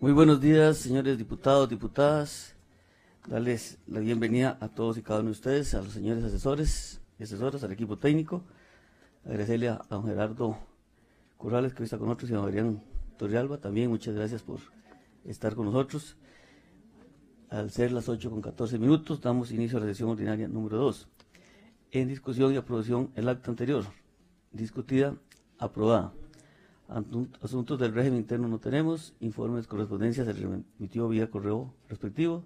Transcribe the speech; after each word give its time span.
Muy 0.00 0.12
buenos 0.12 0.40
días, 0.40 0.76
señores 0.76 1.18
diputados, 1.18 1.68
diputadas. 1.68 2.54
Darles 3.26 3.78
la 3.88 3.98
bienvenida 3.98 4.56
a 4.60 4.68
todos 4.68 4.96
y 4.96 5.02
cada 5.02 5.18
uno 5.18 5.30
de 5.30 5.32
ustedes, 5.32 5.74
a 5.74 5.82
los 5.82 5.92
señores 5.92 6.22
asesores 6.22 7.00
y 7.18 7.24
asesoras, 7.24 7.64
al 7.64 7.72
equipo 7.72 7.98
técnico. 7.98 8.44
Agradecerle 9.24 9.70
a, 9.70 9.82
don 9.90 10.04
Gerardo 10.04 10.56
Corrales, 11.36 11.74
que 11.74 11.82
hoy 11.82 11.86
está 11.86 11.98
con 11.98 12.06
nosotros, 12.06 12.30
y 12.30 12.34
a 12.34 12.36
don 12.36 12.46
Adrián 12.46 12.82
Torrealba. 13.16 13.58
También 13.58 13.90
muchas 13.90 14.14
gracias 14.14 14.40
por 14.44 14.60
estar 15.24 15.56
con 15.56 15.66
nosotros. 15.66 16.16
Al 17.50 17.72
ser 17.72 17.90
las 17.90 18.08
8 18.08 18.30
con 18.30 18.40
14 18.40 18.78
minutos, 18.78 19.20
damos 19.20 19.50
inicio 19.50 19.78
a 19.78 19.80
la 19.80 19.88
sesión 19.88 20.10
ordinaria 20.10 20.46
número 20.46 20.76
2. 20.76 21.08
En 21.90 22.06
discusión 22.06 22.54
y 22.54 22.56
aprobación 22.56 23.10
el 23.16 23.28
acta 23.28 23.50
anterior. 23.50 23.84
Discutida, 24.52 25.16
aprobada. 25.58 26.12
Asuntos 26.88 27.78
del 27.78 27.92
régimen 27.92 28.20
interno 28.20 28.48
no 28.48 28.58
tenemos. 28.58 29.14
Informes, 29.20 29.66
correspondencias, 29.66 30.26
se 30.26 30.32
remitió 30.32 31.06
vía 31.08 31.30
correo 31.30 31.74
respectivo. 31.88 32.44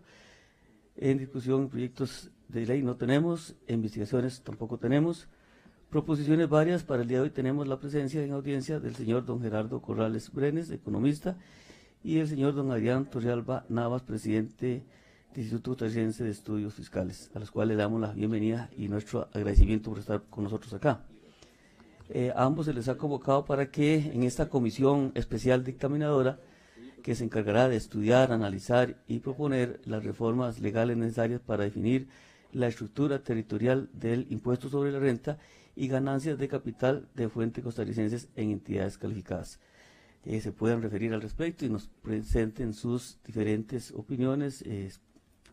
En 0.96 1.18
discusión, 1.18 1.68
proyectos 1.68 2.30
de 2.48 2.66
ley 2.66 2.82
no 2.82 2.96
tenemos. 2.96 3.54
Investigaciones 3.68 4.42
tampoco 4.42 4.78
tenemos. 4.78 5.28
Proposiciones 5.90 6.48
varias. 6.48 6.82
Para 6.82 7.02
el 7.02 7.08
día 7.08 7.18
de 7.18 7.24
hoy 7.24 7.30
tenemos 7.30 7.68
la 7.68 7.78
presencia 7.78 8.20
en 8.20 8.32
audiencia 8.32 8.80
del 8.80 8.96
señor 8.96 9.24
don 9.24 9.40
Gerardo 9.40 9.80
Corrales 9.80 10.32
Brenes, 10.32 10.70
economista, 10.70 11.36
y 12.02 12.18
el 12.18 12.26
señor 12.26 12.54
don 12.54 12.72
Adrián 12.72 13.08
Torrealba 13.08 13.64
Navas, 13.68 14.02
presidente 14.02 14.82
del 15.34 15.44
Instituto 15.44 15.70
Costarricense 15.70 16.24
de 16.24 16.30
Estudios 16.30 16.74
Fiscales, 16.74 17.30
a 17.34 17.38
los 17.38 17.52
cuales 17.52 17.76
le 17.76 17.82
damos 17.82 18.00
la 18.00 18.12
bienvenida 18.12 18.70
y 18.76 18.88
nuestro 18.88 19.28
agradecimiento 19.32 19.90
por 19.90 20.00
estar 20.00 20.24
con 20.28 20.42
nosotros 20.42 20.74
acá. 20.74 21.04
Eh, 22.14 22.30
ambos 22.36 22.66
se 22.66 22.74
les 22.74 22.88
ha 22.88 22.98
convocado 22.98 23.46
para 23.46 23.70
que 23.70 23.94
en 23.94 24.22
esta 24.24 24.50
comisión 24.50 25.12
especial 25.14 25.64
dictaminadora, 25.64 26.38
que 27.02 27.14
se 27.14 27.24
encargará 27.24 27.70
de 27.70 27.76
estudiar, 27.76 28.32
analizar 28.32 29.02
y 29.08 29.20
proponer 29.20 29.80
las 29.86 30.04
reformas 30.04 30.60
legales 30.60 30.98
necesarias 30.98 31.40
para 31.40 31.64
definir 31.64 32.08
la 32.52 32.68
estructura 32.68 33.22
territorial 33.22 33.88
del 33.94 34.26
impuesto 34.28 34.68
sobre 34.68 34.92
la 34.92 34.98
renta 34.98 35.38
y 35.74 35.88
ganancias 35.88 36.36
de 36.36 36.48
capital 36.48 37.08
de 37.14 37.30
fuentes 37.30 37.64
costarricenses 37.64 38.28
en 38.36 38.50
entidades 38.50 38.98
calificadas. 38.98 39.58
Eh, 40.26 40.42
se 40.42 40.52
puedan 40.52 40.82
referir 40.82 41.14
al 41.14 41.22
respecto 41.22 41.64
y 41.64 41.70
nos 41.70 41.88
presenten 42.02 42.74
sus 42.74 43.20
diferentes 43.24 43.90
opiniones, 43.90 44.60
eh, 44.66 44.92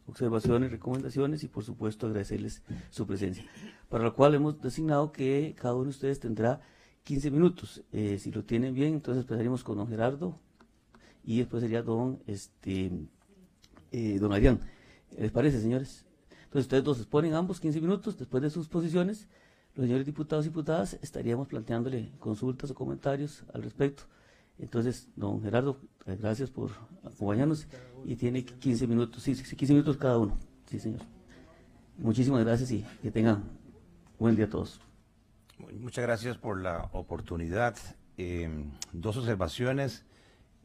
observaciones, 0.08 0.72
recomendaciones 0.72 1.42
y 1.46 1.48
por 1.48 1.64
supuesto 1.64 2.08
agradecerles 2.08 2.64
su 2.90 3.08
presencia. 3.08 3.46
Para 3.90 4.04
lo 4.04 4.16
cual 4.16 4.36
hemos 4.36 4.62
designado 4.62 5.12
que 5.12 5.56
cada 5.60 5.74
uno 5.74 5.86
de 5.86 5.90
ustedes 5.90 6.20
tendrá 6.20 6.62
15 7.04 7.32
minutos. 7.32 7.84
Eh, 7.92 8.20
si 8.20 8.32
lo 8.32 8.46
tienen 8.46 8.76
bien, 8.76 8.94
entonces 8.94 9.24
empezaremos 9.24 9.64
con 9.64 9.78
don 9.78 9.88
Gerardo 9.88 10.40
y 11.24 11.40
después 11.40 11.62
sería 11.62 11.82
don, 11.82 12.22
este, 12.28 12.92
eh, 13.92 14.20
don 14.20 14.32
Adrián. 14.32 14.60
¿Les 15.18 15.32
parece, 15.32 15.60
señores? 15.60 16.06
Entonces 16.44 16.66
ustedes 16.66 16.84
dos 16.84 17.00
exponen 17.00 17.34
ambos 17.34 17.60
15 17.60 17.82
minutos 17.82 18.18
después 18.18 18.44
de 18.44 18.52
sus 18.52 18.68
posiciones. 18.68 19.28
Los 19.74 19.86
señores 19.86 20.06
diputados 20.06 20.46
y 20.46 20.50
diputadas 20.50 20.98
estaríamos 21.02 21.48
planteándole 21.48 22.12
consultas 22.20 22.70
o 22.70 22.76
comentarios 22.76 23.44
al 23.54 23.64
respecto. 23.64 24.04
Entonces, 24.60 25.08
don 25.16 25.42
Gerardo, 25.42 25.78
eh, 26.06 26.18
gracias 26.20 26.52
por 26.52 26.72
acompañarnos 27.04 27.66
y 28.06 28.16
tiene 28.18 28.46
15 28.46 28.88
minutos, 28.88 29.24
sí, 29.24 29.34
15 29.34 29.74
minutos 29.74 29.98
cada 29.98 30.20
uno. 30.20 30.38
Sí, 30.68 30.80
señor. 30.80 31.02
Muchísimas 31.98 32.44
gracias 32.44 32.72
y 32.72 32.86
que 33.02 33.10
tengan 33.10 33.59
buen 34.20 34.36
día 34.36 34.46
a 34.46 34.50
todos. 34.50 34.82
Muchas 35.80 36.04
gracias 36.04 36.38
por 36.38 36.62
la 36.62 36.90
oportunidad. 36.92 37.78
Em, 38.18 38.72
dos 38.92 39.16
observaciones. 39.16 40.04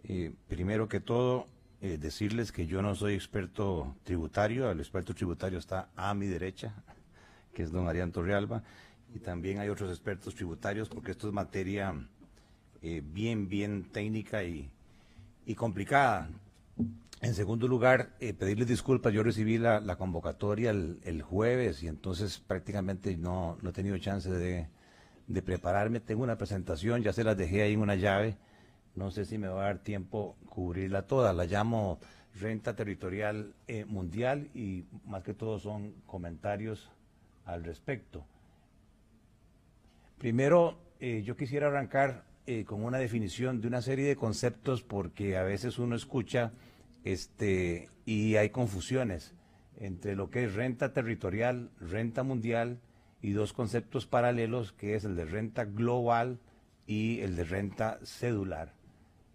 Eh, 0.02 0.34
primero 0.48 0.88
que 0.88 1.00
todo, 1.00 1.46
eh, 1.80 1.96
decirles 1.96 2.50
que 2.50 2.66
yo 2.66 2.82
no 2.82 2.96
soy 2.96 3.14
experto 3.14 3.96
tributario, 4.02 4.70
el 4.70 4.80
experto 4.80 5.14
tributario 5.14 5.58
está 5.58 5.88
a 5.94 6.14
mi 6.14 6.26
derecha, 6.26 6.74
que 7.54 7.62
es 7.62 7.70
don 7.70 7.88
Arián 7.88 8.10
Torrealba, 8.10 8.64
y 9.14 9.20
también 9.20 9.60
hay 9.60 9.68
otros 9.68 9.90
expertos 9.90 10.34
tributarios 10.34 10.88
porque 10.88 11.12
esto 11.12 11.28
es 11.28 11.32
materia 11.32 11.94
eh, 12.82 13.02
bien, 13.04 13.48
bien 13.48 13.84
técnica 13.84 14.42
y, 14.42 14.68
complicada. 15.56 16.28
En 17.24 17.32
segundo 17.32 17.66
lugar, 17.66 18.10
eh, 18.20 18.34
pedirles 18.34 18.68
disculpas. 18.68 19.10
Yo 19.10 19.22
recibí 19.22 19.56
la, 19.56 19.96
convocatoria 19.96 20.70
el, 20.70 21.22
jueves 21.22 21.82
y 21.82 21.88
entonces 21.88 22.38
prácticamente 22.38 23.16
no, 23.16 23.56
no 23.62 23.70
he 23.70 23.72
tenido 23.72 23.96
chance 23.96 24.30
de, 24.30 24.68
prepararme. 25.42 26.00
Tengo 26.00 26.22
una 26.22 26.36
presentación, 26.36 27.02
ya 27.02 27.14
se 27.14 27.24
las 27.24 27.34
dejé 27.34 27.62
ahí 27.62 27.72
en 27.72 27.80
una 27.80 27.94
llave. 27.94 28.36
No 28.94 29.10
sé 29.10 29.24
si 29.24 29.38
me 29.38 29.48
va 29.48 29.62
a 29.62 29.64
dar 29.66 29.78
tiempo 29.78 30.36
cubrirla 30.50 31.06
toda. 31.06 31.32
La 31.32 31.46
llamo 31.46 31.98
renta 32.38 32.76
territorial 32.76 33.54
eh, 33.68 33.86
mundial 33.86 34.50
y 34.54 34.84
más 35.06 35.22
que 35.22 35.32
todo 35.32 35.58
son 35.58 35.94
comentarios 36.06 36.90
al 37.46 37.64
respecto. 37.64 38.26
Primero, 40.18 40.78
yo 41.00 41.36
quisiera 41.36 41.68
arrancar 41.68 42.24
eh, 42.46 42.66
con 42.66 42.84
una 42.84 42.98
definición 42.98 43.62
de 43.62 43.68
una 43.68 43.80
serie 43.80 44.06
de 44.06 44.16
conceptos 44.16 44.82
porque 44.82 45.38
a 45.38 45.42
veces 45.42 45.78
uno 45.78 45.96
escucha 45.96 46.52
este, 47.04 47.88
y 48.04 48.36
hay 48.36 48.50
confusiones 48.50 49.34
entre 49.78 50.16
lo 50.16 50.30
que 50.30 50.44
es 50.44 50.54
renta 50.54 50.92
territorial, 50.92 51.70
renta 51.80 52.22
mundial 52.22 52.80
y 53.22 53.32
dos 53.32 53.52
conceptos 53.52 54.06
paralelos 54.06 54.72
que 54.72 54.94
es 54.94 55.04
el 55.04 55.16
de 55.16 55.24
renta 55.24 55.64
global 55.64 56.38
y 56.86 57.20
el 57.20 57.36
de 57.36 57.44
renta 57.44 57.98
cedular. 58.02 58.72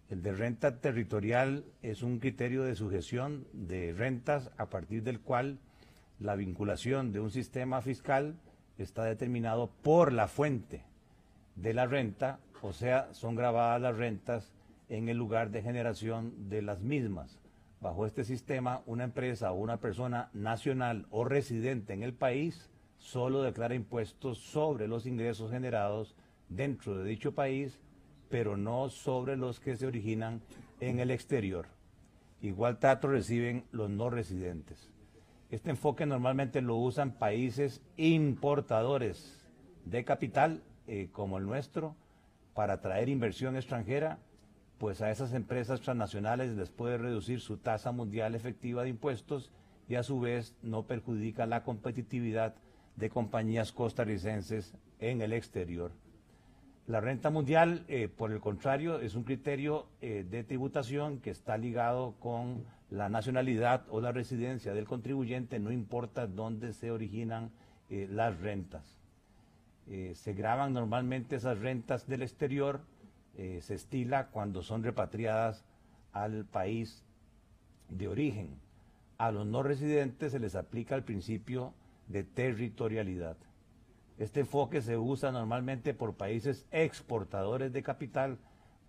El 0.09 0.24
de 0.24 0.34
renta 0.34 0.80
territorial 0.80 1.66
es 1.81 2.02
un 2.02 2.19
criterio 2.19 2.63
de 2.63 2.75
sujeción 2.75 3.47
de 3.53 3.94
rentas 3.94 4.50
a 4.57 4.68
partir 4.69 5.03
del 5.03 5.19
cual 5.19 5.59
la 6.19 6.36
vinculación 6.36 7.12
de 7.12 7.19
un 7.19 7.31
sistema 7.31 7.81
fiscal 7.81 8.36
está 8.78 9.03
determinado 9.03 9.69
por 9.84 10.12
la 10.13 10.28
fuente 10.28 10.84
de 11.56 11.74
la 11.74 11.86
renta 11.86 12.40
o 12.62 12.74
sea, 12.74 13.13
son 13.13 13.36
grabadas 13.36 13.81
las 13.81 13.97
rentas 13.97 14.51
en 14.90 15.09
el 15.09 15.18
lugar 15.18 15.51
de 15.51 15.62
generación 15.62 16.50
de 16.50 16.62
las 16.62 16.81
mismas. 16.81 17.40
Bajo 17.81 18.06
este 18.06 18.25
sistema, 18.25 18.81
una 18.85 19.06
empresa 19.06 19.53
o 19.53 19.56
una 19.56 19.78
persona 19.78 20.29
nacional 20.34 21.06
o 21.12 21.23
residente 21.23 21.94
en 21.94 22.03
el 22.03 22.13
país 22.13 22.69
solo 22.97 23.41
declara 23.41 23.73
impuestos 23.73 24.38
sobre 24.38 24.90
los 24.90 25.06
ingresos 25.06 25.50
generados 25.50 26.13
dentro 26.50 26.97
de 26.97 27.09
dicho 27.09 27.34
país, 27.34 27.79
pero 28.29 28.57
no 28.57 28.89
sobre 28.89 29.38
los 29.38 29.62
que 29.62 29.78
se 29.78 29.88
originan 29.88 30.41
en 30.81 31.00
el 31.00 31.09
exterior. 31.09 31.68
Igual 32.41 32.79
trato 32.79 33.07
reciben 33.07 33.63
los 33.72 33.89
no 33.89 34.09
residentes. 34.09 34.89
Este 35.50 35.69
enfoque 35.69 36.06
normalmente 36.06 36.62
lo 36.62 36.75
usan 36.75 37.13
países 37.13 37.81
importadores 37.95 39.47
de 39.85 40.03
capital, 40.03 40.62
eh, 40.85 41.07
como 41.13 41.38
el 41.38 41.45
nuestro, 41.45 41.95
para 42.53 42.73
atraer 42.73 43.07
inversión 43.07 43.56
extranjera, 43.56 44.19
pues 44.79 45.01
a 45.01 45.12
esas 45.12 45.34
empresas 45.34 45.81
transnacionales 45.81 46.56
les 46.56 46.69
puede 46.69 46.97
reducir 46.97 47.41
su 47.41 47.57
tasa 47.57 47.91
mundial 47.91 48.34
efectiva 48.34 48.84
de 48.84 48.90
impuestos 48.90 49.51
y 49.90 49.95
a 49.95 50.03
su 50.03 50.22
vez 50.22 50.56
no 50.63 50.84
perjudica 50.84 51.45
la 51.45 51.63
competitividad 51.63 52.56
de 52.95 53.09
compañías 53.09 53.73
costarricenses 53.73 54.73
en 55.00 55.22
el 55.22 55.34
exterior. 55.34 55.91
La 56.88 57.01
renta 57.01 57.29
mundial, 57.29 57.84
eh, 57.88 58.07
por 58.07 58.31
el 58.31 58.39
contrario, 58.39 59.00
es 59.00 59.16
un 59.16 59.23
criterio 59.23 59.85
eh, 60.01 60.25
de 60.28 60.44
tributación 60.44 61.19
que 61.19 61.29
está 61.29 61.57
ligado 61.57 62.16
con 62.19 62.63
la 62.89 63.09
nacionalidad 63.09 63.85
o 63.89 64.01
la 64.01 64.12
residencia 64.12 64.73
del 64.73 64.88
contribuyente, 64.88 65.59
no 65.59 65.72
importa 65.72 66.25
dónde 66.25 66.73
se 66.73 66.89
originan 66.89 67.51
eh, 67.89 68.07
las 68.09 68.39
rentas. 68.39 68.95
Se 70.13 70.34
graban 70.34 70.73
normalmente 70.73 71.35
esas 71.35 71.57
rentas 71.57 72.07
del 72.07 72.22
exterior, 72.22 72.81
eh, 73.39 73.61
se 73.61 73.75
estila 73.75 74.27
cuando 74.31 74.63
son 74.63 74.83
repatriadas 74.83 75.63
al 76.12 76.44
país 76.44 77.06
de 77.88 78.09
origen. 78.09 78.59
A 79.18 79.31
los 79.31 79.47
no 79.47 79.63
residentes 79.63 80.33
se 80.33 80.39
les 80.39 80.56
aplica 80.56 80.95
el 80.95 81.06
principio 81.06 81.74
de 82.09 82.25
territorialidad. 82.25 83.38
Este 84.18 84.41
enfoque 84.41 84.81
se 84.81 84.97
usa 84.97 85.31
normalmente 85.31 85.94
por 85.94 86.15
países 86.15 86.65
exportadores 86.71 87.71
de 87.71 87.81
capital 87.81 88.39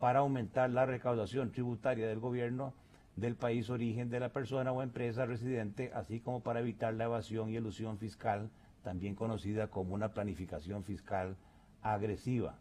para 0.01 0.19
aumentar 0.19 0.69
la 0.71 0.85
recaudación 0.85 1.53
tributaria 1.53 2.09
del 2.09 2.19
gobierno 2.19 2.75
del 3.15 3.37
país 3.37 3.71
origen 3.71 4.11
de 4.11 4.19
la 4.19 4.31
persona 4.31 4.73
o 4.73 4.83
empresa 4.83 5.27
residente, 5.27 5.93
así 5.95 6.19
como 6.19 6.41
para 6.41 6.59
evitar 6.59 6.93
la 6.95 7.05
evasión 7.05 7.51
y 7.51 7.57
elusión 7.57 7.99
fiscal 7.99 8.51
también 8.83 9.15
conocida 9.15 9.69
como 9.69 9.95
una 9.95 10.13
planificación 10.13 10.83
fiscal 10.83 11.37
agresiva. 11.83 12.59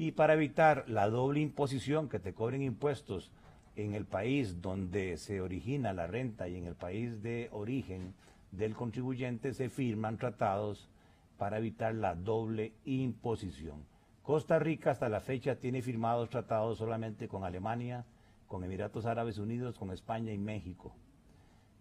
Y 0.00 0.12
para 0.12 0.32
evitar 0.32 0.86
la 0.88 1.10
doble 1.10 1.40
imposición 1.40 2.08
que 2.08 2.18
te 2.18 2.32
cobren 2.32 2.62
impuestos 2.62 3.30
en 3.76 3.92
el 3.92 4.06
país 4.06 4.62
donde 4.62 5.18
se 5.18 5.42
origina 5.42 5.92
la 5.92 6.06
renta 6.06 6.48
y 6.48 6.56
en 6.56 6.64
el 6.64 6.74
país 6.74 7.22
de 7.22 7.50
origen 7.52 8.14
del 8.50 8.74
contribuyente, 8.74 9.52
se 9.52 9.68
firman 9.68 10.16
tratados 10.16 10.88
para 11.36 11.58
evitar 11.58 11.94
la 11.94 12.14
doble 12.14 12.72
imposición. 12.86 13.84
Costa 14.22 14.58
Rica 14.58 14.92
hasta 14.92 15.10
la 15.10 15.20
fecha 15.20 15.56
tiene 15.56 15.82
firmados 15.82 16.30
tratados 16.30 16.78
solamente 16.78 17.28
con 17.28 17.44
Alemania, 17.44 18.06
con 18.48 18.64
Emiratos 18.64 19.04
Árabes 19.04 19.36
Unidos, 19.36 19.76
con 19.76 19.90
España 19.90 20.32
y 20.32 20.38
México. 20.38 20.94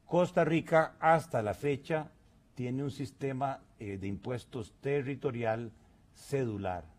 Costa 0.05 0.43
Rica 0.43 0.97
hasta 0.99 1.41
la 1.41 1.53
fecha 1.53 2.11
tiene 2.53 2.83
un 2.83 2.91
sistema 2.91 3.61
eh, 3.79 3.97
de 3.97 4.07
impuestos 4.07 4.73
territorial 4.81 5.71
cedular. 6.13 6.98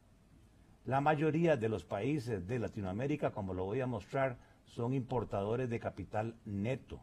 La 0.90 1.00
mayoría 1.00 1.56
de 1.56 1.68
los 1.68 1.84
países 1.84 2.48
de 2.48 2.58
Latinoamérica, 2.58 3.30
como 3.30 3.54
lo 3.54 3.64
voy 3.64 3.80
a 3.80 3.86
mostrar, 3.86 4.38
son 4.64 4.92
importadores 4.92 5.70
de 5.70 5.78
capital 5.78 6.34
neto. 6.44 7.00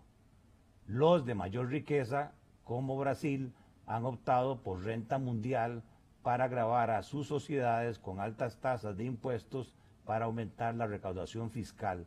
Los 0.88 1.26
de 1.26 1.36
mayor 1.36 1.70
riqueza, 1.70 2.34
como 2.66 2.98
Brasil, 2.98 3.54
han 3.86 4.04
optado 4.04 4.62
por 4.62 4.84
renta 4.84 5.20
mundial 5.20 5.84
para 6.22 6.50
grabar 6.50 6.92
a 6.92 7.02
sus 7.02 7.28
sociedades 7.28 7.98
con 7.98 8.20
altas 8.20 8.60
tasas 8.60 8.98
de 8.98 9.06
impuestos 9.06 9.74
para 10.04 10.26
aumentar 10.26 10.76
la 10.76 10.86
recaudación 10.86 11.50
fiscal, 11.50 12.06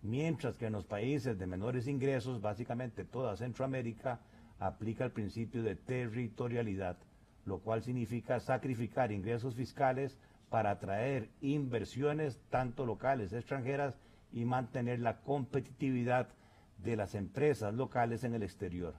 mientras 0.00 0.56
que 0.56 0.68
en 0.68 0.72
los 0.72 0.86
países 0.86 1.38
de 1.38 1.46
menores 1.46 1.86
ingresos, 1.86 2.40
básicamente 2.40 3.04
toda 3.04 3.36
Centroamérica, 3.36 4.20
aplica 4.58 5.04
el 5.04 5.12
principio 5.12 5.62
de 5.62 5.76
territorialidad, 5.76 6.96
lo 7.44 7.58
cual 7.58 7.82
significa 7.82 8.40
sacrificar 8.40 9.12
ingresos 9.12 9.54
fiscales 9.54 10.16
para 10.50 10.72
atraer 10.72 11.30
inversiones 11.40 12.38
tanto 12.50 12.84
locales 12.84 13.32
extranjeras 13.32 13.96
y 14.32 14.44
mantener 14.44 15.00
la 15.00 15.20
competitividad 15.22 16.28
de 16.78 16.96
las 16.96 17.14
empresas 17.14 17.72
locales 17.72 18.24
en 18.24 18.34
el 18.34 18.42
exterior 18.42 18.94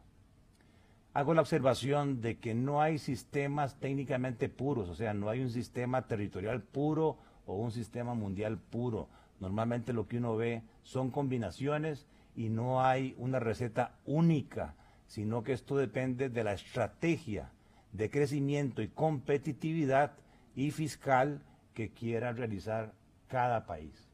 hago 1.13 1.33
la 1.33 1.41
observación 1.41 2.21
de 2.21 2.37
que 2.37 2.53
no 2.53 2.81
hay 2.81 2.97
sistemas 2.97 3.75
técnicamente 3.79 4.49
puros, 4.49 4.89
o 4.89 4.95
sea, 4.95 5.13
no 5.13 5.29
hay 5.29 5.41
un 5.41 5.49
sistema 5.49 6.07
territorial 6.07 6.61
puro 6.61 7.17
o 7.45 7.55
un 7.55 7.71
sistema 7.71 8.13
mundial 8.13 8.57
puro. 8.57 9.09
Normalmente 9.39 9.93
lo 9.93 10.07
que 10.07 10.17
uno 10.17 10.37
ve 10.37 10.63
son 10.83 11.11
combinaciones 11.11 12.07
y 12.35 12.49
no 12.49 12.81
hay 12.83 13.15
una 13.17 13.39
receta 13.39 13.95
única, 14.05 14.75
sino 15.07 15.43
que 15.43 15.53
esto 15.53 15.75
depende 15.75 16.29
de 16.29 16.43
la 16.43 16.53
estrategia 16.53 17.51
de 17.91 18.09
crecimiento 18.09 18.81
y 18.81 18.87
competitividad 18.87 20.13
y 20.55 20.71
fiscal 20.71 21.41
que 21.73 21.91
quiera 21.91 22.33
realizar 22.33 22.93
cada 23.27 23.65
país. 23.65 24.11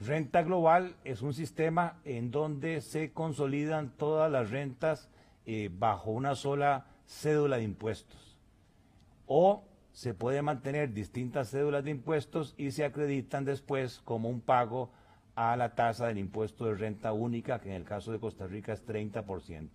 Renta 0.00 0.42
global 0.42 0.94
es 1.04 1.22
un 1.22 1.34
sistema 1.34 1.98
en 2.04 2.30
donde 2.30 2.80
se 2.80 3.12
consolidan 3.12 3.90
todas 3.96 4.30
las 4.30 4.50
rentas 4.50 5.08
eh, 5.44 5.70
bajo 5.72 6.10
una 6.10 6.34
sola 6.34 6.86
cédula 7.06 7.56
de 7.56 7.64
impuestos. 7.64 8.38
O 9.26 9.64
se 9.92 10.14
puede 10.14 10.42
mantener 10.42 10.92
distintas 10.92 11.50
cédulas 11.50 11.82
de 11.82 11.90
impuestos 11.90 12.54
y 12.56 12.70
se 12.70 12.84
acreditan 12.84 13.44
después 13.44 14.00
como 14.04 14.28
un 14.28 14.40
pago 14.40 14.90
a 15.34 15.56
la 15.56 15.74
tasa 15.74 16.06
del 16.06 16.18
impuesto 16.18 16.66
de 16.66 16.74
renta 16.74 17.12
única, 17.12 17.60
que 17.60 17.70
en 17.70 17.76
el 17.76 17.84
caso 17.84 18.12
de 18.12 18.20
Costa 18.20 18.46
Rica 18.46 18.72
es 18.72 18.86
30%. 18.86 19.68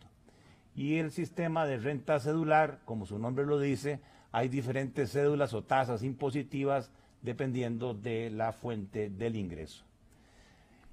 Y 0.76 0.98
el 0.98 1.12
sistema 1.12 1.66
de 1.66 1.78
renta 1.78 2.20
cedular, 2.20 2.80
como 2.86 3.06
su 3.06 3.20
nombre 3.20 3.46
lo 3.46 3.60
dice, 3.60 4.00
hay 4.34 4.50
diferentes 4.50 5.12
cédulas 5.12 5.54
o 5.54 5.64
tasas 5.64 6.04
impositivas 6.04 6.92
dependiendo 7.22 7.94
de 7.94 8.32
la 8.32 8.52
fuente 8.52 9.10
del 9.10 9.36
ingreso. 9.36 9.86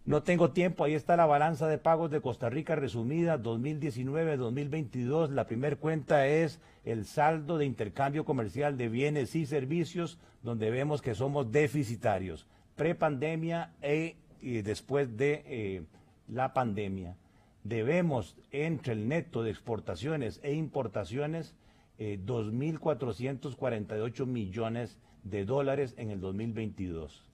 No 0.05 0.23
tengo 0.23 0.51
tiempo, 0.51 0.85
ahí 0.85 0.95
está 0.95 1.17
la 1.17 1.25
balanza 1.25 1.67
de 1.67 1.79
pagos 1.79 2.11
de 2.11 2.21
Costa 2.21 2.51
Rica 2.51 2.77
resumida 2.77 3.39
2019-2022. 3.39 5.31
La 5.31 5.47
primera 5.47 5.77
cuenta 5.77 6.27
es 6.27 6.61
el 6.85 7.07
saldo 7.07 7.57
de 7.57 7.65
intercambio 7.65 8.27
comercial 8.27 8.77
de 8.77 8.89
bienes 8.89 9.35
y 9.35 9.47
servicios, 9.47 10.19
donde 10.43 10.71
vemos 10.71 11.01
que 11.01 11.15
somos 11.15 11.51
deficitarios, 11.51 12.47
prepandemia 12.77 13.73
e, 13.81 14.17
y 14.43 14.61
después 14.61 15.17
de 15.17 15.45
eh, 15.47 15.83
la 16.29 16.53
pandemia. 16.53 17.17
Debemos 17.65 18.37
entre 18.53 18.93
el 18.93 19.09
neto 19.09 19.43
de 19.43 19.51
exportaciones 19.51 20.41
e 20.43 20.53
importaciones 20.53 21.55
eh, 22.01 22.19
2.448 22.25 24.25
millones 24.25 24.97
de 25.23 25.45
dólares 25.45 25.95
en 25.99 26.11
el 26.11 26.19
2022. 26.19 27.27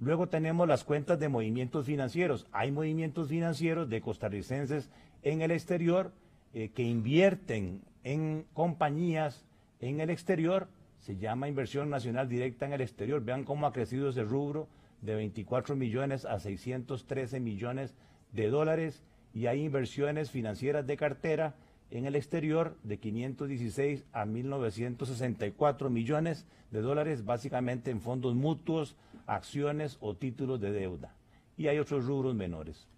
Luego 0.00 0.28
tenemos 0.28 0.66
las 0.66 0.82
cuentas 0.82 1.20
de 1.20 1.28
movimientos 1.28 1.86
financieros. 1.86 2.48
Hay 2.50 2.72
movimientos 2.72 3.28
financieros 3.28 3.88
de 3.88 4.00
costarricenses 4.00 4.90
en 5.22 5.40
el 5.40 5.52
exterior 5.52 6.10
eh, 6.52 6.70
que 6.74 6.82
invierten 6.82 7.82
en 8.02 8.44
compañías 8.54 9.46
en 9.78 10.00
el 10.00 10.10
exterior. 10.10 10.66
Se 10.98 11.16
llama 11.16 11.46
inversión 11.46 11.88
nacional 11.88 12.28
directa 12.28 12.66
en 12.66 12.72
el 12.72 12.80
exterior. 12.80 13.22
Vean 13.22 13.44
cómo 13.44 13.68
ha 13.68 13.72
crecido 13.72 14.08
ese 14.08 14.24
rubro 14.24 14.66
de 15.00 15.14
24 15.14 15.76
millones 15.76 16.24
a 16.24 16.40
613 16.40 17.38
millones 17.38 17.94
de 18.32 18.48
dólares. 18.48 19.04
Y 19.32 19.46
hay 19.46 19.62
inversiones 19.62 20.32
financieras 20.32 20.88
de 20.88 20.96
cartera 20.96 21.54
en 21.92 22.06
el 22.06 22.16
exterior 22.16 22.76
de 22.82 22.98
516 22.98 24.04
a 24.12 24.24
1964 24.24 25.90
millones 25.90 26.46
de 26.70 26.80
dólares, 26.80 27.26
básicamente 27.26 27.90
en 27.90 28.00
fondos 28.00 28.34
mutuos, 28.34 28.96
acciones 29.26 29.98
o 30.00 30.16
títulos 30.16 30.58
de 30.58 30.72
deuda. 30.72 31.14
Y 31.58 31.68
hay 31.68 31.78
otros 31.78 32.06
rubros 32.06 32.34
menores. 32.34 32.88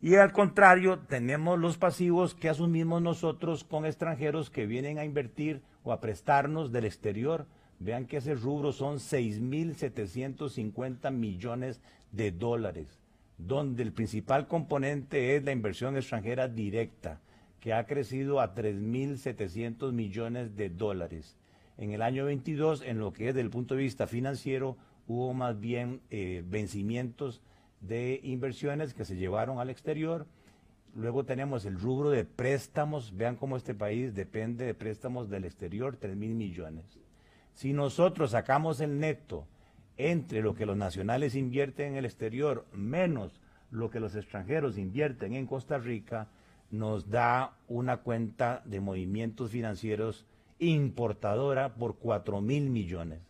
Y 0.00 0.14
al 0.14 0.30
contrario, 0.32 1.00
tenemos 1.00 1.58
los 1.58 1.76
pasivos 1.76 2.32
que 2.34 2.48
asumimos 2.48 3.02
nosotros 3.02 3.64
con 3.64 3.86
extranjeros 3.86 4.50
que 4.50 4.66
vienen 4.66 4.98
a 4.98 5.04
invertir 5.04 5.62
o 5.82 5.90
a 5.92 6.00
prestarnos 6.00 6.70
del 6.70 6.84
exterior. 6.84 7.46
Vean 7.80 8.06
que 8.06 8.18
ese 8.18 8.36
rubro 8.36 8.70
son 8.72 8.98
6.750 8.98 11.10
millones 11.10 11.80
de 12.12 12.30
dólares, 12.30 13.00
donde 13.36 13.82
el 13.82 13.92
principal 13.92 14.46
componente 14.46 15.34
es 15.34 15.42
la 15.42 15.50
inversión 15.50 15.96
extranjera 15.96 16.46
directa, 16.46 17.20
que 17.64 17.72
ha 17.72 17.86
crecido 17.86 18.42
a 18.42 18.54
3.700 18.54 19.90
millones 19.90 20.54
de 20.54 20.68
dólares. 20.68 21.38
En 21.78 21.92
el 21.92 22.02
año 22.02 22.26
22, 22.26 22.82
en 22.82 22.98
lo 22.98 23.14
que 23.14 23.30
es 23.30 23.34
del 23.34 23.48
punto 23.48 23.74
de 23.74 23.80
vista 23.80 24.06
financiero, 24.06 24.76
hubo 25.08 25.32
más 25.32 25.58
bien 25.58 26.02
eh, 26.10 26.44
vencimientos 26.46 27.40
de 27.80 28.20
inversiones 28.22 28.92
que 28.92 29.06
se 29.06 29.16
llevaron 29.16 29.60
al 29.60 29.70
exterior. 29.70 30.26
Luego 30.94 31.24
tenemos 31.24 31.64
el 31.64 31.80
rubro 31.80 32.10
de 32.10 32.26
préstamos. 32.26 33.16
Vean 33.16 33.36
cómo 33.36 33.56
este 33.56 33.74
país 33.74 34.14
depende 34.14 34.66
de 34.66 34.74
préstamos 34.74 35.30
del 35.30 35.46
exterior, 35.46 35.96
3 35.96 36.16
mil 36.16 36.34
millones. 36.34 36.98
Si 37.54 37.72
nosotros 37.72 38.32
sacamos 38.32 38.78
el 38.80 39.00
neto 39.00 39.46
entre 39.96 40.42
lo 40.42 40.54
que 40.54 40.66
los 40.66 40.76
nacionales 40.76 41.34
invierten 41.34 41.92
en 41.92 41.96
el 41.96 42.04
exterior 42.04 42.66
menos 42.74 43.40
lo 43.70 43.88
que 43.88 44.00
los 44.00 44.14
extranjeros 44.14 44.76
invierten 44.76 45.32
en 45.32 45.46
Costa 45.46 45.78
Rica, 45.78 46.28
nos 46.78 47.10
da 47.10 47.56
una 47.68 47.98
cuenta 47.98 48.62
de 48.64 48.80
movimientos 48.80 49.50
financieros 49.50 50.26
importadora 50.58 51.74
por 51.74 51.98
4 51.98 52.40
mil 52.40 52.70
millones. 52.70 53.20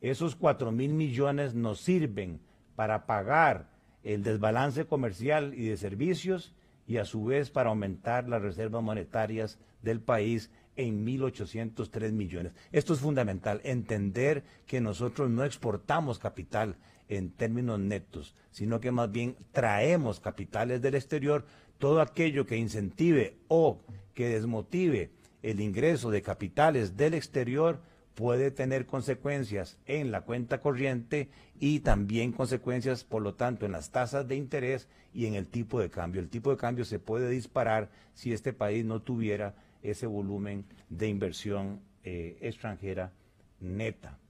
Esos 0.00 0.34
4 0.34 0.72
mil 0.72 0.94
millones 0.94 1.54
nos 1.54 1.80
sirven 1.80 2.40
para 2.74 3.06
pagar 3.06 3.70
el 4.02 4.22
desbalance 4.22 4.86
comercial 4.86 5.54
y 5.54 5.66
de 5.66 5.76
servicios 5.76 6.54
y 6.86 6.96
a 6.96 7.04
su 7.04 7.24
vez 7.24 7.50
para 7.50 7.70
aumentar 7.70 8.28
las 8.28 8.42
reservas 8.42 8.82
monetarias 8.82 9.58
del 9.82 10.00
país 10.00 10.50
en 10.76 11.06
1.803 11.06 12.12
millones. 12.12 12.52
Esto 12.72 12.94
es 12.94 13.00
fundamental, 13.00 13.60
entender 13.64 14.42
que 14.66 14.80
nosotros 14.80 15.30
no 15.30 15.44
exportamos 15.44 16.18
capital 16.18 16.76
en 17.08 17.30
términos 17.30 17.78
netos, 17.78 18.34
sino 18.50 18.80
que 18.80 18.90
más 18.90 19.10
bien 19.10 19.36
traemos 19.52 20.20
capitales 20.20 20.80
del 20.80 20.94
exterior, 20.94 21.44
todo 21.82 22.00
aquello 22.00 22.46
que 22.46 22.56
incentive 22.56 23.34
o 23.48 23.80
que 24.14 24.28
desmotive 24.28 25.10
el 25.42 25.58
ingreso 25.58 26.12
de 26.12 26.22
capitales 26.22 26.96
del 26.96 27.12
exterior 27.12 27.80
puede 28.14 28.52
tener 28.52 28.86
consecuencias 28.86 29.80
en 29.86 30.12
la 30.12 30.20
cuenta 30.20 30.60
corriente 30.60 31.28
y 31.58 31.80
también 31.80 32.30
consecuencias, 32.30 33.02
por 33.02 33.20
lo 33.20 33.34
tanto, 33.34 33.66
en 33.66 33.72
las 33.72 33.90
tasas 33.90 34.28
de 34.28 34.36
interés 34.36 34.88
y 35.12 35.26
en 35.26 35.34
el 35.34 35.48
tipo 35.48 35.80
de 35.80 35.90
cambio. 35.90 36.20
El 36.20 36.28
tipo 36.28 36.52
de 36.52 36.56
cambio 36.56 36.84
se 36.84 37.00
puede 37.00 37.28
disparar 37.28 37.90
si 38.14 38.32
este 38.32 38.52
país 38.52 38.84
no 38.84 39.02
tuviera 39.02 39.56
ese 39.82 40.06
volumen 40.06 40.64
de 40.88 41.08
inversión 41.08 41.80
eh, 42.04 42.38
extranjera 42.42 43.10
neta. 43.58 44.20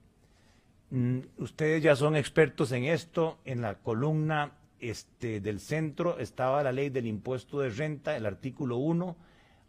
Mm, 0.89 1.19
ustedes 1.37 1.83
ya 1.83 1.95
son 1.95 2.15
expertos 2.15 2.71
en 2.71 2.85
esto. 2.85 3.37
En 3.45 3.61
la 3.61 3.75
columna 3.75 4.53
este, 4.89 5.39
del 5.39 5.59
centro 5.59 6.19
estaba 6.19 6.63
la 6.63 6.71
ley 6.71 6.89
del 6.89 7.07
impuesto 7.07 7.59
de 7.59 7.69
renta, 7.69 8.15
el 8.15 8.25
artículo 8.25 8.77
1. 8.77 9.15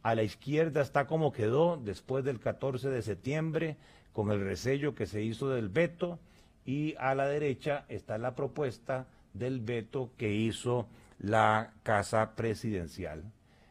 A 0.02 0.14
la 0.14 0.22
izquierda 0.22 0.82
está 0.82 1.06
como 1.06 1.32
quedó 1.32 1.76
después 1.76 2.24
del 2.24 2.40
14 2.40 2.90
de 2.90 3.02
septiembre 3.02 3.76
con 4.12 4.30
el 4.30 4.44
resello 4.44 4.94
que 4.94 5.06
se 5.06 5.22
hizo 5.22 5.48
del 5.48 5.68
veto 5.68 6.18
y 6.64 6.94
a 6.98 7.14
la 7.14 7.26
derecha 7.26 7.84
está 7.88 8.18
la 8.18 8.34
propuesta 8.34 9.06
del 9.32 9.60
veto 9.60 10.10
que 10.16 10.32
hizo 10.32 10.86
la 11.18 11.72
Casa 11.82 12.34
Presidencial. 12.34 13.24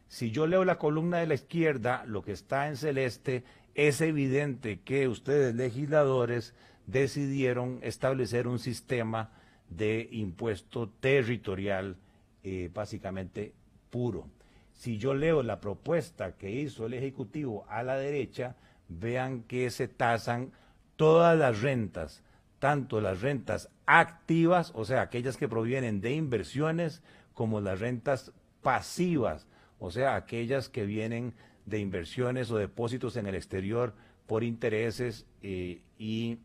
Si 0.07 0.31
yo 0.31 0.47
leo 0.47 0.65
la 0.65 0.77
columna 0.77 1.17
de 1.17 1.27
la 1.27 1.33
izquierda, 1.33 2.03
lo 2.05 2.23
que 2.23 2.33
está 2.33 2.67
en 2.67 2.77
celeste, 2.77 3.43
es 3.75 4.01
evidente 4.01 4.81
que 4.81 5.07
ustedes 5.07 5.55
legisladores 5.55 6.53
decidieron 6.85 7.79
establecer 7.81 8.47
un 8.47 8.59
sistema 8.59 9.31
de 9.77 10.09
impuesto 10.11 10.89
territorial 10.99 11.95
eh, 12.43 12.69
básicamente 12.73 13.53
puro. 13.89 14.27
Si 14.73 14.97
yo 14.97 15.13
leo 15.13 15.43
la 15.43 15.59
propuesta 15.61 16.35
que 16.35 16.51
hizo 16.51 16.85
el 16.85 16.93
Ejecutivo 16.93 17.65
a 17.69 17.83
la 17.83 17.97
derecha, 17.97 18.55
vean 18.89 19.43
que 19.43 19.69
se 19.69 19.87
tasan 19.87 20.51
todas 20.95 21.37
las 21.37 21.61
rentas, 21.61 22.23
tanto 22.59 23.01
las 23.01 23.21
rentas 23.21 23.69
activas, 23.85 24.71
o 24.75 24.85
sea, 24.85 25.01
aquellas 25.01 25.37
que 25.37 25.47
provienen 25.47 26.01
de 26.01 26.13
inversiones, 26.13 27.01
como 27.33 27.61
las 27.61 27.79
rentas 27.79 28.31
pasivas, 28.61 29.47
o 29.79 29.91
sea, 29.91 30.15
aquellas 30.15 30.69
que 30.69 30.85
vienen 30.85 31.33
de 31.65 31.79
inversiones 31.79 32.51
o 32.51 32.57
depósitos 32.57 33.15
en 33.15 33.27
el 33.27 33.35
exterior 33.35 33.93
por 34.27 34.43
intereses 34.43 35.25
eh, 35.41 35.81
y 35.97 36.39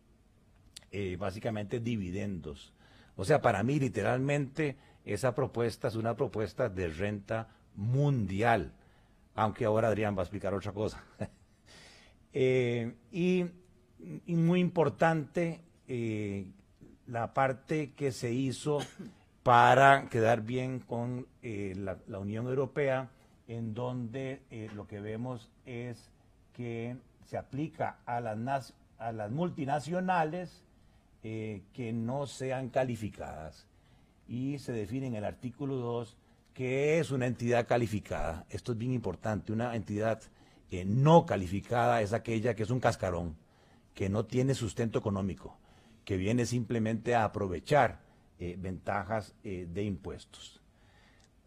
eh, 0.91 1.17
básicamente 1.19 1.81
dividendos. 1.81 2.73
O 3.19 3.25
sea, 3.27 3.43
para 3.43 3.63
mí 3.63 3.79
literalmente 3.79 4.79
esa 5.05 5.35
propuesta 5.35 5.89
es 5.89 5.97
una 5.97 6.17
propuesta 6.17 6.71
de 6.71 6.89
renta 6.89 7.49
mundial, 7.75 8.73
aunque 9.35 9.67
ahora 9.67 9.89
Adrián 9.89 10.17
va 10.17 10.21
a 10.21 10.25
explicar 10.25 10.55
otra 10.55 10.73
cosa. 10.73 11.05
Eh, 12.35 12.95
y, 13.11 13.47
muy 14.27 14.61
importante 14.61 15.63
la 17.07 17.33
parte 17.33 17.95
que 17.95 18.13
se 18.13 18.31
hizo 18.31 18.81
para 19.43 20.09
quedar 20.11 20.43
bien 20.43 20.79
con 20.79 21.27
la, 21.43 21.97
la 22.07 22.19
Unión 22.19 22.47
Europea 22.47 23.09
en 23.49 23.73
donde 23.75 24.43
eh, 24.51 24.71
lo 24.75 24.87
que 24.87 25.01
vemos 25.01 25.51
es 25.65 26.11
que 26.53 26.97
se 27.25 27.39
aplica 27.39 27.99
a 28.05 28.21
las, 28.21 28.75
a 28.99 29.11
las 29.11 29.31
multinacionales 29.31 30.63
eh, 31.23 31.63
que 31.73 31.93
no 31.93 32.27
sean 32.27 32.69
calificadas. 32.69 33.67
Y 34.27 34.59
se 34.59 34.73
define 34.73 35.07
en 35.07 35.15
el 35.15 35.25
artículo 35.25 35.77
2 35.77 36.17
que 36.55 36.99
es 36.99 37.11
una 37.13 37.27
entidad 37.27 37.69
calificada. 37.69 38.45
Esto 38.51 38.73
es 38.73 38.79
bien 38.79 38.93
importante. 38.93 39.53
Una 39.53 39.77
entidad 39.77 40.21
eh, 40.71 40.85
no 40.85 41.25
calificada 41.25 42.03
es 42.03 42.13
aquella 42.13 42.55
que 42.55 42.65
es 42.65 42.71
un 42.71 42.81
cascarón, 42.81 43.37
que 43.95 44.09
no 44.09 44.25
tiene 44.27 44.55
sustento 44.55 44.99
económico, 44.99 45.57
que 46.05 46.17
viene 46.17 46.47
simplemente 46.47 47.15
a 47.15 47.25
aprovechar 47.25 48.01
ventajas 48.39 49.35
de 49.43 49.83
impuestos. 49.83 50.59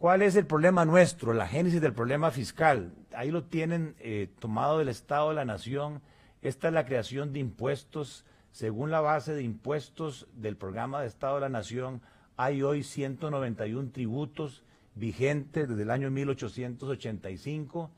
¿Cuál 0.02 0.22
es 0.22 0.34
el 0.34 0.46
problema 0.46 0.84
nuestro? 0.84 1.32
La 1.32 1.46
génesis 1.46 1.80
del 1.80 1.92
problema 1.92 2.32
fiscal. 2.32 2.92
Ahí 3.14 3.30
lo 3.30 3.44
tienen 3.44 3.94
eh, 4.00 4.30
tomado 4.40 4.78
del 4.78 4.88
Estado 4.88 5.28
de 5.28 5.36
la 5.36 5.44
Nación. 5.44 6.02
Esta 6.40 6.66
es 6.66 6.74
la 6.74 6.84
creación 6.84 7.32
de 7.32 7.38
impuestos. 7.38 8.24
Según 8.52 8.90
la 8.90 9.00
base 9.00 9.34
de 9.34 9.42
impuestos 9.42 10.28
del 10.34 10.56
programa 10.56 11.00
de 11.00 11.08
Estado 11.08 11.36
de 11.36 11.40
la 11.40 11.48
Nación, 11.48 12.02
hay 12.36 12.62
hoy 12.62 12.82
191 12.82 13.90
tributos 13.92 14.62
vigentes 14.94 15.70
desde 15.70 15.82
el 15.82 15.90
año 15.90 16.10
1885. 16.10 17.90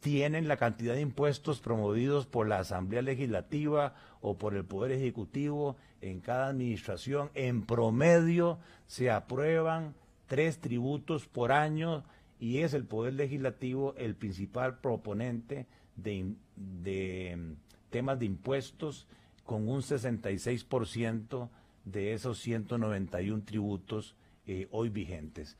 Tienen 0.00 0.46
la 0.46 0.58
cantidad 0.58 0.92
de 0.92 1.00
impuestos 1.00 1.60
promovidos 1.60 2.26
por 2.26 2.46
la 2.46 2.58
Asamblea 2.58 3.00
Legislativa 3.00 3.94
o 4.20 4.36
por 4.36 4.54
el 4.54 4.66
Poder 4.66 4.92
Ejecutivo 4.92 5.76
en 6.02 6.20
cada 6.20 6.48
administración. 6.48 7.30
En 7.32 7.64
promedio 7.64 8.58
se 8.86 9.10
aprueban 9.10 9.94
tres 10.26 10.58
tributos 10.58 11.26
por 11.26 11.50
año 11.50 12.04
y 12.38 12.58
es 12.58 12.74
el 12.74 12.84
Poder 12.84 13.14
Legislativo 13.14 13.94
el 13.96 14.16
principal 14.16 14.80
proponente 14.80 15.66
de, 15.96 16.34
mm, 16.56 17.52
temas 17.88 18.18
de 18.18 18.26
impuestos 18.26 19.06
con 19.44 19.68
un 19.68 19.82
66% 19.82 21.48
de 21.84 22.14
esos 22.14 22.38
191 22.40 23.44
tributos 23.44 24.16
eh, 24.46 24.68
hoy 24.70 24.88
vigentes. 24.88 25.56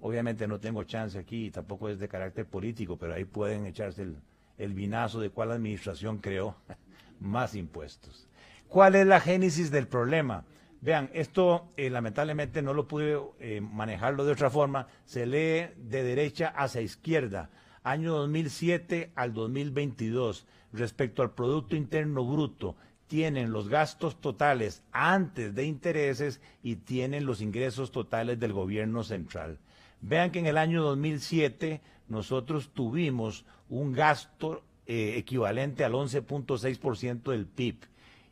Obviamente 0.00 0.46
no 0.46 0.60
tengo 0.60 0.84
chance 0.84 1.18
aquí, 1.18 1.50
tampoco 1.50 1.88
es 1.88 1.98
de 1.98 2.08
carácter 2.08 2.46
político, 2.46 2.96
pero 2.96 3.14
ahí 3.14 3.24
pueden 3.24 3.66
echarse 3.66 4.02
el, 4.02 4.16
el 4.58 4.74
vinazo 4.74 5.20
de 5.20 5.30
cuál 5.30 5.52
administración 5.52 6.18
creó 6.18 6.56
más 7.20 7.54
impuestos. 7.54 8.28
¿Cuál 8.68 8.96
es 8.96 9.06
la 9.06 9.20
génesis 9.20 9.70
del 9.70 9.88
problema? 9.88 10.44
Vean, 10.80 11.10
esto 11.12 11.72
eh, 11.76 11.90
lamentablemente 11.90 12.62
no 12.62 12.72
lo 12.72 12.86
pude 12.86 13.18
eh, 13.40 13.60
manejarlo 13.60 14.24
de 14.24 14.32
otra 14.32 14.50
forma. 14.50 14.86
Se 15.04 15.26
lee 15.26 15.72
de 15.76 16.02
derecha 16.04 16.48
hacia 16.48 16.80
izquierda, 16.80 17.50
año 17.82 18.12
2007 18.14 19.12
al 19.16 19.32
2022. 19.32 20.46
Respecto 20.72 21.22
al 21.22 21.32
Producto 21.32 21.74
Interno 21.74 22.24
Bruto, 22.24 22.76
tienen 23.08 23.50
los 23.50 23.68
gastos 23.68 24.20
totales 24.20 24.84
antes 24.92 25.54
de 25.54 25.64
intereses 25.64 26.40
y 26.62 26.76
tienen 26.76 27.26
los 27.26 27.40
ingresos 27.40 27.90
totales 27.90 28.38
del 28.38 28.52
gobierno 28.52 29.02
central. 29.02 29.58
Vean 30.00 30.30
que 30.30 30.38
en 30.38 30.46
el 30.46 30.58
año 30.58 30.82
2007 30.82 31.80
nosotros 32.08 32.70
tuvimos 32.72 33.44
un 33.68 33.92
gasto 33.92 34.62
eh, 34.86 35.14
equivalente 35.16 35.84
al 35.84 35.92
11.6% 35.92 37.30
del 37.30 37.46
PIB 37.46 37.76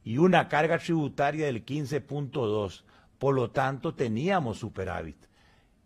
y 0.04 0.18
una 0.18 0.48
carga 0.48 0.78
tributaria 0.78 1.46
del 1.46 1.64
15.2. 1.64 2.84
Por 3.18 3.34
lo 3.34 3.50
tanto, 3.50 3.94
teníamos 3.94 4.58
superávit, 4.58 5.16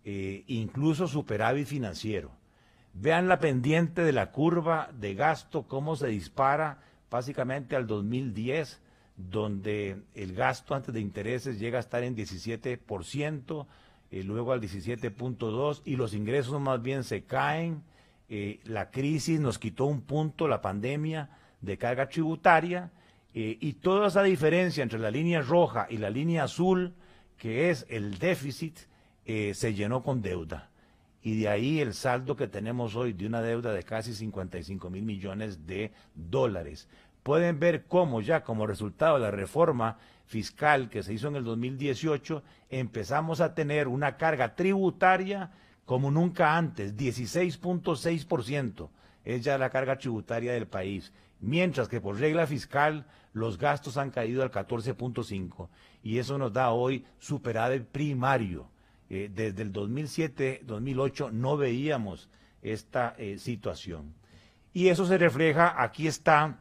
eh, 0.05 0.45
incluso 0.49 1.07
superávit 1.07 1.67
financiero. 1.67 2.33
Vean 2.93 3.29
la 3.29 3.39
pendiente 3.39 4.03
de 4.03 4.13
la 4.13 4.33
curva 4.33 4.91
de 4.93 5.15
gasto, 5.15 5.63
cómo 5.69 5.95
se 5.95 6.09
dispara 6.09 6.83
básicamente 7.11 7.77
al 7.77 7.87
2010, 7.87 8.81
donde 9.17 10.03
el 10.15 10.35
gasto 10.35 10.75
antes 10.75 10.95
de 10.95 11.01
intereses 11.01 11.59
llega 11.59 11.79
a 11.79 11.81
estar 11.81 12.03
en 12.03 12.17
17%, 12.17 13.67
eh, 14.13 14.23
luego 14.25 14.53
al 14.53 14.61
17.2% 14.61 15.83
y 15.85 15.97
los 15.97 16.15
ingresos 16.15 16.61
más 16.61 16.81
bien 16.81 17.05
se 17.05 17.25
caen. 17.25 17.83
Eh, 18.29 18.61
la 18.65 18.91
crisis 18.91 19.41
nos 19.41 19.59
quitó 19.59 19.87
un 19.87 20.03
punto, 20.03 20.49
la 20.49 20.63
pandemia 20.63 21.31
de 21.61 21.77
carga 21.77 22.09
tributaria 22.09 22.91
eh, 23.35 23.59
y 23.61 23.75
toda 23.75 24.09
esa 24.09 24.23
diferencia 24.23 24.83
entre 24.83 24.99
la 24.99 25.11
línea 25.11 25.43
roja 25.43 25.87
y 25.91 25.99
la 25.99 26.11
línea 26.11 26.45
azul, 26.45 26.95
que 27.37 27.71
es 27.71 27.87
el 27.89 28.19
déficit, 28.19 28.79
se 29.53 29.75
llenó 29.75 30.03
con 30.03 30.23
deuda. 30.23 30.70
Y 31.23 31.41
de 31.41 31.49
ahí 31.49 31.81
el 31.81 31.95
saldo 31.95 32.37
que 32.37 32.49
tenemos 32.49 32.97
hoy 32.97 33.13
de 33.13 33.27
una 33.27 33.43
deuda 33.43 33.73
de 33.73 33.83
casi 33.83 34.15
55 34.15 34.91
mil 34.91 35.03
millones 35.03 35.67
de 35.67 35.93
dólares. 36.15 36.89
Pueden 37.23 37.61
ver 37.61 37.85
cómo 37.87 38.23
ya 38.23 38.43
como 38.43 38.67
resultado 38.67 39.17
de 39.17 39.21
la 39.21 39.31
reforma 39.31 39.99
fiscal 40.25 40.89
que 40.89 41.03
se 41.03 41.13
hizo 41.13 41.29
en 41.29 41.37
el 41.37 41.45
2018, 41.45 42.43
empezamos 42.71 43.41
a 43.41 43.55
tener 43.55 43.89
una 43.89 44.17
carga 44.17 44.55
tributaria 44.55 45.51
como 45.85 46.11
nunca 46.11 46.57
antes, 46.57 46.97
16.6% 46.97 48.89
es 49.25 49.43
ya 49.43 49.59
la 49.59 49.71
carga 49.71 49.99
tributaria 49.99 50.53
del 50.53 50.67
país, 50.67 51.13
mientras 51.41 51.89
que 51.89 52.01
por 52.01 52.19
regla 52.19 52.47
fiscal 52.47 53.07
los 53.33 53.59
gastos 53.59 53.97
han 53.97 54.11
caído 54.11 54.43
al 54.43 54.51
14.5 54.51 55.69
y 56.03 56.19
eso 56.19 56.39
nos 56.39 56.53
da 56.53 56.71
hoy 56.71 57.05
superávit 57.19 57.85
primario. 57.85 58.69
Eh, 59.11 59.29
desde 59.35 59.63
el 59.63 59.73
2007-2008 59.73 61.33
no 61.33 61.57
veíamos 61.57 62.29
esta 62.63 63.17
eh, 63.19 63.39
situación. 63.39 64.15
Y 64.73 64.89
eso 64.89 65.05
se 65.05 65.19
refleja, 65.19 65.83
aquí 65.83 66.07
está, 66.07 66.61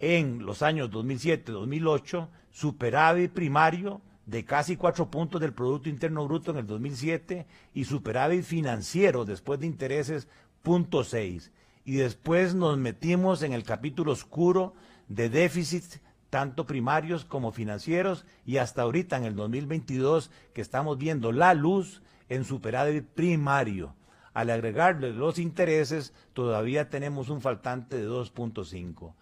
en 0.00 0.44
los 0.44 0.62
años 0.62 0.90
2007-2008, 0.90 2.28
superávit 2.50 3.32
primario 3.32 4.00
de 4.26 4.44
casi 4.44 4.76
cuatro 4.76 5.10
puntos 5.10 5.40
del 5.40 5.52
Producto 5.52 5.88
Interno 5.88 6.26
Bruto 6.26 6.50
en 6.50 6.58
el 6.58 6.66
2007 6.66 7.46
y 7.72 7.84
superávit 7.84 8.42
financiero 8.42 9.24
después 9.24 9.60
de 9.60 9.66
intereses, 9.66 10.26
punto 10.62 11.04
seis. 11.04 11.52
Y 11.84 11.94
después 11.94 12.54
nos 12.54 12.76
metimos 12.76 13.42
en 13.42 13.52
el 13.52 13.62
capítulo 13.62 14.12
oscuro 14.12 14.74
de 15.08 15.30
déficits 15.30 16.00
tanto 16.30 16.66
primarios 16.66 17.24
como 17.24 17.52
financieros 17.52 18.26
y 18.44 18.58
hasta 18.58 18.82
ahorita 18.82 19.16
en 19.16 19.24
el 19.24 19.36
2022 19.36 20.30
que 20.52 20.60
estamos 20.60 20.98
viendo 20.98 21.32
la 21.32 21.54
luz 21.54 22.02
en 22.28 22.44
superávit 22.44 23.06
primario. 23.06 23.94
Al 24.34 24.50
agregarle 24.50 25.12
los 25.12 25.38
intereses 25.38 26.12
todavía 26.34 26.90
tenemos 26.90 27.28
un 27.28 27.40
faltante 27.40 27.96
de 27.96 28.08
2.5. 28.08 29.14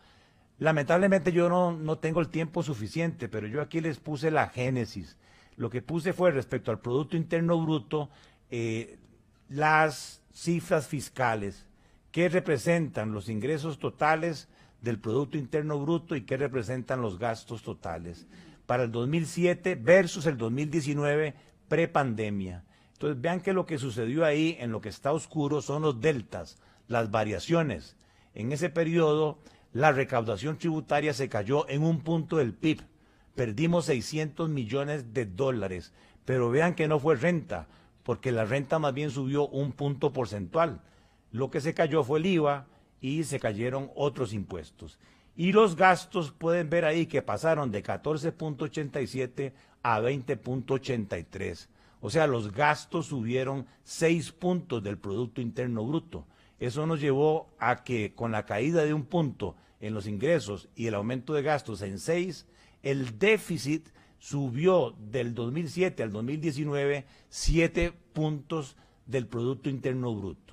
Lamentablemente 0.58 1.32
yo 1.32 1.48
no, 1.48 1.72
no 1.72 1.98
tengo 1.98 2.20
el 2.20 2.28
tiempo 2.28 2.62
suficiente, 2.62 3.28
pero 3.28 3.46
yo 3.46 3.60
aquí 3.60 3.80
les 3.80 3.98
puse 3.98 4.30
la 4.30 4.48
génesis. 4.48 5.16
Lo 5.56 5.70
que 5.70 5.82
puse 5.82 6.12
fue 6.12 6.30
respecto 6.30 6.70
al 6.70 6.80
Producto 6.80 7.16
Interno 7.16 7.60
Bruto, 7.60 8.10
eh, 8.50 8.98
las 9.48 10.22
cifras 10.32 10.86
fiscales 10.86 11.66
que 12.10 12.28
representan 12.28 13.12
los 13.12 13.28
ingresos 13.28 13.78
totales 13.78 14.48
del 14.80 14.98
Producto 14.98 15.38
Interno 15.38 15.78
Bruto 15.78 16.16
y 16.16 16.22
qué 16.22 16.36
representan 16.36 17.00
los 17.00 17.18
gastos 17.18 17.62
totales 17.62 18.26
para 18.66 18.84
el 18.84 18.92
2007 18.92 19.76
versus 19.76 20.26
el 20.26 20.36
2019 20.36 21.34
prepandemia. 21.68 22.64
Entonces 22.92 23.20
vean 23.20 23.40
que 23.40 23.52
lo 23.52 23.66
que 23.66 23.78
sucedió 23.78 24.24
ahí 24.24 24.56
en 24.60 24.72
lo 24.72 24.80
que 24.80 24.88
está 24.88 25.12
oscuro 25.12 25.62
son 25.62 25.82
los 25.82 26.00
deltas, 26.00 26.58
las 26.88 27.10
variaciones. 27.10 27.96
En 28.34 28.52
ese 28.52 28.70
periodo 28.70 29.38
la 29.72 29.92
recaudación 29.92 30.56
tributaria 30.56 31.12
se 31.12 31.28
cayó 31.28 31.68
en 31.68 31.82
un 31.82 32.00
punto 32.00 32.38
del 32.38 32.54
PIB, 32.54 32.80
perdimos 33.34 33.84
600 33.84 34.48
millones 34.48 35.12
de 35.12 35.26
dólares. 35.26 35.92
Pero 36.24 36.50
vean 36.50 36.74
que 36.74 36.88
no 36.88 36.98
fue 36.98 37.14
renta, 37.14 37.68
porque 38.02 38.32
la 38.32 38.46
renta 38.46 38.78
más 38.78 38.94
bien 38.94 39.10
subió 39.10 39.46
un 39.46 39.72
punto 39.72 40.12
porcentual. 40.12 40.80
Lo 41.30 41.50
que 41.50 41.60
se 41.60 41.74
cayó 41.74 42.04
fue 42.04 42.18
el 42.20 42.26
IVA 42.26 42.66
y 43.00 43.24
se 43.24 43.40
cayeron 43.40 43.90
otros 43.94 44.32
impuestos. 44.32 44.98
Y 45.36 45.52
los 45.52 45.76
gastos 45.76 46.32
pueden 46.32 46.70
ver 46.70 46.84
ahí 46.84 47.06
que 47.06 47.22
pasaron 47.22 47.70
de 47.70 47.82
14.87 47.82 49.52
a 49.82 50.00
20.83. 50.00 51.68
O 52.00 52.10
sea, 52.10 52.26
los 52.26 52.52
gastos 52.52 53.06
subieron 53.06 53.66
6 53.84 54.32
puntos 54.32 54.82
del 54.82 54.98
Producto 54.98 55.40
Interno 55.40 55.84
Bruto. 55.84 56.26
Eso 56.58 56.86
nos 56.86 57.00
llevó 57.00 57.50
a 57.58 57.84
que 57.84 58.14
con 58.14 58.32
la 58.32 58.46
caída 58.46 58.84
de 58.84 58.94
un 58.94 59.04
punto 59.04 59.56
en 59.80 59.92
los 59.92 60.06
ingresos 60.06 60.68
y 60.74 60.86
el 60.86 60.94
aumento 60.94 61.34
de 61.34 61.42
gastos 61.42 61.82
en 61.82 61.98
6, 61.98 62.46
el 62.82 63.18
déficit 63.18 63.88
subió 64.18 64.94
del 64.98 65.34
2007 65.34 66.02
al 66.02 66.12
2019 66.12 67.04
7 67.28 67.92
puntos 68.12 68.76
del 69.06 69.26
Producto 69.26 69.68
Interno 69.68 70.14
Bruto. 70.14 70.45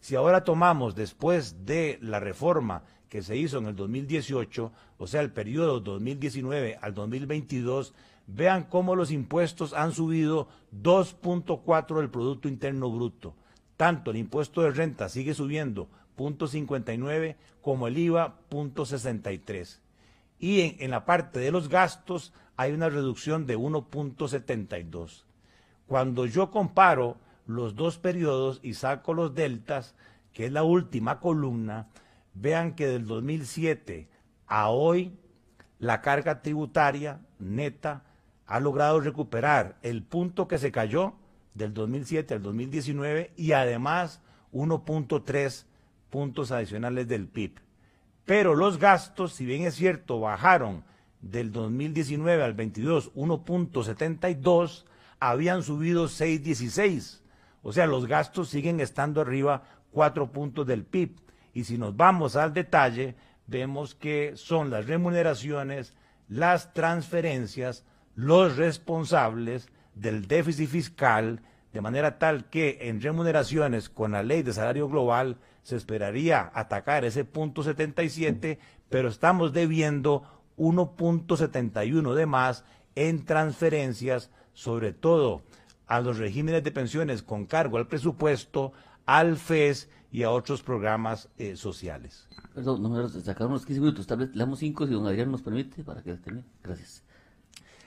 Si 0.00 0.16
ahora 0.16 0.44
tomamos 0.44 0.94
después 0.94 1.66
de 1.66 1.98
la 2.00 2.20
reforma 2.20 2.82
que 3.08 3.22
se 3.22 3.36
hizo 3.36 3.58
en 3.58 3.66
el 3.66 3.76
2018, 3.76 4.72
o 4.98 5.06
sea, 5.06 5.20
el 5.20 5.30
periodo 5.30 5.80
2019 5.80 6.78
al 6.80 6.94
2022, 6.94 7.92
vean 8.26 8.64
cómo 8.64 8.96
los 8.96 9.10
impuestos 9.10 9.74
han 9.74 9.92
subido 9.92 10.48
2.4 10.82 11.98
del 11.98 12.08
Producto 12.08 12.48
Interno 12.48 12.90
Bruto. 12.90 13.34
Tanto 13.76 14.10
el 14.10 14.16
impuesto 14.16 14.62
de 14.62 14.70
renta 14.70 15.08
sigue 15.08 15.34
subiendo 15.34 15.88
0.59 16.16 17.36
como 17.60 17.86
el 17.86 17.98
IVA 17.98 18.38
0.63. 18.50 19.80
Y 20.38 20.60
en, 20.60 20.76
en 20.78 20.90
la 20.90 21.04
parte 21.04 21.40
de 21.40 21.50
los 21.50 21.68
gastos 21.68 22.32
hay 22.56 22.72
una 22.72 22.88
reducción 22.88 23.46
de 23.46 23.58
1.72. 23.58 25.24
Cuando 25.86 26.26
yo 26.26 26.50
comparo 26.50 27.16
los 27.54 27.74
dos 27.74 27.98
periodos 27.98 28.60
y 28.62 28.74
saco 28.74 29.14
los 29.14 29.34
deltas, 29.34 29.94
que 30.32 30.46
es 30.46 30.52
la 30.52 30.62
última 30.62 31.20
columna, 31.20 31.88
vean 32.34 32.74
que 32.74 32.86
del 32.86 33.06
2007 33.06 34.08
a 34.46 34.68
hoy 34.68 35.12
la 35.78 36.00
carga 36.02 36.42
tributaria 36.42 37.20
neta 37.38 38.04
ha 38.46 38.60
logrado 38.60 39.00
recuperar 39.00 39.76
el 39.82 40.02
punto 40.02 40.48
que 40.48 40.58
se 40.58 40.72
cayó 40.72 41.14
del 41.54 41.72
2007 41.72 42.34
al 42.34 42.42
2019 42.42 43.32
y 43.36 43.52
además 43.52 44.20
1.3 44.52 45.64
puntos 46.10 46.50
adicionales 46.52 47.08
del 47.08 47.28
PIB. 47.28 47.60
Pero 48.24 48.54
los 48.54 48.78
gastos, 48.78 49.32
si 49.32 49.46
bien 49.46 49.62
es 49.62 49.74
cierto, 49.74 50.20
bajaron 50.20 50.84
del 51.20 51.52
2019 51.52 52.42
al 52.42 52.54
22 52.54 53.12
1.72, 53.14 54.84
habían 55.18 55.62
subido 55.62 56.06
6.16. 56.06 57.19
O 57.62 57.72
sea, 57.72 57.86
los 57.86 58.06
gastos 58.06 58.48
siguen 58.48 58.80
estando 58.80 59.20
arriba 59.20 59.62
4 59.92 60.30
puntos 60.32 60.66
del 60.66 60.84
PIB. 60.84 61.16
Y 61.52 61.64
si 61.64 61.78
nos 61.78 61.96
vamos 61.96 62.36
al 62.36 62.54
detalle, 62.54 63.16
vemos 63.46 63.94
que 63.94 64.32
son 64.36 64.70
las 64.70 64.86
remuneraciones, 64.86 65.94
las 66.28 66.72
transferencias, 66.72 67.84
los 68.14 68.56
responsables 68.56 69.68
del 69.94 70.26
déficit 70.28 70.68
fiscal, 70.68 71.42
de 71.72 71.80
manera 71.80 72.18
tal 72.18 72.48
que 72.48 72.78
en 72.82 73.00
remuneraciones 73.00 73.88
con 73.88 74.12
la 74.12 74.22
ley 74.22 74.42
de 74.42 74.52
salario 74.52 74.88
global 74.88 75.38
se 75.62 75.76
esperaría 75.76 76.50
atacar 76.54 77.04
ese 77.04 77.24
punto 77.24 77.62
77, 77.62 78.58
pero 78.88 79.08
estamos 79.08 79.52
debiendo 79.52 80.24
1.71 80.56 82.14
de 82.14 82.26
más 82.26 82.64
en 82.94 83.24
transferencias, 83.24 84.30
sobre 84.52 84.92
todo 84.92 85.42
a 85.90 86.00
los 86.00 86.18
regímenes 86.18 86.62
de 86.62 86.70
pensiones 86.70 87.20
con 87.20 87.46
cargo 87.46 87.76
al 87.76 87.88
presupuesto, 87.88 88.72
al 89.06 89.36
FES 89.36 89.88
y 90.12 90.22
a 90.22 90.30
otros 90.30 90.62
programas 90.62 91.28
eh, 91.36 91.56
sociales. 91.56 92.28
Perdón, 92.54 92.80
no, 92.82 93.08
sacaron 93.08 93.50
unos 93.50 93.66
15 93.66 93.80
minutos, 93.80 94.06
tal 94.06 94.18
vez 94.18 94.30
le 94.30 94.38
damos 94.38 94.60
5 94.60 94.86
si 94.86 94.92
don 94.92 95.04
Adrián 95.08 95.32
nos 95.32 95.42
permite 95.42 95.82
para 95.82 96.00
que 96.00 96.14
termine. 96.14 96.46
Gracias. 96.62 97.02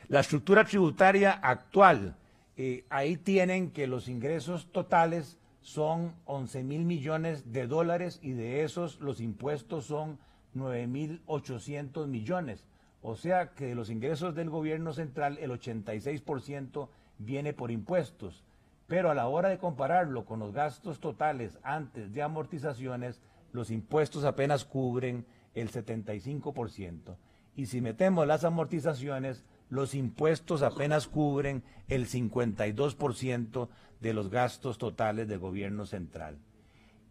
La 0.10 0.20
estructura 0.20 0.66
tributaria 0.66 1.32
actual, 1.32 2.18
eh, 2.58 2.84
ahí 2.89 3.16
tienen 3.16 3.72
que 3.72 3.88
los 3.88 4.10
ingresos 4.10 4.70
totales 4.74 5.38
son 5.62 6.13
11 6.26 6.62
mil 6.63 6.84
millones 6.84 7.54
de 7.54 7.68
dólares 7.68 8.20
y 8.22 8.34
de 8.34 8.66
esos 8.66 9.00
los 9.00 9.22
impuestos 9.22 9.86
son 9.86 10.20
9 10.56 10.88
mil 10.88 11.22
800 11.26 12.10
millones. 12.10 12.66
O 13.02 13.16
sea 13.16 13.54
que 13.54 13.68
de 13.68 13.76
los 13.76 13.89
ingresos 13.89 14.36
del 14.36 14.50
gobierno 14.50 14.92
central 14.92 15.38
el 15.39 15.52
86% 15.52 16.89
viene 17.17 17.54
por 17.54 17.71
impuestos. 17.71 18.43
Pero 18.88 19.10
a 19.10 19.15
la 19.15 19.28
hora 19.28 19.49
de 19.49 19.58
compararlo 19.58 20.26
con 20.26 20.39
los 20.39 20.54
gastos 20.54 20.99
totales 20.99 21.58
antes 21.63 22.13
de 22.13 22.21
amortizaciones, 22.21 23.21
los 23.52 23.71
impuestos 23.71 24.26
apenas 24.26 24.65
cubren 24.65 25.26
el 25.54 25.71
75%. 25.71 27.15
Y 27.56 27.67
si 27.67 27.82
metemos 27.82 28.28
las 28.28 28.43
amortizaciones, 28.43 29.45
los 29.69 29.93
impuestos 29.95 30.62
apenas 30.63 31.08
cubren 31.08 31.63
el 31.88 32.08
52% 32.08 33.69
de 34.02 34.13
los 34.13 34.30
gastos 34.30 34.78
totales 34.78 35.28
del 35.28 35.39
gobierno 35.39 35.86
central. 35.86 36.38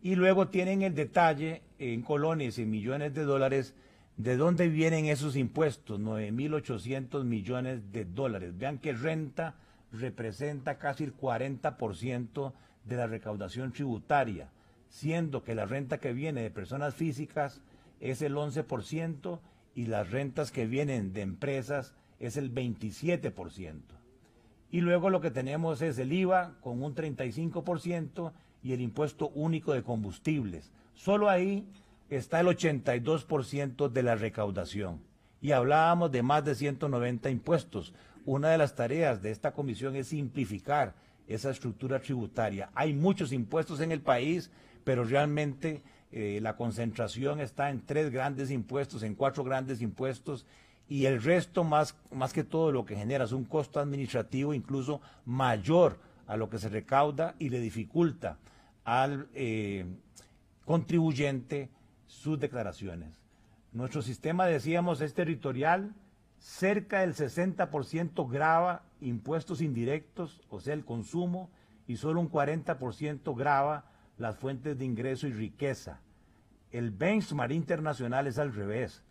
Y 0.03 0.17
luego 0.17 0.49
tienen 0.49 0.83
el 0.83 0.95
detalle 0.95 1.63
en 1.79 2.03
colones 2.03 2.59
y 2.59 2.67
millones 2.67 3.15
de 3.15 3.23
dólares 3.23 3.75
de 4.17 4.37
dónde 4.37 4.69
vienen 4.69 5.07
esos 5.07 5.37
impuestos, 5.37 6.01
9.800 6.01 7.25
millones 7.25 7.93
de 7.93 8.05
dólares. 8.05 8.57
Vean 8.59 8.79
que 8.79 8.93
renta 8.93 9.55
representa 9.93 10.79
casi 10.79 11.05
el 11.05 11.17
40% 11.17 12.53
de 12.85 12.97
la 12.97 13.07
recaudación 13.07 13.73
tributaria, 13.73 14.51
siendo 14.89 15.43
que 15.43 15.55
la 15.55 15.67
renta 15.67 15.99
que 15.99 16.13
viene 16.13 16.43
de 16.43 16.51
personas 16.51 16.95
físicas 16.95 17.63
es 18.01 18.23
el 18.23 18.35
11% 18.35 19.41
y 19.75 19.87
las 19.87 20.11
rentas 20.11 20.51
que 20.51 20.67
vienen 20.67 21.13
de 21.13 21.23
empresas 21.23 21.95
es 22.19 22.37
el 22.37 22.53
27%. 22.53 23.81
Y 24.71 24.81
luego 24.81 25.11
lo 25.11 25.21
que 25.21 25.31
tenemos 25.31 25.83
es 25.83 25.99
el 25.99 26.13
IVA 26.13 26.55
con 26.61 26.83
un 26.83 26.95
35% 26.95 28.33
y 28.63 28.73
el 28.73 28.81
impuesto 28.81 29.29
único 29.35 29.73
de 29.73 29.83
combustibles. 29.83 30.73
Solo 30.95 31.29
ahí 31.29 31.67
está 32.09 32.41
el 32.41 32.47
82% 32.47 33.89
de 33.89 34.03
la 34.03 34.15
recaudación. 34.15 35.01
Y 35.41 35.53
hablábamos 35.53 36.13
de 36.13 36.23
más 36.23 36.45
de 36.45 36.55
190 36.55 37.29
impuestos. 37.31 37.93
Una 38.25 38.51
de 38.51 38.59
las 38.59 38.75
tareas 38.75 39.23
de 39.23 39.31
esta 39.31 39.53
comisión 39.53 39.97
es 39.97 40.09
simplificar 40.09 40.95
esa 41.27 41.51
estructura 41.51 42.01
tributaria. 42.01 42.71
Hay 42.75 42.95
muchos 42.95 43.33
impuestos 43.33 43.81
en 43.81 43.93
el 43.93 44.01
país, 44.01 44.51
pero 44.85 45.05
realmente 45.05 45.83
eh, 46.11 46.39
la 46.43 46.57
concentración 46.57 47.41
está 47.41 47.71
en 47.71 47.85
tres 47.85 48.11
grandes 48.11 48.51
impuestos, 48.51 49.03
en 49.03 49.15
cuatro 49.15 49.45
grandes 49.45 49.81
impuestos, 49.81 50.47
y 50.89 51.07
el 51.07 51.23
resto 51.23 51.65
más, 51.65 51.97
más 52.11 52.33
que 52.33 52.45
todo 52.45 52.71
lo 52.71 52.85
que 52.85 52.97
genera 52.97 53.25
es 53.25 53.33
un 53.33 53.45
costo 53.45 53.81
administrativo 53.81 54.53
incluso 54.53 55.01
mayor 55.25 55.99
a 56.27 56.37
lo 56.37 56.51
que 56.51 56.59
se 56.59 56.69
recauda 56.69 57.35
y 57.39 57.49
le 57.49 57.61
dificulta 57.61 58.39
al 58.85 59.29
eh, 59.35 59.87
contribuyente 60.65 61.71
sus 62.07 62.39
declaraciones. 62.39 63.23
Nuestro 63.73 64.03
sistema, 64.03 64.47
decíamos, 64.47 65.01
es 65.01 65.15
territorial, 65.15 65.95
cerca 66.43 67.01
del 67.01 67.15
60% 67.15 68.31
grava 68.31 68.83
impuestos 69.01 69.63
indirectos, 69.63 70.43
o 70.51 70.61
sea, 70.61 70.75
el 70.75 70.85
consumo, 70.85 71.51
y 71.87 71.97
solo 71.97 72.21
un 72.21 72.31
40% 72.31 73.35
grava 73.37 73.87
las 74.19 74.37
fuentes 74.37 74.79
de 74.79 74.85
ingreso 74.85 75.27
y 75.27 75.33
riqueza. 75.33 76.01
El 76.71 76.91
benchmark 76.91 77.53
internacional 77.53 78.27
es 78.27 78.39
al 78.39 78.55
revés 78.55 79.03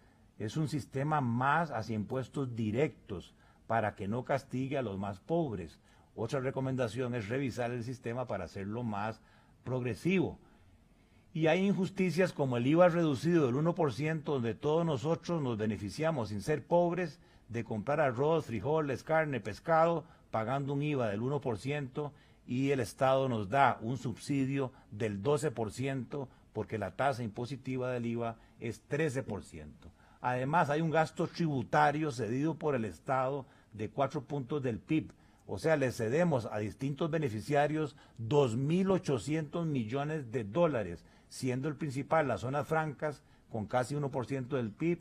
es 0.45 0.57
un 0.57 0.67
sistema 0.67 1.21
más 1.21 1.69
hacia 1.69 1.95
impuestos 1.95 2.55
directos 2.55 3.35
para 3.67 3.95
que 3.95 4.07
no 4.07 4.25
castigue 4.25 4.77
a 4.77 4.81
los 4.81 4.97
más 4.97 5.19
pobres. 5.19 5.79
Otra 6.15 6.39
recomendación 6.39 7.13
es 7.13 7.29
revisar 7.29 7.71
el 7.71 7.83
sistema 7.83 8.25
para 8.25 8.45
hacerlo 8.45 8.81
más 8.83 9.21
progresivo. 9.63 10.39
Y 11.33 11.47
hay 11.47 11.65
injusticias 11.65 12.33
como 12.33 12.57
el 12.57 12.67
IVA 12.67 12.89
reducido 12.89 13.45
del 13.45 13.55
1%, 13.55 14.23
donde 14.23 14.53
todos 14.53 14.85
nosotros 14.85 15.41
nos 15.41 15.57
beneficiamos 15.57 16.29
sin 16.29 16.41
ser 16.41 16.65
pobres 16.65 17.19
de 17.47 17.63
comprar 17.63 18.01
arroz, 18.01 18.45
frijoles, 18.45 19.03
carne, 19.03 19.39
pescado, 19.39 20.03
pagando 20.29 20.73
un 20.73 20.81
IVA 20.81 21.09
del 21.09 21.21
1% 21.21 22.11
y 22.47 22.71
el 22.71 22.79
Estado 22.79 23.29
nos 23.29 23.49
da 23.49 23.77
un 23.81 23.97
subsidio 23.97 24.71
del 24.91 25.21
12% 25.23 26.27
porque 26.53 26.77
la 26.77 26.91
tasa 26.95 27.23
impositiva 27.23 27.91
del 27.91 28.05
IVA 28.05 28.35
es 28.59 28.81
13%. 28.89 29.69
Además, 30.21 30.69
hay 30.69 30.81
un 30.81 30.91
gasto 30.91 31.27
tributario 31.27 32.11
cedido 32.11 32.55
por 32.55 32.75
el 32.75 32.85
Estado 32.85 33.45
de 33.73 33.89
cuatro 33.89 34.21
puntos 34.21 34.61
del 34.61 34.79
PIB. 34.79 35.11
O 35.47 35.57
sea, 35.57 35.75
le 35.75 35.91
cedemos 35.91 36.47
a 36.51 36.59
distintos 36.59 37.09
beneficiarios 37.09 37.95
2.800 38.19 39.65
millones 39.65 40.31
de 40.31 40.43
dólares, 40.43 41.03
siendo 41.31 41.69
el 41.69 41.77
principal 41.77 42.27
las 42.27 42.41
zonas 42.41 42.67
francas 42.67 43.23
con 43.49 43.65
casi 43.65 43.95
1% 43.95 44.49
del 44.49 44.69
PIB, 44.69 44.99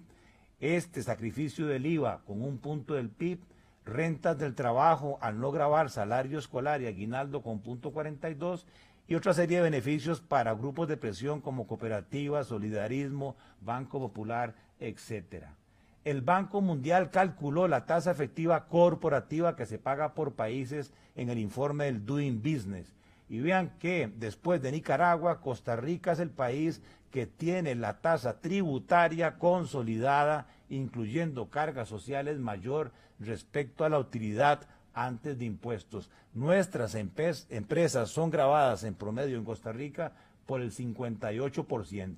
este 0.61 1.03
sacrificio 1.03 1.67
del 1.67 1.85
IVA 1.85 2.21
con 2.25 2.41
un 2.41 2.59
punto 2.59 2.95
del 2.95 3.11
PIB, 3.11 3.41
rentas 3.85 4.39
del 4.39 4.55
trabajo 4.55 5.19
al 5.23 5.41
no 5.41 5.51
grabar 5.51 5.91
salario 5.91 6.39
escolar 6.39 6.81
y 6.81 6.87
aguinaldo 6.87 7.43
con 7.43 7.59
punto 7.59 7.91
42 7.91 8.65
y 9.09 9.17
otra 9.17 9.35
serie 9.35 9.57
de 9.57 9.65
beneficios 9.65 10.21
para 10.21 10.55
grupos 10.55 10.87
de 10.87 10.97
presión 10.97 11.41
como 11.41 11.67
cooperativas, 11.67 12.47
solidarismo, 12.47 13.35
Banco 13.61 13.99
Popular, 13.99 14.55
etcétera. 14.79 15.57
El 16.05 16.23
Banco 16.23 16.61
Mundial 16.61 17.11
calculó 17.11 17.67
la 17.67 17.87
tasa 17.87 18.13
efectiva 18.13 18.69
corporativa 18.69 19.57
que 19.57 19.67
se 19.67 19.79
paga 19.79 20.15
por 20.15 20.35
países 20.35 20.93
en 21.17 21.29
el 21.29 21.39
informe 21.39 21.87
del 21.87 22.07
Doing 22.07 22.41
Business. 22.41 22.95
Y 23.31 23.41
vean 23.41 23.79
que 23.79 24.13
después 24.17 24.61
de 24.61 24.73
Nicaragua, 24.73 25.41
Costa 25.41 25.77
Rica 25.77 26.13
es 26.13 26.19
el 26.19 26.31
país 26.31 26.83
que 27.11 27.27
tiene 27.27 27.75
la 27.77 28.01
tasa 28.01 28.41
tributaria 28.41 29.39
consolidada, 29.39 30.49
incluyendo 30.69 31.49
cargas 31.49 31.89
sociales 31.89 32.39
mayor 32.39 32.93
respecto 33.19 33.85
a 33.85 33.89
la 33.89 33.99
utilidad 33.99 34.67
antes 34.93 35.39
de 35.39 35.45
impuestos. 35.45 36.11
Nuestras 36.35 36.95
empresas 36.95 38.11
son 38.11 38.31
grabadas 38.31 38.85
en 38.85 38.95
promedio 38.95 39.39
en 39.39 39.45
Costa 39.45 39.73
Rica 39.73 40.13
por 40.45 40.61
el 40.61 40.73
58%, 40.73 42.15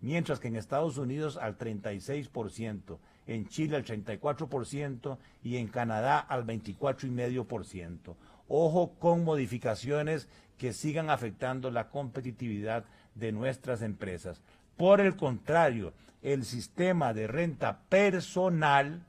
mientras 0.00 0.38
que 0.38 0.48
en 0.48 0.56
Estados 0.56 0.96
Unidos 0.96 1.36
al 1.36 1.58
36% 1.58 2.98
en 3.26 3.48
Chile 3.48 3.76
al 3.76 3.84
34% 3.84 5.18
y 5.42 5.56
en 5.56 5.68
Canadá 5.68 6.18
al 6.18 6.44
24,5%. 6.46 8.14
Ojo 8.48 8.94
con 8.98 9.24
modificaciones 9.24 10.28
que 10.62 10.72
sigan 10.72 11.10
afectando 11.10 11.72
la 11.72 11.88
competitividad 11.88 12.84
de 13.16 13.32
nuestras 13.32 13.82
empresas. 13.82 14.40
Por 14.76 15.00
el 15.00 15.16
contrario, 15.16 15.92
el 16.22 16.44
sistema 16.44 17.12
de 17.12 17.26
renta 17.26 17.80
personal, 17.88 19.02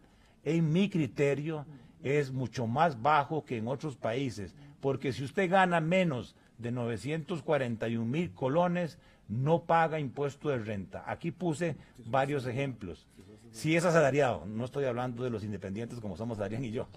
en 0.44 0.74
mi 0.74 0.90
criterio, 0.90 1.68
es 2.02 2.32
mucho 2.32 2.66
más 2.66 3.00
bajo 3.04 3.46
que 3.46 3.58
en 3.58 3.68
otros 3.68 3.96
países, 3.96 4.56
porque 4.82 5.14
si 5.14 5.24
usted 5.24 5.48
gana 5.48 5.80
menos 5.80 6.36
de 6.58 6.72
941 6.72 8.04
mil 8.04 8.32
colones, 8.32 8.98
no 9.28 9.66
paga 9.66 10.00
impuesto 10.00 10.50
de 10.50 10.58
renta. 10.58 11.04
Aquí 11.06 11.30
puse 11.30 11.76
varios 12.08 12.48
ejemplos. 12.48 13.06
Si 13.52 13.76
es 13.76 13.86
asalariado, 13.86 14.48
no 14.48 14.66
estoy 14.66 14.86
hablando 14.86 15.24
de 15.24 15.30
los 15.30 15.44
independientes 15.44 16.00
como 16.00 16.18
somos 16.18 16.40
Adrián 16.40 16.66
y 16.66 16.72
yo. 16.72 16.88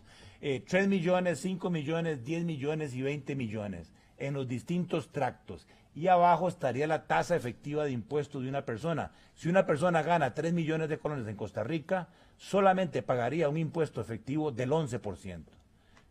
Eh, 0.40 0.64
3 0.66 0.88
millones, 0.88 1.40
5 1.40 1.68
millones, 1.68 2.24
10 2.24 2.46
millones 2.46 2.94
y 2.94 3.02
20 3.02 3.36
millones 3.36 3.92
en 4.18 4.34
los 4.34 4.48
distintos 4.48 5.10
tractos. 5.10 5.66
Y 5.94 6.08
abajo 6.08 6.48
estaría 6.48 6.86
la 6.86 7.06
tasa 7.06 7.36
efectiva 7.36 7.84
de 7.84 7.92
impuesto 7.92 8.40
de 8.40 8.48
una 8.48 8.64
persona. 8.66 9.12
Si 9.34 9.48
una 9.48 9.66
persona 9.66 10.02
gana 10.02 10.34
3 10.34 10.52
millones 10.52 10.88
de 10.88 10.98
colones 10.98 11.26
en 11.26 11.36
Costa 11.36 11.64
Rica, 11.64 12.08
solamente 12.36 13.02
pagaría 13.02 13.48
un 13.48 13.56
impuesto 13.56 14.00
efectivo 14.00 14.52
del 14.52 14.70
11%. 14.70 15.44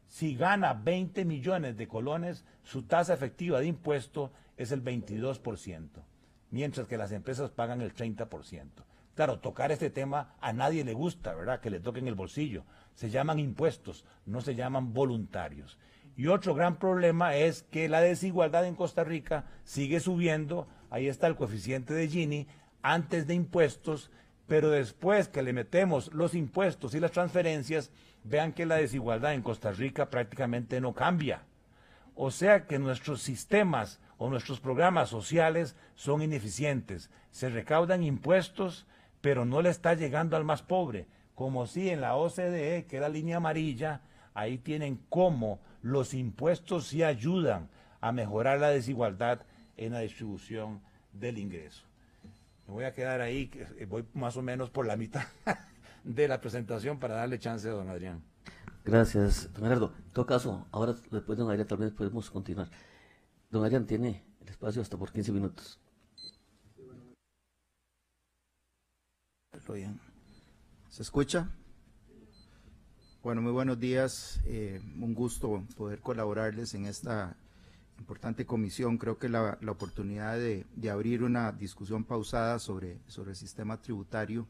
Si 0.08 0.36
gana 0.36 0.74
20 0.74 1.26
millones 1.26 1.78
de 1.78 1.88
colones, 1.88 2.46
su 2.64 2.84
tasa 2.84 3.14
efectiva 3.14 3.60
de 3.60 3.68
impuesto 3.68 4.32
es 4.58 4.72
el 4.72 4.84
22%, 4.84 5.90
mientras 6.52 6.88
que 6.88 6.98
las 6.98 7.12
empresas 7.12 7.52
pagan 7.52 7.82
el 7.82 7.94
30%. 7.94 8.70
Claro, 9.16 9.40
tocar 9.40 9.72
este 9.72 9.90
tema 9.90 10.36
a 10.42 10.52
nadie 10.52 10.84
le 10.84 10.94
gusta, 10.94 11.34
¿verdad? 11.34 11.62
Que 11.62 11.70
le 11.70 11.80
toquen 11.80 12.08
el 12.08 12.16
bolsillo. 12.16 12.66
Se 12.96 13.10
llaman 13.10 13.40
impuestos, 13.40 14.04
no 14.26 14.42
se 14.42 14.56
llaman 14.56 14.94
voluntarios. 14.94 15.80
Y 16.18 16.28
otro 16.28 16.56
gran 16.56 16.78
problema 16.78 17.36
es 17.36 17.64
que 17.64 17.90
la 17.90 18.02
desigualdad 18.02 18.66
en 18.66 18.76
Costa 18.76 19.04
Rica 19.04 19.46
sigue 19.64 20.00
subiendo. 20.00 20.68
Ahí 20.90 21.08
está 21.08 21.28
el 21.28 21.36
coeficiente 21.36 21.94
de 21.94 22.08
Gini 22.08 22.48
antes 22.82 23.28
de 23.28 23.34
impuestos, 23.34 24.12
pero 24.48 24.70
después 24.70 25.28
que 25.28 25.42
le 25.42 25.52
metemos 25.52 26.14
los 26.14 26.34
impuestos 26.36 26.94
y 26.96 27.00
las 27.00 27.12
transferencias, 27.12 27.92
vean 28.24 28.54
que 28.54 28.66
la 28.66 28.76
desigualdad 28.76 29.34
en 29.34 29.42
Costa 29.42 29.72
Rica 29.72 30.10
prácticamente 30.10 30.80
no 30.80 30.94
cambia. 30.94 31.44
O 32.16 32.32
sea 32.32 32.66
que 32.66 32.80
nuestros 32.80 33.22
sistemas 33.22 34.00
o 34.18 34.30
nuestros 34.30 34.62
programas 34.62 35.10
sociales 35.10 35.76
son 35.96 36.22
ineficientes. 36.22 37.10
Se 37.32 37.50
recaudan 37.50 38.04
impuestos, 38.04 38.88
pero 39.20 39.44
no 39.44 39.62
le 39.62 39.70
está 39.70 39.96
llegando 39.96 40.38
al 40.38 40.46
más 40.46 40.62
pobre. 40.62 41.08
Como 41.34 41.68
si 41.68 41.90
en 41.90 42.00
la 42.00 42.16
OCDE, 42.16 42.86
que 42.86 43.02
la 43.02 43.10
línea 43.10 43.38
amarilla, 43.38 44.02
ahí 44.34 44.58
tienen 44.58 45.02
cómo 45.10 45.60
los 45.86 46.16
impuestos 46.16 46.88
sí 46.88 47.04
ayudan 47.04 47.70
a 48.02 48.12
mejorar 48.12 48.60
la 48.60 48.70
desigualdad 48.70 49.42
en 49.78 49.94
la 49.94 50.00
distribución 50.00 50.82
del 51.14 51.38
ingreso. 51.38 51.86
Me 52.66 52.74
voy 52.74 52.86
a 52.86 52.94
quedar 52.96 53.22
ahí, 53.22 53.52
voy 53.88 54.04
más 54.16 54.36
o 54.36 54.42
menos 54.42 54.72
por 54.72 54.88
la 54.88 54.98
mitad 54.98 55.28
de 56.04 56.28
la 56.28 56.42
presentación 56.42 56.98
para 56.98 57.14
darle 57.14 57.38
chance 57.38 57.70
a 57.70 57.74
don 57.74 57.88
Adrián. 57.88 58.24
Gracias, 58.84 59.54
don 59.54 59.62
Gerardo. 59.62 59.94
En 59.96 60.12
todo 60.12 60.26
caso, 60.26 60.66
ahora 60.72 60.94
después 61.12 61.38
de 61.38 61.44
don 61.44 61.52
Adrián 61.52 61.68
tal 61.68 61.78
vez 61.78 61.92
podemos 61.92 62.32
continuar. 62.32 62.68
Don 63.52 63.64
Adrián 63.64 63.86
tiene 63.86 64.24
el 64.42 64.50
espacio 64.50 64.82
hasta 64.82 64.98
por 64.98 65.12
15 65.12 65.32
minutos. 65.34 65.80
bien. 69.72 70.00
¿Se 70.90 71.04
escucha? 71.04 71.48
Bueno, 73.26 73.42
muy 73.42 73.54
buenos 73.54 73.80
días. 73.80 74.40
Eh, 74.46 74.80
un 75.02 75.16
gusto 75.16 75.64
poder 75.76 76.00
colaborarles 76.00 76.76
en 76.76 76.86
esta 76.86 77.36
importante 77.98 78.46
comisión. 78.46 79.00
Creo 79.00 79.18
que 79.18 79.30
la, 79.30 79.58
oportunidad 79.68 80.38
de, 80.38 80.64
abrir 80.92 81.24
una 81.24 81.52
discusión 81.52 82.04
pausada 82.04 82.60
sobre, 82.60 83.00
sobre 83.08 83.32
el 83.32 83.36
sistema 83.36 83.82
tributario 83.82 84.46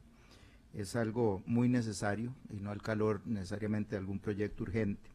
es 0.74 0.98
algo 0.98 1.42
muy 1.46 1.70
necesario 1.70 2.36
y 2.50 2.60
no 2.60 2.70
al 2.70 2.82
calor 2.82 3.22
necesariamente 3.24 3.92
de 3.92 4.00
algún 4.00 4.20
proyecto 4.20 4.64
urgente. 4.64 5.10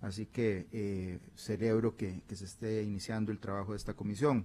Así 0.00 0.26
que 0.26 0.68
eh, 0.70 1.18
celebro 1.34 1.96
que, 1.96 2.22
se 2.32 2.44
esté 2.44 2.84
iniciando 2.84 3.32
el 3.32 3.40
trabajo 3.40 3.72
de 3.72 3.78
esta 3.78 3.94
comisión. 3.94 4.44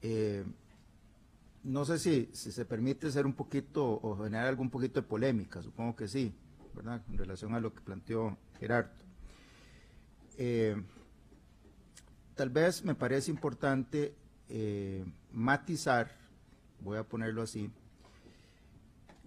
Eh, 0.00 0.44
no 1.64 1.84
sé 1.84 1.98
si, 1.98 2.30
se 2.32 2.64
permite 2.64 3.10
ser 3.10 3.26
un 3.26 3.32
poquito 3.32 3.98
o 4.00 4.16
generar 4.22 4.46
algún 4.46 4.70
poquito 4.70 5.00
de 5.00 5.08
polémica, 5.08 5.60
supongo 5.60 5.96
que 5.96 6.06
sí, 6.06 6.32
En 6.80 7.18
relación 7.18 7.54
a 7.54 7.60
lo 7.60 7.74
que 7.74 7.80
planteó 7.80 8.38
Gerardo. 8.60 8.92
Eh, 10.36 10.80
tal 12.36 12.50
vez 12.50 12.84
me 12.84 12.94
parece 12.94 13.32
importante 13.32 14.14
eh, 14.48 15.04
matizar, 15.32 16.12
voy 16.80 16.98
a 16.98 17.02
ponerlo 17.02 17.42
así, 17.42 17.68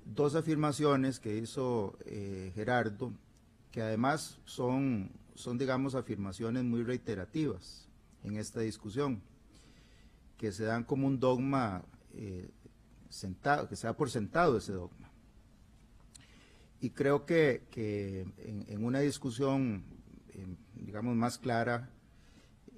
dos 0.06 0.36
afirmaciones 0.36 1.20
que 1.20 1.38
hizo 1.38 1.98
eh, 2.06 2.54
Gerardo, 2.56 3.12
que 3.70 3.82
además 3.82 4.40
son, 4.46 5.12
son, 5.36 5.58
digamos, 5.58 5.94
afirmaciones 5.94 6.64
muy 6.64 6.84
reiterativas 6.84 7.90
en 8.24 8.38
esta 8.38 8.62
discusión, 8.62 9.22
que 10.38 10.54
se 10.54 10.64
dan 10.64 10.86
como 10.86 11.06
un 11.06 11.20
dogma 11.20 11.84
sentado, 13.10 13.68
que 13.68 13.76
se 13.76 13.88
da 13.88 13.94
por 13.94 14.10
sentado 14.10 14.58
ese 14.58 14.72
dogma. 14.72 15.11
Y 16.82 16.90
creo 16.90 17.26
que, 17.26 17.64
en, 18.68 18.84
una 18.84 19.00
discusión, 19.00 19.84
eh, 20.34 20.46
digamos, 20.76 21.16
más 21.16 21.38
clara, 21.38 21.90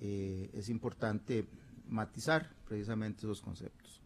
eh, 0.01 0.49
es 0.53 0.69
importante 0.69 1.47
matizar 1.87 2.49
precisamente 2.67 3.21
esos 3.21 3.41
conceptos. 3.41 4.01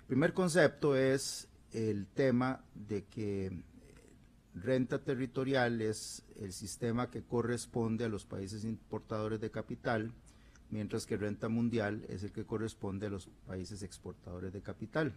El 0.00 0.06
primer 0.06 0.32
concepto 0.32 0.96
es 0.96 1.48
el 1.72 2.06
tema 2.06 2.62
de 2.74 3.04
que 3.04 3.62
renta 4.54 4.98
territorial 4.98 5.80
es 5.80 6.24
el 6.36 6.52
sistema 6.52 7.10
que 7.10 7.22
corresponde 7.22 8.04
a 8.04 8.08
los 8.08 8.24
países 8.24 8.64
importadores 8.64 9.40
de 9.40 9.50
capital 9.50 10.12
mientras 10.70 11.06
que 11.06 11.16
renta 11.16 11.48
mundial 11.48 12.04
es 12.08 12.22
el 12.22 12.32
que 12.32 12.44
corresponde 12.44 13.06
a 13.06 13.10
los 13.10 13.28
países 13.46 13.82
exportadores 13.82 14.52
de 14.52 14.62
capital. 14.62 15.14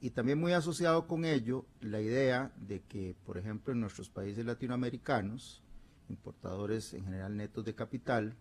Y 0.00 0.10
también 0.10 0.38
muy 0.38 0.52
asociado 0.52 1.06
con 1.06 1.24
ello 1.24 1.66
la 1.80 2.00
idea 2.00 2.52
de 2.56 2.80
que, 2.80 3.14
por 3.26 3.36
ejemplo, 3.36 3.72
en 3.72 3.80
nuestros 3.80 4.08
países 4.08 4.46
latinoamericanos, 4.46 5.62
importadores 6.08 6.94
en 6.94 7.04
general 7.04 7.36
netos 7.36 7.64
de 7.64 7.74
capital, 7.74 8.34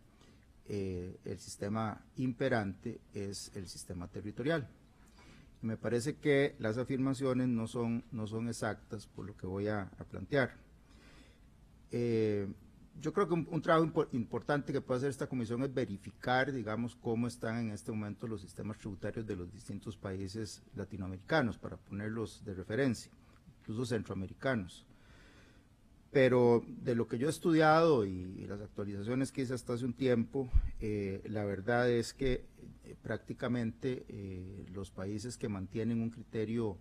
eh, 0.72 1.18
el 1.26 1.40
sistema 1.40 2.02
imperante 2.16 3.02
es 3.14 3.52
el 3.56 3.68
sistema 3.68 4.08
territorial. 4.08 4.70
me 5.62 5.76
parece 5.76 6.16
que 6.16 6.56
las 6.60 6.78
afirmaciones 6.78 7.50
no 7.50 7.68
son, 7.68 8.06
no 8.12 8.28
son 8.28 8.48
exactas 8.48 9.06
por 9.08 9.26
lo 9.26 9.36
que 9.36 9.46
voy 9.46 9.68
a, 9.68 9.92
plantear. 10.10 10.56
Eh, 11.92 12.48
yo 13.02 13.14
creo 13.14 13.28
que 13.28 13.34
un, 13.34 13.62
trabajo 13.62 14.08
importante 14.12 14.74
que 14.74 14.82
puede 14.82 15.00
hacer 15.00 15.10
esta 15.10 15.28
comisión 15.28 15.64
es 15.64 15.74
verificar, 15.74 16.52
digamos, 16.52 16.96
cómo 16.96 17.28
están 17.28 17.68
en 17.68 17.72
este 17.72 17.92
momento 17.92 18.28
los 18.28 18.42
sistemas 18.42 18.78
tributarios 18.78 19.26
de 19.26 19.36
los 19.36 19.52
distintos 19.52 19.96
países 19.96 20.62
latinoamericanos, 20.76 21.58
para 21.58 21.78
ponerlos 21.78 22.44
de 22.44 22.54
referencia, 22.54 23.12
incluso 23.60 23.86
centroamericanos. 23.86 24.86
Pero 26.12 26.64
de 26.68 26.96
lo 26.96 27.08
que 27.08 27.20
yo 27.20 27.28
he 27.28 27.30
estudiado 27.30 28.06
y, 28.06 28.46
las 28.48 28.62
actualizaciones 28.62 29.32
que 29.32 29.44
hice 29.44 29.54
hasta 29.54 29.74
hace 29.74 29.86
un 29.86 29.94
tiempo, 29.94 30.50
eh, 30.80 31.22
la 31.26 31.46
verdad 31.46 31.90
es 31.90 32.14
que 32.14 32.48
eh, 32.84 32.96
prácticamente 33.02 34.06
eh, 34.08 34.66
los 34.74 34.90
países 34.90 35.38
que 35.38 35.50
mantienen 35.50 36.02
un 36.02 36.10
criterio 36.10 36.78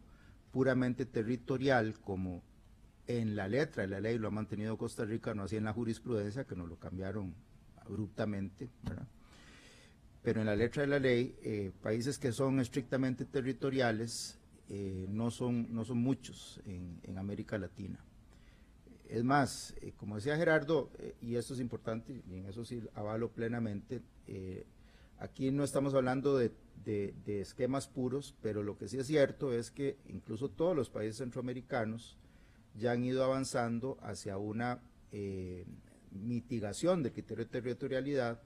puramente 0.51 1.05
territorial, 1.05 2.01
como 2.01 2.43
en 3.09 3.35
la 3.35 3.49
letra 3.49 3.83
de 3.83 3.89
la 3.89 4.01
ley 4.01 4.19
lo 4.19 4.29
ha 4.29 4.31
mantenido 4.31 4.77
Costa 4.77 5.05
Rica, 5.05 5.35
no 5.35 5.43
así 5.43 5.57
en 5.57 5.65
la 5.65 5.73
jurisprudencia, 5.73 6.45
que 6.45 6.55
nos 6.55 6.69
lo 6.69 6.77
cambiaron 6.77 7.35
abruptamente, 7.77 8.69
Pero 10.23 10.41
en 10.41 10.47
la 10.47 10.55
letra 10.55 10.83
de 10.83 10.89
la 10.89 10.99
ley, 10.99 11.35
eh, 11.43 11.73
países 11.83 12.19
que 12.19 12.33
son 12.33 12.61
estrictamente 12.61 13.25
territoriales 13.25 14.39
eh, 14.69 15.07
no, 15.09 15.31
son, 15.31 15.75
no 15.75 15.87
son 15.87 15.99
muchos 15.99 16.61
en, 16.67 17.17
América 17.17 17.57
Latina. 17.57 17.99
Es 19.09 19.25
más, 19.25 19.75
eh, 19.81 19.95
como 19.97 20.17
decía 20.17 20.37
Gerardo, 20.37 20.91
y 21.23 21.37
esto 21.37 21.55
es 21.55 21.61
importante, 21.61 22.23
y 22.29 22.35
en 22.35 22.45
eso 22.45 22.63
sí 22.67 22.83
avalo 22.95 23.31
plenamente, 23.31 24.03
aquí 25.19 25.51
no 25.51 25.65
estamos 25.65 25.95
hablando 25.95 26.37
de, 26.37 26.53
de, 26.85 27.41
esquemas 27.41 27.89
puros, 27.89 28.35
pero 28.43 28.63
lo 28.63 28.77
que 28.77 28.87
sí 28.87 28.99
es 28.99 29.07
cierto 29.07 29.55
es 29.55 29.71
que 29.71 29.97
incluso 30.09 30.51
todos 30.51 30.77
los 30.77 30.91
países 30.91 31.17
centroamericanos 31.17 32.19
ya 32.79 32.93
han 32.93 33.05
ido 33.05 33.25
avanzando 33.25 33.99
hacia 34.03 34.39
una 34.39 34.81
eh, 35.13 35.67
mitigación 36.13 37.03
del 37.03 37.13
criterio 37.13 37.45
de 37.45 37.51
territorialidad, 37.51 38.41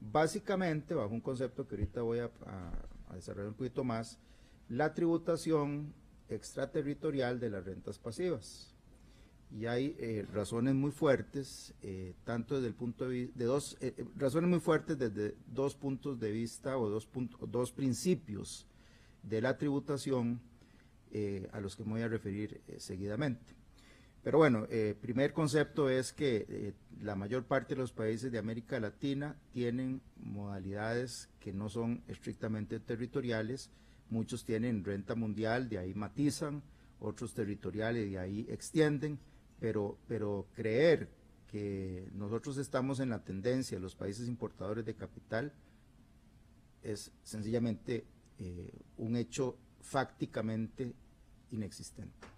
básicamente 0.00 0.94
bajo 0.94 1.12
un 1.12 1.20
concepto 1.20 1.66
que 1.66 1.74
ahorita 1.76 2.02
voy 2.02 2.18
a, 2.20 2.30
desarrollar 3.14 3.48
un 3.48 3.54
poquito 3.54 3.82
más, 3.82 4.18
la 4.68 4.94
tributación 4.94 5.92
extraterritorial 6.28 7.40
de 7.40 7.50
las 7.50 7.64
rentas 7.64 7.98
pasivas. 7.98 8.76
Y 9.52 9.66
hay 9.66 9.96
eh, 9.98 10.24
razones 10.32 10.74
muy 10.74 10.92
fuertes, 10.92 11.74
eh, 11.82 12.14
tanto 12.22 12.54
desde 12.54 12.68
el 12.68 12.74
punto 12.74 13.08
de 13.08 13.10
vista, 13.10 13.38
de 13.38 13.44
dos, 13.46 13.76
razones 14.14 14.48
muy 14.48 14.60
fuertes 14.60 14.96
desde 14.96 15.34
dos 15.48 15.74
puntos 15.74 16.20
de 16.20 16.30
vista 16.30 16.78
o 16.78 16.88
dos, 16.88 17.08
dos 17.48 17.72
principios 17.72 18.68
de 19.24 19.40
la 19.40 19.58
tributación 19.58 20.40
a 21.50 21.58
los 21.58 21.74
que 21.74 21.82
me 21.82 21.90
voy 21.90 22.02
a 22.02 22.08
referir 22.08 22.60
seguidamente. 22.78 23.59
Pero 24.22 24.38
bueno, 24.38 24.66
eh, 24.68 24.94
primer 25.00 25.32
concepto 25.32 25.88
es 25.88 26.12
que 26.12 26.46
eh, 26.48 26.74
la 27.00 27.14
mayor 27.14 27.44
parte 27.44 27.74
de 27.74 27.80
los 27.80 27.92
países 27.92 28.30
de 28.30 28.38
América 28.38 28.78
Latina 28.78 29.36
tienen 29.52 30.02
modalidades 30.16 31.30
que 31.40 31.52
no 31.52 31.70
son 31.70 32.02
estrictamente 32.06 32.80
territoriales, 32.80 33.70
muchos 34.10 34.44
tienen 34.44 34.84
renta 34.84 35.14
mundial, 35.14 35.70
de 35.70 35.78
ahí 35.78 35.94
matizan, 35.94 36.62
otros 36.98 37.32
territoriales, 37.32 38.10
de 38.10 38.18
ahí 38.18 38.46
extienden, 38.50 39.18
pero, 39.58 39.98
pero 40.06 40.46
creer 40.54 41.08
que 41.50 42.06
nosotros 42.12 42.58
estamos 42.58 43.00
en 43.00 43.08
la 43.08 43.24
tendencia 43.24 43.78
de 43.78 43.82
los 43.82 43.96
países 43.96 44.28
importadores 44.28 44.84
de 44.84 44.94
capital 44.94 45.52
es 46.82 47.10
sencillamente 47.22 48.04
eh, 48.38 48.70
un 48.98 49.16
hecho 49.16 49.56
fácticamente 49.80 50.94
inexistente. 51.50 52.28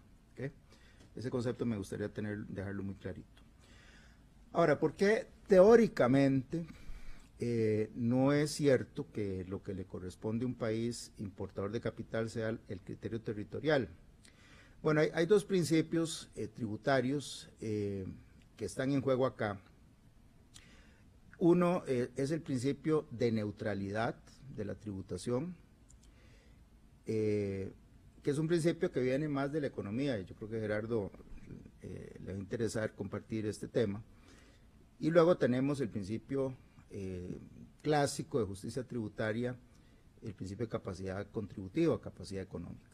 Ese 1.14 1.30
concepto 1.30 1.66
me 1.66 1.76
gustaría 1.76 2.08
tener, 2.08 2.46
dejarlo 2.46 2.82
muy 2.82 2.94
clarito. 2.94 3.42
Ahora, 4.52 4.78
¿por 4.78 4.94
qué 4.94 5.26
teóricamente 5.46 6.66
eh, 7.38 7.90
no 7.94 8.32
es 8.32 8.52
cierto 8.52 9.10
que 9.12 9.44
lo 9.48 9.62
que 9.62 9.74
le 9.74 9.84
corresponde 9.84 10.44
a 10.44 10.48
un 10.48 10.54
país 10.54 11.12
importador 11.18 11.70
de 11.70 11.80
capital 11.80 12.30
sea 12.30 12.48
el 12.68 12.80
criterio 12.80 13.20
territorial? 13.20 13.88
Bueno, 14.82 15.00
hay, 15.00 15.26
dos 15.26 15.44
principios 15.44 16.28
eh, 16.34 16.48
tributarios 16.48 17.48
eh, 17.60 18.04
que 18.56 18.64
están 18.64 18.92
en 18.92 19.00
juego 19.00 19.26
acá. 19.26 19.60
Uno 21.38 21.82
es 21.86 22.30
el 22.30 22.40
principio 22.40 23.06
de 23.10 23.32
neutralidad 23.32 24.14
de 24.54 24.64
la 24.64 24.76
tributación 24.76 25.56
que 28.22 28.30
es 28.30 28.38
un 28.38 28.46
principio 28.46 28.90
que 28.90 29.00
viene 29.00 29.28
más 29.28 29.50
de 29.52 29.60
la 29.60 29.66
economía, 29.66 30.18
y 30.18 30.24
yo 30.24 30.34
creo 30.36 30.48
que 30.48 30.60
Gerardo 30.60 31.10
eh, 31.82 32.16
le 32.24 32.32
va 32.32 32.38
a 32.38 32.40
interesar 32.40 32.94
compartir 32.94 33.46
este 33.46 33.66
tema. 33.66 34.02
Y 35.00 35.10
luego 35.10 35.36
tenemos 35.36 35.80
el 35.80 35.88
principio 35.88 36.56
eh, 36.90 37.36
clásico 37.82 38.38
de 38.38 38.46
justicia 38.46 38.84
tributaria, 38.84 39.56
el 40.22 40.34
principio 40.34 40.66
de 40.66 40.70
capacidad 40.70 41.26
contributiva, 41.32 42.00
capacidad 42.00 42.42
económica. 42.42 42.90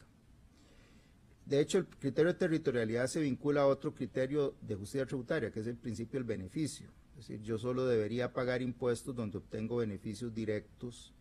De 1.45 1.59
hecho, 1.59 1.77
el 1.79 1.87
criterio 1.87 2.33
de 2.33 2.39
territorialidad 2.39 3.07
se 3.07 3.21
vincula 3.21 3.61
a 3.61 3.67
otro 3.67 3.93
criterio 3.93 4.55
de 4.61 4.75
justicia 4.75 5.05
tributaria, 5.05 5.51
que 5.51 5.59
es 5.59 5.67
el 5.67 5.77
principio 5.77 6.19
del 6.19 6.27
beneficio. 6.27 6.87
Es 7.11 7.27
decir, 7.27 7.41
yo 7.41 7.59
solo 7.59 7.85
debería 7.85 8.33
pagar 8.33 8.63
impuestos 8.63 9.15
donde 9.15 9.37
obtengo 9.37 9.77
beneficios 9.77 10.33
directos 10.33 11.13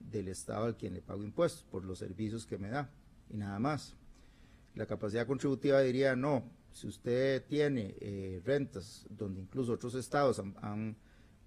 del 0.00 0.28
Estado 0.28 0.66
al 0.66 0.76
quien 0.76 0.92
le 0.92 1.00
pago 1.00 1.22
impuestos, 1.22 1.64
por 1.64 1.84
los 1.84 1.98
servicios 1.98 2.44
que 2.44 2.58
me 2.58 2.68
da 2.68 2.90
y 3.30 3.36
nada 3.36 3.58
más. 3.58 3.94
La 4.74 4.86
capacidad 4.86 5.26
contributiva 5.26 5.80
diría, 5.80 6.16
no, 6.16 6.50
si 6.72 6.88
usted 6.88 7.44
tiene 7.46 7.94
eh, 8.00 8.42
rentas 8.44 9.06
donde 9.08 9.40
incluso 9.40 9.72
otros 9.72 9.94
estados 9.94 10.40
han, 10.40 10.96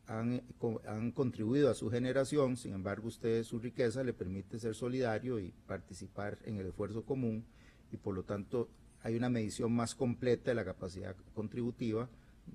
han, 0.08 1.12
contribuido 1.12 1.70
a 1.70 1.76
su 1.76 1.90
generación, 1.90 2.56
sin 2.56 2.74
embargo 2.74 3.10
usted 3.10 3.44
su 3.44 3.60
riqueza 3.60 4.04
le 4.04 4.14
permite 4.14 4.58
ser 4.58 4.74
solidario 4.74 5.40
y 5.40 5.54
participar 5.68 6.40
en 6.46 6.58
el 6.58 6.68
esfuerzo 6.68 7.04
común 7.04 7.46
y 7.92 7.98
por 7.98 8.16
lo 8.16 8.24
tanto 8.24 8.70
hay 9.04 9.16
una 9.18 9.30
medición 9.30 9.74
más 9.74 9.96
completa 9.96 10.52
de 10.52 10.56
la 10.56 10.64
capacidad 10.64 11.16
contributiva, 11.36 12.10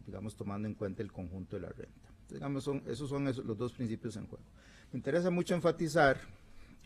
digamos 0.07 0.35
tomando 0.35 0.67
en 0.67 0.75
cuenta 0.75 1.03
el 1.03 1.13
conjunto 1.13 1.57
de 1.57 1.63
la 1.63 1.69
renta. 1.69 2.91
esos 2.91 3.11
son 3.11 3.25
los 3.25 3.59
dos 3.59 3.73
principios 3.75 4.17
en 4.17 4.27
juego. 4.27 4.45
Me 4.91 4.99
interesa 4.99 5.31
mucho 5.31 5.55
enfatizar 5.55 6.19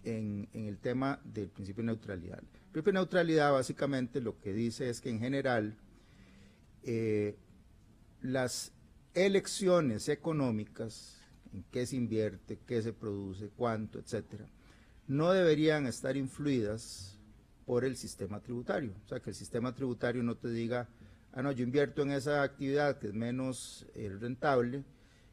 en, 0.04 0.48
el 0.52 0.78
tema 0.78 1.20
del 1.24 1.48
principio 1.48 1.82
de 1.82 1.86
neutralidad. 1.86 2.38
El 2.38 2.72
principio 2.72 2.92
de 2.92 2.98
neutralidad 2.98 3.52
básicamente 3.52 4.20
lo 4.20 4.38
que 4.38 4.52
dice 4.52 4.88
es 4.88 5.00
que 5.00 5.10
en 5.10 5.20
general 5.20 5.76
eh, 6.82 7.36
las 8.22 8.72
elecciones 9.14 10.08
económicas, 10.08 11.20
en 11.52 11.64
qué 11.70 11.86
se 11.86 11.96
invierte, 11.96 12.58
qué 12.66 12.82
se 12.82 12.92
produce, 12.92 13.50
cuánto, 13.56 13.98
etcétera, 13.98 14.46
no 15.08 15.32
deberían 15.32 15.86
estar 15.86 16.16
influidas 16.16 17.18
por 17.64 17.84
el 17.84 17.96
sistema 17.96 18.40
tributario. 18.40 18.92
O 19.04 19.08
sea, 19.08 19.20
que 19.20 19.30
el 19.30 19.36
sistema 19.36 19.74
tributario 19.74 20.22
no 20.22 20.36
te 20.36 20.48
diga, 20.48 20.88
ah, 21.32 21.42
no, 21.42 21.52
yo 21.52 21.64
invierto 21.64 22.02
en 22.02 22.12
esa 22.12 22.42
actividad 22.42 22.98
que 22.98 23.08
es 23.08 23.14
menos 23.14 23.86
eh, 23.94 24.14
rentable 24.20 24.84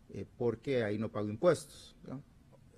eh, 0.10 0.26
porque 0.38 0.84
ahí 0.84 0.98
no 0.98 1.12
pago 1.12 1.30
impuestos. 1.30 1.96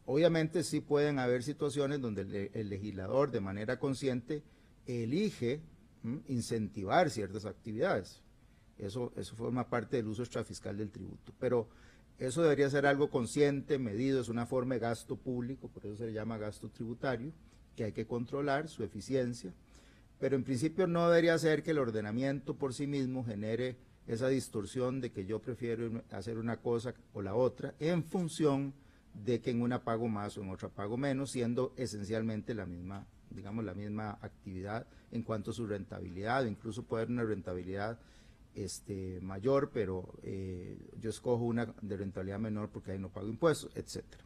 Obviamente 0.06 0.64
sí 0.64 0.82
pueden 0.82 1.18
haber 1.18 1.44
situaciones 1.44 2.00
donde 2.00 2.52
el, 2.54 2.70
legislador 2.70 3.32
de 3.32 3.42
manera 3.42 3.80
consciente 3.80 4.44
elige 4.86 5.62
incentivar 6.28 7.10
ciertas 7.10 7.46
actividades. 7.46 8.22
Eso, 8.78 9.12
forma 9.36 9.68
parte 9.68 9.98
del 9.98 10.08
uso 10.08 10.22
extrafiscal 10.22 10.78
del 10.78 10.92
tributo. 10.92 11.34
Pero 11.40 11.68
eso 12.20 12.44
debería 12.44 12.70
ser 12.70 12.86
algo 12.86 13.10
consciente, 13.10 13.80
medido, 13.80 14.22
es 14.22 14.30
una 14.30 14.46
forma 14.46 14.76
de 14.76 14.82
gasto 14.82 15.16
público, 15.16 15.70
por 15.70 15.86
eso 15.86 15.98
se 15.98 16.06
le 16.06 16.14
llama 16.14 16.38
gasto 16.38 16.70
tributario, 16.70 17.32
que 17.76 17.86
hay 17.86 17.92
que 17.92 18.06
controlar 18.06 18.70
su 18.70 18.84
eficiencia. 18.84 19.54
Pero 20.20 20.36
en 20.36 20.44
principio 20.44 20.86
no 20.86 21.10
debería 21.10 21.38
ser 21.40 21.64
que 21.64 21.72
el 21.72 21.80
ordenamiento 21.80 22.56
por 22.56 22.76
sí 22.76 22.86
mismo 22.86 23.26
genere 23.26 23.78
esa 24.08 24.28
distorsión 24.28 25.02
de 25.02 25.12
que 25.12 25.26
yo 25.26 25.40
prefiero 25.42 26.04
hacer 26.12 26.38
una 26.38 26.58
cosa 26.58 26.94
o 27.14 27.24
la 27.24 27.34
otra 27.34 27.74
en 27.80 28.04
función 28.04 28.74
de 29.24 29.40
que 29.42 29.52
en 29.52 29.62
una 29.62 29.84
pago 29.84 30.08
más 30.08 30.38
o 30.38 30.42
en 30.42 30.50
otra 30.50 30.70
pago 30.70 30.98
menos, 30.98 31.32
siendo 31.32 31.74
esencialmente 31.78 32.54
la 32.54 32.66
misma, 32.66 33.06
digamos, 33.30 33.64
la 33.64 33.74
misma 33.74 34.18
actividad 34.22 34.88
en 35.12 35.24
cuanto 35.24 35.52
a 35.52 35.54
su 35.54 35.66
rentabilidad, 35.66 36.46
incluso 36.46 36.84
puede 36.84 37.04
haber 37.04 37.14
una 37.14 37.24
rentabilidad 37.24 38.00
este, 38.54 39.20
mayor, 39.22 39.72
pero 39.74 40.14
eh, 40.24 40.78
yo 41.00 41.10
escojo 41.10 41.44
una 41.44 41.74
de 41.82 41.98
rentabilidad 41.98 42.40
menor 42.40 42.70
porque 42.70 42.92
ahí 42.92 43.00
no 43.00 43.10
pago 43.10 43.28
impuestos, 43.28 43.72
etcétera. 43.76 44.24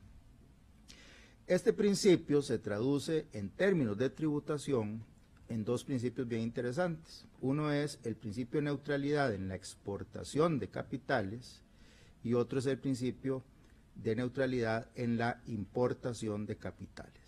Este 1.48 1.74
principio 1.74 2.44
se 2.44 2.60
traduce 2.60 3.28
en 3.34 3.50
términos 3.50 3.98
de 3.98 4.12
tributación 4.12 5.04
en 5.48 5.66
dos 5.66 5.84
principios 5.84 6.28
bien 6.28 6.44
interesantes. 6.44 7.26
Uno 7.42 7.72
es 7.72 8.00
el 8.04 8.16
principio 8.16 8.60
de 8.60 8.66
neutralidad 8.66 9.34
en 9.34 9.48
la 9.48 9.56
exportación 9.56 10.60
de 10.60 10.70
capitales 10.70 11.64
y 12.24 12.36
otro 12.36 12.60
es 12.60 12.68
el 12.68 12.78
principio 12.78 13.44
neutralidad 14.04 14.90
en 14.96 15.18
la 15.18 15.42
importación 15.48 16.46
de 16.46 16.58
capitales. 16.58 17.22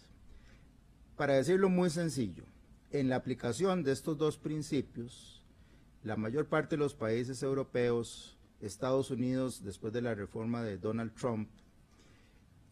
Para 1.15 1.33
decirlo 1.33 1.69
muy 1.69 1.89
sencillo, 1.89 2.43
en 2.91 3.09
la 3.09 3.15
aplicación 3.15 3.83
de 3.83 3.91
estos 3.91 4.17
dos 4.17 4.37
principios, 4.37 5.43
la 6.03 6.15
mayor 6.15 6.47
parte 6.47 6.75
de 6.75 6.79
los 6.79 6.95
países 6.95 7.43
europeos, 7.43 8.37
Estados 8.59 9.11
Unidos, 9.11 9.63
después 9.63 9.93
de 9.93 10.01
la 10.01 10.15
reforma 10.15 10.63
de 10.63 10.77
Donald 10.77 11.13
Trump, 11.13 11.49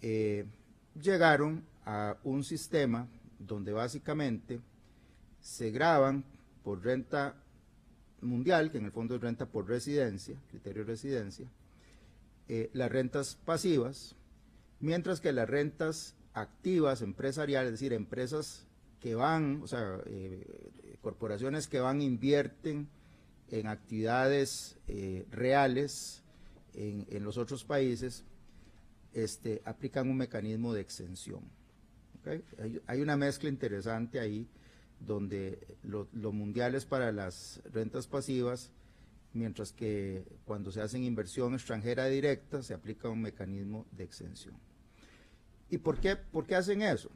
eh, 0.02 0.46
llegaron 1.02 1.66
a 1.86 2.18
un 2.24 2.44
sistema 2.44 3.08
donde 3.40 3.72
básicamente 3.72 4.60
se 5.42 5.72
graban 5.72 6.24
por 6.64 6.84
renta 6.84 7.36
mundial, 8.22 8.72
que 8.72 8.78
en 8.78 8.86
el 8.86 8.92
fondo 8.92 9.16
es 9.16 9.22
renta 9.22 9.46
por 9.46 9.68
residencia, 9.68 10.38
criterio 10.50 10.84
de 10.84 10.92
residencia, 10.92 11.48
eh, 12.52 12.72
las 12.74 12.92
rentas 12.92 13.38
pasivas, 13.46 14.16
mientras 14.80 15.22
que 15.22 15.32
las 15.32 15.48
rentas 15.48 16.16
activas 16.34 17.04
empresariales, 17.04 17.74
es 17.74 17.80
decir, 17.80 17.94
empresas 17.94 18.66
que 19.00 19.14
van, 19.14 19.62
o 19.62 19.68
sea, 19.68 20.00
eh, 20.08 20.98
corporaciones 21.00 21.68
que 21.68 21.80
van, 21.80 22.02
invierten 22.02 22.90
en 23.52 23.68
actividades 23.68 24.78
eh, 24.88 25.28
reales 25.30 26.24
en, 26.74 27.24
los 27.24 27.38
otros 27.38 27.64
países, 27.64 28.24
este, 29.14 29.62
aplican 29.64 30.10
un 30.10 30.18
mecanismo 30.18 30.74
de 30.74 30.82
exención. 30.82 31.42
¿okay? 32.20 32.44
Hay, 32.58 32.82
hay, 32.88 33.02
una 33.02 33.16
mezcla 33.16 33.48
interesante 33.48 34.20
ahí 34.20 34.48
donde 35.00 35.78
lo, 35.84 36.08
lo 36.14 36.32
mundial 36.32 36.74
es 36.74 36.86
para 36.86 37.12
las 37.12 37.62
rentas 37.72 38.08
pasivas, 38.08 38.72
mientras 39.34 39.72
que 39.72 40.26
cuando 40.46 40.72
se 40.72 40.82
hace 40.82 40.98
inversión 41.00 41.54
extranjera 41.54 42.06
directa 42.08 42.64
se 42.64 42.74
aplica 42.74 43.10
un 43.10 43.22
mecanismo 43.22 43.86
de 43.92 44.04
exención. 44.04 44.56
¿Y 45.70 45.78
por 45.78 46.00
qué, 46.00 46.16
por 46.16 46.46
qué 46.46 46.56
hacen 46.56 46.82
eso? 46.82 47.12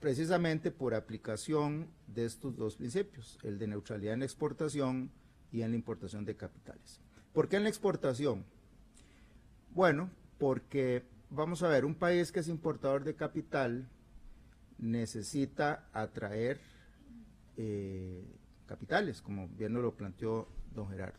Precisamente 0.00 0.70
por 0.70 0.94
aplicación 0.94 1.88
de 2.06 2.24
estos 2.24 2.56
dos 2.56 2.76
principios, 2.76 3.38
el 3.42 3.58
de 3.58 3.66
neutralidad 3.66 4.14
en 4.14 4.20
la 4.20 4.26
exportación 4.26 5.10
y 5.52 5.62
en 5.62 5.70
la 5.70 5.76
importación 5.76 6.24
de 6.24 6.36
capitales. 6.36 7.00
¿Por 7.32 7.48
qué 7.48 7.56
en 7.56 7.64
la 7.64 7.68
exportación? 7.68 8.44
Bueno, 9.70 10.10
porque 10.38 11.04
vamos 11.30 11.62
a 11.62 11.68
ver, 11.68 11.84
un 11.84 11.94
país 11.94 12.32
que 12.32 12.40
es 12.40 12.48
importador 12.48 13.04
de 13.04 13.14
capital 13.14 13.88
necesita 14.78 15.88
atraer 15.92 16.60
eh, 17.56 18.24
capitales, 18.66 19.22
como 19.22 19.48
bien 19.48 19.72
nos 19.72 19.82
lo 19.82 19.94
planteó 19.94 20.48
don 20.76 20.88
Gerardo. 20.88 21.18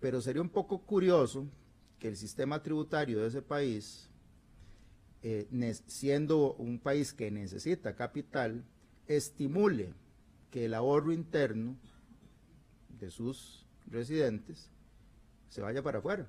Pero 0.00 0.20
sería 0.20 0.42
un 0.42 0.48
poco 0.48 0.78
curioso 0.78 1.46
que 1.98 2.08
el 2.08 2.16
sistema 2.16 2.62
tributario 2.62 3.20
de 3.20 3.28
ese 3.28 3.42
país, 3.42 4.08
eh, 5.22 5.46
siendo 5.86 6.54
un 6.54 6.78
país 6.78 7.12
que 7.12 7.30
necesita 7.30 7.94
capital, 7.94 8.64
estimule 9.06 9.94
que 10.50 10.64
el 10.64 10.74
ahorro 10.74 11.12
interno 11.12 11.76
de 12.98 13.10
sus 13.10 13.64
residentes 13.86 14.70
se 15.48 15.60
vaya 15.60 15.82
para 15.82 15.98
afuera. 15.98 16.26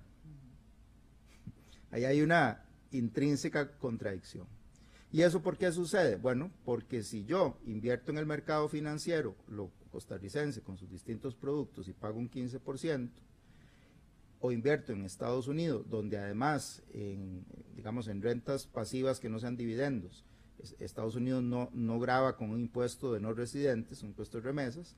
Ahí 1.92 2.06
hay 2.06 2.22
una 2.22 2.64
intrínseca 2.92 3.78
contradicción. 3.78 4.46
¿Y 5.12 5.22
eso 5.22 5.42
por 5.42 5.58
qué 5.58 5.72
sucede? 5.72 6.18
Bueno, 6.18 6.52
porque 6.66 7.02
si 7.02 7.24
yo 7.24 7.58
invierto 7.66 8.12
en 8.12 8.18
el 8.18 8.26
mercado 8.26 8.68
financiero, 8.68 9.36
lo 9.48 9.72
costarricense, 9.98 10.62
con 10.62 10.78
sus 10.78 10.92
distintos 10.92 11.34
productos 11.34 11.88
y 11.88 11.94
pago 11.94 12.20
un 12.20 12.30
15%, 12.30 13.10
o 14.40 14.52
invierto 14.52 14.94
en 14.94 15.04
Estados 15.06 15.48
Unidos, 15.48 15.90
donde 15.90 16.20
además, 16.20 16.84
digamos, 17.76 18.08
en 18.08 18.22
rentas 18.22 18.68
pasivas 18.68 19.20
que 19.20 19.28
no 19.28 19.40
sean 19.40 19.58
dividendos, 19.58 20.24
Estados 20.78 21.16
Unidos 21.16 21.42
no, 21.42 21.72
no 21.74 22.00
graba 22.00 22.38
con 22.38 22.52
un 22.52 22.60
impuesto 22.60 23.12
de 23.12 23.20
no 23.20 23.34
residentes, 23.34 24.04
un 24.04 24.10
impuesto 24.10 24.38
de 24.38 24.44
remesas, 24.44 24.96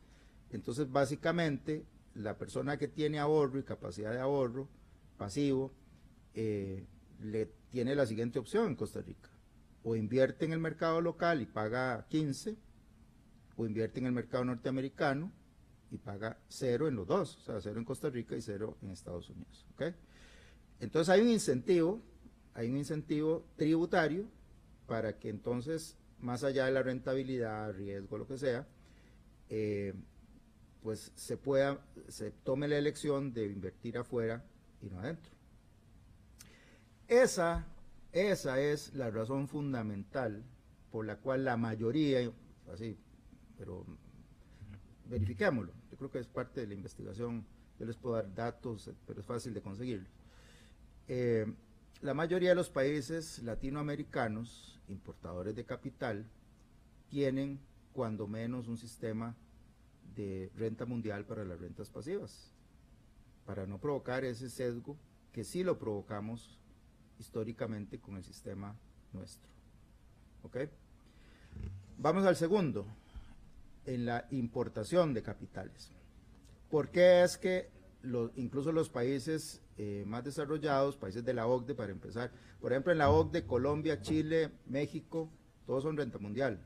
entonces 0.51 0.91
básicamente 0.91 1.85
la 2.13 2.37
persona 2.37 2.77
que 2.77 2.89
tiene 2.89 3.19
ahorro 3.19 3.57
y 3.57 3.63
capacidad 3.63 4.11
de 4.11 4.19
ahorro 4.19 4.67
pasivo, 5.17 5.71
eh, 6.33 6.85
le 7.21 7.45
tiene 7.69 7.95
la 7.95 8.05
siguiente 8.05 8.37
opción 8.37 8.67
en 8.67 8.75
Costa 8.75 9.01
Rica. 9.01 9.29
O 9.83 9.95
invierte 9.95 10.43
en 10.43 10.51
el 10.51 10.59
mercado 10.59 10.99
local 10.99 11.41
y 11.41 11.45
paga 11.45 12.05
15, 12.09 12.57
o 13.59 13.65
invierte 13.65 13.99
en 13.99 14.05
el 14.05 14.11
mercado 14.13 14.45
norteamericano 14.45 15.31
y 15.91 15.97
paga 15.97 16.37
cero 16.47 16.87
en 16.87 16.95
los 16.95 17.05
dos, 17.05 17.37
o 17.37 17.41
sea, 17.41 17.59
cero 17.59 17.79
en 17.79 17.85
Costa 17.85 18.09
Rica 18.09 18.35
y 18.35 18.41
cero 18.41 18.77
en 18.81 18.91
Estados 18.91 19.29
Unidos. 19.29 19.65
¿okay? 19.73 19.93
Entonces 20.79 21.09
hay 21.09 21.21
un 21.21 21.29
incentivo, 21.29 22.01
hay 22.53 22.69
un 22.69 22.77
incentivo 22.77 23.45
tributario 23.57 24.29
para 24.87 25.19
que 25.19 25.29
entonces, 25.29 25.97
más 26.19 26.43
allá 26.43 26.65
de 26.65 26.71
la 26.71 26.83
rentabilidad, 26.83 27.73
riesgo, 27.73 28.17
lo 28.17 28.27
que 28.27 28.37
sea, 28.37 28.65
eh, 29.49 29.93
pues 30.81 31.11
se 31.15 31.35
pueda, 31.35 31.85
se 32.07 32.31
tome 32.31 32.67
la 32.67 32.77
elección 32.77 33.33
de 33.33 33.47
invertir 33.47 33.97
afuera 33.97 34.45
y 34.81 34.89
no 34.89 34.99
adentro. 34.99 35.33
Esa 37.07 37.67
esa 38.11 38.59
es 38.59 38.93
la 38.95 39.11
razón 39.11 39.47
fundamental 39.47 40.43
por 40.91 41.05
la 41.05 41.17
cual 41.17 41.45
la 41.45 41.57
mayoría, 41.57 42.31
así, 42.73 42.97
pero 43.59 43.85
verifiquémoslo, 45.09 45.73
yo 45.91 45.97
creo 45.97 46.09
que 46.09 46.19
es 46.19 46.27
parte 46.27 46.61
de 46.61 46.67
la 46.67 46.73
investigación, 46.73 47.45
yo 47.77 47.85
les 47.85 47.97
puedo 47.97 48.15
dar 48.15 48.33
datos, 48.33 48.89
pero 49.05 49.19
es 49.19 49.25
fácil 49.25 49.53
de 49.53 49.61
conseguirlos. 49.61 50.09
Eh, 51.09 51.45
la 52.01 52.13
mayoría 52.13 52.49
de 52.49 52.55
los 52.55 52.69
países 52.69 53.43
latinoamericanos, 53.43 54.79
importadores 54.87 55.55
de 55.55 55.65
capital, 55.65 56.25
tienen 57.09 57.59
cuando 57.91 58.27
menos 58.27 58.69
un 58.69 58.77
sistema 58.77 59.35
de 60.15 60.49
renta 60.55 60.85
mundial 60.85 61.25
para 61.25 61.43
las 61.43 61.59
rentas 61.59 61.89
pasivas, 61.89 62.53
para 63.45 63.67
no 63.67 63.77
provocar 63.79 64.23
ese 64.23 64.49
sesgo 64.49 64.97
que 65.33 65.43
sí 65.43 65.63
lo 65.63 65.77
provocamos 65.77 66.57
históricamente 67.19 67.99
con 67.99 68.15
el 68.15 68.23
sistema 68.23 68.77
nuestro. 69.11 69.49
¿Ok? 70.43 70.57
Vamos 71.97 72.25
al 72.25 72.37
segundo, 72.37 72.85
en 73.85 74.05
la 74.05 74.27
importación 74.31 75.13
de 75.13 75.23
capitales. 75.23 75.91
¿Por 76.69 76.89
qué 76.89 77.23
es 77.23 77.37
que 77.37 77.69
incluso 78.35 78.71
los 78.71 78.89
países 78.89 79.61
eh, 79.77 80.03
más 80.05 80.23
desarrollados, 80.23 80.97
países 80.97 81.23
de 81.23 81.33
la 81.33 81.47
OCDE 81.47 81.75
para 81.75 81.91
empezar, 81.91 82.31
por 82.61 82.71
ejemplo 82.71 82.91
en 82.91 82.97
la 82.97 83.09
OCDE, 83.09 83.45
Colombia, 83.45 84.01
Chile, 84.01 84.51
México, 84.67 85.29
todos 85.65 85.83
son 85.83 85.97
renta 85.97 86.17
mundial. 86.17 86.59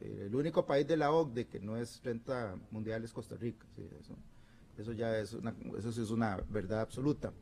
El 0.00 0.34
único 0.34 0.66
país 0.66 0.86
de 0.86 0.96
la 0.96 1.12
OCDE 1.12 1.46
que 1.46 1.60
no 1.60 1.76
es 1.76 2.02
renta 2.02 2.56
mundial 2.70 3.04
es 3.04 3.12
Costa 3.12 3.36
Rica. 3.36 3.66
eso, 4.76 4.92
ya 4.92 5.16
es 5.18 5.32
una, 5.32 5.54
eso 5.78 5.88
es 5.90 6.10
una 6.10 6.36
verdad 6.48 6.80
absoluta. 6.80 7.32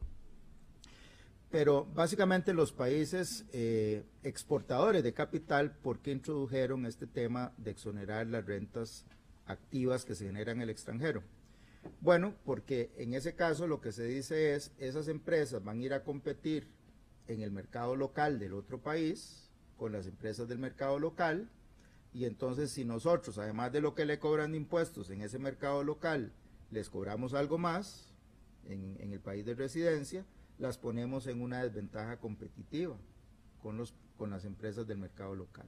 Pero 1.51 1.85
básicamente 1.95 2.55
los 2.55 2.73
países 2.73 3.45
eh, 3.53 4.05
exportadores 4.23 5.03
de 5.03 5.13
capital, 5.13 5.73
¿por 5.73 5.99
qué 5.99 6.13
introdujeron 6.13 6.87
este 6.87 7.09
tema 7.09 7.53
de 7.57 7.73
exonerar 7.73 8.29
las 8.29 8.47
rentas 8.47 9.05
activas 9.47 10.05
que 10.05 10.15
se 10.15 10.27
generan 10.27 10.59
en 10.59 10.63
el 10.63 10.71
extranjero? 10.71 11.25
Bueno, 12.01 12.35
porque 12.45 12.93
en 12.97 13.15
ese 13.15 13.35
caso 13.35 13.67
lo 13.67 13.81
que 13.81 13.91
se 13.91 14.05
dice 14.05 14.55
es, 14.55 14.71
esas 14.79 15.09
empresas 15.09 15.65
van 15.65 15.81
a 15.81 15.83
ir 15.83 15.93
a 15.93 16.05
competir 16.05 16.69
en 17.27 17.43
el 17.43 17.51
mercado 17.51 17.97
local 17.97 18.39
del 18.39 18.55
otro 18.55 18.81
país 18.81 19.51
con 19.77 19.91
las 19.93 20.07
empresas 20.07 20.47
del 20.47 20.59
mercado 20.59 21.01
local 21.01 21.51
y 22.13 22.27
entonces 22.27 22.71
si 22.71 22.85
nosotros, 22.85 23.39
además 23.39 23.73
de 23.73 23.81
lo 23.81 23.95
que 23.95 24.05
le 24.05 24.19
cobran 24.21 24.53
de 24.53 24.59
impuestos 24.59 25.11
en 25.11 25.23
ese 25.23 25.39
mercado 25.39 25.83
local, 25.83 26.33
les 26.71 26.91
cobramos 26.91 27.35
algo 27.35 27.59
más 27.59 28.13
en, 28.67 28.97
en 29.01 29.13
el 29.13 29.21
país 29.21 29.45
de 29.45 29.55
residencia, 29.55 30.25
las 30.61 30.77
ponemos 30.77 31.27
en 31.27 31.41
una 31.41 31.63
desventaja 31.63 32.19
competitiva 32.19 32.97
con, 33.63 33.79
los, 33.79 33.95
con 34.17 34.31
las 34.31 34.45
empresas 34.45 34.87
del 34.87 34.99
mercado 34.99 35.35
local. 35.35 35.67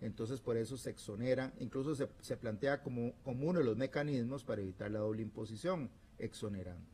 Entonces 0.00 0.40
por 0.40 0.58
eso 0.58 0.76
se 0.76 0.90
exoneran, 0.90 1.52
incluso 1.58 1.94
se, 1.94 2.08
se 2.20 2.36
plantea 2.36 2.82
como, 2.82 3.14
uno 3.24 3.58
de 3.58 3.64
los 3.64 3.76
mecanismos 3.76 4.44
para 4.44 4.60
evitar 4.60 4.90
la 4.90 5.00
doble 5.00 5.22
imposición, 5.22 5.90
exonerando. 6.18 6.84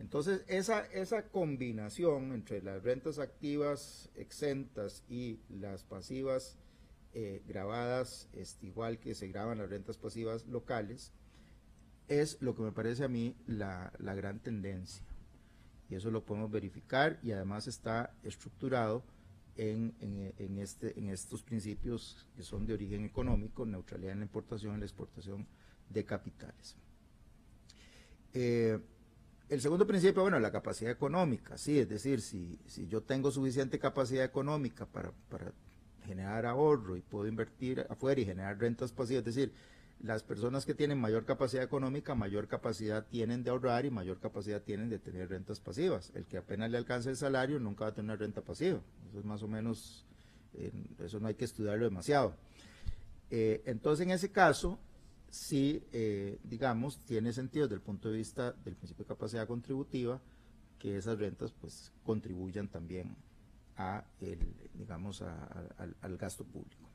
Entonces 0.00 0.44
esa, 0.46 0.86
esa 0.86 1.28
combinación 1.28 2.32
entre 2.32 2.62
las 2.62 2.84
rentas 2.84 3.18
activas 3.18 4.08
exentas 4.14 5.02
y 5.08 5.40
las 5.48 5.82
pasivas 5.82 6.56
eh, 7.14 7.42
grabadas, 7.48 8.28
este, 8.32 8.66
igual 8.66 9.00
que 9.00 9.16
se 9.16 9.26
graban 9.26 9.58
las 9.58 9.68
rentas 9.68 9.98
pasivas 9.98 10.46
locales, 10.46 11.12
es 12.06 12.40
lo 12.40 12.54
que 12.54 12.62
me 12.62 12.70
parece 12.70 13.04
a 13.04 13.08
mí 13.08 13.34
la, 13.46 13.92
la 13.98 14.14
gran 14.14 14.38
tendencia 14.38 15.07
y 15.88 15.94
eso 15.94 16.10
lo 16.10 16.24
podemos 16.24 16.50
verificar 16.50 17.18
y 17.22 17.32
además 17.32 17.66
está 17.66 18.14
estructurado 18.22 19.02
en, 19.56 19.94
en, 20.38 20.58
este, 20.58 20.98
en 20.98 21.08
estos 21.08 21.42
principios 21.42 22.26
que 22.36 22.42
son 22.42 22.64
de 22.66 22.74
origen 22.74 23.04
económico, 23.04 23.66
neutralidad 23.66 24.12
en 24.12 24.20
la 24.20 24.24
importación 24.24 24.76
y 24.76 24.78
la 24.78 24.84
exportación 24.84 25.46
de 25.88 26.04
capitales. 26.04 26.76
Eh, 28.34 28.78
el 29.48 29.60
segundo 29.60 29.86
principio, 29.86 30.22
bueno, 30.22 30.38
la 30.38 30.52
capacidad 30.52 30.92
económica, 30.92 31.56
sí, 31.56 31.78
es 31.78 31.88
decir, 31.88 32.20
si, 32.20 32.60
si 32.66 32.86
yo 32.86 33.02
tengo 33.02 33.30
suficiente 33.30 33.78
capacidad 33.78 34.24
económica 34.24 34.86
para, 34.86 35.10
para 35.30 35.52
generar 36.04 36.46
ahorro 36.46 36.96
y 36.96 37.00
puedo 37.00 37.26
invertir 37.26 37.84
afuera 37.88 38.20
y 38.20 38.26
generar 38.26 38.58
rentas 38.58 38.92
pasivas, 38.92 39.26
es 39.26 39.34
decir, 39.34 39.52
las 40.00 40.22
personas 40.22 40.64
que 40.64 40.74
tienen 40.74 41.00
mayor 41.00 41.24
capacidad 41.24 41.64
económica, 41.64 42.14
mayor 42.14 42.46
capacidad 42.46 43.06
tienen 43.06 43.42
de 43.42 43.50
ahorrar 43.50 43.84
y 43.84 43.90
mayor 43.90 44.20
capacidad 44.20 44.62
tienen 44.62 44.88
de 44.88 44.98
tener 44.98 45.28
rentas 45.28 45.60
pasivas. 45.60 46.12
El 46.14 46.24
que 46.24 46.38
apenas 46.38 46.70
le 46.70 46.78
alcance 46.78 47.10
el 47.10 47.16
salario 47.16 47.58
nunca 47.58 47.84
va 47.84 47.90
a 47.90 47.94
tener 47.94 48.18
renta 48.18 48.40
pasiva. 48.40 48.80
Eso 49.08 49.18
es 49.18 49.24
más 49.24 49.42
o 49.42 49.48
menos, 49.48 50.06
eh, 50.54 50.70
eso 51.00 51.18
no 51.18 51.26
hay 51.26 51.34
que 51.34 51.44
estudiarlo 51.44 51.84
demasiado. 51.84 52.34
Eh, 53.30 53.62
entonces, 53.66 54.06
en 54.06 54.12
ese 54.12 54.30
caso, 54.30 54.78
sí, 55.30 55.82
eh, 55.92 56.38
digamos, 56.44 57.00
tiene 57.04 57.32
sentido 57.32 57.66
desde 57.66 57.76
el 57.76 57.82
punto 57.82 58.08
de 58.08 58.18
vista 58.18 58.52
del 58.52 58.76
principio 58.76 59.04
de 59.04 59.08
capacidad 59.08 59.46
contributiva 59.48 60.20
que 60.78 60.96
esas 60.96 61.18
rentas 61.18 61.52
pues 61.60 61.92
contribuyan 62.04 62.68
también 62.68 63.16
a 63.76 64.04
digamos, 64.74 65.22
al 65.22 66.16
gasto 66.16 66.44
público. 66.44 66.87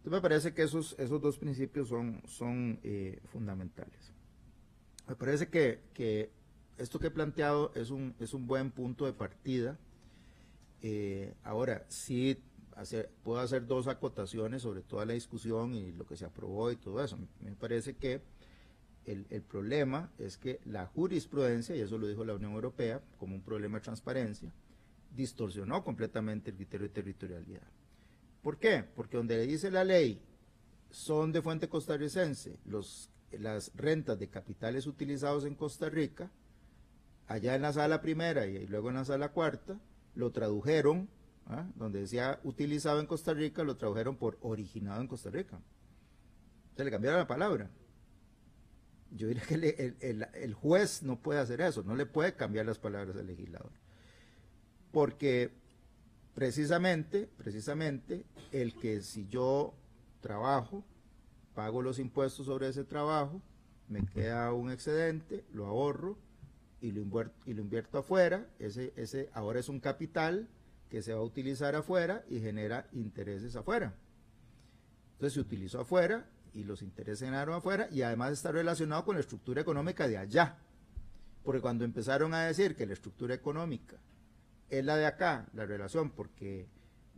Entonces 0.00 0.12
me 0.12 0.22
parece 0.22 0.54
que 0.54 0.62
esos, 0.62 0.96
esos 0.98 1.20
dos 1.20 1.36
principios 1.36 1.88
son, 1.88 2.22
son 2.26 2.80
eh, 2.82 3.20
fundamentales. 3.26 4.14
Me 5.06 5.14
parece 5.14 5.48
que, 5.48 5.80
que, 5.92 6.30
esto 6.78 6.98
que 6.98 7.08
he 7.08 7.10
planteado 7.10 7.70
es 7.74 7.90
un, 7.90 8.14
es 8.18 8.32
un 8.32 8.46
buen 8.46 8.70
punto 8.70 9.04
de 9.04 9.12
partida. 9.12 9.78
Eh, 10.80 11.34
ahora, 11.44 11.84
sí 11.88 12.42
puedo 13.22 13.40
hacer 13.40 13.66
dos 13.66 13.88
acotaciones 13.88 14.62
sobre 14.62 14.80
toda 14.80 15.04
la 15.04 15.12
discusión 15.12 15.74
y 15.74 15.92
lo 15.92 16.06
que 16.06 16.16
se 16.16 16.24
aprobó 16.24 16.70
y 16.70 16.76
todo 16.76 17.04
eso. 17.04 17.18
Me 17.40 17.52
parece 17.52 17.96
que 17.96 18.22
el, 19.04 19.26
el, 19.28 19.42
problema 19.42 20.10
es 20.18 20.38
que 20.38 20.60
la 20.64 20.86
jurisprudencia, 20.86 21.76
y 21.76 21.80
eso 21.80 21.98
lo 21.98 22.06
dijo 22.06 22.24
la 22.24 22.36
Unión 22.36 22.52
Europea 22.52 23.02
como 23.18 23.34
un 23.34 23.42
problema 23.42 23.76
de 23.76 23.84
transparencia, 23.84 24.50
distorsionó 25.14 25.84
completamente 25.84 26.52
el 26.52 26.56
criterio 26.56 26.88
de 26.88 26.94
territorialidad. 26.94 27.79
¿Por 28.42 28.58
qué? 28.58 28.84
Porque 28.94 29.16
donde 29.16 29.46
dice 29.46 29.70
la 29.70 29.84
ley 29.84 30.22
son 30.90 31.32
de 31.32 31.42
fuente 31.42 31.68
costarricense 31.68 32.58
los, 32.64 33.10
las 33.32 33.70
rentas 33.74 34.18
de 34.18 34.28
capitales 34.28 34.86
utilizados 34.86 35.44
en 35.44 35.54
Costa 35.54 35.88
Rica, 35.88 36.30
allá 37.26 37.54
en 37.54 37.62
la 37.62 37.72
sala 37.72 38.00
primera 38.00 38.46
y 38.46 38.66
luego 38.66 38.88
en 38.88 38.96
la 38.96 39.04
sala 39.04 39.30
cuarta, 39.30 39.78
lo 40.14 40.32
tradujeron, 40.32 41.08
¿ah? 41.46 41.68
donde 41.76 42.00
decía 42.00 42.40
utilizado 42.42 43.00
en 43.00 43.06
Costa 43.06 43.34
Rica, 43.34 43.62
lo 43.62 43.76
tradujeron 43.76 44.16
por 44.16 44.38
originado 44.40 45.00
en 45.00 45.06
Costa 45.06 45.30
Rica. 45.30 45.60
Se 46.76 46.84
le 46.84 46.90
cambiaron 46.90 47.20
la 47.20 47.26
palabra. 47.26 47.70
Yo 49.12 49.26
diría 49.26 49.42
que 49.42 49.54
el, 49.54 49.64
el, 50.00 50.28
el, 50.34 50.54
juez 50.54 51.02
no 51.02 51.20
puede 51.20 51.40
hacer 51.40 51.60
eso, 51.60 51.82
no 51.82 51.96
le 51.96 52.06
puede 52.06 52.34
cambiar 52.34 52.66
las 52.66 52.78
palabras 52.78 53.16
al 53.16 53.26
legislador. 53.26 53.72
Porque 54.92 55.52
precisamente, 56.40 57.28
precisamente, 57.36 58.24
el 58.50 58.72
que 58.72 59.02
si 59.02 59.28
yo 59.28 59.74
trabajo, 60.22 60.82
pago 61.54 61.82
los 61.82 61.98
impuestos 61.98 62.46
sobre 62.46 62.68
ese 62.68 62.82
trabajo, 62.82 63.42
me 63.88 64.06
queda 64.06 64.50
un 64.54 64.70
excedente, 64.70 65.44
lo 65.52 65.66
ahorro 65.66 66.16
y 66.80 66.92
lo 66.92 67.02
invierto, 67.02 67.98
afuera, 67.98 68.48
ese, 68.58 68.94
ese 68.96 69.28
ahora 69.34 69.60
es 69.60 69.68
un 69.68 69.80
capital 69.80 70.48
que 70.88 71.02
se 71.02 71.12
va 71.12 71.20
a 71.20 71.24
utilizar 71.24 71.74
afuera 71.74 72.24
y 72.30 72.40
genera 72.40 72.88
intereses 72.92 73.54
afuera. 73.54 73.92
Entonces 75.12 75.34
se 75.34 75.40
utilizó 75.40 75.82
afuera 75.82 76.24
y 76.54 76.64
los 76.64 76.80
intereses 76.80 77.20
generaron 77.20 77.54
afuera 77.54 77.86
y 77.92 78.00
además 78.00 78.32
está 78.32 78.50
relacionado 78.50 79.04
con 79.04 79.16
la 79.16 79.20
estructura 79.20 79.60
económica 79.60 80.08
de 80.08 80.16
allá. 80.16 80.56
Porque 81.44 81.60
cuando 81.60 81.84
empezaron 81.84 82.32
a 82.32 82.46
decir 82.46 82.76
que 82.76 82.86
la 82.86 82.94
estructura 82.94 83.34
económica 83.34 83.98
es 84.70 84.84
la 84.84 84.96
de 84.96 85.06
acá, 85.06 85.48
la 85.52 85.66
relación, 85.66 86.10
porque 86.10 86.68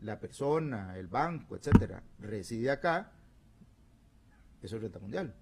la 0.00 0.18
persona, 0.18 0.98
el 0.98 1.06
banco, 1.06 1.56
etcétera, 1.56 2.02
reside 2.18 2.70
acá, 2.70 3.12
eso 4.62 4.76
es 4.76 4.82
renta 4.82 4.98
mundial. 4.98 5.34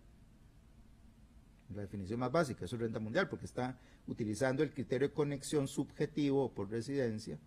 La 1.74 1.82
definición 1.82 2.18
más 2.20 2.32
básica, 2.32 2.64
eso 2.64 2.76
es 2.76 2.82
renta 2.82 2.98
mundial, 2.98 3.28
porque 3.28 3.46
está 3.46 3.78
utilizando 4.06 4.62
el 4.62 4.72
criterio 4.72 5.08
de 5.08 5.14
conexión 5.14 5.68
subjetivo 5.68 6.52
por 6.52 6.68
residencia, 6.68 7.38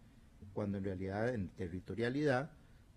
cuando 0.53 0.78
en 0.78 0.86
realidad 0.86 1.34
en 1.34 1.49
territorialidad 1.49 2.51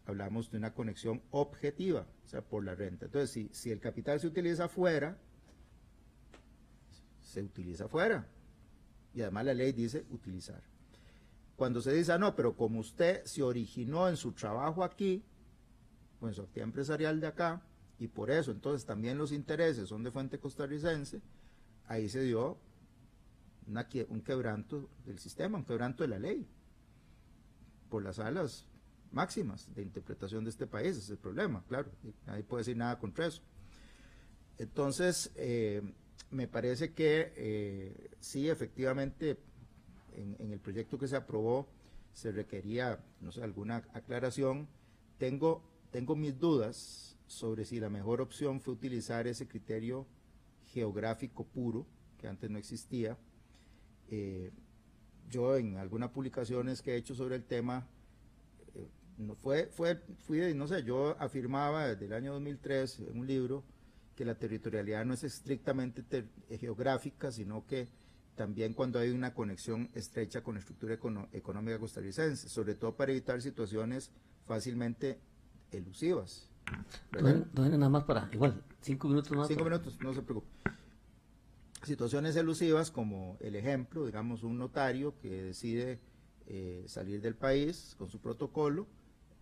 hablamos 0.07 0.51
de 0.51 0.59
una 0.59 0.73
conexión 0.73 1.21
objetiva, 1.31 2.07
o 2.25 2.29
sea, 2.29 2.43
por 2.43 2.65
la 2.65 2.75
renta. 2.75 3.07
Entonces, 3.07 3.31
si, 3.31 3.49
si 3.53 3.71
el 3.71 3.81
capital 3.81 4.21
se 4.21 4.29
utiliza 4.29 4.67
afuera, 4.67 5.19
se 7.21 7.43
utiliza 7.43 7.87
afuera. 7.87 8.27
Y 9.13 9.23
además 9.23 9.47
la 9.47 9.55
ley 9.55 9.73
dice 9.73 10.05
utilizar. 10.11 10.63
Cuando 11.57 11.81
se 11.81 11.93
dice, 11.93 12.13
ah, 12.13 12.19
no, 12.19 12.37
pero 12.37 12.55
como 12.55 12.81
usted 12.81 13.25
se 13.25 13.43
originó 13.43 14.09
en 14.09 14.17
su 14.17 14.33
trabajo 14.33 14.85
aquí, 14.85 15.25
o 16.21 16.29
en 16.29 16.35
su 16.35 16.43
actividad 16.43 16.69
empresarial 16.69 17.21
de 17.21 17.27
acá, 17.27 17.63
y 17.99 18.09
por 18.09 18.31
eso 18.31 18.51
entonces 18.51 18.87
también 18.87 19.17
los 19.17 19.33
intereses 19.33 19.89
son 19.89 20.03
de 20.03 20.11
fuente 20.11 20.39
costarricense, 20.39 21.23
ahí 21.87 22.09
se 22.09 22.23
dio 22.23 22.59
un 24.09 24.21
quebranto 24.21 24.91
del 25.05 25.19
sistema, 25.19 25.59
un 25.59 25.65
quebranto 25.65 26.03
de 26.03 26.09
la 26.09 26.19
ley, 26.19 26.47
por 27.89 28.03
las 28.03 28.17
salas 28.17 28.67
máximas 29.13 29.75
de 29.75 29.83
interpretación 29.83 30.45
de 30.45 30.51
este 30.51 30.67
país, 30.67 30.97
es 30.97 31.09
el 31.09 31.17
problema, 31.17 31.65
claro, 31.69 31.91
nadie 32.27 32.43
puede 32.43 32.61
decir 32.61 32.77
nada 32.77 32.99
contra 32.99 33.27
eso. 33.27 33.43
Entonces, 34.59 35.33
eh, 35.37 35.83
me 36.31 36.49
parece 36.49 36.93
que 36.93 37.33
eh, 37.37 38.11
sí, 38.21 38.49
efectivamente, 38.49 39.39
en, 40.17 40.53
el 40.53 40.59
proyecto 40.59 40.99
que 40.99 41.09
se 41.09 41.17
aprobó 41.17 41.69
se 42.13 42.33
requería, 42.33 42.99
no 43.21 43.31
sé, 43.31 43.43
alguna 43.43 43.77
aclaración. 43.93 44.69
Tengo, 45.19 45.63
tengo 45.91 46.17
mis 46.17 46.39
dudas 46.39 47.17
sobre 47.27 47.65
si 47.65 47.79
la 47.81 47.91
mejor 47.91 48.21
opción 48.21 48.61
fue 48.61 48.75
utilizar 48.75 49.27
ese 49.27 49.47
criterio 49.47 50.07
geográfico 50.73 51.45
puro, 51.45 51.87
que 52.19 52.27
antes 52.27 52.51
no 52.51 52.59
existía. 52.59 53.19
Eh, 54.09 54.51
yo 55.29 55.57
en 55.57 55.77
algunas 55.77 56.11
publicaciones 56.11 56.81
que 56.81 56.93
he 56.93 56.97
hecho 56.97 57.15
sobre 57.15 57.37
el 57.37 57.45
tema, 57.45 57.87
eh, 58.75 58.89
no 59.19 59.35
fue, 59.35 59.67
fue, 59.67 60.01
fui, 60.21 60.55
no 60.55 60.67
sé, 60.69 60.83
yo 60.85 61.17
afirmaba 61.19 61.89
desde 61.89 62.07
el 62.07 62.13
año 62.13 62.33
2003 62.35 63.01
en 63.01 63.19
un 63.19 63.27
libro 63.27 63.65
que 64.15 64.25
la 64.25 64.35
territorialidad 64.35 65.05
no 65.05 65.13
es 65.13 65.25
estrictamente 65.25 66.03
geográfica, 66.59 67.31
sino 67.31 67.67
que 67.67 67.89
también 68.37 68.75
cuando 68.75 68.99
hay 68.99 69.11
una 69.11 69.35
conexión 69.35 69.91
estrecha 69.95 70.43
con 70.43 70.55
la 70.55 70.61
estructura 70.61 70.95
económica 71.33 71.79
costarricense, 71.79 72.49
sobre 72.49 72.75
todo 72.75 72.95
para 72.95 73.11
evitar 73.11 73.41
situaciones 73.43 74.13
fácilmente 74.45 75.19
elusivas. 75.73 76.49
nada 77.13 77.89
más 77.89 78.05
para, 78.05 78.29
igual, 78.33 78.63
cinco 78.83 79.09
minutos 79.09 79.33
más. 79.33 79.49
Cinco 79.49 79.65
minutos, 79.65 79.99
no 80.01 80.13
se 80.13 80.23
preocupe. 80.23 80.49
Situaciones 81.83 82.37
elusivas 82.37 82.91
como 82.91 83.37
el 83.41 83.57
ejemplo, 83.57 84.07
digamos, 84.07 84.43
un 84.43 84.59
notario 84.59 85.19
que 85.19 85.43
decide 85.43 86.01
eh, 86.47 86.85
salir 86.87 87.21
del 87.23 87.37
país 87.37 87.95
con 87.99 88.11
su 88.11 88.21
protocolo 88.21 88.87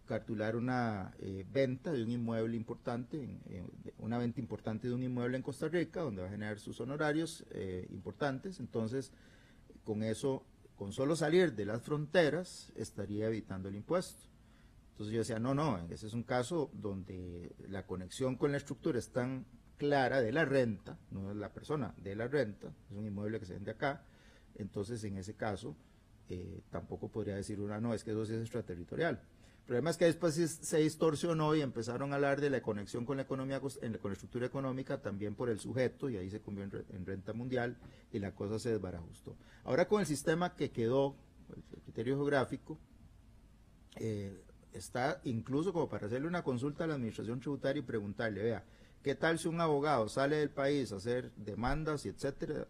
cartular 0.07 0.57
una 0.57 1.15
eh, 1.19 1.47
venta 1.51 1.93
de 1.93 2.03
un 2.03 2.11
inmueble 2.11 2.57
importante, 2.57 3.41
una 3.99 4.19
venta 4.19 4.41
importante 4.41 4.89
de 4.89 4.95
un 4.95 5.03
inmueble 5.03 5.37
en 5.37 5.43
Costa 5.43 5.69
Rica, 5.69 6.01
donde 6.01 6.23
va 6.23 6.29
a 6.29 6.31
generar 6.31 6.59
sus 6.59 6.81
honorarios 6.81 7.45
eh, 7.51 7.87
importantes. 7.91 8.61
Entonces, 8.61 9.13
con 9.85 10.03
eso, 10.03 10.45
con 10.77 10.93
solo 10.93 11.17
salir 11.17 11.55
de 11.55 11.65
las 11.65 11.83
fronteras, 11.83 12.73
estaría 12.77 13.27
evitando 13.27 13.69
el 13.69 13.77
impuesto. 13.77 14.25
Entonces 14.93 15.13
yo 15.13 15.19
decía, 15.21 15.39
no, 15.41 15.55
no, 15.55 15.79
ese 15.91 16.07
es 16.07 16.15
un 16.15 16.23
caso 16.23 16.71
donde 16.73 17.53
la 17.69 17.85
conexión 17.85 18.37
con 18.37 18.53
la 18.53 18.59
estructura 18.59 18.99
es 18.99 19.11
tan 19.11 19.45
clara 19.77 20.21
de 20.21 20.31
la 20.31 20.45
renta, 20.45 20.97
no 21.11 21.33
es 21.33 21.37
la 21.37 21.53
persona, 21.53 21.95
de 21.97 22.15
la 22.15 22.29
renta, 22.29 22.73
es 22.91 22.97
un 22.97 23.05
inmueble 23.05 23.41
que 23.41 23.47
se 23.47 23.55
vende 23.55 23.73
acá, 23.73 24.05
entonces 24.55 25.03
en 25.03 25.17
ese 25.17 25.35
caso 25.35 25.75
eh, 26.29 26.63
tampoco 26.71 27.09
podría 27.09 27.35
decir 27.35 27.61
una, 27.61 27.81
no, 27.81 27.93
es 27.93 28.05
que 28.05 28.13
eso 28.13 28.25
sí 28.25 28.35
es 28.35 28.41
extraterritorial. 28.41 29.21
El 29.65 29.69
problema 29.69 29.89
es 29.89 29.97
que 29.97 30.05
después 30.05 30.35
se 30.35 30.77
distorsionó 30.77 31.55
y 31.55 31.63
empezaron 31.63 32.13
a 32.13 32.17
hablar 32.17 32.39
de 32.39 32.51
la 32.51 32.61
conexión 32.61 33.07
con 33.07 33.17
la 33.17 33.23
economía, 33.23 33.61
con 33.61 33.71
la 33.81 34.13
estructura 34.13 34.45
económica 34.45 35.01
también 35.01 35.35
por 35.35 35.49
el 35.49 35.59
sujeto 35.59 36.11
y 36.11 36.19
ahí 36.19 36.29
se 36.29 36.43
convirtió 36.43 36.85
en 36.91 37.07
renta 37.07 37.33
mundial 37.33 37.79
y 38.13 38.19
la 38.19 38.35
cosa 38.35 38.59
se 38.59 38.73
desbarajustó. 38.73 39.35
Ahora 39.65 39.89
con 39.89 40.01
el 40.01 40.07
sistema 40.07 40.55
que 40.55 40.71
quedó, 40.71 41.17
el 41.57 41.81
criterio 41.81 42.17
geográfico, 42.17 42.79
eh, 43.97 44.39
está 44.75 45.23
incluso 45.25 45.73
como 45.73 45.89
para 45.89 46.09
hacerle 46.09 46.29
una 46.29 46.45
consulta 46.45 46.85
a 46.85 46.87
la 46.87 46.95
administración 46.97 47.41
tributaria 47.41 47.81
y 47.81 47.85
preguntarle, 47.85 48.43
vea, 48.43 48.65
¿qué 49.03 49.15
tal 49.15 49.39
si 49.39 49.49
un 49.49 49.63
abogado 49.63 50.11
sale 50.11 50.37
del 50.37 50.51
país 50.51 50.93
a 50.93 50.97
hacer 50.97 51.33
demandas 51.37 52.05
y 52.05 52.11
etcétera? 52.11 52.69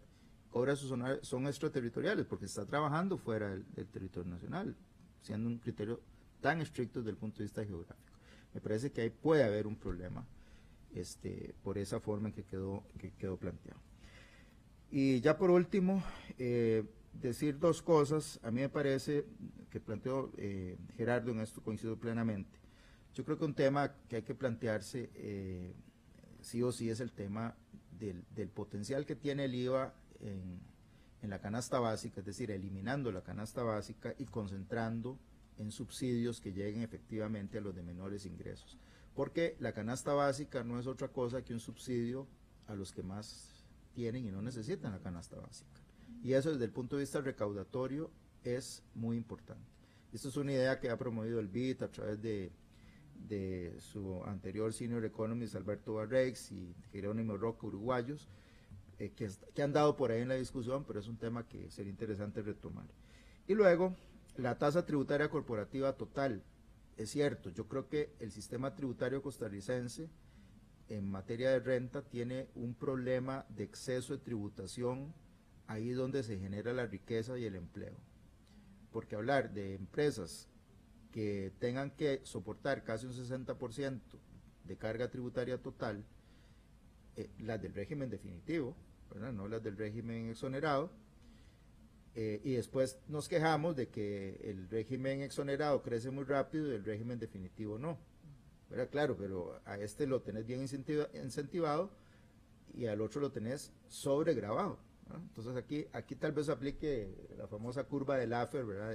Cobra 0.49 0.77
sus 0.77 0.97
son 1.23 1.47
extraterritoriales 1.47 2.25
porque 2.25 2.45
está 2.45 2.65
trabajando 2.65 3.17
fuera 3.17 3.49
del 3.49 3.87
territorio 3.87 4.31
nacional, 4.31 4.77
siendo 5.21 5.49
un 5.49 5.57
criterio 5.57 5.99
tan 6.45 6.61
estrictos 6.61 7.03
desde 7.03 7.09
el 7.09 7.17
punto 7.17 7.39
de 7.39 7.45
vista 7.45 7.65
geográfico. 7.65 8.19
Me 8.53 8.61
parece 8.61 8.91
que 8.91 9.01
ahí 9.01 9.09
puede 9.09 9.43
haber 9.43 9.65
un 9.65 9.75
problema 9.75 10.23
este, 10.93 11.55
por 11.63 11.79
esa 11.79 11.99
forma 11.99 12.27
en 12.27 12.35
que 12.35 12.43
quedó, 12.43 12.83
que 12.99 13.09
quedó 13.13 13.35
planteado. 13.35 13.79
Y 14.91 15.21
ya 15.21 15.39
por 15.39 15.49
último, 15.49 16.03
eh, 16.37 16.83
decir 17.13 17.57
dos 17.57 17.81
cosas. 17.81 18.39
A 18.43 18.51
mí 18.51 18.61
me 18.61 18.69
parece 18.69 19.25
que 19.71 19.79
planteó 19.79 20.31
eh, 20.37 20.77
Gerardo, 20.95 21.31
en 21.31 21.39
esto 21.39 21.63
coincido 21.63 21.97
plenamente. 21.97 22.59
Yo 23.15 23.25
creo 23.25 23.39
que 23.39 23.45
un 23.45 23.55
tema 23.55 23.95
que 24.07 24.17
hay 24.17 24.21
que 24.21 24.35
plantearse 24.35 25.09
eh, 25.15 25.73
sí 26.41 26.61
o 26.61 26.71
sí 26.71 26.91
es 26.91 26.99
el 26.99 27.11
tema 27.11 27.55
del, 27.97 28.23
potencial 28.49 29.07
que 29.07 29.15
tiene 29.15 29.45
el 29.45 29.55
IVA 29.55 29.95
en 30.19 30.61
la 31.23 31.39
canasta 31.39 31.79
básica, 31.79 32.19
es 32.19 32.25
decir, 32.27 32.51
eliminando 32.51 33.11
la 33.11 33.23
canasta 33.23 33.63
básica 33.63 34.13
y 34.19 34.25
concentrando 34.25 35.17
en 35.57 35.71
subsidios 35.71 36.41
que 36.41 36.51
lleguen 36.51 36.81
efectivamente 36.81 37.57
a 37.57 37.61
los 37.61 37.75
de 37.75 37.83
menores 37.83 38.25
ingresos. 38.25 38.77
Porque 39.15 39.55
la 39.59 39.73
canasta 39.73 40.13
básica 40.13 40.63
no 40.63 40.79
es 40.79 40.87
otra 40.87 41.07
cosa 41.07 41.43
que 41.43 41.53
un 41.53 41.59
subsidio 41.59 42.27
a 42.67 42.75
los 42.75 42.91
que 42.91 43.03
más 43.03 43.65
tienen 43.93 44.25
y 44.25 44.31
no 44.31 44.41
necesitan 44.41 44.91
la 44.91 44.99
canasta 44.99 45.37
básica. 45.37 45.81
Y 46.23 46.33
eso 46.33 46.51
desde 46.51 46.65
el 46.65 46.71
punto 46.71 46.95
de 46.95 47.03
vista 47.03 47.21
recaudatorio 47.21 48.11
es 48.43 48.83
muy 48.93 49.17
importante. 49.17 49.63
Esto 50.11 50.29
es 50.29 50.37
una 50.37 50.51
idea 50.51 50.79
que 50.79 50.89
ha 50.89 50.97
promovido 50.97 51.39
el 51.39 51.47
BIT 51.47 51.81
a 51.81 51.91
través 51.91 52.21
de, 52.21 52.51
de 53.27 53.75
su 53.79 54.23
anterior 54.25 54.73
senior 54.73 55.03
economist 55.05 55.55
Alberto 55.55 55.95
Barrex 55.95 56.51
y 56.51 56.75
Jerónimo 56.91 57.37
Roca, 57.37 57.67
uruguayos, 57.67 58.27
eh, 58.97 59.11
que, 59.11 59.61
han 59.61 59.73
dado 59.73 59.97
por 59.97 60.11
ahí 60.11 60.21
en 60.21 60.29
la 60.29 60.35
discusión, 60.35 60.85
pero 60.85 60.99
es 60.99 61.07
un 61.07 61.17
tema 61.17 61.45
que 61.47 61.69
sería 61.69 61.91
interesante 61.91 62.41
retomar. 62.41 62.85
Y 63.47 63.53
luego, 63.53 63.93
la 64.37 64.57
tasa 64.57 64.85
tributaria 64.85 65.29
corporativa 65.29 65.93
total. 65.93 66.43
Es 66.97 67.11
cierto, 67.11 67.49
yo 67.49 67.67
creo 67.67 67.89
que 67.89 68.13
el 68.19 68.31
sistema 68.31 68.75
tributario 68.75 69.21
costarricense 69.21 70.09
en 70.89 71.09
materia 71.09 71.49
de 71.49 71.59
renta 71.59 72.03
tiene 72.03 72.47
un 72.55 72.73
problema 72.73 73.45
de 73.49 73.63
exceso 73.63 74.13
de 74.13 74.23
tributación 74.23 75.13
ahí 75.67 75.91
donde 75.91 76.23
se 76.23 76.37
genera 76.37 76.73
la 76.73 76.85
riqueza 76.85 77.37
y 77.37 77.45
el 77.45 77.55
empleo. 77.55 77.97
Porque 78.91 79.15
hablar 79.15 79.53
de 79.53 79.73
empresas 79.73 80.47
que 81.11 81.53
tengan 81.59 81.91
que 81.91 82.21
soportar 82.23 82.83
casi 82.83 83.07
un 83.07 83.13
60% 83.13 83.99
de 84.65 84.77
carga 84.77 85.09
tributaria 85.09 85.61
total, 85.61 86.05
eh, 87.15 87.29
las 87.39 87.61
del 87.61 87.73
régimen 87.73 88.09
definitivo, 88.09 88.75
no 89.33 89.47
las 89.47 89.63
del 89.63 89.77
régimen 89.77 90.29
exonerado, 90.29 90.91
eh, 92.15 92.41
y 92.43 92.53
después 92.53 92.97
nos 93.07 93.27
quejamos 93.27 93.75
de 93.75 93.89
que 93.89 94.39
el 94.43 94.69
régimen 94.69 95.21
exonerado 95.21 95.81
crece 95.81 96.11
muy 96.11 96.23
rápido 96.23 96.71
y 96.71 96.75
el 96.75 96.85
régimen 96.85 97.19
definitivo 97.19 97.77
no. 97.77 97.97
Claro, 98.89 99.15
pero 99.15 99.59
a 99.65 99.77
este 99.77 100.07
lo 100.07 100.21
tenés 100.21 100.45
bien 100.45 100.61
incentivado 100.61 101.91
y 102.73 102.87
al 102.87 103.01
otro 103.01 103.21
lo 103.21 103.31
tenés 103.31 103.71
sobregrabado. 103.87 104.79
Entonces 105.13 105.55
aquí, 105.55 105.85
aquí 105.93 106.15
tal 106.15 106.31
vez 106.31 106.49
aplique 106.49 107.27
la 107.37 107.47
famosa 107.47 107.83
curva 107.83 108.17
del 108.17 108.33
AFER, 108.33 108.65
¿verdad? 108.65 108.91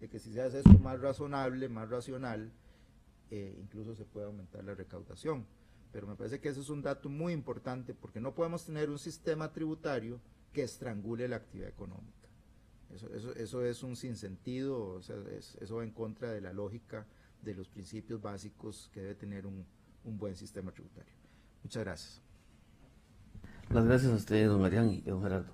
de 0.00 0.08
que 0.08 0.18
si 0.18 0.32
se 0.32 0.40
hace 0.40 0.58
esto 0.58 0.78
más 0.78 1.00
razonable, 1.00 1.68
más 1.68 1.90
racional, 1.90 2.52
eh, 3.30 3.56
incluso 3.60 3.94
se 3.94 4.04
puede 4.04 4.26
aumentar 4.26 4.62
la 4.64 4.74
recaudación. 4.74 5.46
Pero 5.92 6.06
me 6.06 6.14
parece 6.14 6.40
que 6.40 6.48
ese 6.48 6.60
es 6.60 6.68
un 6.68 6.82
dato 6.82 7.08
muy 7.08 7.32
importante 7.32 7.94
porque 7.94 8.20
no 8.20 8.34
podemos 8.34 8.64
tener 8.64 8.90
un 8.90 8.98
sistema 8.98 9.52
tributario 9.52 10.20
que 10.52 10.62
estrangule 10.62 11.26
la 11.28 11.36
actividad 11.36 11.68
económica. 11.68 12.27
Eso, 12.94 13.12
eso, 13.14 13.32
eso 13.34 13.64
es 13.64 13.82
un 13.82 13.96
sinsentido, 13.96 14.94
o 14.94 15.02
sea, 15.02 15.16
eso 15.60 15.76
va 15.76 15.84
en 15.84 15.90
contra 15.90 16.32
de 16.32 16.40
la 16.40 16.52
lógica 16.52 17.06
de 17.42 17.54
los 17.54 17.68
principios 17.68 18.20
básicos 18.20 18.90
que 18.92 19.00
debe 19.00 19.14
tener 19.14 19.46
un, 19.46 19.64
un 20.04 20.18
buen 20.18 20.34
sistema 20.34 20.72
tributario. 20.72 21.12
Muchas 21.62 21.84
gracias. 21.84 22.22
Las 23.70 23.84
gracias 23.84 24.12
a 24.12 24.16
usted, 24.16 24.46
don 24.46 24.62
Marián 24.62 24.90
y 24.90 25.02
don 25.02 25.22
Gerardo. 25.22 25.52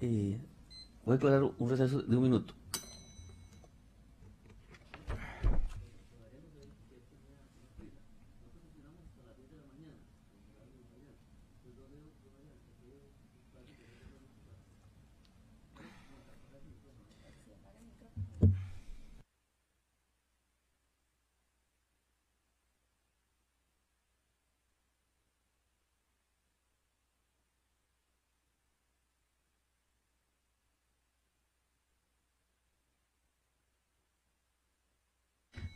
Eh, 0.00 0.38
voy 1.04 1.14
a 1.14 1.16
aclarar 1.16 1.42
un 1.42 1.68
receso 1.68 2.02
de 2.02 2.16
un 2.16 2.22
minuto. 2.22 2.54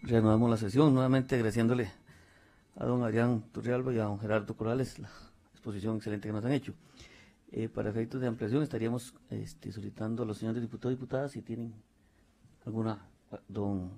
Reanudamos 0.02 0.50
la 0.50 0.56
sesión, 0.56 0.92
nuevamente 0.92 1.34
agradeciéndole 1.34 1.90
a 2.76 2.84
don 2.84 3.02
Adrián 3.02 3.42
Turrialba 3.52 3.92
y 3.92 3.98
a 3.98 4.04
don 4.04 4.18
Gerardo 4.18 4.56
Corrales 4.56 4.98
la 4.98 5.10
exposición 5.52 5.96
excelente 5.96 6.28
que 6.28 6.32
nos 6.32 6.44
han 6.44 6.52
hecho. 6.52 6.74
Eh, 7.52 7.68
para 7.68 7.90
efectos 7.90 8.20
de 8.20 8.26
ampliación 8.26 8.62
estaríamos 8.62 9.14
este, 9.30 9.70
solicitando 9.70 10.22
a 10.22 10.26
los 10.26 10.38
señores 10.38 10.62
diputados 10.62 10.92
y 10.92 10.96
diputadas 10.96 11.32
si 11.32 11.42
tienen 11.42 11.74
alguna... 12.64 13.08
Don 13.48 13.90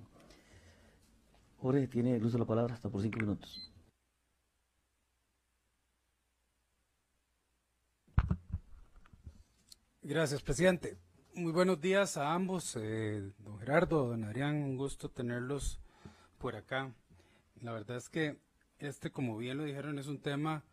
Jorge 1.57 1.87
tiene 1.87 2.15
el 2.15 2.23
uso 2.23 2.37
de 2.37 2.39
la 2.39 2.45
palabra 2.45 2.73
hasta 2.73 2.89
por 2.89 3.01
cinco 3.01 3.19
minutos. 3.19 3.69
Gracias, 10.01 10.41
presidente. 10.41 10.97
Muy 11.33 11.51
buenos 11.51 11.81
días 11.81 12.15
a 12.15 12.33
ambos, 12.33 12.77
eh, 12.79 13.33
don 13.39 13.57
Gerardo, 13.59 14.07
don 14.07 14.23
Adrián, 14.23 14.55
un 14.55 14.77
gusto 14.77 15.09
tenerlos 15.09 15.81
por 16.37 16.55
acá. 16.55 16.93
La 17.61 17.71
verdad 17.71 17.97
es 17.97 18.09
que 18.09 18.37
este, 18.79 19.11
como 19.11 19.37
bien 19.37 19.57
lo 19.57 19.63
dijeron, 19.63 19.99
es 19.99 20.07
un 20.07 20.19
tema 20.19 20.63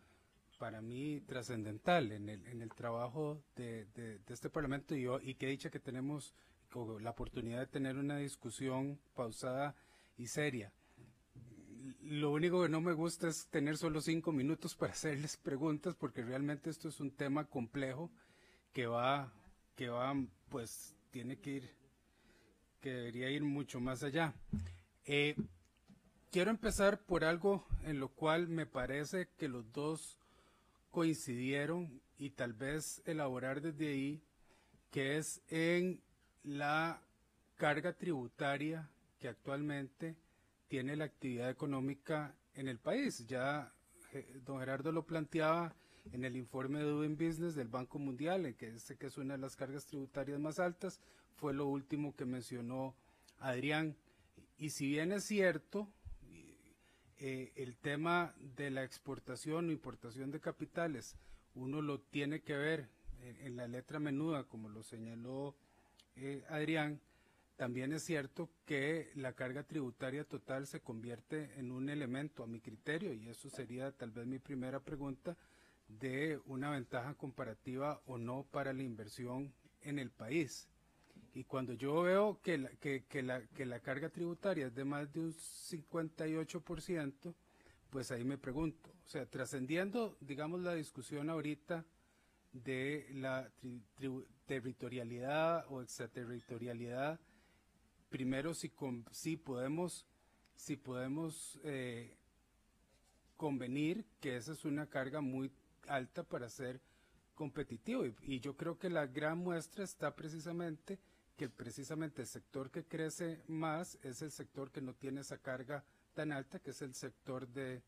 para 0.58 0.80
mí 0.80 1.20
trascendental 1.26 2.12
en 2.12 2.28
el, 2.28 2.46
en 2.46 2.62
el 2.62 2.72
trabajo 2.74 3.42
de, 3.56 3.86
este 4.28 4.50
Parlamento 4.50 4.94
y, 4.94 5.06
y 5.28 5.34
que 5.34 5.48
dicha 5.48 5.70
que 5.70 5.80
tenemos 5.80 6.34
la 7.00 7.10
oportunidad 7.10 7.60
de 7.60 7.66
tener 7.66 7.96
una 7.96 8.16
discusión 8.16 8.98
pausada 9.14 9.74
y 10.16 10.26
seria. 10.26 10.72
Lo 12.02 12.30
único 12.30 12.62
que 12.62 12.68
no 12.68 12.80
me 12.80 12.92
gusta 12.92 13.28
es 13.28 13.48
tener 13.48 13.76
solo 13.76 14.00
cinco 14.00 14.32
minutos 14.32 14.74
para 14.74 14.92
hacerles 14.92 15.36
preguntas 15.36 15.94
porque 15.94 16.22
realmente 16.22 16.70
esto 16.70 16.88
es 16.88 17.00
un 17.00 17.10
tema 17.10 17.44
complejo 17.44 18.10
que 18.72 18.86
va, 18.86 19.32
que 19.76 19.88
va, 19.88 20.14
pues 20.48 20.96
tiene 21.10 21.38
que 21.38 21.50
ir, 21.50 21.70
que 22.80 22.90
debería 22.90 23.30
ir 23.30 23.42
mucho 23.42 23.80
más 23.80 24.02
allá. 24.02 24.34
Eh, 25.04 25.36
Quiero 26.32 26.50
empezar 26.50 27.04
por 27.04 27.24
algo 27.24 27.66
en 27.82 28.00
lo 28.00 28.08
cual 28.08 28.48
me 28.48 28.64
parece 28.64 29.28
que 29.36 29.48
los 29.48 29.70
dos 29.70 30.18
coincidieron 30.90 32.00
y 32.16 32.30
tal 32.30 32.54
vez 32.54 33.02
elaborar 33.04 33.60
desde 33.60 33.88
ahí, 33.88 34.22
que 34.90 35.18
es 35.18 35.42
en 35.50 36.00
la 36.42 37.02
carga 37.56 37.92
tributaria 37.92 38.88
que 39.18 39.28
actualmente 39.28 40.16
tiene 40.68 40.96
la 40.96 41.04
actividad 41.04 41.50
económica 41.50 42.34
en 42.54 42.66
el 42.66 42.78
país. 42.78 43.26
Ya 43.26 43.70
eh, 44.14 44.40
don 44.46 44.58
Gerardo 44.58 44.90
lo 44.90 45.04
planteaba 45.04 45.74
en 46.12 46.24
el 46.24 46.34
informe 46.34 46.78
de 46.78 46.86
Doing 46.86 47.18
Business 47.18 47.54
del 47.54 47.68
Banco 47.68 47.98
Mundial, 47.98 48.46
en 48.46 48.54
que 48.54 48.72
dice 48.72 48.96
que 48.96 49.08
es 49.08 49.18
una 49.18 49.34
de 49.34 49.40
las 49.40 49.54
cargas 49.54 49.84
tributarias 49.84 50.40
más 50.40 50.58
altas, 50.58 50.98
fue 51.36 51.52
lo 51.52 51.66
último 51.66 52.16
que 52.16 52.24
mencionó 52.24 52.94
Adrián. 53.38 53.94
Y 54.58 54.70
si 54.70 54.86
bien 54.86 55.12
es 55.12 55.24
cierto, 55.24 55.92
eh, 57.18 57.52
el 57.56 57.76
tema 57.76 58.34
de 58.56 58.70
la 58.70 58.84
exportación 58.84 59.68
o 59.68 59.72
importación 59.72 60.30
de 60.30 60.40
capitales, 60.40 61.16
uno 61.54 61.82
lo 61.82 62.00
tiene 62.00 62.40
que 62.40 62.56
ver 62.56 62.88
en, 63.40 63.56
la 63.56 63.68
letra 63.68 64.00
menuda, 64.00 64.44
como 64.44 64.68
lo 64.68 64.82
señaló 64.82 65.54
eh, 66.16 66.44
Adrián, 66.48 67.00
también 67.56 67.92
es 67.92 68.02
cierto 68.02 68.50
que 68.66 69.10
la 69.14 69.34
carga 69.34 69.62
tributaria 69.62 70.24
total 70.24 70.66
se 70.66 70.80
convierte 70.80 71.52
en 71.58 71.70
un 71.70 71.88
elemento, 71.88 72.42
a 72.42 72.48
mi 72.48 72.60
criterio, 72.60 73.12
y 73.12 73.28
eso 73.28 73.48
sería 73.50 73.92
tal 73.92 74.10
vez 74.10 74.26
mi 74.26 74.38
primera 74.38 74.80
pregunta, 74.80 75.36
de 75.86 76.40
una 76.46 76.70
ventaja 76.70 77.14
comparativa 77.14 78.02
o 78.06 78.18
no 78.18 78.44
para 78.50 78.72
la 78.72 78.82
inversión 78.82 79.52
en 79.82 79.98
el 79.98 80.10
país. 80.10 80.68
Y 81.34 81.44
cuando 81.44 81.72
yo 81.72 82.02
veo 82.02 82.40
que 82.42 82.58
la, 82.58 82.68
que, 82.70 83.22
la, 83.22 83.40
que 83.48 83.64
la 83.64 83.80
carga 83.80 84.10
tributaria 84.10 84.66
es 84.66 84.74
de 84.74 84.84
más 84.84 85.10
de 85.12 85.20
un 85.20 85.32
58%, 85.32 87.34
pues 87.88 88.10
ahí 88.10 88.24
me 88.24 88.36
pregunto, 88.36 88.90
o 89.04 89.08
sea, 89.08 89.24
trascendiendo, 89.26 90.16
digamos, 90.20 90.60
la 90.60 90.74
discusión 90.74 91.30
ahorita 91.30 91.86
de 92.52 93.08
la 93.14 93.50
territorialidad 94.46 95.64
o 95.70 95.80
extraterritorialidad, 95.80 97.18
primero 98.10 98.52
si, 98.52 98.70
si 99.10 99.38
podemos, 99.38 100.06
si 100.54 100.76
podemos 100.76 101.58
eh, 101.64 102.14
convenir 103.38 104.04
que 104.20 104.36
esa 104.36 104.52
es 104.52 104.66
una 104.66 104.86
carga 104.86 105.22
muy 105.22 105.50
alta 105.88 106.24
para 106.24 106.50
ser 106.50 106.82
competitivo. 107.34 108.04
y, 108.04 108.40
yo 108.40 108.54
creo 108.54 108.78
que 108.78 108.90
la 108.90 109.06
gran 109.06 109.38
muestra 109.38 109.82
está 109.82 110.14
precisamente 110.14 110.98
que 111.42 111.48
precisamente 111.48 112.22
el 112.22 112.28
sector 112.28 112.70
que 112.70 112.84
crece 112.84 113.42
más 113.48 113.98
es 114.04 114.22
el 114.22 114.30
sector 114.30 114.70
que 114.70 114.80
no 114.80 114.94
tiene 114.94 115.22
esa 115.22 115.38
carga 115.38 115.82
tan 116.14 116.30
alta, 116.30 116.60
que 116.60 116.70
es 116.70 116.82
el 116.82 116.94
sector 116.94 117.48
de 117.48 117.82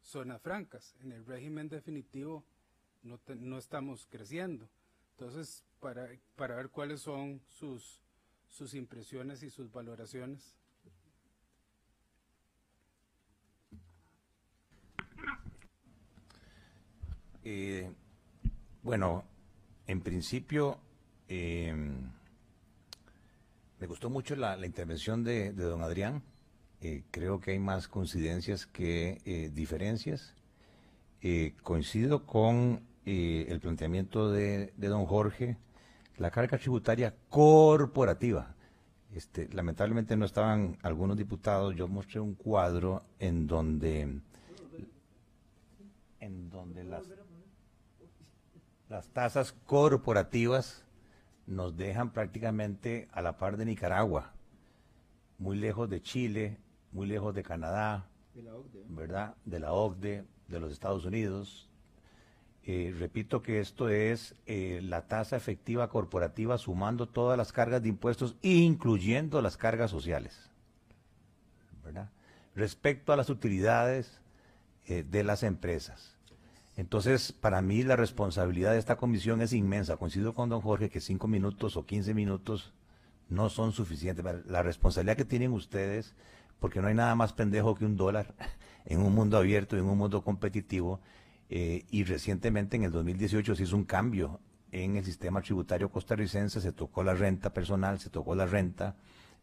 zonas 0.00 0.40
francas. 0.40 0.94
En 1.00 1.10
el 1.10 1.26
régimen 1.26 1.68
definitivo 1.68 2.44
no, 3.02 3.18
no 3.40 3.58
estamos 3.58 4.06
creciendo. 4.08 4.68
Entonces, 5.16 5.64
para, 5.80 6.08
para 6.36 6.54
ver 6.54 6.70
cuáles 6.70 7.00
son 7.00 7.42
sus, 7.48 8.00
sus 8.46 8.74
impresiones 8.74 9.42
y 9.42 9.50
sus 9.50 9.72
valoraciones. 9.72 10.54
Eh, 17.42 17.90
bueno, 18.84 19.24
en 19.88 20.00
principio, 20.00 20.78
eh, 21.26 21.74
me 23.80 23.86
gustó 23.86 24.10
mucho 24.10 24.36
la, 24.36 24.64
intervención 24.64 25.24
de, 25.24 25.52
don 25.52 25.82
Adrián, 25.82 26.22
eh, 26.82 27.02
creo 27.10 27.40
que 27.40 27.52
hay 27.52 27.58
más 27.58 27.88
coincidencias 27.88 28.66
que 28.66 29.22
eh, 29.24 29.50
diferencias. 29.52 30.34
Eh, 31.22 31.54
coincido 31.62 32.26
con 32.26 32.82
el 33.04 33.58
planteamiento 33.60 34.30
de, 34.30 34.72
don 34.76 35.06
Jorge, 35.06 35.56
la 36.18 36.30
carga 36.30 36.58
tributaria 36.58 37.14
corporativa. 37.28 38.54
Este, 39.14 39.48
lamentablemente 39.52 40.16
no 40.16 40.26
estaban 40.26 40.78
algunos 40.82 41.16
diputados, 41.16 41.74
yo 41.74 41.88
mostré 41.88 42.20
un 42.20 42.34
cuadro 42.34 43.02
en 43.18 43.46
donde, 43.46 44.20
en 46.20 46.50
donde 46.50 46.84
las, 46.84 47.04
las 48.88 49.08
tasas 49.08 49.52
corporativas 49.66 50.84
nos 51.50 51.76
dejan 51.76 52.12
prácticamente 52.12 53.08
a 53.12 53.22
la 53.22 53.36
par 53.36 53.56
de 53.56 53.64
Nicaragua, 53.64 54.32
muy 55.38 55.56
lejos 55.56 55.90
de 55.90 56.00
Chile, 56.00 56.58
muy 56.92 57.08
lejos 57.08 57.34
de 57.34 57.42
Canadá, 57.42 58.06
¿verdad? 58.88 59.34
De 59.44 59.58
la 59.58 59.72
OCDE, 59.72 60.24
de 60.46 60.60
los 60.60 60.72
Estados 60.72 61.04
Unidos. 61.04 61.68
Eh, 62.62 62.94
repito 62.96 63.42
que 63.42 63.58
esto 63.58 63.88
es 63.88 64.36
eh, 64.46 64.80
la 64.82 65.08
tasa 65.08 65.36
efectiva 65.36 65.88
corporativa 65.88 66.56
sumando 66.56 67.08
todas 67.08 67.36
las 67.36 67.52
cargas 67.52 67.82
de 67.82 67.88
impuestos, 67.88 68.36
incluyendo 68.42 69.42
las 69.42 69.56
cargas 69.56 69.90
sociales. 69.90 70.50
¿verdad? 71.82 72.10
Respecto 72.54 73.12
a 73.12 73.16
las 73.16 73.28
utilidades 73.28 74.20
eh, 74.86 75.02
de 75.02 75.24
las 75.24 75.42
empresas. 75.42 76.16
Entonces, 76.80 77.32
para 77.32 77.60
mí 77.60 77.82
la 77.82 77.94
responsabilidad 77.94 78.72
de 78.72 78.78
esta 78.78 78.96
comisión 78.96 79.42
es 79.42 79.52
inmensa. 79.52 79.98
Coincido 79.98 80.32
con 80.32 80.48
don 80.48 80.62
Jorge 80.62 80.88
que 80.88 81.02
cinco 81.02 81.28
minutos 81.28 81.76
o 81.76 81.84
quince 81.84 82.14
minutos 82.14 82.72
no 83.28 83.50
son 83.50 83.72
suficientes. 83.72 84.24
La 84.46 84.62
responsabilidad 84.62 85.18
que 85.18 85.26
tienen 85.26 85.52
ustedes 85.52 86.14
porque 86.58 86.80
no 86.80 86.88
hay 86.88 86.94
nada 86.94 87.14
más 87.14 87.34
pendejo 87.34 87.74
que 87.74 87.84
un 87.84 87.98
dólar 87.98 88.34
en 88.86 89.02
un 89.02 89.14
mundo 89.14 89.36
abierto, 89.36 89.76
en 89.76 89.84
un 89.84 89.98
mundo 89.98 90.24
competitivo. 90.24 91.00
Eh, 91.50 91.84
y 91.90 92.04
recientemente, 92.04 92.76
en 92.76 92.84
el 92.84 92.92
2018, 92.92 93.56
se 93.56 93.64
hizo 93.64 93.76
un 93.76 93.84
cambio 93.84 94.40
en 94.72 94.96
el 94.96 95.04
sistema 95.04 95.42
tributario 95.42 95.90
costarricense, 95.90 96.62
se 96.62 96.72
tocó 96.72 97.04
la 97.04 97.12
renta 97.12 97.52
personal, 97.52 98.00
se 98.00 98.08
tocó 98.08 98.34
la 98.34 98.46
renta 98.46 98.96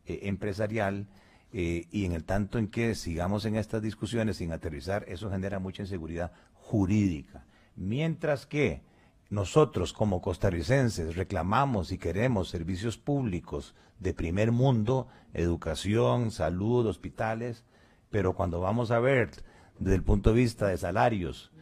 eh, 0.07 0.21
empresarial, 0.23 1.05
eh, 1.53 1.85
y 1.91 2.05
en 2.05 2.13
el 2.13 2.23
tanto 2.23 2.57
en 2.57 2.67
que 2.67 2.95
sigamos 2.95 3.45
en 3.45 3.55
estas 3.55 3.83
discusiones 3.83 4.37
sin 4.37 4.51
aterrizar, 4.51 5.05
eso 5.07 5.29
genera 5.29 5.59
mucha 5.59 5.83
inseguridad 5.83 6.31
jurídica. 6.67 7.45
Mientras 7.77 8.45
que 8.45 8.81
nosotros 9.29 9.93
como 9.93 10.21
costarricenses 10.21 11.15
reclamamos 11.15 11.93
y 11.93 11.97
queremos 11.97 12.49
servicios 12.49 12.97
públicos 12.97 13.73
de 13.99 14.13
primer 14.13 14.51
mundo, 14.51 15.07
educación, 15.33 16.29
salud, 16.29 16.85
hospitales, 16.85 17.63
pero 18.09 18.35
cuando 18.35 18.59
vamos 18.59 18.91
a 18.91 18.99
ver 18.99 19.31
desde 19.79 19.95
el 19.95 20.03
punto 20.03 20.31
de 20.31 20.35
vista 20.35 20.67
de 20.67 20.77
salarios 20.77 21.53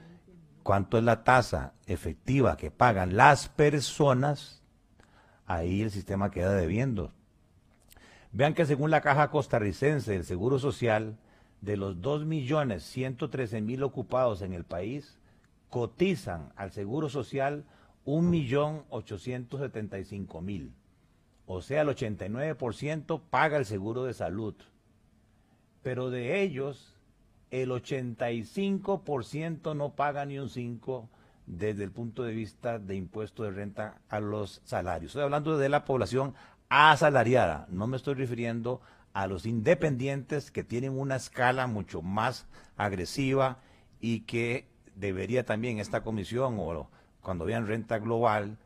cuánto 0.63 0.97
es 0.97 1.03
la 1.03 1.23
tasa 1.23 1.73
efectiva 1.85 2.57
que 2.57 2.71
pagan 2.71 3.15
las 3.15 3.47
personas, 3.47 4.63
ahí 5.45 5.83
el 5.83 5.91
sistema 5.91 6.31
queda 6.31 6.55
debiendo. 6.55 7.13
Vean 8.31 8.55
que 8.55 8.65
según 8.65 8.89
la 8.89 9.01
Caja 9.01 9.29
Costarricense 9.29 10.13
del 10.13 10.25
Seguro 10.25 10.57
Social, 10.57 11.19
de 11.65 11.77
los 11.77 11.97
2.113.000 11.97 13.83
ocupados 13.83 14.43
en 14.43 14.53
el 14.53 14.63
país, 14.63 15.17
cotizan 15.69 16.53
al 16.55 16.71
Seguro 16.71 17.09
Social 17.09 17.65
1.875.000. 18.05 20.71
O 21.47 21.61
sea, 21.61 21.81
el 21.81 21.89
89% 21.89 23.21
paga 23.29 23.57
el 23.57 23.65
seguro 23.65 24.03
de 24.03 24.13
salud. 24.13 24.55
Pero 25.83 26.09
de 26.09 26.41
ellos, 26.41 26.95
el 27.51 27.69
85% 27.69 29.75
no 29.75 29.91
paga 29.91 30.25
ni 30.25 30.39
un 30.39 30.49
5 30.49 31.07
desde 31.45 31.83
el 31.83 31.91
punto 31.91 32.23
de 32.23 32.33
vista 32.33 32.79
de 32.79 32.95
impuesto 32.95 33.43
de 33.43 33.51
renta 33.51 34.01
a 34.09 34.19
los 34.19 34.61
salarios. 34.65 35.11
Estoy 35.11 35.23
hablando 35.23 35.57
de 35.57 35.69
la 35.69 35.85
población 35.85 36.33
asalariada. 36.69 37.67
No 37.69 37.85
me 37.85 37.97
estoy 37.97 38.15
refiriendo 38.15 38.81
a 39.15 39.27
los 39.27 39.45
independientes 39.45 40.51
que 40.51 40.65
tienen 40.65 40.99
una 40.99 41.15
escala 41.15 41.67
mucho 41.67 42.01
más 42.01 42.47
agresiva 42.75 43.59
y 44.01 44.19
que 44.21 44.67
debería 44.93 45.45
también 45.45 45.79
esta 45.79 46.03
comisión 46.03 46.57
o 46.59 46.89
cuando 47.21 47.45
vean 47.45 47.65
renta 47.65 47.97
global 47.97 48.57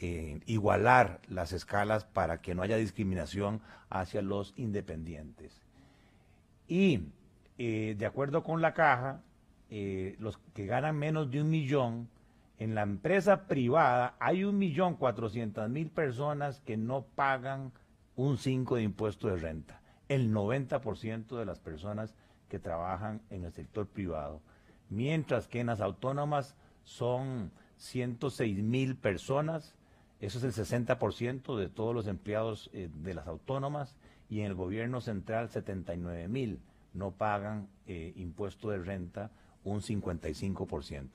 eh, 0.00 0.40
igualar 0.46 1.20
las 1.28 1.52
escalas 1.52 2.06
para 2.06 2.40
que 2.40 2.54
no 2.54 2.62
haya 2.62 2.78
discriminación 2.78 3.60
hacia 3.90 4.22
los 4.22 4.54
independientes. 4.56 5.60
Y 6.66 7.02
eh, 7.58 7.94
de 7.98 8.06
acuerdo 8.06 8.42
con 8.42 8.62
la 8.62 8.72
caja, 8.72 9.20
eh, 9.68 10.16
los 10.20 10.38
que 10.54 10.64
ganan 10.64 10.96
menos 10.96 11.30
de 11.30 11.42
un 11.42 11.50
millón, 11.50 12.08
en 12.58 12.74
la 12.74 12.80
empresa 12.80 13.46
privada 13.46 14.16
hay 14.20 14.44
un 14.44 14.56
millón 14.56 14.94
cuatrocientas 14.94 15.68
mil 15.68 15.90
personas 15.90 16.60
que 16.60 16.78
no 16.78 17.02
pagan 17.14 17.72
un 18.16 18.38
5 18.38 18.76
de 18.76 18.82
impuesto 18.84 19.28
de 19.28 19.36
renta. 19.36 19.77
El 20.08 20.32
90% 20.32 21.36
de 21.36 21.44
las 21.44 21.60
personas 21.60 22.14
que 22.48 22.58
trabajan 22.58 23.20
en 23.30 23.44
el 23.44 23.52
sector 23.52 23.86
privado 23.86 24.40
mientras 24.90 25.48
que 25.48 25.60
en 25.60 25.66
las 25.66 25.80
autónomas 25.80 26.56
son 26.82 27.50
106 27.76 28.62
mil 28.62 28.96
personas, 28.96 29.76
eso 30.20 30.38
es 30.38 30.44
el 30.44 30.52
60% 30.64 31.56
de 31.56 31.68
todos 31.68 31.94
los 31.94 32.06
empleados 32.06 32.70
eh, 32.72 32.88
de 32.92 33.14
las 33.14 33.26
autónomas, 33.26 33.96
y 34.30 34.40
en 34.40 34.46
el 34.46 34.54
gobierno 34.54 35.00
central 35.00 35.48
79 35.48 36.28
mil 36.28 36.60
no 36.92 37.12
pagan 37.12 37.68
eh, 37.86 38.12
impuesto 38.16 38.70
de 38.70 38.78
renta 38.78 39.30
un 39.64 39.80
55%. 39.80 41.08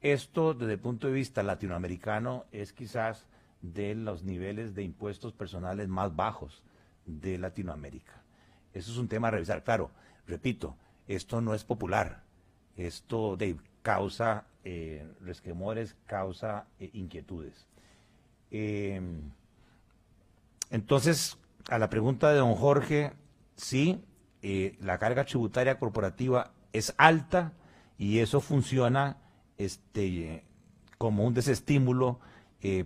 Esto 0.00 0.54
desde 0.54 0.74
el 0.74 0.78
punto 0.78 1.06
de 1.06 1.12
vista 1.12 1.42
latinoamericano 1.42 2.46
es 2.52 2.72
quizás 2.72 3.26
de 3.60 3.94
los 3.94 4.24
niveles 4.24 4.74
de 4.74 4.82
impuestos 4.82 5.34
personales 5.34 5.88
más 5.88 6.16
bajos 6.16 6.62
de 7.04 7.36
Latinoamérica. 7.36 8.22
Eso 8.74 8.92
es 8.92 8.98
un 8.98 9.08
tema 9.08 9.28
a 9.28 9.32
revisar. 9.32 9.64
Claro, 9.64 9.90
repito, 10.26 10.76
esto 11.06 11.40
no 11.40 11.54
es 11.54 11.64
popular 11.64 12.22
esto 12.86 13.36
de, 13.36 13.56
causa 13.82 14.46
eh, 14.64 15.06
resquemores, 15.20 15.96
causa 16.06 16.66
eh, 16.78 16.90
inquietudes. 16.92 17.66
Em, 18.50 19.30
entonces, 20.70 21.38
a 21.68 21.78
la 21.78 21.90
pregunta 21.90 22.30
de 22.30 22.38
don 22.38 22.54
Jorge, 22.54 23.12
sí, 23.56 24.02
eh, 24.42 24.76
la 24.80 24.98
carga 24.98 25.24
tributaria 25.24 25.78
corporativa 25.78 26.52
es 26.72 26.94
alta 26.98 27.52
y 27.98 28.18
eso 28.18 28.40
funciona 28.40 29.18
este, 29.58 30.44
como 30.98 31.24
un 31.24 31.34
desestímulo 31.34 32.20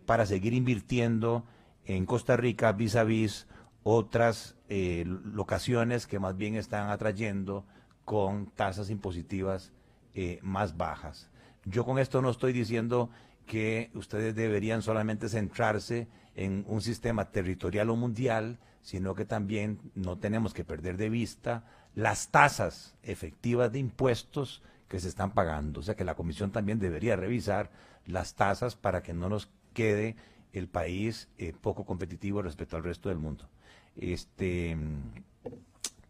para 0.06 0.24
seguir 0.24 0.52
invirtiendo 0.52 1.44
en 1.84 2.06
Costa 2.06 2.36
Rica 2.36 2.70
vis 2.70 2.94
a 2.94 3.02
vis 3.02 3.48
otras 3.84 4.56
locaciones 4.68 6.06
que 6.06 6.18
más 6.18 6.36
bien 6.36 6.56
están 6.56 6.90
atrayendo 6.90 7.64
con 8.04 8.46
tasas 8.46 8.90
impositivas 8.90 9.72
eh, 10.14 10.40
más 10.42 10.76
bajas. 10.76 11.30
Yo 11.64 11.84
con 11.84 11.98
esto 11.98 12.20
no 12.20 12.30
estoy 12.30 12.52
diciendo 12.52 13.10
que 13.46 13.90
ustedes 13.94 14.34
deberían 14.34 14.82
solamente 14.82 15.28
centrarse 15.28 16.08
en 16.34 16.64
un 16.66 16.80
sistema 16.80 17.30
territorial 17.30 17.90
o 17.90 17.96
mundial, 17.96 18.58
sino 18.82 19.14
que 19.14 19.24
también 19.24 19.78
no 19.94 20.18
tenemos 20.18 20.54
que 20.54 20.64
perder 20.64 20.96
de 20.96 21.10
vista 21.10 21.64
las 21.94 22.30
tasas 22.30 22.96
efectivas 23.02 23.70
de 23.70 23.78
impuestos 23.78 24.62
que 24.88 25.00
se 25.00 25.08
están 25.08 25.32
pagando. 25.32 25.80
O 25.80 25.82
sea 25.82 25.94
que 25.94 26.04
la 26.04 26.14
Comisión 26.14 26.52
también 26.52 26.78
debería 26.78 27.16
revisar 27.16 27.70
las 28.06 28.34
tasas 28.34 28.76
para 28.76 29.02
que 29.02 29.14
no 29.14 29.28
nos 29.28 29.50
quede 29.72 30.16
el 30.52 30.68
país 30.68 31.28
eh, 31.38 31.52
poco 31.58 31.84
competitivo 31.84 32.42
respecto 32.42 32.76
al 32.76 32.84
resto 32.84 33.08
del 33.08 33.18
mundo. 33.18 33.48
Este, 33.96 34.76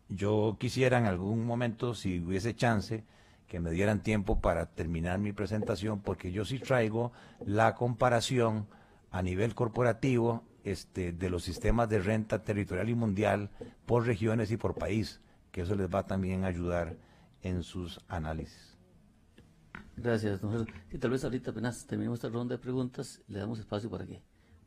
yo 0.08 0.56
quisiera 0.58 0.98
en 0.98 1.06
algún 1.06 1.44
momento, 1.44 1.94
si 1.94 2.20
hubiese 2.20 2.54
chance, 2.54 3.04
que 3.46 3.60
me 3.60 3.70
dieran 3.70 4.02
tiempo 4.02 4.40
para 4.40 4.66
terminar 4.66 5.18
mi 5.18 5.32
presentación, 5.32 6.00
porque 6.00 6.32
yo 6.32 6.44
sí 6.44 6.58
traigo 6.58 7.12
la 7.44 7.74
comparación 7.74 8.66
a 9.10 9.22
nivel 9.22 9.54
corporativo 9.54 10.42
este, 10.64 11.12
de 11.12 11.30
los 11.30 11.44
sistemas 11.44 11.88
de 11.88 12.00
renta 12.00 12.42
territorial 12.42 12.88
y 12.88 12.94
mundial 12.94 13.50
por 13.86 14.06
regiones 14.06 14.50
y 14.50 14.56
por 14.56 14.74
país, 14.74 15.20
que 15.52 15.60
eso 15.60 15.74
les 15.74 15.88
va 15.88 16.06
también 16.06 16.44
a 16.44 16.48
ayudar 16.48 16.96
en 17.42 17.62
sus 17.62 18.00
análisis. 18.08 18.76
Gracias, 19.96 20.40
don 20.40 20.52
Jesús. 20.52 20.66
Y 20.90 20.98
tal 20.98 21.10
vez 21.10 21.22
ahorita 21.22 21.50
apenas 21.50 21.86
terminemos 21.86 22.18
esta 22.18 22.28
ronda 22.28 22.56
de 22.56 22.58
preguntas, 22.58 23.22
le 23.28 23.38
damos 23.38 23.58
espacio 23.58 23.88
para 23.88 24.06
que 24.06 24.22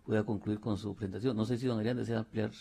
pueda 0.06 0.24
concluir 0.24 0.60
con 0.60 0.78
su 0.78 0.96
presentación. 0.96 1.36
No 1.36 1.44
sé 1.44 1.58
si 1.58 1.68
don 1.68 1.78
Adrián 1.78 1.98
desea 1.98 2.20
ampliar 2.20 2.52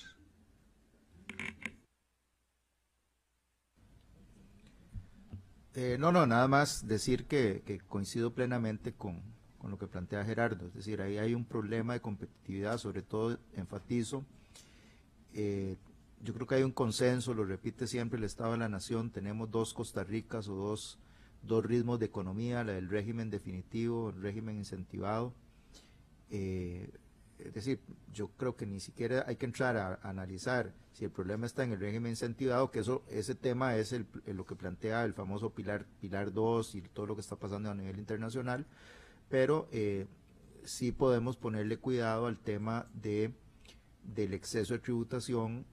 Eh, 5.75 5.99
no, 5.99 6.11
no, 6.11 6.27
nada 6.27 6.49
más 6.49 6.87
decir 6.89 7.27
que, 7.27 7.83
coincido 7.89 8.33
plenamente 8.33 8.95
con, 8.95 9.21
lo 9.63 9.79
que 9.79 9.87
plantea 9.87 10.25
Gerardo. 10.25 10.69
Es 10.69 10.75
decir, 10.75 11.03
ahí 11.03 11.19
hay 11.19 11.35
un 11.35 11.45
problema 11.45 11.93
de 11.93 12.01
competitividad, 12.01 12.79
sobre 12.79 13.03
todo 13.03 13.39
enfatizo, 13.55 14.25
eh, 15.35 15.77
yo 16.23 16.33
creo 16.33 16.47
que 16.47 16.55
hay 16.55 16.63
un 16.63 16.73
consenso, 16.73 17.35
lo 17.35 17.45
repite 17.45 17.87
siempre 17.87 18.17
el 18.19 18.25
Estado 18.25 18.53
de 18.53 18.59
la 18.59 18.71
Nación, 18.71 19.11
tenemos 19.11 19.51
dos 19.51 19.75
Costa 19.75 20.03
Ricas 20.03 20.49
o 20.49 20.55
dos, 20.55 20.99
dos 21.43 21.65
ritmos 21.65 22.01
de 22.01 22.07
economía, 22.07 22.65
la 22.65 22.73
del 22.73 22.89
régimen 22.89 23.29
definitivo, 23.29 24.11
el 24.11 24.23
régimen 24.23 24.57
incentivado. 24.57 25.35
Eh, 26.31 26.91
es 27.39 27.55
decir, 27.55 27.81
yo 28.13 28.29
creo 28.37 28.57
que 28.57 28.67
ni 28.67 28.81
siquiera 28.81 29.25
hay 29.27 29.37
que 29.37 29.47
entrar 29.47 29.77
a, 29.77 29.95
analizar 30.03 30.73
si 30.93 31.05
el 31.05 31.11
problema 31.11 31.47
está 31.47 31.65
en 31.65 31.73
el 31.73 31.81
régimen 31.81 32.11
incentivado, 32.11 32.71
que 32.71 32.81
eso 32.81 33.05
ese 33.09 33.35
tema 33.35 33.77
es 33.77 33.93
el, 33.93 34.07
lo 34.27 34.47
que 34.47 34.57
plantea 34.57 35.05
el 35.05 35.13
famoso 35.13 35.51
Pilar 35.51 35.87
Pilar 36.01 36.33
2 36.33 36.75
y 36.75 36.81
todo 36.83 37.07
lo 37.07 37.15
que 37.15 37.21
está 37.21 37.37
pasando 37.37 37.71
a 37.71 37.75
nivel 37.75 37.99
internacional, 37.99 38.67
pero 39.29 39.69
eh, 39.73 40.07
sí 40.65 40.93
podemos 40.93 41.37
ponerle 41.37 41.79
cuidado 41.79 42.27
al 42.27 42.39
tema 42.39 42.89
de 42.95 43.33
del 44.03 44.35
exceso 44.35 44.75
de 44.75 44.81
tributación 44.81 45.67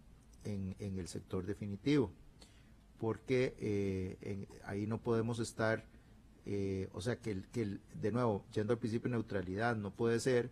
en, 0.44 0.76
en 0.80 0.98
el 1.00 1.08
sector 1.08 1.46
definitivo, 1.46 2.12
porque 2.98 3.56
eh, 3.60 4.48
ahí 4.66 4.88
no 4.88 5.00
podemos 5.00 5.40
estar, 5.40 5.86
eh, 6.46 6.90
o 6.94 7.02
sea, 7.02 7.18
que, 7.18 7.44
que 7.52 7.80
de 7.94 8.12
nuevo, 8.12 8.46
yendo 8.54 8.74
al 8.74 8.80
principio 8.80 9.10
de 9.10 9.18
neutralidad, 9.18 9.76
no 9.76 9.92
puede 9.92 10.20
ser 10.20 10.52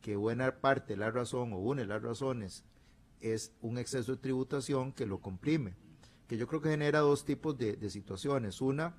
que 0.00 0.16
buena 0.16 0.60
parte 0.60 0.94
de 0.94 0.98
la 0.98 1.10
razón 1.10 1.52
o 1.52 1.58
una 1.58 1.82
de 1.82 1.88
las 1.88 2.02
razones 2.02 2.64
es 3.20 3.52
un 3.60 3.78
exceso 3.78 4.12
de 4.12 4.18
tributación 4.18 4.92
que 4.92 5.06
lo 5.06 5.20
comprime, 5.20 5.74
que 6.26 6.36
yo 6.36 6.46
creo 6.46 6.60
que 6.60 6.70
genera 6.70 7.00
dos 7.00 7.24
tipos 7.24 7.56
de, 7.58 7.90
situaciones. 7.90 8.60
Una 8.60 8.94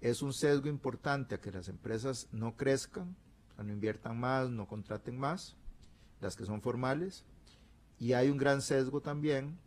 es 0.00 0.22
un 0.22 0.32
sesgo 0.32 0.68
importante 0.68 1.34
a 1.34 1.40
que 1.40 1.52
las 1.52 1.68
empresas 1.68 2.28
no 2.32 2.56
crezcan, 2.56 3.16
no 3.58 3.72
inviertan 3.72 4.18
más, 4.18 4.50
no 4.50 4.66
contraten 4.66 5.18
más, 5.18 5.56
las 6.20 6.36
que 6.36 6.46
son 6.46 6.62
formales, 6.62 7.24
y 7.98 8.14
hay 8.14 8.30
un 8.30 8.38
gran 8.38 8.62
sesgo 8.62 9.00
también 9.00 9.58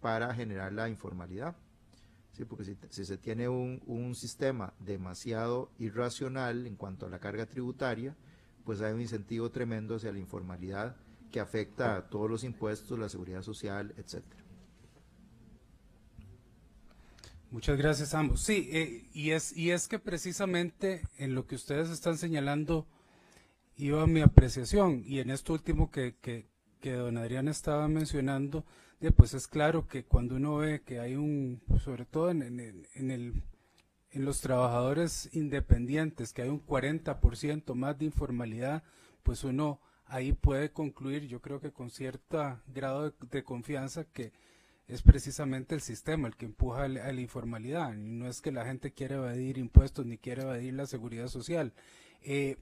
para 0.00 0.32
generar 0.34 0.72
la 0.72 0.88
informalidad. 0.88 1.56
Sí, 2.32 2.44
porque 2.44 2.76
si, 2.90 3.04
se 3.04 3.16
tiene 3.16 3.48
un, 3.48 3.82
un, 3.86 4.14
sistema 4.14 4.74
demasiado 4.78 5.70
irracional 5.78 6.66
en 6.66 6.76
cuanto 6.76 7.06
a 7.06 7.08
la 7.08 7.18
carga 7.18 7.46
tributaria, 7.46 8.14
pues 8.66 8.82
hay 8.82 8.92
un 8.92 9.00
incentivo 9.00 9.50
tremendo 9.50 9.94
hacia 9.94 10.12
la 10.12 10.18
informalidad 10.18 10.96
que 11.30 11.40
afecta 11.40 11.96
a 11.96 12.10
todos 12.10 12.28
los 12.28 12.44
impuestos, 12.44 12.98
la 12.98 13.08
seguridad 13.08 13.42
social, 13.42 13.94
etcétera. 13.96 14.42
Muchas 17.52 17.78
gracias 17.78 18.12
ambos. 18.12 18.40
Sí, 18.40 18.68
eh, 18.72 19.08
y, 19.14 19.30
es, 19.30 19.56
y 19.56 19.70
es 19.70 19.86
que 19.86 20.00
precisamente 20.00 21.02
en 21.16 21.34
lo 21.34 21.46
que 21.46 21.54
ustedes 21.54 21.90
están 21.90 22.18
señalando 22.18 22.86
iba 23.76 24.06
mi 24.06 24.20
apreciación, 24.20 25.04
y 25.06 25.20
en 25.20 25.30
esto 25.30 25.52
último 25.52 25.90
que, 25.90 26.16
que, 26.20 26.48
don 26.92 27.18
Adrián 27.18 27.48
estaba 27.48 27.88
mencionando, 27.88 28.64
pues 29.16 29.34
es 29.34 29.46
claro 29.46 29.86
que 29.86 30.04
cuando 30.04 30.36
uno 30.36 30.56
ve 30.56 30.82
que 30.82 30.98
hay 30.98 31.14
un, 31.14 31.60
sobre 31.78 32.04
todo 32.04 32.30
en 32.30 32.42
el 33.10 33.42
en 34.10 34.24
los 34.24 34.40
trabajadores 34.40 35.28
independientes, 35.32 36.32
que 36.32 36.42
hay 36.42 36.48
un 36.48 36.64
40% 36.64 37.74
más 37.74 37.98
de 37.98 38.06
informalidad, 38.06 38.82
pues 39.22 39.44
uno 39.44 39.80
ahí 40.06 40.32
puede 40.32 40.70
concluir, 40.70 41.26
yo 41.26 41.40
creo 41.40 41.60
que 41.60 41.72
con 41.72 41.90
cierto 41.90 42.60
grado 42.66 43.12
de, 43.30 43.44
confianza, 43.44 44.04
que 44.04 44.32
es 44.86 45.02
precisamente 45.02 45.74
el 45.74 45.80
sistema 45.80 46.28
el 46.28 46.36
que 46.36 46.46
empuja 46.46 46.84
a 46.84 46.88
la, 46.88 47.12
informalidad. 47.20 47.92
No 47.94 48.28
es 48.28 48.40
que 48.40 48.52
la 48.52 48.64
gente 48.64 48.92
quiera 48.92 49.16
evadir 49.16 49.58
impuestos 49.58 50.06
ni 50.06 50.16
quiera 50.16 50.44
evadir 50.44 50.74
la 50.74 50.86
seguridad 50.86 51.28
social. 51.28 51.72
Eh, 52.22 52.56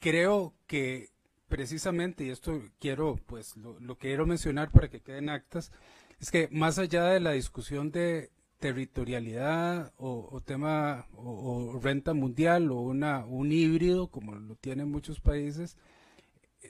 creo 0.00 0.54
que 0.66 1.10
precisamente, 1.48 2.24
y 2.24 2.30
esto 2.30 2.62
quiero, 2.78 3.16
pues 3.26 3.56
lo, 3.56 3.78
lo 3.80 3.96
quiero 3.98 4.26
mencionar 4.26 4.70
para 4.70 4.88
que 4.88 5.00
queden 5.00 5.28
actas, 5.28 5.70
es 6.18 6.30
que 6.30 6.48
más 6.50 6.78
allá 6.78 7.04
de 7.04 7.20
la 7.20 7.32
discusión 7.32 7.90
de 7.90 8.30
territorialidad 8.58 9.92
o, 9.96 10.40
tema 10.44 11.06
o, 11.14 11.78
renta 11.82 12.14
mundial 12.14 12.70
o 12.70 12.80
una, 12.80 13.24
un 13.24 13.52
híbrido 13.52 14.08
como 14.08 14.34
lo 14.34 14.56
tienen 14.56 14.90
muchos 14.90 15.20
países, 15.20 15.76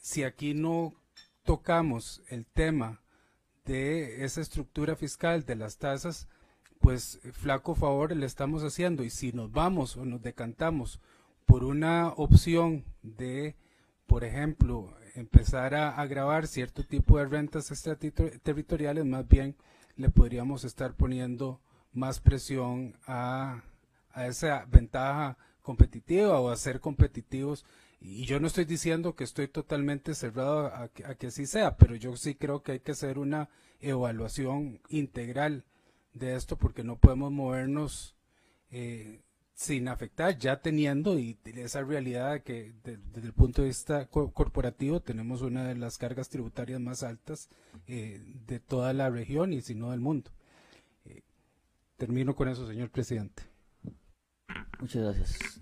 si 0.02 0.22
aquí 0.22 0.54
no 0.54 0.92
tocamos 1.44 2.22
el 2.28 2.46
tema 2.46 3.02
de 3.64 4.24
esa 4.24 4.40
estructura 4.40 4.96
fiscal 4.96 5.44
de 5.44 5.56
las 5.56 5.78
tasas, 5.78 6.28
pues 6.80 7.20
flaco 7.32 7.74
favor 7.74 8.14
le 8.14 8.26
estamos 8.26 8.62
haciendo. 8.62 9.02
Y 9.02 9.10
si 9.10 9.32
nos 9.32 9.50
vamos 9.50 9.96
o 9.96 10.04
nos 10.04 10.22
decantamos 10.22 11.00
por 11.46 11.64
una 11.64 12.08
opción 12.08 12.84
de, 13.02 13.56
por 14.06 14.24
ejemplo, 14.24 14.94
empezar 15.14 15.74
a 15.74 15.96
agravar 16.00 16.46
cierto 16.46 16.84
tipo 16.84 17.18
de 17.18 17.26
rentas 17.26 17.70
extraterritoriales, 17.70 19.04
más 19.04 19.26
bien 19.26 19.56
le 19.96 20.10
podríamos 20.10 20.64
estar 20.64 20.94
poniendo 20.94 21.60
más 21.98 22.20
presión 22.20 22.96
a, 23.06 23.62
esa 24.16 24.64
ventaja 24.66 25.36
competitiva 25.62 26.40
o 26.40 26.50
a 26.50 26.56
ser 26.56 26.80
competitivos. 26.80 27.64
Y 28.00 28.24
yo 28.24 28.40
no 28.40 28.46
estoy 28.46 28.64
diciendo 28.64 29.14
que 29.14 29.24
estoy 29.24 29.48
totalmente 29.48 30.14
cerrado 30.14 30.66
a 30.66 30.88
que, 30.88 31.26
así 31.26 31.46
sea, 31.46 31.76
pero 31.76 31.96
yo 31.96 32.16
sí 32.16 32.34
creo 32.34 32.62
que 32.62 32.72
hay 32.72 32.80
que 32.80 32.92
hacer 32.92 33.18
una 33.18 33.48
evaluación 33.80 34.80
integral 34.88 35.64
de 36.14 36.36
esto 36.36 36.56
porque 36.56 36.84
no 36.84 36.96
podemos 36.96 37.32
movernos 37.32 38.16
eh, 38.70 39.20
sin 39.54 39.88
afectar, 39.88 40.38
ya 40.38 40.60
teniendo 40.60 41.18
y 41.18 41.36
esa 41.44 41.82
realidad 41.82 42.42
que 42.42 42.74
desde 42.84 43.26
el 43.26 43.32
punto 43.32 43.62
de 43.62 43.68
vista 43.68 44.06
corporativo 44.06 45.00
tenemos 45.00 45.42
una 45.42 45.66
de 45.66 45.74
las 45.74 45.98
cargas 45.98 46.28
tributarias 46.28 46.80
más 46.80 47.02
altas 47.02 47.48
eh, 47.88 48.22
de 48.46 48.60
toda 48.60 48.92
la 48.92 49.10
región 49.10 49.52
y 49.52 49.60
si 49.60 49.74
no 49.74 49.90
del 49.90 50.00
mundo. 50.00 50.30
Termino 51.98 52.36
con 52.36 52.48
eso, 52.48 52.64
señor 52.64 52.90
presidente. 52.90 53.42
Muchas 54.78 55.02
gracias. 55.02 55.60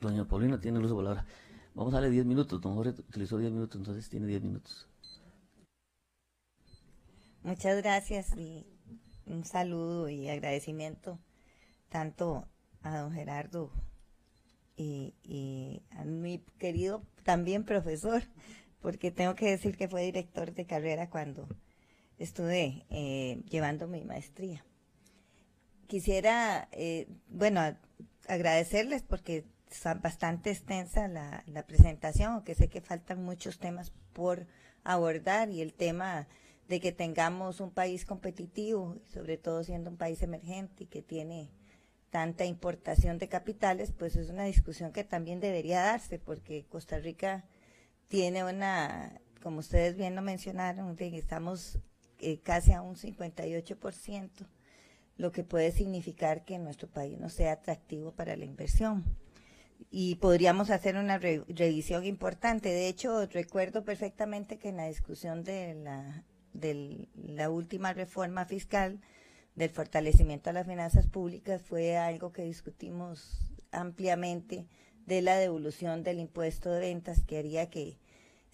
Doña 0.00 0.26
Paulina 0.26 0.58
tiene 0.58 0.80
luz 0.80 0.88
de 0.88 0.96
palabra. 0.96 1.26
Vamos 1.74 1.92
a 1.92 1.98
darle 1.98 2.08
10 2.08 2.24
minutos. 2.24 2.62
Don 2.62 2.74
Jorge 2.74 2.98
utilizó 2.98 3.36
10 3.36 3.52
minutos, 3.52 3.78
entonces 3.78 4.08
tiene 4.08 4.26
10 4.26 4.42
minutos. 4.42 4.88
Muchas 7.42 7.76
gracias 7.82 8.34
y 8.38 8.66
un 9.26 9.44
saludo 9.44 10.08
y 10.08 10.30
agradecimiento 10.30 11.18
tanto 11.90 12.48
a 12.80 12.98
don 12.98 13.12
Gerardo 13.12 13.70
y, 14.78 15.82
a 15.90 16.04
mi 16.04 16.38
querido 16.58 17.02
también 17.22 17.64
profesor, 17.64 18.22
porque 18.80 19.10
tengo 19.10 19.34
que 19.34 19.50
decir 19.50 19.76
que 19.76 19.88
fue 19.88 20.04
director 20.04 20.54
de 20.54 20.64
carrera 20.64 21.10
cuando 21.10 21.46
estuve 22.18 22.86
eh, 22.88 23.42
llevando 23.50 23.86
mi 23.88 24.02
maestría 24.04 24.64
quisiera, 25.86 26.68
eh, 26.72 27.08
bueno, 27.28 27.60
agradecerles 28.28 29.02
porque 29.02 29.44
está 29.70 29.94
bastante 29.94 30.50
extensa 30.50 31.08
la, 31.08 31.66
presentación, 31.66 32.32
aunque 32.32 32.54
sé 32.54 32.68
que 32.68 32.80
faltan 32.80 33.24
muchos 33.24 33.58
temas 33.58 33.92
por 34.12 34.46
abordar 34.84 35.50
y 35.50 35.60
el 35.60 35.74
tema 35.74 36.28
de 36.68 36.80
que 36.80 36.92
tengamos 36.92 37.60
un 37.60 37.70
país 37.70 38.04
competitivo, 38.04 38.96
sobre 39.12 39.38
todo 39.38 39.62
siendo 39.64 39.90
un 39.90 39.96
país 39.96 40.22
emergente 40.22 40.84
y 40.84 40.86
que 40.86 41.02
tiene 41.02 41.50
tanta 42.10 42.44
importación 42.44 43.18
de 43.18 43.28
capitales, 43.28 43.92
pues 43.92 44.16
es 44.16 44.30
una 44.30 44.44
discusión 44.44 44.92
que 44.92 45.04
también 45.04 45.40
debería 45.40 45.82
darse, 45.82 46.18
porque 46.18 46.64
Costa 46.68 46.98
Rica 46.98 47.44
tiene 48.08 48.44
una, 48.44 49.20
como 49.42 49.58
ustedes 49.58 49.96
bien 49.96 50.14
lo 50.14 50.22
mencionaron, 50.22 50.96
estamos 50.98 51.78
eh, 52.18 52.40
casi 52.40 52.72
a 52.72 52.82
un 52.82 52.96
58% 52.96 54.46
lo 55.16 55.32
que 55.32 55.44
puede 55.44 55.72
significar 55.72 56.44
que 56.44 56.58
nuestro 56.58 56.88
país 56.88 57.18
no 57.18 57.28
sea 57.28 57.52
atractivo 57.52 58.12
para 58.12 58.36
la 58.36 58.44
inversión. 58.44 59.04
Y 59.90 60.16
podríamos 60.16 60.70
hacer 60.70 60.96
una 60.96 61.18
revisión 61.18 62.04
importante. 62.04 62.70
De 62.70 62.88
hecho, 62.88 63.26
recuerdo 63.26 63.84
perfectamente 63.84 64.58
que 64.58 64.70
en 64.70 64.76
la 64.78 64.88
discusión 64.88 65.44
de 65.44 65.74
la, 65.74 66.24
de 66.52 67.08
la 67.14 67.50
última 67.50 67.92
reforma 67.92 68.44
fiscal 68.44 69.00
del 69.54 69.70
fortalecimiento 69.70 70.50
de 70.50 70.54
las 70.54 70.66
finanzas 70.66 71.06
públicas 71.06 71.62
fue 71.62 71.96
algo 71.96 72.32
que 72.32 72.44
discutimos 72.44 73.54
ampliamente 73.72 74.66
de 75.06 75.22
la 75.22 75.36
devolución 75.36 76.02
del 76.02 76.18
impuesto 76.18 76.70
de 76.70 76.80
ventas 76.80 77.22
que 77.22 77.38
haría 77.38 77.70
que 77.70 77.98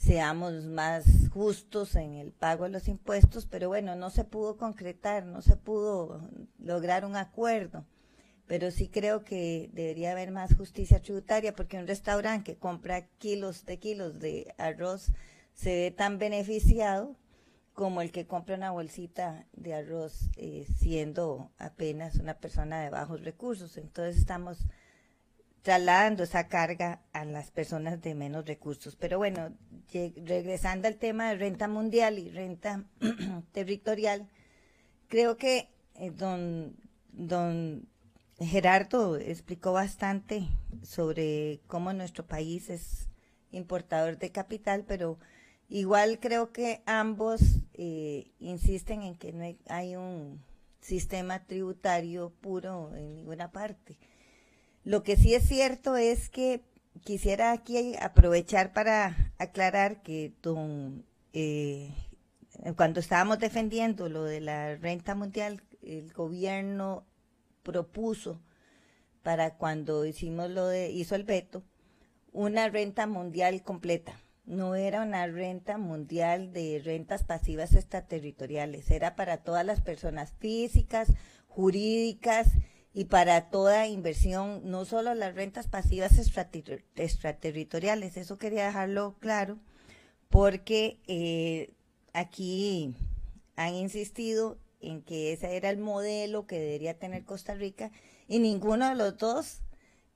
seamos 0.03 0.65
más 0.65 1.05
justos 1.31 1.95
en 1.95 2.15
el 2.15 2.33
pago 2.33 2.65
de 2.65 2.71
los 2.71 2.89
impuestos, 2.89 3.47
pero 3.47 3.69
bueno, 3.69 3.95
no 3.95 4.11
se 4.11 4.25
pudo 4.25 4.57
concretar, 4.57 5.25
no 5.25 5.43
se 5.43 5.57
pudo 5.57 6.29
lograr 6.59 7.05
un 7.05 7.15
acuerdo. 7.15 7.87
Pero 8.47 8.73
sí 8.73 8.89
creo 8.89 9.23
que 9.23 9.71
debería 9.73 10.11
haber 10.11 10.33
más 10.33 10.57
justicia 10.57 11.01
tributaria 11.01 11.55
porque 11.55 11.79
un 11.79 11.87
restaurante 11.87 12.53
que 12.53 12.59
compra 12.59 13.07
kilos 13.19 13.65
de 13.65 13.79
kilos 13.79 14.19
de 14.19 14.53
arroz 14.59 15.13
se 15.55 15.71
ve 15.71 15.91
tan 15.93 16.19
beneficiado 16.19 17.15
como 17.73 18.03
el 18.03 18.11
que 18.11 18.27
compra 18.27 18.57
una 18.57 18.73
bolsita 18.73 19.47
de 19.53 19.75
arroz 19.75 20.29
eh, 20.37 20.67
siendo 20.77 21.53
apenas 21.59 22.17
una 22.17 22.35
persona 22.35 22.83
de 22.83 22.91
bajos 22.91 23.23
recursos. 23.23 23.77
Entonces 23.77 24.19
estamos 24.19 24.67
trasladando 25.63 26.25
esa 26.25 26.49
carga 26.49 27.03
a 27.13 27.25
las 27.25 27.51
personas 27.51 28.03
de 28.03 28.15
menos 28.15 28.45
recursos. 28.45 28.97
Pero 28.97 29.19
bueno, 29.19 29.53
regresando 29.93 30.89
al 30.89 30.97
tema 30.97 31.31
de 31.31 31.37
renta 31.37 31.69
mundial 31.69 32.19
y 32.19 32.31
renta 32.31 32.85
territorial, 33.53 34.29
creo 35.09 35.37
que 35.37 35.69
eh, 35.95 36.11
don, 36.11 36.77
don 37.13 37.89
Gerardo 38.39 39.17
explicó 39.17 39.73
bastante 39.73 40.49
sobre 40.83 41.61
cómo 41.69 41.93
nuestro 41.93 42.27
país 42.27 42.69
es 42.69 43.09
importador 43.53 44.19
de 44.19 44.33
capital, 44.33 44.85
pero 44.87 45.19
igual 45.69 46.19
creo 46.19 46.53
que 46.53 46.83
ambos 46.87 47.41
eh, 47.75 48.33
insisten 48.41 49.03
en 49.03 49.15
que 49.17 49.33
no 49.33 49.45
hay 49.69 49.97
un 49.97 50.43
sistema 50.81 51.45
tributario 51.45 52.31
puro 52.41 52.95
en 52.97 53.15
ninguna 53.15 53.53
parte. 53.53 53.97
Lo 54.85 55.03
que 55.03 55.17
sí 55.17 55.35
es 55.35 55.45
cierto 55.45 55.97
es 55.97 56.29
que 56.29 56.63
quisiera 57.05 57.53
aquí 57.53 57.95
aprovechar 58.01 58.73
para 58.73 59.33
aclarar 59.39 60.03
que 60.03 60.33
eh, 61.33 61.91
cuando 62.77 63.01
estábamos 63.01 63.39
defendiendo 63.39 64.09
lo 64.09 64.25
de 64.25 64.41
la 64.41 64.75
renta 64.77 65.15
mundial, 65.15 65.63
el 65.83 66.13
gobierno 66.13 67.05
propuso 67.63 68.41
para 69.23 69.57
cuando 69.57 70.05
hicimos 70.05 70.51
lo 70.51 70.67
de, 70.67 70.91
hizo 70.91 71.15
el 71.15 71.25
veto, 71.25 71.63
una 72.33 72.69
renta 72.69 73.07
mundial 73.07 73.63
completa. 73.63 74.19
No 74.45 74.75
era 74.75 75.03
una 75.03 75.29
renta 75.29 75.79
mundial 75.79 76.53
de 76.53 76.83
rentas 76.85 77.23
pasivas 77.23 77.75
extraterritoriales, 77.75 78.91
era 78.91 79.15
para 79.15 79.39
todas 79.39 79.65
las 79.65 79.81
personas 79.81 80.33
físicas, 80.41 81.13
jurídicas 81.47 82.49
y 82.95 83.07
para 83.07 83.49
toda 83.49 83.87
inversión, 83.87 84.61
no 84.65 84.85
solo 84.85 85.15
las 85.15 85.35
rentas 85.35 85.67
pasivas 85.67 86.13
extraterritoriales, 86.19 88.17
eso 88.17 88.39
quería 88.39 88.67
dejarlo 88.67 89.17
claro, 89.19 89.59
porque 90.29 90.99
eh, 91.07 91.73
aquí 92.13 92.95
han 93.57 93.75
insistido 93.75 94.59
en 94.81 95.03
que 95.03 95.33
ese 95.33 95.57
era 95.57 95.71
el 95.71 95.79
modelo 95.79 96.47
que 96.47 96.59
debería 96.59 96.99
tener 96.99 97.25
Costa 97.25 97.55
Rica 97.55 97.91
y 98.29 98.41
ninguno 98.41 98.89
de 98.89 98.97
los 98.97 99.17
dos 99.17 99.63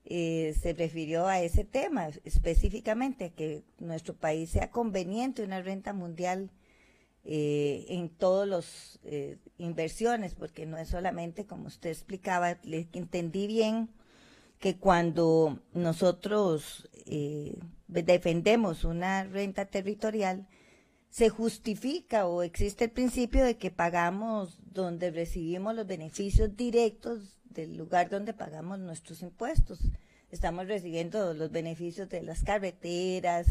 eh, 0.04 0.54
se 0.60 0.72
refirió 0.72 1.26
a 1.26 1.40
ese 1.40 1.64
tema 1.64 2.08
específicamente, 2.24 3.32
que 3.32 3.64
nuestro 3.78 4.14
país 4.14 4.50
sea 4.50 4.70
conveniente 4.70 5.42
una 5.42 5.62
renta 5.62 5.92
mundial 5.92 6.50
eh, 7.26 7.84
en 7.88 8.08
todas 8.08 8.48
las 8.48 8.98
eh, 9.02 9.38
inversiones, 9.58 10.34
porque 10.34 10.64
no 10.64 10.78
es 10.78 10.88
solamente, 10.88 11.44
como 11.44 11.66
usted 11.66 11.90
explicaba, 11.90 12.58
le 12.62 12.88
entendí 12.92 13.46
bien 13.46 13.90
que 14.58 14.78
cuando 14.78 15.60
nosotros 15.74 16.88
defendemos 17.88 18.84
una 18.84 19.24
renta 19.24 19.66
territorial, 19.66 20.46
se 21.10 21.28
justifica 21.28 22.26
o 22.26 22.42
existe 22.42 22.84
el 22.84 22.90
principio 22.90 23.44
de 23.44 23.56
que 23.56 23.70
pagamos 23.70 24.58
donde 24.72 25.10
recibimos 25.10 25.74
los 25.74 25.86
beneficios 25.86 26.56
directos 26.56 27.38
del 27.44 27.76
lugar 27.76 28.10
donde 28.10 28.34
pagamos 28.34 28.78
nuestros 28.78 29.22
impuestos. 29.22 29.80
Estamos 30.30 30.66
recibiendo 30.66 31.32
los 31.34 31.50
beneficios 31.50 32.08
de 32.08 32.22
las 32.22 32.42
carreteras, 32.42 33.46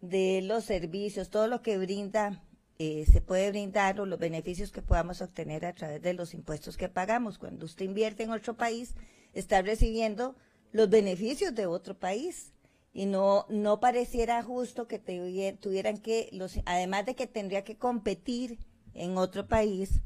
de 0.00 0.40
los 0.42 0.64
servicios, 0.64 1.28
todo 1.28 1.48
lo 1.48 1.60
que 1.60 1.76
brinda, 1.78 2.42
eh, 2.84 3.06
se 3.06 3.20
puede 3.20 3.50
brindar 3.50 4.00
o 4.00 4.06
los 4.06 4.18
beneficios 4.18 4.72
que 4.72 4.82
podamos 4.82 5.22
obtener 5.22 5.64
a 5.66 5.72
través 5.72 6.02
de 6.02 6.14
los 6.14 6.34
impuestos 6.34 6.76
que 6.76 6.88
pagamos. 6.88 7.38
Cuando 7.38 7.64
usted 7.64 7.84
invierte 7.84 8.24
en 8.24 8.32
otro 8.32 8.56
país, 8.56 8.96
está 9.34 9.62
recibiendo 9.62 10.34
los 10.72 10.90
beneficios 10.90 11.54
de 11.54 11.66
otro 11.66 11.96
país 11.96 12.52
y 12.92 13.06
no, 13.06 13.46
no 13.48 13.78
pareciera 13.78 14.42
justo 14.42 14.88
que 14.88 14.98
tuvieran 14.98 15.98
que, 15.98 16.36
además 16.66 17.06
de 17.06 17.14
que 17.14 17.28
tendría 17.28 17.62
que 17.62 17.76
competir 17.76 18.58
en 18.94 19.16
otro 19.16 19.46
país 19.46 20.02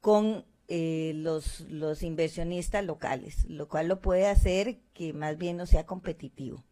con 0.00 0.46
eh, 0.68 1.12
los, 1.16 1.60
los 1.68 2.02
inversionistas 2.02 2.82
locales, 2.82 3.44
lo 3.44 3.68
cual 3.68 3.88
lo 3.88 4.00
puede 4.00 4.26
hacer 4.26 4.78
que 4.94 5.12
más 5.12 5.36
bien 5.36 5.58
no 5.58 5.66
sea 5.66 5.84
competitivo. 5.84 6.64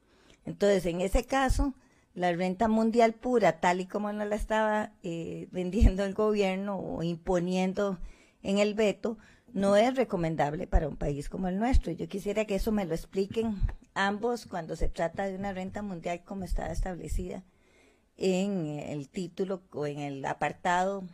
Entonces, 0.46 0.86
en 0.86 1.02
ese 1.02 1.26
caso, 1.26 1.74
la 2.14 2.32
renta 2.32 2.68
mundial 2.68 3.12
pura, 3.12 3.60
tal 3.60 3.80
y 3.80 3.86
como 3.86 4.12
no 4.12 4.24
la 4.24 4.36
estaba 4.36 4.92
eh, 5.02 5.48
vendiendo 5.50 6.04
el 6.04 6.14
gobierno 6.14 6.78
o 6.78 7.02
imponiendo 7.02 7.98
en 8.42 8.58
el 8.58 8.74
veto, 8.74 9.18
no 9.52 9.76
es 9.76 9.94
recomendable 9.96 10.66
para 10.66 10.88
un 10.88 10.96
país 10.96 11.28
como 11.28 11.48
el 11.48 11.58
nuestro. 11.58 11.92
Yo 11.92 12.08
quisiera 12.08 12.44
que 12.44 12.56
eso 12.56 12.72
me 12.72 12.84
lo 12.84 12.94
expliquen 12.94 13.56
ambos 13.94 14.46
cuando 14.46 14.76
se 14.76 14.88
trata 14.88 15.26
de 15.26 15.36
una 15.36 15.52
renta 15.52 15.82
mundial 15.82 16.22
como 16.24 16.44
está 16.44 16.70
establecida 16.70 17.44
en 18.16 18.66
el 18.66 19.08
título 19.08 19.62
o 19.72 19.86
en 19.86 20.00
el 20.00 20.24
apartado 20.24 21.04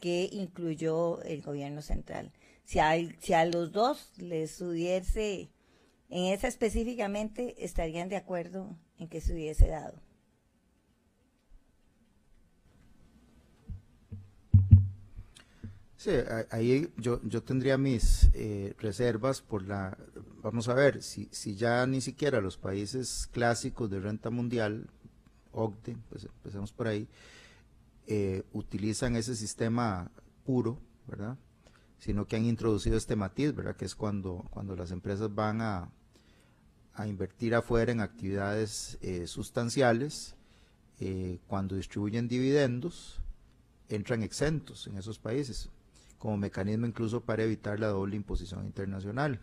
que 0.00 0.28
incluyó 0.32 1.22
el 1.22 1.42
gobierno 1.42 1.82
central. 1.82 2.32
Si 2.64 2.78
a, 2.78 2.94
si 3.18 3.32
a 3.32 3.44
los 3.44 3.72
dos 3.72 4.12
les 4.18 4.60
hubiese, 4.60 5.50
en 6.08 6.32
esa 6.32 6.48
específicamente, 6.48 7.64
estarían 7.64 8.08
de 8.08 8.16
acuerdo 8.16 8.76
en 8.98 9.08
que 9.08 9.20
se 9.20 9.32
hubiese 9.32 9.68
dado. 9.68 10.05
Ahí 16.50 16.92
yo, 16.96 17.20
yo 17.24 17.42
tendría 17.42 17.78
mis 17.78 18.30
eh, 18.32 18.74
reservas 18.78 19.40
por 19.40 19.66
la, 19.66 19.98
vamos 20.42 20.68
a 20.68 20.74
ver, 20.74 21.02
si, 21.02 21.28
si 21.32 21.56
ya 21.56 21.86
ni 21.86 22.00
siquiera 22.00 22.40
los 22.40 22.56
países 22.56 23.28
clásicos 23.32 23.90
de 23.90 24.00
renta 24.00 24.30
mundial, 24.30 24.88
OCDE, 25.52 25.96
pues 26.08 26.24
empecemos 26.24 26.72
por 26.72 26.86
ahí, 26.86 27.08
eh, 28.06 28.44
utilizan 28.52 29.16
ese 29.16 29.34
sistema 29.34 30.10
puro, 30.44 30.78
¿verdad? 31.08 31.36
Sino 31.98 32.26
que 32.26 32.36
han 32.36 32.44
introducido 32.44 32.96
este 32.96 33.16
matiz, 33.16 33.54
¿verdad? 33.54 33.74
Que 33.74 33.86
es 33.86 33.96
cuando, 33.96 34.46
cuando 34.50 34.76
las 34.76 34.92
empresas 34.92 35.34
van 35.34 35.60
a, 35.60 35.90
a 36.94 37.08
invertir 37.08 37.54
afuera 37.54 37.90
en 37.90 38.00
actividades 38.00 38.98
eh, 39.00 39.26
sustanciales, 39.26 40.34
cuando 41.46 41.76
distribuyen 41.76 42.26
dividendos, 42.26 43.20
entran 43.90 44.22
exentos 44.22 44.86
en 44.86 44.96
esos 44.96 45.18
países 45.18 45.68
como 46.18 46.36
mecanismo 46.36 46.86
incluso 46.86 47.20
para 47.20 47.44
evitar 47.44 47.78
la 47.78 47.88
doble 47.88 48.16
imposición 48.16 48.64
internacional. 48.64 49.40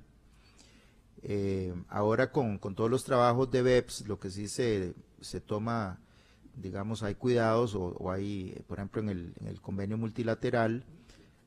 Eh, 1.21 1.73
ahora 1.87 2.31
con, 2.31 2.59
todos 2.59 2.89
los 2.89 3.03
trabajos 3.05 3.49
de 3.51 3.61
BEPS, 3.61 4.07
lo 4.07 4.19
que 4.19 4.29
sí 4.29 4.47
se, 4.47 4.93
se 5.21 5.39
toma, 5.39 5.99
digamos, 6.57 7.01
hay 7.03 7.15
cuidados 7.15 7.75
o, 7.75 8.11
hay, 8.11 8.61
por 8.67 8.79
ejemplo, 8.79 9.01
en 9.01 9.09
el, 9.09 9.33
en 9.39 9.47
el, 9.47 9.61
convenio 9.61 9.97
multilateral, 9.97 10.83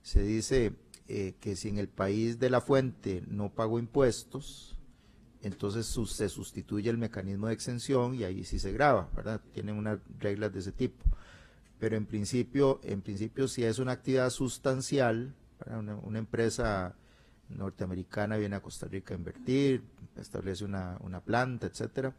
se 0.03 0.22
dice 0.22 0.72
eh, 1.09 1.35
que 1.41 1.57
si 1.57 1.68
en 1.68 1.79
el 1.79 1.89
país 1.89 2.39
de 2.39 2.49
la 2.49 2.61
fuente 2.61 3.22
no 3.29 3.51
pagó 3.51 3.79
impuestos, 3.79 4.77
entonces 5.43 5.87
se 5.87 6.29
sustituye 6.29 6.89
el 6.89 6.97
mecanismo 6.97 7.49
de 7.49 7.53
exención 7.53 8.14
y 8.14 8.24
ahí 8.24 8.45
sí 8.45 8.59
se 8.59 8.72
graba, 8.72 9.11
¿verdad? 9.14 9.43
Tienen 9.53 9.77
unas 9.77 9.99
reglas 10.18 10.53
de 10.53 10.61
ese 10.61 10.72
tipo 10.72 11.05
pero 11.79 11.97
en 11.97 12.07
principio, 12.07 12.81
en 12.83 13.03
principio 13.03 13.49
si 13.49 13.64
es 13.64 13.79
una 13.79 13.93
actividad 13.93 14.31
sustancial, 14.31 15.35
una, 15.66 16.18
empresa 16.18 16.95
norteamericana 17.49 18.37
viene 18.37 18.57
a 18.57 18.62
Costa 18.62 18.87
Rica 18.87 19.14
a 19.14 19.16
invertir, 19.16 19.83
establece 20.16 20.64
una, 20.64 21.22
planta, 21.24 21.66
etcétera. 21.66 22.14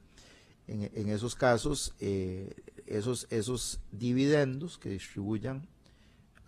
En, 0.68 1.10
esos 1.10 1.36
casos, 1.36 1.96
eh, 2.00 2.54
esos, 2.86 3.26
esos 3.30 3.80
dividendos 3.92 4.78
que 4.78 4.90
distribuyan 4.90 5.68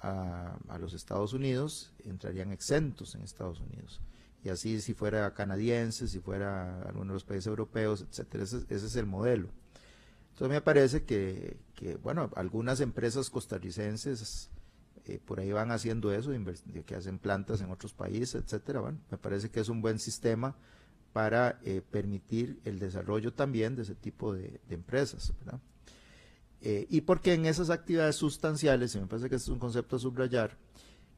a, 0.02 0.78
los 0.80 0.94
Estados 0.94 1.34
Unidos 1.34 1.92
entrarían 2.06 2.52
exentos 2.52 3.16
en 3.16 3.22
Estados 3.22 3.60
Unidos. 3.60 4.02
Y 4.44 4.50
así 4.50 4.80
si 4.82 4.94
fuera 4.94 5.34
canadiense, 5.34 6.08
si 6.08 6.20
fuera 6.20 6.82
alguno 6.84 7.08
de 7.08 7.16
los 7.16 7.26
países 7.26 7.48
europeos, 7.48 8.02
etcétera. 8.02 8.44
ese 8.44 8.66
es 8.70 8.96
el 8.96 9.06
modelo. 9.06 9.50
Entonces 10.40 10.56
me 10.56 10.62
parece 10.62 11.04
que, 11.04 11.58
bueno, 12.02 12.32
algunas 12.38 12.80
empresas 12.80 13.30
costarricenses 13.30 14.50
eh, 15.04 15.20
por 15.26 15.42
ahí 15.42 15.52
van 15.52 15.70
haciendo 15.70 16.14
eso, 16.14 16.32
que 16.86 16.96
hacen 16.96 17.20
plantas 17.20 17.60
en 17.60 17.70
otros 17.72 17.92
países, 17.92 18.42
etcétera. 18.42 18.80
Bueno, 18.80 19.00
me 19.12 19.18
parece 19.18 19.50
que 19.50 19.60
es 19.60 19.68
un 19.68 19.82
buen 19.82 20.00
sistema 20.00 20.56
para 21.12 21.60
eh, 21.66 21.82
permitir 21.82 22.62
el 22.64 22.80
desarrollo 22.80 23.34
también 23.34 23.76
de 23.76 23.82
ese 23.82 23.96
tipo 23.96 24.32
de, 24.32 24.62
empresas, 24.70 25.34
¿verdad? 25.40 25.60
Eh, 26.62 26.88
y 26.90 27.02
porque 27.02 27.34
en 27.34 27.46
esas 27.46 27.70
actividades 27.70 28.16
sustanciales, 28.16 28.96
y 28.96 29.02
me 29.02 29.08
parece 29.08 29.28
que 29.28 29.36
es 29.36 29.48
un 29.50 29.60
concepto 29.60 29.98
a 29.98 30.00
subrayar, 30.00 30.58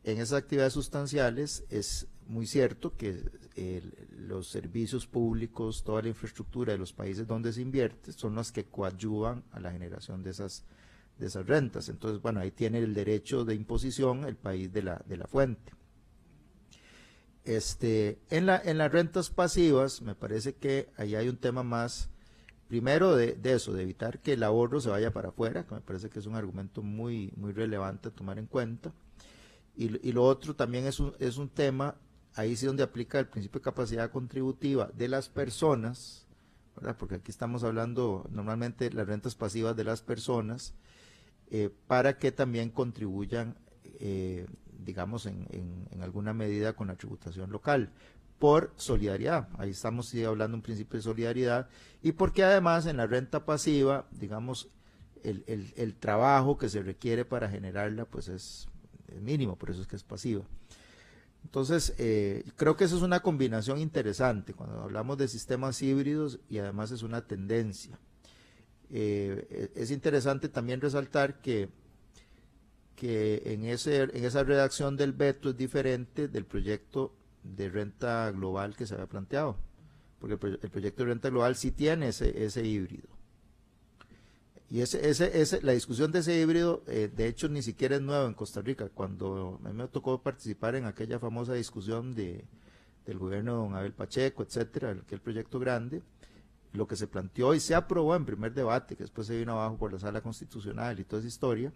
en 0.03 0.17
esas 0.17 0.39
actividades 0.39 0.73
sustanciales 0.73 1.63
es 1.69 2.07
muy 2.31 2.47
cierto 2.47 2.95
que 2.95 3.23
los 4.17 4.47
servicios 4.47 5.05
públicos, 5.05 5.83
toda 5.83 6.01
la 6.01 6.07
infraestructura 6.07 6.71
de 6.71 6.79
los 6.79 6.93
países 6.93 7.27
donde 7.27 7.51
se 7.51 7.61
invierte 7.61 8.13
son 8.13 8.35
las 8.35 8.51
que 8.51 8.65
coadyuvan 8.65 9.43
a 9.51 9.59
la 9.59 9.71
generación 9.71 10.23
de 10.23 10.31
esas, 10.31 10.63
de 11.19 11.27
esas 11.27 11.45
rentas. 11.45 11.89
Entonces, 11.89 12.21
bueno, 12.21 12.39
ahí 12.39 12.51
tiene 12.51 12.79
el 12.79 12.93
derecho 12.93 13.43
de 13.43 13.55
imposición 13.55 14.23
el 14.23 14.37
país 14.37 14.71
de 14.71 14.81
la, 14.81 15.03
de 15.05 15.17
la 15.17 15.27
fuente. 15.27 15.73
Este, 17.43 18.19
en, 18.29 18.45
la, 18.45 18.61
en 18.63 18.77
las 18.77 18.91
rentas 18.91 19.29
pasivas, 19.29 20.01
me 20.01 20.15
parece 20.15 20.55
que 20.55 20.89
ahí 20.95 21.15
hay 21.15 21.27
un 21.27 21.37
tema 21.37 21.63
más, 21.63 22.09
primero 22.67 23.15
de, 23.15 23.37
eso, 23.43 23.73
de 23.73 23.83
evitar 23.83 24.19
que 24.19 24.33
el 24.33 24.43
ahorro 24.43 24.79
se 24.79 24.89
vaya 24.89 25.11
para 25.11 25.29
afuera, 25.29 25.65
que 25.65 25.75
me 25.75 25.81
parece 25.81 26.09
que 26.09 26.19
es 26.19 26.27
un 26.27 26.35
argumento 26.35 26.81
muy, 26.81 27.33
muy 27.35 27.51
relevante 27.51 28.07
a 28.07 28.11
tomar 28.11 28.39
en 28.39 28.45
cuenta. 28.45 28.93
Y, 29.75 30.07
y 30.07 30.11
lo 30.11 30.23
otro 30.23 30.55
también 30.55 30.85
es 30.85 30.99
un, 30.99 31.13
es 31.19 31.37
un 31.37 31.49
tema, 31.49 31.95
ahí 32.35 32.55
sí 32.55 32.65
donde 32.65 32.83
aplica 32.83 33.19
el 33.19 33.27
principio 33.27 33.59
de 33.59 33.65
capacidad 33.65 34.11
contributiva 34.11 34.89
de 34.93 35.07
las 35.07 35.29
personas, 35.29 36.25
porque 36.97 37.15
aquí 37.15 37.31
estamos 37.31 37.63
hablando 37.63 38.27
normalmente 38.31 38.89
de 38.89 38.95
las 38.95 39.07
rentas 39.07 39.35
pasivas 39.35 39.75
de 39.75 39.83
las 39.83 40.01
personas, 40.01 40.73
eh, 41.49 41.69
para 41.87 42.17
que 42.17 42.31
también 42.31 42.69
contribuyan, 42.69 43.57
eh, 43.83 44.47
digamos, 44.79 45.25
en, 45.25 45.87
alguna 46.01 46.33
medida 46.33 46.73
con 46.73 46.87
la 46.87 46.95
tributación 46.95 47.51
local, 47.51 47.91
por 48.39 48.73
solidaridad. 48.75 49.49
Ahí 49.59 49.69
estamos 49.69 50.15
hablando 50.15 50.57
un 50.57 50.63
principio 50.63 50.97
de 50.97 51.03
solidaridad 51.03 51.69
y 52.01 52.13
porque 52.13 52.43
además 52.43 52.87
en 52.87 52.97
la 52.97 53.05
renta 53.05 53.45
pasiva, 53.45 54.07
digamos, 54.11 54.69
el, 55.23 55.95
trabajo 55.99 56.57
que 56.57 56.69
se 56.69 56.81
requiere 56.81 57.25
para 57.25 57.49
generarla, 57.49 58.05
pues 58.05 58.27
es, 58.29 58.67
es, 59.07 59.21
mínimo, 59.21 59.57
por 59.57 59.69
eso 59.69 59.81
es 59.81 59.87
que 59.87 59.95
es 59.95 60.03
pasiva. 60.03 60.43
Entonces, 61.43 61.93
eh, 61.97 62.43
creo 62.55 62.77
que 62.77 62.85
eso 62.85 62.95
es 62.95 63.01
una 63.01 63.21
combinación 63.21 63.79
interesante 63.79 64.53
cuando 64.53 64.81
hablamos 64.81 65.17
de 65.17 65.27
sistemas 65.27 65.81
híbridos 65.81 66.39
y 66.49 66.59
además 66.59 66.91
es 66.91 67.03
una 67.03 67.25
tendencia. 67.25 67.99
Eh, 68.89 69.71
es 69.75 69.91
interesante 69.91 70.49
también 70.49 70.81
resaltar 70.81 71.41
que, 71.41 71.69
que 72.95 73.41
en, 73.45 73.65
ese, 73.65 74.03
en 74.03 74.25
esa 74.25 74.43
redacción 74.43 74.97
del 74.97 75.13
veto 75.13 75.49
es 75.49 75.57
diferente 75.57 76.27
del 76.27 76.45
proyecto 76.45 77.13
de 77.43 77.69
renta 77.69 78.29
global 78.31 78.75
que 78.75 78.85
se 78.85 78.93
había 78.93 79.07
planteado, 79.07 79.57
porque 80.19 80.33
el, 80.61 80.69
proyecto 80.69 81.03
de 81.03 81.09
renta 81.09 81.29
global 81.29 81.55
sí 81.55 81.71
tiene 81.71 82.09
ese, 82.09 82.45
ese 82.45 82.65
híbrido. 82.65 83.07
Y 84.71 84.79
ese, 84.79 85.09
ese, 85.09 85.41
ese, 85.41 85.61
la 85.63 85.73
discusión 85.73 86.13
de 86.13 86.19
ese 86.19 86.39
híbrido, 86.39 86.81
eh, 86.87 87.11
de 87.13 87.27
hecho, 87.27 87.49
ni 87.49 87.61
siquiera 87.61 87.97
es 87.97 88.01
nuevo 88.01 88.25
en 88.25 88.33
Costa 88.33 88.61
Rica. 88.61 88.87
Cuando 88.87 89.59
a 89.65 89.67
mí 89.67 89.73
me 89.73 89.89
tocó 89.89 90.23
participar 90.23 90.75
en 90.75 90.85
aquella 90.85 91.19
famosa 91.19 91.53
discusión 91.53 92.15
de, 92.15 92.45
del 93.05 93.17
gobierno 93.19 93.51
de 93.51 93.57
don 93.57 93.75
Abel 93.75 93.91
Pacheco, 93.91 94.43
etcétera, 94.43 94.91
aquel 94.91 95.19
proyecto 95.19 95.59
grande, 95.59 96.01
lo 96.71 96.87
que 96.87 96.95
se 96.95 97.07
planteó 97.07 97.53
y 97.53 97.59
se 97.59 97.75
aprobó 97.75 98.15
en 98.15 98.23
primer 98.23 98.53
debate, 98.53 98.95
que 98.95 99.03
después 99.03 99.27
se 99.27 99.37
vino 99.37 99.51
abajo 99.51 99.77
por 99.77 99.91
la 99.91 99.99
sala 99.99 100.21
constitucional 100.21 100.97
y 101.01 101.03
toda 101.03 101.19
esa 101.19 101.27
historia, 101.27 101.73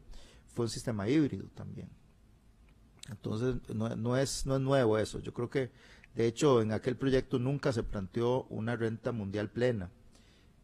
fue 0.53 0.63
un 0.63 0.69
sistema 0.69 1.09
híbrido 1.09 1.49
también. 1.53 1.89
Entonces, 3.09 3.57
no, 3.75 4.15
es, 4.15 4.45
no 4.45 4.55
es 4.55 4.61
nuevo 4.61 4.97
eso. 4.97 5.19
Yo 5.19 5.33
creo 5.33 5.49
que, 5.49 5.69
de 6.15 6.27
hecho, 6.27 6.61
en 6.61 6.71
aquel 6.71 6.95
proyecto 6.95 7.39
nunca 7.39 7.73
se 7.73 7.83
planteó 7.83 8.43
una 8.43 8.77
renta 8.77 9.11
mundial 9.11 9.49
plena. 9.49 9.91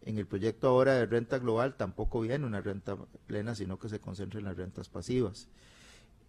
En 0.04 0.18
el 0.18 0.26
proyecto 0.26 0.68
ahora 0.68 0.96
de 0.96 1.06
renta 1.06 1.38
global 1.40 1.76
tampoco 1.76 2.22
viene 2.22 2.46
una 2.46 2.62
renta 2.62 2.98
plena, 3.28 3.54
sino 3.56 3.78
que 3.78 3.90
se 3.90 4.00
concentra 4.00 4.40
en 4.40 4.46
las 4.46 4.58
rentas 4.58 4.90
pasivas. 4.90 5.48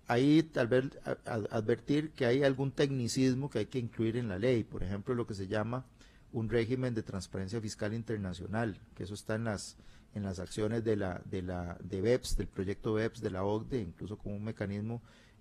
Ahí 0.08 0.42
tal 0.42 0.68
vez 0.68 0.90
advertir 1.24 2.10
que 2.10 2.26
hay 2.26 2.42
algún 2.42 2.72
tecnicismo 2.72 3.48
que 3.48 3.60
hay 3.60 3.66
que 3.66 3.78
incluir 3.78 4.16
en 4.16 4.28
la 4.28 4.38
ley, 4.38 4.64
por 4.64 4.82
ejemplo, 4.82 5.14
lo 5.14 5.26
que 5.26 5.34
se 5.34 5.46
llama 5.46 5.86
un 6.32 6.48
régimen 6.50 6.94
de 6.94 7.02
transparencia 7.02 7.60
fiscal 7.60 7.94
internacional, 7.94 8.78
que 8.94 9.04
eso 9.04 9.14
está 9.14 9.36
en 9.36 9.44
las 9.44 9.76
en 10.14 10.24
las 10.24 10.40
acciones 10.40 10.84
de 10.84 10.96
la 10.96 11.22
de 11.24 11.42
la 11.42 11.78
de 11.82 12.00
BEPS, 12.00 12.36
del 12.36 12.48
proyecto 12.48 12.94
BEPS 12.94 13.20
de 13.22 13.30
la 13.30 13.44
OCDE, 13.44 13.80
incluso 13.80 14.18
como 14.18 14.36
un 14.36 14.44
mecanismo 14.44 15.00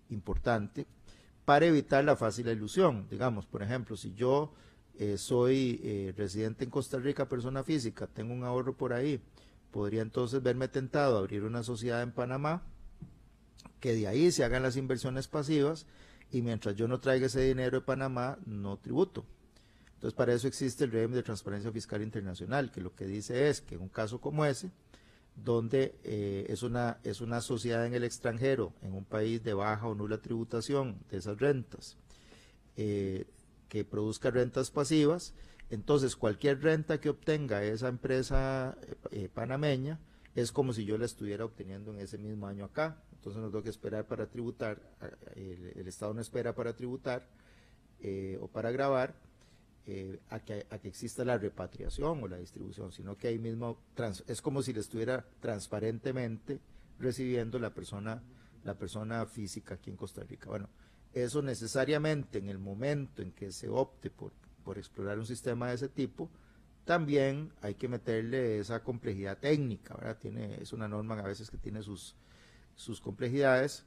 importante 0.10 0.86
para 1.46 1.66
evitar 1.66 2.04
la 2.04 2.16
fácil 2.16 2.48
ilusión. 2.48 3.08
Digamos, 3.10 3.46
por 3.46 3.64
ejemplo, 3.64 3.98
si 3.98 4.14
yo 4.14 4.54
eh, 4.98 5.18
soy 5.18 5.80
eh, 5.84 6.14
residente 6.16 6.64
en 6.64 6.70
Costa 6.70 7.00
Rica, 7.00 7.30
persona 7.30 7.64
física, 7.64 8.08
tengo 8.08 8.34
un 8.34 8.44
ahorro 8.44 8.76
por 8.76 8.94
ahí, 8.94 9.20
podría 9.72 10.02
entonces 10.02 10.42
verme 10.44 10.68
tentado 10.68 11.16
a 11.16 11.20
abrir 11.20 11.44
una 11.44 11.64
sociedad 11.64 12.02
en 12.02 12.12
Panamá, 12.12 12.64
que 13.80 13.94
de 13.94 14.08
ahí 14.08 14.32
se 14.32 14.44
hagan 14.44 14.64
las 14.64 14.78
inversiones 14.78 15.28
pasivas 15.28 15.88
y 16.32 16.42
mientras 16.42 16.76
yo 16.76 16.88
no 16.88 17.00
traiga 17.00 17.26
ese 17.26 17.42
dinero 17.42 17.80
de 17.80 17.86
Panamá, 17.86 18.38
no 18.46 18.78
tributo. 18.78 19.26
Entonces, 19.96 20.16
para 20.16 20.34
eso 20.34 20.48
existe 20.48 20.86
el 20.86 20.92
régimen 20.92 21.16
de 21.16 21.24
transparencia 21.24 21.72
fiscal 21.72 22.02
internacional, 22.02 22.72
que 22.72 22.82
lo 22.82 22.96
que 22.96 23.06
dice 23.06 23.50
es 23.50 23.62
que 23.62 23.76
en 23.76 23.82
un 23.82 23.90
caso 23.90 24.20
como 24.20 24.46
ese, 24.46 24.72
donde 25.36 25.96
eh, 26.04 26.46
es, 26.50 26.64
una, 26.64 26.98
es 27.04 27.22
una 27.22 27.42
sociedad 27.42 27.86
en 27.86 27.94
el 27.94 28.04
extranjero, 28.04 28.74
en 28.82 28.94
un 28.94 29.06
país 29.06 29.44
de 29.44 29.54
baja 29.54 29.88
o 29.88 29.96
nula 29.96 30.20
tributación 30.20 30.98
de 31.10 31.18
esas 31.18 31.40
rentas, 31.40 31.98
eh, 32.78 33.26
que 33.72 33.86
produzca 33.86 34.32
rentas 34.32 34.70
pasivas, 34.70 35.34
entonces 35.70 36.18
cualquier 36.18 36.62
renta 36.62 37.00
que 37.00 37.08
obtenga 37.08 37.64
esa 37.64 37.88
empresa 37.88 38.78
eh, 39.12 39.30
panameña 39.34 39.98
es 40.36 40.52
como 40.52 40.74
si 40.74 40.84
yo 40.84 40.98
la 40.98 41.06
estuviera 41.06 41.46
obteniendo 41.46 41.94
en 41.94 42.02
ese 42.02 42.18
mismo 42.18 42.48
año 42.48 42.66
acá. 42.66 43.02
Entonces 43.14 43.42
no 43.42 43.48
tengo 43.48 43.64
que 43.64 43.70
esperar 43.70 44.06
para 44.08 44.28
tributar, 44.28 44.82
el, 45.36 45.88
Estado 45.88 46.14
no 46.14 46.20
espera 46.20 46.54
para 46.54 46.76
tributar 46.76 47.26
o 48.42 48.48
para 48.50 48.72
grabar, 48.72 49.16
eh, 49.88 50.20
a, 50.30 50.42
que, 50.42 50.68
a, 50.70 50.80
que, 50.80 50.90
exista 50.90 51.24
la 51.24 51.38
repatriación 51.38 52.22
o 52.22 52.28
la 52.28 52.38
distribución, 52.38 52.92
sino 52.92 53.18
que 53.18 53.30
ahí 53.30 53.40
mismo 53.40 53.78
es 54.28 54.42
como 54.42 54.62
si 54.62 54.74
le 54.74 54.82
estuviera 54.82 55.26
transparentemente 55.40 56.60
recibiendo 57.00 57.58
la 57.58 57.74
persona, 57.74 58.22
la 58.66 58.76
persona 58.76 59.26
física 59.26 59.76
aquí 59.76 59.90
en 59.90 59.96
Costa 59.96 60.24
Rica. 60.24 60.50
Bueno, 60.50 60.68
eso 61.14 61.42
necesariamente 61.42 62.40
en 62.40 62.50
el 62.50 62.58
momento 62.58 63.22
en 63.22 63.32
que 63.32 63.52
se 63.52 63.70
opte 63.70 64.10
por, 64.10 64.32
por 64.64 64.78
explorar 64.78 65.20
un 65.20 65.26
sistema 65.26 65.70
de 65.70 65.76
ese 65.76 65.90
tipo, 65.90 66.30
también 66.86 67.52
hay 67.62 67.76
que 67.76 67.88
meterle 67.88 68.60
esa 68.60 68.84
complejidad 68.84 69.38
técnica, 69.38 69.96
¿verdad? 69.96 70.18
Tiene, 70.18 70.62
es 70.62 70.74
una 70.74 70.88
norma 70.88 71.20
a 71.20 71.24
veces 71.24 71.50
que 71.50 71.58
tiene 71.58 71.84
sus, 71.84 72.16
sus 72.76 73.00
complejidades, 73.00 73.86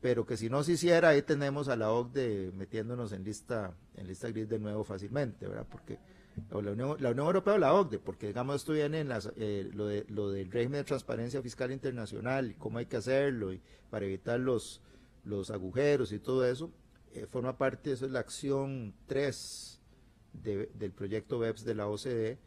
pero 0.00 0.26
que 0.26 0.36
si 0.36 0.50
no 0.50 0.62
se 0.62 0.72
hiciera, 0.72 1.10
ahí 1.10 1.22
tenemos 1.22 1.68
a 1.68 1.76
la 1.76 1.90
OCDE 1.90 2.52
metiéndonos 2.52 3.12
en 3.12 3.24
lista, 3.24 3.74
en 3.96 4.06
lista 4.06 4.28
gris 4.28 4.48
de 4.48 4.58
nuevo 4.58 4.84
fácilmente, 4.84 5.48
¿verdad? 5.48 5.66
Porque 5.70 5.98
la 6.50 6.72
Unión, 6.72 6.96
la 7.00 7.10
Unión 7.10 7.26
Europea 7.26 7.54
o 7.54 7.58
la 7.58 7.72
OCDE, 7.72 7.98
porque 7.98 8.26
digamos 8.26 8.56
esto 8.56 8.72
viene 8.72 9.00
en 9.00 9.08
las, 9.08 9.32
eh, 9.36 9.70
lo, 9.72 9.86
de, 9.86 10.04
lo 10.08 10.30
del 10.30 10.50
régimen 10.50 10.80
de 10.80 10.84
transparencia 10.84 11.40
fiscal 11.40 11.72
internacional 11.72 12.50
y 12.50 12.54
cómo 12.54 12.78
hay 12.78 12.86
que 12.86 12.98
hacerlo 12.98 13.52
y 13.52 13.62
para 13.88 14.04
evitar 14.04 14.38
los, 14.40 14.82
los 15.24 15.50
agujeros 15.50 16.12
y 16.12 16.18
todo 16.18 16.46
eso, 16.46 16.70
eh, 17.14 17.26
forma 17.30 17.56
parte, 17.56 17.92
eso 17.92 18.06
es 18.06 18.12
la 18.12 18.20
acción 18.20 18.94
3 19.06 19.80
del 20.32 20.90
proyecto 20.90 21.38
BEPS 21.38 21.64
de 21.64 21.74
la 21.74 21.86
OCDE, 21.86 22.38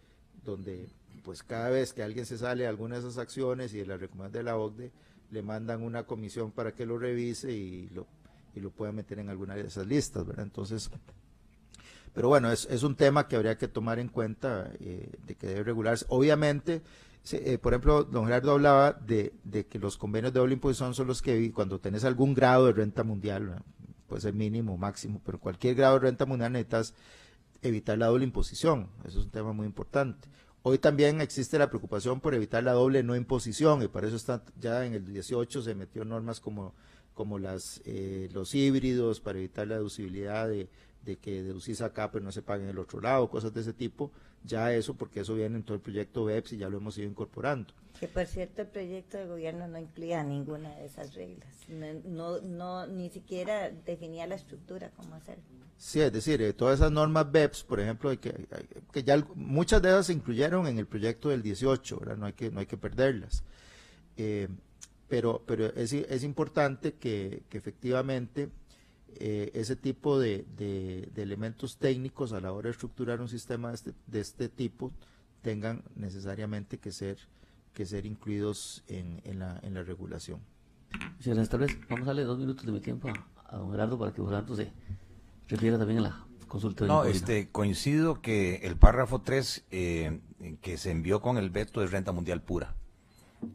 donde 0.43 0.89
pues 1.23 1.41
cada 1.41 1.69
vez 1.69 1.93
que 1.93 2.03
alguien 2.03 2.25
se 2.25 2.37
sale 2.37 2.63
de 2.63 2.67
alguna 2.67 2.95
de 2.95 3.01
esas 3.01 3.17
acciones 3.17 3.73
y 3.73 3.79
de 3.79 3.85
las 3.85 3.99
recomendaciones 3.99 4.45
de 4.45 4.51
la 4.51 4.57
OCDE, 4.57 4.91
le 5.31 5.41
mandan 5.41 5.83
una 5.83 6.03
comisión 6.03 6.51
para 6.51 6.73
que 6.73 6.85
lo 6.85 6.97
revise 6.97 7.51
y 7.51 7.89
lo, 7.89 8.07
y 8.55 8.59
lo 8.59 8.71
pueda 8.71 8.91
meter 8.91 9.19
en 9.19 9.29
alguna 9.29 9.55
de 9.55 9.61
esas 9.61 9.87
listas, 9.87 10.25
¿verdad? 10.25 10.43
Entonces, 10.43 10.89
pero 12.13 12.29
bueno, 12.29 12.51
es, 12.51 12.65
es 12.69 12.83
un 12.83 12.95
tema 12.95 13.27
que 13.27 13.35
habría 13.35 13.57
que 13.57 13.67
tomar 13.67 13.99
en 13.99 14.07
cuenta 14.09 14.71
eh, 14.79 15.11
de 15.25 15.35
que 15.35 15.47
debe 15.47 15.63
regularse. 15.63 16.05
Obviamente, 16.09 16.81
eh, 17.33 17.57
por 17.57 17.73
ejemplo, 17.73 18.03
don 18.03 18.25
Gerardo 18.25 18.51
hablaba 18.51 18.93
de, 18.93 19.33
que 19.69 19.79
los 19.79 19.97
convenios 19.97 20.33
de 20.33 20.39
doble 20.39 20.53
imposición 20.53 20.93
son 20.93 21.07
los 21.07 21.21
que 21.21 21.51
cuando 21.51 21.79
tenés 21.79 22.03
algún 22.03 22.33
grado 22.33 22.67
de 22.67 22.73
renta 22.73 23.03
mundial, 23.03 23.63
puede 24.07 24.21
ser 24.21 24.33
mínimo 24.33 24.73
o 24.73 24.77
máximo, 24.77 25.21
pero 25.25 25.39
cualquier 25.39 25.75
grado 25.75 25.95
de 25.95 26.01
renta 26.01 26.25
mundial 26.25 26.53
necesitas 26.53 26.93
evitar 27.61 27.97
la 27.97 28.07
doble 28.07 28.23
imposición. 28.23 28.89
Eso 29.05 29.19
es 29.19 29.25
un 29.25 29.31
tema 29.31 29.53
muy 29.53 29.65
importante. 29.65 30.27
Hoy 30.63 30.79
también 30.79 31.21
existe 31.21 31.57
la 31.57 31.69
preocupación 31.69 32.19
por 32.19 32.33
evitar 32.33 32.63
la 32.63 32.73
doble 32.73 33.03
no 33.03 33.15
imposición 33.15 33.83
y 33.83 33.87
para 33.87 34.07
eso 34.07 34.15
está 34.15 34.43
ya 34.59 34.85
en 34.85 34.93
el 34.93 35.05
18 35.05 35.61
se 35.61 35.75
metió 35.75 36.03
normas 36.03 36.39
como, 36.39 36.73
como 37.13 37.39
las, 37.39 37.81
eh, 37.85 38.29
los 38.33 38.53
híbridos 38.53 39.21
para 39.21 39.37
evitar 39.37 39.67
la 39.67 39.75
deducibilidad 39.75 40.47
de, 40.47 40.69
de 41.05 41.17
que 41.17 41.41
deducís 41.41 41.81
acá 41.81 42.11
pero 42.11 42.25
no 42.25 42.31
se 42.31 42.41
pague 42.41 42.63
en 42.63 42.69
el 42.69 42.79
otro 42.79 42.99
lado, 42.99 43.29
cosas 43.29 43.53
de 43.53 43.61
ese 43.61 43.73
tipo, 43.73 44.11
ya 44.47 44.73
eso 44.73 44.95
porque 44.95 45.19
eso 45.19 45.35
viene 45.35 45.57
en 45.57 45.63
todo 45.63 45.75
el 45.75 45.81
proyecto 45.81 46.25
BEPS 46.25 46.53
y 46.53 46.57
ya 46.57 46.69
lo 46.69 46.77
hemos 46.77 46.97
ido 46.97 47.07
incorporando. 47.07 47.73
Que 47.99 48.07
por 48.07 48.25
cierto 48.25 48.61
el 48.61 48.67
proyecto 48.67 49.17
de 49.17 49.25
gobierno 49.25 49.67
no 49.67 49.79
incluía 49.79 50.23
ninguna 50.23 50.73
de 50.75 50.85
esas 50.85 51.13
reglas, 51.13 51.49
no, 52.05 52.39
no, 52.41 52.87
ni 52.87 53.09
siquiera 53.09 53.69
definía 53.69 54.27
la 54.27 54.35
estructura, 54.35 54.91
cómo 54.95 55.15
hacerlo. 55.15 55.43
Sí, 55.77 56.01
es 56.01 56.11
decir, 56.11 56.41
eh, 56.41 56.53
todas 56.53 56.79
esas 56.79 56.91
normas 56.91 57.31
BEPS, 57.31 57.63
por 57.63 57.79
ejemplo, 57.79 58.09
hay 58.09 58.17
que, 58.17 58.47
que 58.91 59.03
ya 59.03 59.23
muchas 59.35 59.81
de 59.81 59.89
ellas 59.89 60.07
se 60.07 60.13
incluyeron 60.13 60.65
en 60.65 60.79
el 60.79 60.87
proyecto 60.87 61.29
del 61.29 61.43
18, 61.43 61.99
¿verdad? 61.99 62.17
No 62.17 62.25
hay 62.25 62.33
que, 62.33 62.49
no 62.49 62.59
hay 62.59 62.65
que 62.65 62.77
perderlas. 62.77 63.43
Eh, 64.15 64.47
pero 65.07 65.43
pero 65.45 65.67
es, 65.67 65.93
es 65.93 66.23
importante 66.23 66.93
que, 66.93 67.43
que 67.49 67.57
efectivamente 67.57 68.49
eh, 69.19 69.51
ese 69.53 69.75
tipo 69.75 70.19
de, 70.19 70.45
de, 70.55 71.09
elementos 71.21 71.77
técnicos 71.77 72.33
a 72.33 72.39
la 72.39 72.51
hora 72.51 72.67
de 72.67 72.71
estructurar 72.71 73.21
un 73.21 73.29
sistema 73.29 73.69
de 73.69 73.75
este, 73.75 73.93
de 74.07 74.19
este 74.19 74.49
tipo 74.49 74.91
tengan 75.41 75.83
necesariamente 75.95 76.77
que 76.77 76.91
ser 76.91 77.17
que 77.73 77.85
ser 77.85 78.07
incluidos 78.07 78.83
en, 78.87 79.21
en, 79.23 79.37
la, 79.37 79.59
en 79.61 79.75
la 79.75 79.83
regulación. 79.83 80.39
Señora, 81.19 81.45
tal 81.45 81.59
vez 81.59 81.77
vamos 81.87 82.05
a 82.05 82.07
darle 82.07 82.23
dos 82.23 82.39
minutos 82.39 82.65
de 82.65 82.71
mi 82.71 82.79
tiempo 82.79 83.07
a, 83.45 83.55
don 83.55 83.69
Gerardo 83.69 83.99
para 83.99 84.11
que 84.11 84.23
Gerardo 84.23 84.55
se 84.55 84.71
refiera 85.47 85.77
también 85.77 85.99
a 85.99 86.01
la 86.01 86.25
consulta. 86.47 86.87
No, 86.87 87.03
este, 87.03 87.49
coincido 87.49 88.19
que 88.19 88.55
el 88.63 88.77
párrafo 88.77 89.21
3 89.21 89.65
eh, 89.69 90.21
que 90.61 90.77
se 90.77 90.89
envió 90.89 91.21
con 91.21 91.37
el 91.37 91.51
veto 91.51 91.83
es 91.83 91.91
renta 91.91 92.11
mundial 92.11 92.41
pura. 92.41 92.75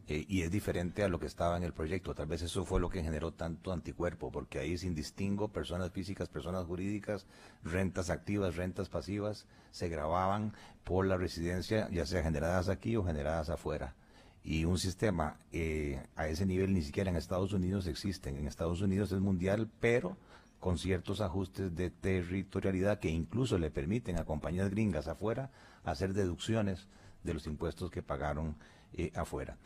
Eh, 0.07 0.25
y 0.27 0.41
es 0.41 0.51
diferente 0.51 1.03
a 1.03 1.09
lo 1.09 1.19
que 1.19 1.25
estaba 1.25 1.57
en 1.57 1.63
el 1.63 1.73
proyecto. 1.73 2.15
Tal 2.15 2.27
vez 2.27 2.41
eso 2.41 2.65
fue 2.65 2.79
lo 2.79 2.89
que 2.89 3.03
generó 3.03 3.33
tanto 3.33 3.71
anticuerpo, 3.71 4.31
porque 4.31 4.59
ahí 4.59 4.77
sin 4.77 4.95
distingo 4.95 5.49
personas 5.49 5.91
físicas, 5.91 6.29
personas 6.29 6.65
jurídicas, 6.65 7.25
rentas 7.63 8.09
activas, 8.09 8.55
rentas 8.55 8.89
pasivas, 8.89 9.45
se 9.71 9.89
grababan 9.89 10.53
por 10.83 11.05
la 11.05 11.17
residencia, 11.17 11.89
ya 11.91 12.05
sea 12.05 12.23
generadas 12.23 12.69
aquí 12.69 12.95
o 12.95 13.03
generadas 13.03 13.49
afuera. 13.49 13.95
Y 14.43 14.65
un 14.65 14.77
sistema 14.77 15.37
eh, 15.51 16.03
a 16.15 16.27
ese 16.27 16.45
nivel 16.45 16.73
ni 16.73 16.81
siquiera 16.81 17.09
en 17.09 17.15
Estados 17.15 17.53
Unidos 17.53 17.87
existen. 17.87 18.37
En 18.37 18.47
Estados 18.47 18.81
Unidos 18.81 19.11
es 19.11 19.19
mundial, 19.19 19.69
pero 19.79 20.17
con 20.59 20.77
ciertos 20.77 21.19
ajustes 21.21 21.75
de 21.75 21.89
territorialidad 21.89 22.99
que 22.99 23.09
incluso 23.09 23.57
le 23.57 23.69
permiten 23.69 24.17
a 24.17 24.25
compañías 24.25 24.69
gringas 24.69 25.07
afuera 25.07 25.51
hacer 25.83 26.13
deducciones 26.13 26.87
de 27.23 27.33
los 27.33 27.47
impuestos 27.47 27.89
que 27.91 28.01
pagaron 28.01 28.55
eh, 28.93 29.11
afuera. 29.15 29.57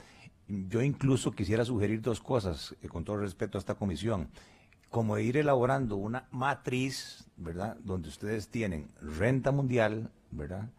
Yo 0.48 0.82
incluso 0.82 1.32
quisiera 1.32 1.66
sugerir 1.66 2.02
dos 2.02 2.22
cosas, 2.22 2.76
eh, 2.82 2.88
con 2.88 3.04
todo 3.04 3.18
respeto 3.18 3.58
a 3.58 3.60
esta 3.60 3.76
comisión, 3.76 4.30
como 4.90 5.18
ir 5.18 5.38
elaborando 5.38 5.98
una 5.98 6.28
matriz, 6.32 7.28
¿verdad? 7.36 7.78
Donde 7.84 8.08
ustedes 8.10 8.48
tienen 8.50 8.90
renta 9.02 9.52
mundial, 9.52 10.12
¿verdad? 10.32 10.70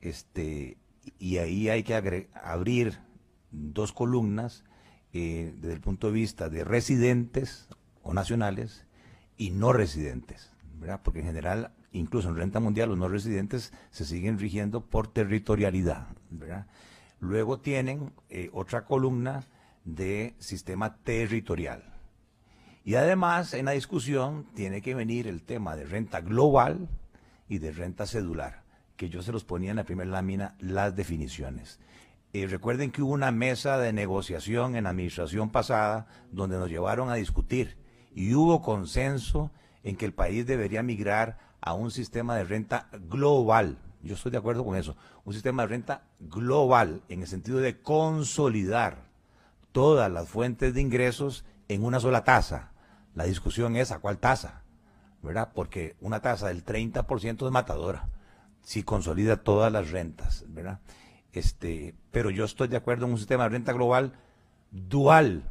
Este, 0.00 0.76
y 1.18 1.38
ahí 1.38 1.68
hay 1.68 1.82
que 1.82 2.28
abrir 2.34 2.98
dos 3.50 3.92
columnas 3.92 4.64
eh, 5.12 5.54
desde 5.56 5.74
el 5.74 5.80
punto 5.80 6.08
de 6.08 6.12
vista 6.12 6.48
de 6.48 6.62
residentes 6.62 7.68
o 8.02 8.14
nacionales 8.14 8.86
y 9.36 9.50
no 9.50 9.72
residentes, 9.72 10.52
¿verdad? 10.78 11.00
Porque 11.02 11.20
en 11.20 11.26
general, 11.26 11.72
incluso 11.92 12.28
en 12.28 12.36
renta 12.36 12.60
mundial, 12.60 12.90
los 12.90 12.98
no 12.98 13.08
residentes 13.08 13.72
se 13.90 14.04
siguen 14.04 14.38
rigiendo 14.38 14.84
por 14.84 15.08
territorialidad, 15.08 16.06
¿verdad? 16.30 16.66
Luego 17.26 17.58
tienen 17.58 18.12
eh, 18.28 18.50
otra 18.52 18.84
columna 18.84 19.44
de 19.84 20.36
sistema 20.38 20.96
territorial. 20.98 21.82
Y 22.84 22.94
además 22.94 23.52
en 23.52 23.64
la 23.64 23.72
discusión 23.72 24.46
tiene 24.54 24.80
que 24.80 24.94
venir 24.94 25.26
el 25.26 25.42
tema 25.42 25.74
de 25.74 25.86
renta 25.86 26.20
global 26.20 26.88
y 27.48 27.58
de 27.58 27.72
renta 27.72 28.06
cedular, 28.06 28.62
que 28.96 29.08
yo 29.08 29.22
se 29.22 29.32
los 29.32 29.42
ponía 29.42 29.70
en 29.70 29.76
la 29.76 29.84
primera 29.84 30.08
lámina 30.08 30.54
las 30.60 30.94
definiciones. 30.94 31.80
Eh, 32.32 32.46
recuerden 32.46 32.92
que 32.92 33.02
hubo 33.02 33.12
una 33.12 33.32
mesa 33.32 33.76
de 33.78 33.92
negociación 33.92 34.76
en 34.76 34.84
la 34.84 34.90
administración 34.90 35.50
pasada 35.50 36.06
donde 36.30 36.58
nos 36.58 36.70
llevaron 36.70 37.10
a 37.10 37.14
discutir 37.14 37.76
y 38.14 38.34
hubo 38.34 38.62
consenso 38.62 39.50
en 39.82 39.96
que 39.96 40.06
el 40.06 40.14
país 40.14 40.46
debería 40.46 40.84
migrar 40.84 41.38
a 41.60 41.74
un 41.74 41.90
sistema 41.90 42.36
de 42.36 42.44
renta 42.44 42.88
global, 43.08 43.78
yo 44.06 44.14
estoy 44.14 44.32
de 44.32 44.38
acuerdo 44.38 44.64
con 44.64 44.76
eso. 44.76 44.96
Un 45.24 45.32
sistema 45.32 45.62
de 45.62 45.68
renta 45.68 46.02
global, 46.20 47.02
en 47.08 47.22
el 47.22 47.28
sentido 47.28 47.58
de 47.58 47.80
consolidar 47.80 49.04
todas 49.72 50.10
las 50.10 50.28
fuentes 50.28 50.74
de 50.74 50.80
ingresos 50.80 51.44
en 51.68 51.84
una 51.84 52.00
sola 52.00 52.24
tasa. 52.24 52.72
La 53.14 53.24
discusión 53.24 53.76
es 53.76 53.92
a 53.92 53.98
cuál 53.98 54.18
tasa, 54.18 54.62
¿verdad? 55.22 55.50
Porque 55.54 55.96
una 56.00 56.20
tasa 56.20 56.48
del 56.48 56.64
30% 56.64 57.46
es 57.46 57.52
matadora, 57.52 58.08
si 58.62 58.82
consolida 58.82 59.36
todas 59.38 59.72
las 59.72 59.90
rentas, 59.90 60.44
¿verdad? 60.48 60.80
Este, 61.32 61.94
pero 62.10 62.30
yo 62.30 62.44
estoy 62.44 62.68
de 62.68 62.76
acuerdo 62.76 63.06
en 63.06 63.12
un 63.12 63.18
sistema 63.18 63.44
de 63.44 63.50
renta 63.50 63.72
global 63.72 64.14
dual, 64.70 65.42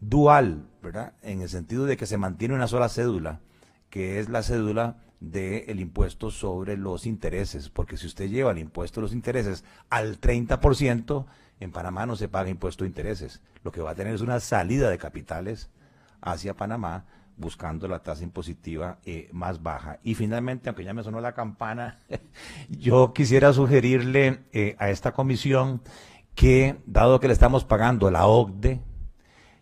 dual, 0.00 0.68
¿verdad? 0.82 1.14
En 1.22 1.42
el 1.42 1.48
sentido 1.48 1.86
de 1.86 1.96
que 1.96 2.06
se 2.06 2.18
mantiene 2.18 2.54
una 2.54 2.68
sola 2.68 2.88
cédula, 2.88 3.40
que 3.88 4.20
es 4.20 4.28
la 4.28 4.42
cédula 4.42 4.96
del 5.20 5.80
impuesto 5.80 6.30
sobre 6.30 6.76
los 6.76 7.06
intereses, 7.06 7.68
porque 7.68 7.98
si 7.98 8.06
usted 8.06 8.28
lleva 8.28 8.52
el 8.52 8.58
impuesto 8.58 9.00
de 9.00 9.02
los 9.02 9.12
intereses 9.12 9.64
al 9.90 10.18
30%, 10.18 11.26
en 11.60 11.72
Panamá 11.72 12.06
no 12.06 12.16
se 12.16 12.28
paga 12.28 12.48
impuesto 12.48 12.84
de 12.84 12.88
intereses. 12.88 13.42
Lo 13.62 13.70
que 13.70 13.82
va 13.82 13.90
a 13.90 13.94
tener 13.94 14.14
es 14.14 14.22
una 14.22 14.40
salida 14.40 14.88
de 14.88 14.96
capitales 14.96 15.68
hacia 16.22 16.56
Panamá 16.56 17.04
buscando 17.36 17.88
la 17.88 18.02
tasa 18.02 18.22
impositiva 18.22 18.98
eh, 19.04 19.28
más 19.32 19.62
baja. 19.62 19.98
Y 20.02 20.14
finalmente, 20.14 20.68
aunque 20.68 20.84
ya 20.84 20.94
me 20.94 21.02
sonó 21.02 21.20
la 21.20 21.34
campana, 21.34 22.00
yo 22.68 23.12
quisiera 23.12 23.52
sugerirle 23.52 24.40
eh, 24.52 24.76
a 24.78 24.90
esta 24.90 25.12
comisión 25.12 25.82
que, 26.34 26.76
dado 26.86 27.20
que 27.20 27.26
le 27.26 27.32
estamos 27.34 27.64
pagando 27.64 28.10
la 28.10 28.26
OCDE, 28.26 28.80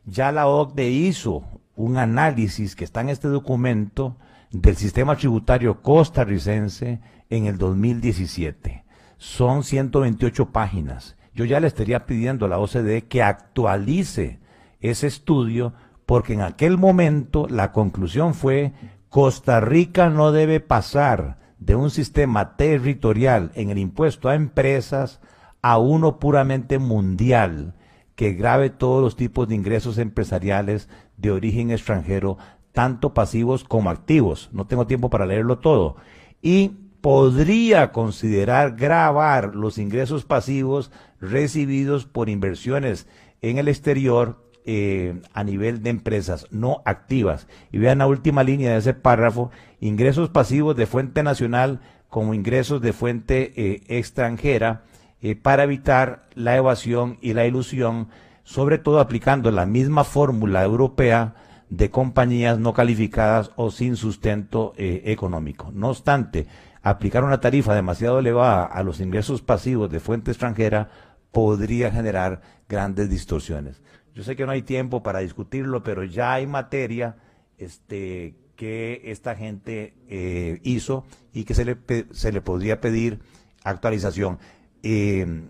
ya 0.05 0.33
la 0.33 0.47
OCDE 0.49 0.91
hizo 0.91 1.45
un 1.77 1.97
análisis 1.97 2.75
que 2.75 2.85
está 2.85 3.01
en 3.01 3.09
este 3.09 3.29
documento 3.29 4.17
del 4.51 4.77
sistema 4.77 5.17
tributario 5.17 5.83
costarricense 5.83 7.01
en 7.31 7.47
el 7.47 7.59
2017. 7.59 8.85
Son 9.17 9.65
128 9.65 10.51
páginas. 10.51 11.17
Yo 11.35 11.45
ya 11.45 11.61
le 11.61 11.67
estaría 11.67 12.07
pidiendo 12.07 12.47
a 12.47 12.49
la 12.49 12.59
OCDE 12.59 13.07
que 13.07 13.23
actualice 13.23 14.41
ese 14.81 15.07
estudio 15.07 15.75
porque 16.07 16.33
en 16.33 16.41
aquel 16.41 16.79
momento 16.79 17.47
la 17.49 17.73
conclusión 17.73 18.35
fue 18.35 18.73
Costa 19.09 19.61
Rica 19.61 20.09
no 20.09 20.33
debe 20.33 20.61
pasar 20.61 21.39
de 21.59 21.75
un 21.75 21.91
sistema 21.91 22.57
territorial 22.57 23.51
en 23.55 23.71
el 23.71 23.79
impuesto 23.79 24.29
a 24.29 24.35
empresas 24.35 25.21
a 25.61 25.79
uno 25.79 26.19
puramente 26.19 26.79
mundial 26.79 27.75
que 28.15 28.33
grave 28.33 28.71
todos 28.71 29.03
los 29.03 29.17
tipos 29.17 29.49
de 29.49 29.55
ingresos 29.55 29.99
empresariales 29.99 30.89
de 31.17 31.31
origen 31.31 31.71
extranjero 31.71 32.37
tanto 32.73 33.15
pasivos 33.15 33.65
como 33.65 33.91
activos. 33.91 34.51
No 34.53 34.67
tengo 34.67 34.87
tiempo 34.87 35.11
para 35.11 35.27
leerlo 35.27 35.59
todo. 35.59 35.97
Y 36.43 36.73
podría 37.01 37.93
considerar 37.93 38.77
grabar 38.77 39.55
los 39.55 39.79
ingresos 39.79 40.25
pasivos 40.25 40.91
recibidos 41.21 42.07
por 42.07 42.29
inversiones 42.29 43.07
en 43.41 43.59
el 43.59 43.69
exterior 43.69 44.45
eh, 44.71 45.23
a 45.33 45.45
nivel 45.45 45.83
de 45.83 45.91
empresas 45.91 46.47
no 46.51 46.83
activas. 46.85 47.47
Y 47.73 47.79
vean 47.79 47.99
la 47.99 48.07
última 48.07 48.43
línea 48.43 48.73
de 48.73 48.79
ese 48.79 48.95
párrafo, 48.95 49.51
ingresos 49.81 50.29
pasivos 50.29 50.77
de 50.77 50.87
fuente 50.87 51.23
nacional 51.23 51.81
como 52.09 52.35
ingresos 52.35 52.81
de 52.81 52.93
fuente 52.93 53.53
eh, 53.57 53.83
extranjera 53.89 54.85
eh, 55.21 55.37
para 55.37 55.65
evitar 55.65 56.29
la 56.35 56.57
evasión 56.57 57.17
y 57.21 57.33
la 57.33 57.47
ilusión, 57.47 58.09
sobre 58.45 58.79
todo 58.79 59.01
aplicando 59.01 59.51
la 59.51 59.67
misma 59.67 60.05
fórmula 60.05 60.63
europea 60.63 61.35
de 61.71 61.91
compañías 61.91 62.59
no 62.59 62.73
calificadas 62.73 63.51
o 63.57 63.71
sin 63.71 63.97
sustento 63.97 64.73
eh, 64.77 65.03
económico. 65.07 65.71
No 65.73 65.91
obstante, 65.91 66.47
aplicar 66.83 67.25
una 67.25 67.41
tarifa 67.41 67.75
demasiado 67.75 68.19
elevada 68.19 68.65
a 68.65 68.83
los 68.83 69.01
ingresos 69.01 69.43
pasivos 69.43 69.91
de 69.91 70.01
fuente 70.01 70.31
extranjera 70.31 70.91
podría 71.33 71.91
generar 71.91 72.41
grandes 72.69 73.11
distorsiones. 73.11 73.83
Yo 74.15 74.23
sé 74.25 74.35
que 74.35 74.47
no 74.47 74.53
hay 74.53 74.63
tiempo 74.63 75.03
para 75.03 75.21
discutirlo, 75.21 75.83
pero 75.83 76.05
ya 76.05 76.33
hay 76.33 76.47
materia 76.47 77.17
este, 77.59 78.35
que 78.57 79.03
esta 79.05 79.37
gente 79.37 79.95
eh, 80.09 80.61
hizo 80.65 81.05
y 81.33 81.45
que 81.45 81.55
se 81.55 81.65
le, 81.65 81.77
se 82.11 82.33
le 82.33 82.41
podría 82.41 82.81
pedir 82.81 83.21
actualización. 83.63 84.39
Eh, 84.83 85.49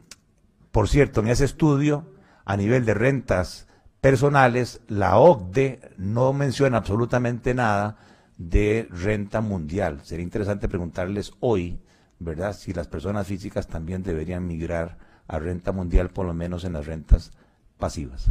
por 0.72 0.88
cierto, 0.88 1.20
en 1.20 1.28
ese 1.28 1.44
estudio, 1.44 2.12
a 2.44 2.56
nivel 2.56 2.84
de 2.84 2.94
rentas 2.94 3.67
personales, 4.00 4.80
la 4.88 5.18
OCDE 5.18 5.80
no 5.96 6.32
menciona 6.32 6.78
absolutamente 6.78 7.54
nada 7.54 7.98
de 8.36 8.88
renta 8.90 9.40
mundial. 9.40 10.00
Sería 10.04 10.22
interesante 10.22 10.68
preguntarles 10.68 11.32
hoy, 11.40 11.80
¿verdad?, 12.18 12.54
si 12.54 12.72
las 12.72 12.88
personas 12.88 13.26
físicas 13.26 13.66
también 13.66 14.02
deberían 14.02 14.46
migrar 14.46 14.98
a 15.26 15.38
renta 15.38 15.72
mundial, 15.72 16.10
por 16.10 16.26
lo 16.26 16.34
menos 16.34 16.64
en 16.64 16.72
las 16.72 16.86
rentas 16.86 17.32
pasivas. 17.78 18.30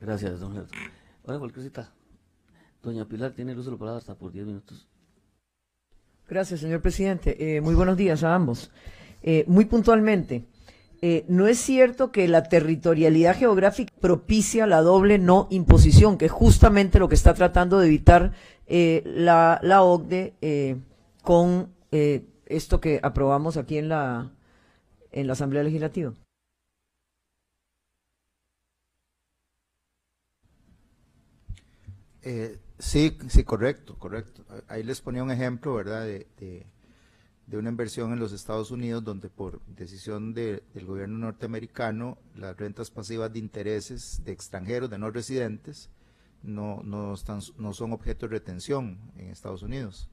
Gracias, 0.00 0.40
don 0.40 0.52
Gerardo. 0.52 0.72
Ahora, 1.26 1.38
cualquier 1.40 1.64
cita. 1.64 1.92
Doña 2.82 3.06
Pilar 3.06 3.32
tiene 3.32 3.52
el 3.52 3.58
uso 3.58 3.70
de 3.70 3.76
la 3.76 3.78
palabra 3.78 3.98
hasta 3.98 4.14
por 4.14 4.30
10 4.30 4.46
minutos. 4.46 4.86
Gracias, 6.28 6.60
señor 6.60 6.80
presidente. 6.80 7.56
Eh, 7.56 7.60
muy 7.60 7.74
buenos 7.74 7.96
días 7.96 8.22
a 8.22 8.34
ambos. 8.34 8.70
Eh, 9.22 9.44
muy 9.48 9.64
puntualmente, 9.64 10.44
eh, 11.00 11.24
no 11.28 11.46
es 11.46 11.58
cierto 11.58 12.10
que 12.10 12.26
la 12.26 12.42
territorialidad 12.44 13.36
geográfica 13.36 13.92
propicia 14.00 14.66
la 14.66 14.82
doble 14.82 15.18
no 15.18 15.46
imposición, 15.50 16.18
que 16.18 16.26
es 16.26 16.32
justamente 16.32 16.98
lo 16.98 17.08
que 17.08 17.14
está 17.14 17.34
tratando 17.34 17.78
de 17.78 17.86
evitar 17.86 18.32
eh, 18.66 19.02
la, 19.06 19.60
la, 19.62 19.82
OCDE 19.82 20.34
eh, 20.40 20.76
con 21.22 21.72
esto 22.46 22.80
que 22.80 22.98
aprobamos 23.02 23.56
aquí 23.56 23.78
en 23.78 23.88
la, 23.88 24.32
en 25.12 25.26
la 25.26 25.34
Asamblea 25.34 25.62
Legislativa. 25.62 26.12
sí, 32.78 33.16
sí, 33.28 33.44
correcto, 33.44 33.96
correcto. 33.98 34.44
Ahí 34.66 34.82
les 34.82 35.00
ponía 35.00 35.22
un 35.22 35.30
ejemplo, 35.30 35.74
¿verdad? 35.74 36.06
Una 37.56 37.70
inversión 37.70 38.12
en 38.12 38.18
los 38.18 38.32
Estados 38.32 38.70
Unidos 38.70 39.02
donde 39.02 39.30
por 39.30 39.62
decisión 39.66 40.34
del 40.34 40.62
gobierno 40.84 41.18
norteamericano 41.18 42.18
las 42.34 42.56
rentas 42.56 42.90
pasivas 42.90 43.32
de 43.32 43.38
intereses 43.38 44.22
de 44.24 44.32
extranjeros, 44.32 44.90
de 44.90 44.98
no 44.98 45.10
residentes, 45.10 45.88
no, 46.42 46.82
no, 46.84 47.14
están, 47.14 47.40
no 47.56 47.72
son 47.72 47.92
objeto 47.92 48.26
de 48.26 48.32
retención 48.32 48.98
en 49.16 49.28
Estados 49.30 49.62
Unidos. 49.62 50.08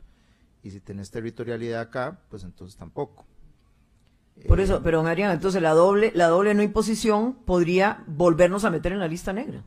y 0.64 0.72
si 0.72 0.80
tenés 0.80 1.12
territorialidad 1.12 1.82
acá, 1.82 2.22
pues 2.30 2.44
entonces 2.44 2.76
tampoco. 2.76 3.26
Por 4.48 4.60
eso, 4.60 4.82
pero 4.84 4.98
don 4.98 5.08
Adrián, 5.08 5.32
entonces 5.32 5.62
la 5.62 5.72
doble, 5.72 6.12
la 6.16 6.28
doble 6.28 6.54
no 6.54 6.64
imposición 6.64 7.36
podría 7.46 8.04
volvernos 8.08 8.66
a 8.66 8.70
meter 8.70 8.92
en 8.92 9.00
la 9.00 9.08
lista 9.08 9.32
negra. 9.32 9.64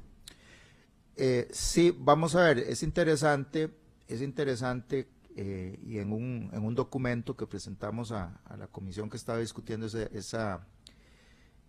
Eh, 1.17 1.49
sí, 1.51 1.97
vamos 1.99 2.35
a 2.35 2.43
ver, 2.43 2.59
es 2.59 2.83
interesante, 2.83 3.71
es 4.09 4.23
interesante 4.23 5.09
eh, 5.41 5.79
y 5.87 5.99
en 5.99 6.13
un, 6.13 6.51
en 6.53 6.65
un 6.65 6.75
documento 6.75 7.37
que 7.37 7.47
presentamos 7.47 8.11
a, 8.11 8.41
la 8.59 8.67
comisión 8.67 9.09
que 9.09 9.17
estaba 9.17 9.39
discutiendo 9.39 9.87
ese, 9.87 10.11
esa, 10.13 10.67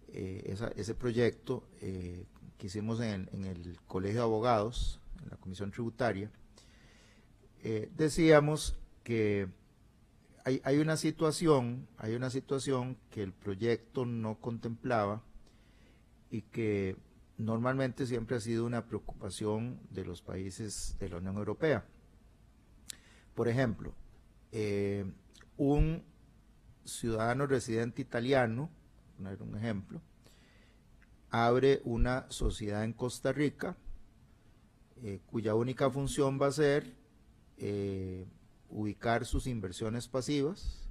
eh, 0.07 0.57
ese 0.75 0.95
proyecto 0.95 1.63
que 1.79 2.65
hicimos 2.65 2.99
en, 2.99 3.29
en, 3.31 3.45
el 3.45 3.79
Colegio 3.85 4.21
de 4.21 4.23
Abogados, 4.23 4.99
en 5.21 5.29
la 5.29 5.37
Comisión 5.37 5.69
Tributaria, 5.69 6.31
decíamos 7.95 8.75
que 9.03 9.47
hay, 10.43 10.79
una 10.79 10.97
situación, 10.97 11.87
hay 11.99 12.15
una 12.15 12.31
situación 12.31 12.97
que 13.11 13.21
el 13.21 13.33
proyecto 13.33 14.03
no 14.07 14.39
contemplaba 14.39 15.21
y 16.31 16.41
que 16.41 16.97
normalmente 17.37 18.07
siempre 18.07 18.37
ha 18.37 18.39
sido 18.39 18.65
una 18.65 18.87
preocupación 18.87 19.79
de 19.91 20.05
los 20.05 20.23
países 20.23 20.95
de 20.99 21.09
la 21.09 21.17
Unión 21.17 21.37
Europea. 21.37 21.85
Por 23.39 23.47
ejemplo, 23.47 23.93
eh, 24.51 25.09
un 25.55 26.03
ciudadano 26.83 27.47
residente 27.47 28.01
italiano, 28.01 28.69
poner 29.15 29.41
un 29.41 29.55
ejemplo, 29.55 30.01
abre 31.29 31.79
una 31.85 32.25
sociedad 32.27 32.83
en 32.83 32.91
Costa 32.91 33.31
Rica 33.31 33.77
eh, 35.03 35.21
cuya 35.25 35.55
única 35.55 35.89
función 35.89 36.37
va 36.37 36.47
a 36.47 36.51
ser 36.51 36.97
eh, 37.55 38.27
ubicar 38.67 39.25
sus 39.25 39.47
inversiones 39.47 40.09
pasivas 40.09 40.89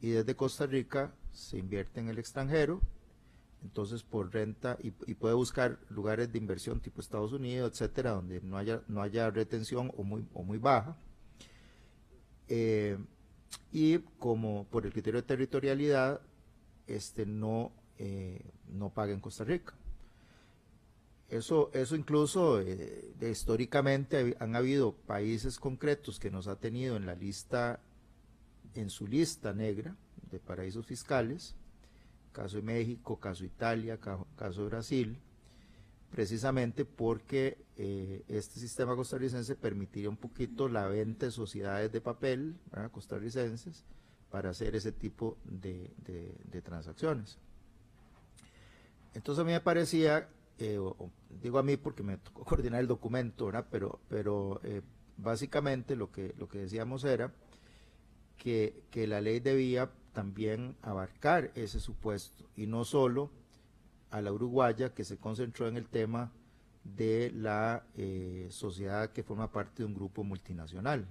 y 0.00 0.12
desde 0.12 0.34
Costa 0.34 0.64
Rica 0.64 1.14
se 1.30 1.58
invierte 1.58 2.00
en 2.00 2.08
el 2.08 2.18
extranjero, 2.18 2.80
entonces 3.62 4.02
por 4.02 4.32
renta 4.32 4.78
y, 4.82 4.92
puede 4.92 5.34
buscar 5.34 5.78
lugares 5.90 6.32
de 6.32 6.38
inversión 6.38 6.80
tipo 6.80 7.02
Estados 7.02 7.34
Unidos, 7.34 7.70
etcétera, 7.70 8.12
donde 8.12 8.40
no 8.40 8.56
haya, 8.56 8.80
no 8.88 9.02
haya 9.02 9.30
retención 9.30 9.92
o 9.94 10.04
muy, 10.04 10.26
o 10.32 10.42
muy 10.42 10.56
baja. 10.56 10.96
Eh, 12.48 12.98
y 13.72 13.98
como 14.18 14.64
por 14.64 14.86
el 14.86 14.92
criterio 14.92 15.20
de 15.20 15.26
territorialidad, 15.26 16.20
este 16.86 17.26
no, 17.26 17.72
eh, 17.98 18.40
no 18.68 18.90
paga 18.90 19.12
en 19.12 19.20
Costa 19.20 19.44
Rica. 19.44 19.74
Eso, 21.28 21.70
eso 21.74 21.96
incluso 21.96 22.60
eh, 22.60 23.12
históricamente 23.20 24.36
han 24.38 24.54
habido 24.54 24.92
países 24.94 25.58
concretos 25.58 26.20
que 26.20 26.30
nos 26.30 26.46
ha 26.46 26.56
tenido 26.56 26.96
en 26.96 27.04
la 27.04 27.16
lista, 27.16 27.80
en 28.74 28.90
su 28.90 29.08
lista 29.08 29.52
negra 29.52 29.96
de 30.30 30.38
paraísos 30.38 30.86
fiscales, 30.86 31.56
caso 32.32 32.56
de 32.56 32.62
México, 32.62 33.18
caso 33.18 33.40
de 33.40 33.48
Italia, 33.48 33.98
caso 33.98 34.62
de 34.62 34.68
Brasil, 34.68 35.18
precisamente 36.16 36.86
porque 36.86 37.58
eh, 37.76 38.24
este 38.26 38.58
sistema 38.58 38.96
costarricense 38.96 39.54
permitiría 39.54 40.08
un 40.08 40.16
poquito 40.16 40.66
la 40.66 40.86
venta 40.86 41.26
de 41.26 41.32
sociedades 41.32 41.92
de 41.92 42.00
papel 42.00 42.56
costarricenses 42.90 43.84
para 44.30 44.48
hacer 44.48 44.74
ese 44.74 44.92
tipo 44.92 45.36
de, 45.44 45.92
transacciones. 46.64 47.36
Entonces 49.12 49.42
a 49.42 49.44
mí 49.44 49.52
me 49.52 49.60
parecía 49.60 50.26
eh, 50.58 50.80
digo 51.42 51.58
a 51.58 51.62
mí 51.62 51.76
porque 51.76 52.02
me 52.02 52.16
tocó 52.16 52.44
coordinar 52.46 52.80
el 52.80 52.86
documento, 52.86 53.52
Pero, 53.70 54.00
pero 54.08 54.58
eh, 54.64 54.80
básicamente 55.18 55.96
lo 55.96 56.10
que, 56.10 56.34
lo 56.38 56.48
que 56.48 56.60
decíamos 56.60 57.04
era 57.04 57.30
que, 58.38 58.84
la 59.06 59.20
ley 59.20 59.40
debía 59.40 59.90
también 60.14 60.76
abarcar 60.80 61.50
ese 61.54 61.78
supuesto 61.78 62.48
y 62.56 62.66
no 62.66 62.86
solo 62.86 63.30
a 64.10 64.20
la 64.20 64.32
uruguaya 64.32 64.94
que 64.94 65.04
se 65.04 65.18
concentró 65.18 65.68
en 65.68 65.76
el 65.76 65.86
tema 65.86 66.32
de 66.84 67.32
la 67.34 67.84
eh, 67.96 68.46
sociedad 68.50 69.10
que 69.10 69.22
forma 69.22 69.50
parte 69.50 69.82
de 69.82 69.86
un 69.86 69.94
grupo 69.94 70.22
multinacional. 70.22 71.06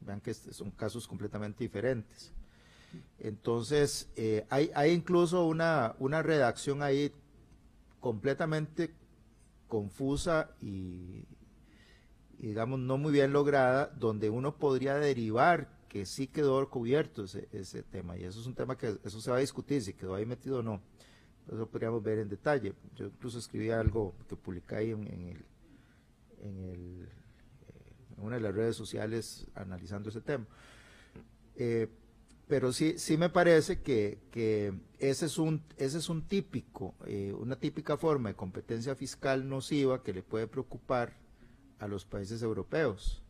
Vean 0.00 0.20
que 0.20 0.34
son 0.34 0.70
casos 0.72 1.06
completamente 1.06 1.64
diferentes. 1.64 2.32
Entonces, 3.18 4.08
hay, 4.50 4.70
hay 4.74 4.92
incluso 4.92 5.46
una, 5.46 5.96
una 5.98 6.22
redacción 6.22 6.82
ahí 6.82 7.12
completamente 8.00 8.92
confusa 9.74 10.50
y, 10.60 11.24
digamos 12.38 12.78
no 12.78 12.98
muy 12.98 13.12
bien 13.12 13.32
lograda, 13.32 13.86
donde 13.98 14.30
uno 14.30 14.56
podría 14.56 14.94
derivar 14.96 15.68
que 15.88 16.06
sí 16.06 16.26
quedó 16.26 16.68
cubierto 16.68 17.24
ese, 17.24 17.48
ese, 17.50 17.82
tema. 17.82 18.16
Y 18.16 18.24
eso 18.24 18.40
es 18.40 18.46
un 18.46 18.54
tema 18.54 18.76
que 18.76 18.98
eso 19.02 19.20
se 19.20 19.30
va 19.30 19.38
a 19.38 19.40
discutir, 19.40 19.82
si 19.82 19.94
quedó 19.94 20.14
ahí 20.14 20.26
metido 20.26 20.58
o 20.58 20.62
no. 20.62 20.80
Eso 21.52 21.66
podríamos 21.66 22.02
ver 22.02 22.18
en 22.18 22.28
detalle. 22.28 22.74
Yo 22.94 23.06
incluso 23.06 23.38
escribí 23.38 23.70
algo 23.70 24.14
que 24.28 24.36
publicé 24.36 24.76
ahí 24.76 24.90
eh, 24.90 25.36
en 26.40 27.08
una 28.16 28.36
de 28.36 28.42
las 28.42 28.54
redes 28.54 28.76
sociales 28.76 29.46
analizando 29.54 30.08
ese 30.08 30.20
tema. 30.20 30.46
Eh, 31.56 31.88
pero 32.46 32.72
sí, 32.72 32.98
sí 32.98 33.16
me 33.16 33.30
parece 33.30 33.80
que, 33.80 34.18
ese, 34.98 35.26
es 35.26 35.38
un, 35.38 35.62
ese 35.78 35.98
es 35.98 36.08
un 36.08 36.22
típico, 36.22 36.94
eh, 37.06 37.34
una 37.38 37.56
típica 37.56 37.96
forma 37.96 38.28
de 38.28 38.36
competencia 38.36 38.94
fiscal 38.94 39.48
nociva 39.48 40.02
que 40.02 40.12
le 40.12 40.22
puede 40.22 40.46
preocupar 40.46 41.14
a 41.78 41.88
los 41.88 42.04
países 42.04 42.42
europeos, 42.42 43.23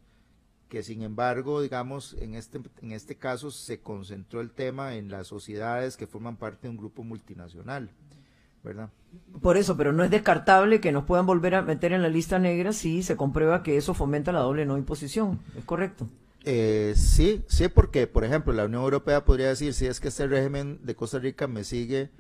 que 0.69 0.83
sin 0.83 1.03
embargo, 1.03 1.61
digamos, 1.61 2.17
en 2.21 2.35
este, 2.35 2.61
en 2.83 2.93
este 2.93 3.17
caso 3.17 3.51
se 3.51 3.81
concentró 3.81 4.41
el 4.41 4.51
tema 4.51 4.97
en 4.97 5.11
las 5.11 5.27
sociedades 5.27 5.97
que 5.97 6.07
forman 6.07 6.37
parte 6.37 6.63
de 6.63 6.71
un 6.71 6.77
grupo 6.77 7.05
multinacional, 7.05 7.91
¿verdad? 8.63 8.91
Por 9.41 9.57
eso, 9.57 9.77
pero 9.77 9.93
no 9.93 10.03
es 10.03 10.11
descartable 10.11 10.81
que 10.81 10.93
nos 10.93 11.05
puedan 11.05 11.27
volver 11.27 11.55
a 11.55 11.63
meter 11.63 11.93
en 11.93 12.03
la 12.03 12.09
lista 12.09 12.39
negra 12.39 12.73
si 12.73 13.03
se 13.03 13.17
comprueba 13.17 13.63
que 13.63 13.77
eso 13.77 13.95
fomenta 13.95 14.33
la 14.33 14.41
doble 14.41 14.67
no 14.67 14.77
imposición, 14.77 15.41
¿es 15.57 15.65
correcto? 15.65 16.09
Eh, 16.45 16.95
sí, 16.97 17.43
sí, 17.47 17.69
porque, 17.69 18.07
por 18.07 18.25
ejemplo, 18.25 18.53
la 18.53 18.67
Unión 18.67 18.83
Europea 18.83 19.25
podría 19.25 19.49
decir, 19.49 19.73
si 19.73 19.87
es 19.87 20.01
que 20.01 20.09
este 20.09 20.27
régimen 20.27 20.79
de 20.83 20.95
Costa 20.95 21.19
Rica 21.19 21.47
me 21.47 21.65
sigue 21.65 22.11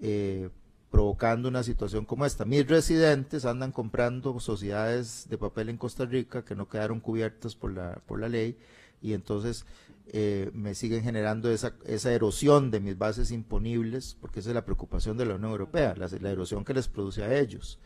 eh, 0.00 0.48
provocando 0.90 1.48
una 1.48 1.62
situación 1.62 2.04
como 2.04 2.24
esta. 2.24 2.44
Mis 2.44 2.66
residentes 2.66 3.44
andan 3.44 3.72
comprando 3.72 4.38
sociedades 4.40 5.26
de 5.28 5.38
papel 5.38 5.68
en 5.68 5.76
Costa 5.76 6.06
Rica 6.06 6.44
que 6.44 6.54
no 6.54 6.68
quedaron 6.68 7.00
cubiertas 7.00 7.54
por 7.54 7.72
la, 7.72 8.00
por 8.06 8.20
la 8.20 8.28
ley 8.28 8.56
y 9.02 9.12
entonces 9.12 9.66
eh, 10.08 10.50
me 10.54 10.74
siguen 10.74 11.02
generando 11.02 11.50
esa, 11.50 11.74
esa 11.84 12.12
erosión 12.12 12.70
de 12.70 12.80
mis 12.80 12.96
bases 12.96 13.30
imponibles, 13.30 14.16
porque 14.20 14.40
esa 14.40 14.50
es 14.50 14.54
la 14.54 14.64
preocupación 14.64 15.18
de 15.18 15.26
la 15.26 15.34
Unión 15.34 15.50
Europea, 15.50 15.94
la, 15.96 16.08
la 16.20 16.30
erosión 16.30 16.64
que 16.64 16.74
les 16.74 16.88
produce 16.88 17.22
a 17.22 17.38
ellos. 17.38 17.78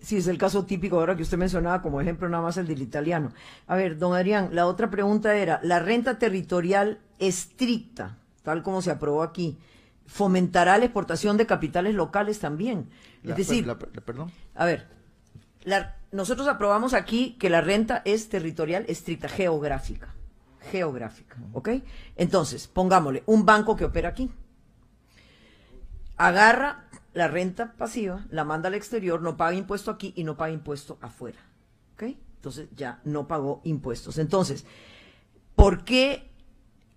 Sí, 0.00 0.16
es 0.16 0.26
el 0.26 0.36
caso 0.36 0.64
típico 0.64 0.98
ahora 0.98 1.16
que 1.16 1.22
usted 1.22 1.38
mencionaba 1.38 1.80
como 1.80 2.00
ejemplo 2.00 2.28
nada 2.28 2.42
más 2.42 2.56
el 2.56 2.66
del 2.66 2.82
italiano. 2.82 3.32
A 3.66 3.76
ver, 3.76 3.98
don 3.98 4.14
Adrián, 4.14 4.50
la 4.52 4.66
otra 4.66 4.90
pregunta 4.90 5.36
era, 5.36 5.60
la 5.62 5.78
renta 5.78 6.18
territorial 6.18 6.98
estricta, 7.18 8.18
tal 8.42 8.62
como 8.62 8.82
se 8.82 8.90
aprobó 8.90 9.22
aquí, 9.22 9.58
fomentará 10.08 10.78
la 10.78 10.86
exportación 10.86 11.36
de 11.36 11.46
capitales 11.46 11.94
locales 11.94 12.40
también. 12.40 12.88
es 13.22 13.36
decir, 13.36 13.66
perdón. 14.04 14.32
A 14.54 14.64
ver, 14.64 14.88
nosotros 16.10 16.48
aprobamos 16.48 16.94
aquí 16.94 17.36
que 17.38 17.50
la 17.50 17.60
renta 17.60 18.02
es 18.04 18.28
territorial 18.28 18.84
estricta, 18.88 19.28
geográfica. 19.28 20.14
Geográfica, 20.72 21.36
¿ok? 21.52 21.68
Entonces, 22.16 22.66
pongámosle, 22.66 23.22
un 23.26 23.44
banco 23.44 23.76
que 23.76 23.84
opera 23.84 24.08
aquí. 24.08 24.30
Agarra 26.16 26.88
la 27.12 27.28
renta 27.28 27.74
pasiva, 27.74 28.26
la 28.30 28.44
manda 28.44 28.68
al 28.68 28.74
exterior, 28.74 29.20
no 29.20 29.36
paga 29.36 29.54
impuesto 29.54 29.90
aquí 29.90 30.12
y 30.16 30.24
no 30.24 30.36
paga 30.36 30.52
impuesto 30.52 30.98
afuera. 31.00 31.38
¿Ok? 31.94 32.02
Entonces 32.36 32.68
ya 32.74 33.00
no 33.04 33.28
pagó 33.28 33.60
impuestos. 33.64 34.18
Entonces, 34.18 34.64
¿por 35.54 35.84
qué 35.84 36.30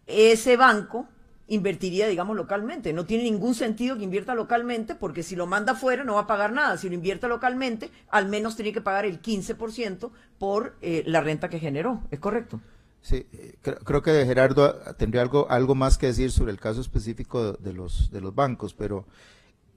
ese 0.07 0.57
banco 0.57 1.07
invertiría, 1.51 2.07
digamos, 2.07 2.35
localmente? 2.35 2.93
No 2.93 3.05
tiene 3.05 3.25
ningún 3.25 3.53
sentido 3.55 3.97
que 3.97 4.03
invierta 4.03 4.35
localmente 4.35 4.95
porque 4.95 5.21
si 5.21 5.35
lo 5.35 5.47
manda 5.47 5.73
afuera 5.73 6.03
no 6.03 6.15
va 6.15 6.21
a 6.21 6.27
pagar 6.27 6.53
nada. 6.53 6.77
Si 6.77 6.87
lo 6.87 6.95
invierte 6.95 7.27
localmente, 7.27 7.91
al 8.09 8.27
menos 8.29 8.55
tiene 8.55 8.71
que 8.71 8.81
pagar 8.81 9.05
el 9.05 9.21
15% 9.21 10.11
por 10.39 10.77
eh, 10.81 11.03
la 11.05 11.21
renta 11.21 11.49
que 11.49 11.59
generó. 11.59 12.03
¿Es 12.09 12.19
correcto? 12.19 12.61
Sí, 13.01 13.27
eh, 13.33 13.55
creo, 13.61 14.01
que 14.01 14.25
Gerardo 14.25 14.73
tendría 14.97 15.21
algo, 15.21 15.49
algo 15.49 15.75
más 15.75 15.97
que 15.97 16.07
decir 16.07 16.31
sobre 16.31 16.51
el 16.51 16.59
caso 16.59 16.79
específico 16.79 17.53
de 17.53 17.73
los, 17.73 18.11
de 18.11 18.21
los 18.21 18.33
bancos, 18.33 18.73
pero 18.73 19.05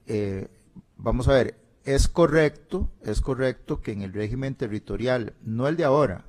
eh, 0.05 0.47
vamos 0.95 1.27
a 1.27 1.33
ver, 1.33 1.57
es 1.83 2.07
correcto, 2.07 2.89
es 3.03 3.21
correcto 3.21 3.81
que 3.81 3.91
en 3.91 4.01
el 4.01 4.13
régimen 4.13 4.55
territorial, 4.55 5.33
no 5.41 5.67
el 5.67 5.75
de 5.75 5.83
ahora, 5.83 6.25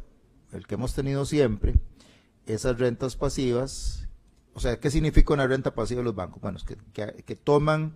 el 0.53 0.67
que 0.67 0.75
hemos 0.75 0.95
tenido 0.95 1.25
siempre, 1.27 1.75
esas 2.47 2.79
rentas 2.79 3.15
pasivas, 3.17 4.06
o 4.57 4.59
sea, 4.59 4.81
¿qué 4.81 4.91
significa 4.91 5.35
una 5.35 5.47
renta 5.47 5.75
pasiva 5.75 6.01
de 6.01 6.07
los 6.07 6.15
bancos? 6.15 6.41
Bueno, 6.41 6.57
es 6.57 6.65
que, 6.65 7.37
toman, 7.37 7.93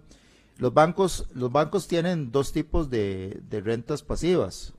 los 0.59 0.74
bancos, 0.74 1.27
los 1.32 1.51
bancos 1.51 1.89
tienen 1.89 2.31
dos 2.32 2.53
tipos 2.53 2.91
de, 2.91 3.43
rentas 3.51 4.03
pasivas, 4.03 4.74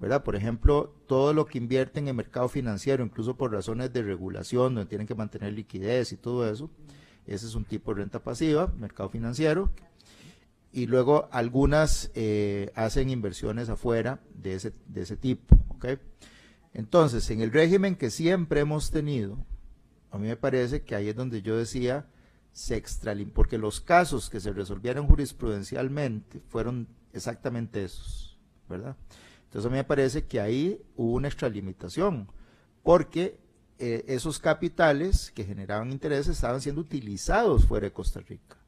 ¿verdad? 0.00 0.24
Por 0.24 0.34
ejemplo, 0.34 0.92
todo 1.06 1.32
lo 1.32 1.46
que 1.46 1.58
invierten 1.58 2.08
en 2.08 2.16
mercado 2.16 2.48
financiero, 2.48 3.04
incluso 3.04 3.36
por 3.36 3.52
razones 3.52 3.92
de 3.92 4.02
regulación, 4.02 4.74
donde 4.74 4.88
tienen 4.88 5.06
que 5.06 5.14
mantener 5.14 5.52
liquidez 5.52 6.10
y 6.10 6.16
todo 6.16 6.50
eso, 6.50 6.70
ese 7.24 7.46
es 7.46 7.54
un 7.54 7.66
tipo 7.66 7.94
de 7.94 8.00
renta 8.00 8.18
pasiva, 8.18 8.72
mercado 8.76 9.08
financiero. 9.08 9.70
Y 10.72 10.86
luego 10.86 11.28
algunas 11.30 12.10
eh, 12.14 12.72
hacen 12.74 13.10
inversiones 13.10 13.68
afuera 13.68 14.18
de 14.34 14.54
ese, 14.54 14.72
de 14.88 15.02
ese 15.02 15.16
tipo, 15.16 15.54
¿ok? 15.68 15.86
Entonces, 16.74 17.30
en 17.30 17.42
el 17.42 17.52
régimen 17.52 17.94
que 17.94 18.10
siempre 18.10 18.58
hemos 18.58 18.90
tenido, 18.90 19.38
a 20.12 20.18
mí 20.18 20.28
me 20.28 20.36
parece 20.36 20.82
que 20.82 20.94
ahí 20.94 21.08
es 21.08 21.16
donde 21.16 21.40
yo 21.40 21.56
decía, 21.56 22.06
se 22.52 22.80
porque 23.32 23.56
los 23.56 23.80
casos 23.80 24.28
que 24.28 24.40
se 24.40 24.52
resolvieron 24.52 25.06
jurisprudencialmente 25.06 26.40
fueron 26.48 26.86
exactamente 27.14 27.82
esos, 27.82 28.38
¿verdad? 28.68 28.94
Entonces 29.44 29.66
a 29.66 29.70
mí 29.70 29.76
me 29.76 29.84
parece 29.84 30.26
que 30.26 30.38
ahí 30.38 30.82
hubo 30.96 31.14
una 31.14 31.28
extralimitación, 31.28 32.28
porque 32.82 33.38
eh, 33.78 34.04
esos 34.06 34.38
capitales 34.38 35.32
que 35.34 35.44
generaban 35.44 35.90
intereses 35.90 36.36
estaban 36.36 36.60
siendo 36.60 36.82
utilizados 36.82 37.64
fuera 37.64 37.86
de 37.86 37.92
Costa 37.92 38.20
Rica, 38.20 38.58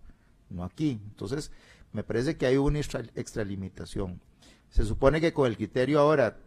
no 0.49 0.65
aquí. 0.65 0.99
Entonces 1.11 1.51
me 1.93 2.03
parece 2.05 2.39
que 2.39 2.47
hay 2.47 2.57
una 2.57 2.79
extralimitación. 2.79 4.19
Se 4.71 4.85
supone 4.85 5.21
que 5.21 5.35
con 5.35 5.47
el 5.47 5.59
criterio 5.59 6.01
ahora 6.01 6.39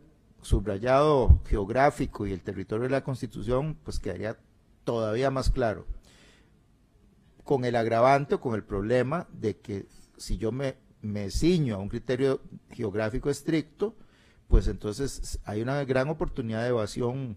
subrayado 0.42 1.40
geográfico 1.46 2.26
y 2.26 2.34
el 2.34 2.42
territorio 2.42 2.86
de 2.86 2.90
la 2.90 3.04
Constitución, 3.04 3.78
pues 3.84 4.00
quedaría 4.00 4.38
todavía 4.88 5.30
más 5.30 5.50
claro. 5.50 5.86
Con 7.44 7.66
el 7.66 7.76
agravante 7.76 8.36
o 8.36 8.40
con 8.40 8.56
el 8.56 8.64
problema 8.64 9.28
de 9.34 9.58
que 9.58 9.86
si 10.16 10.38
yo 10.38 10.54
me, 10.54 10.76
me 11.02 11.30
ciño 11.30 11.76
a 11.76 11.80
un 11.80 11.90
criterio 11.90 12.40
geográfico 12.72 13.30
estricto, 13.30 13.96
pues 14.48 14.70
entonces 14.70 15.40
hay 15.44 15.62
una 15.62 15.84
gran 15.84 16.08
oportunidad 16.08 16.64
de 16.64 16.70
evasión 16.70 17.36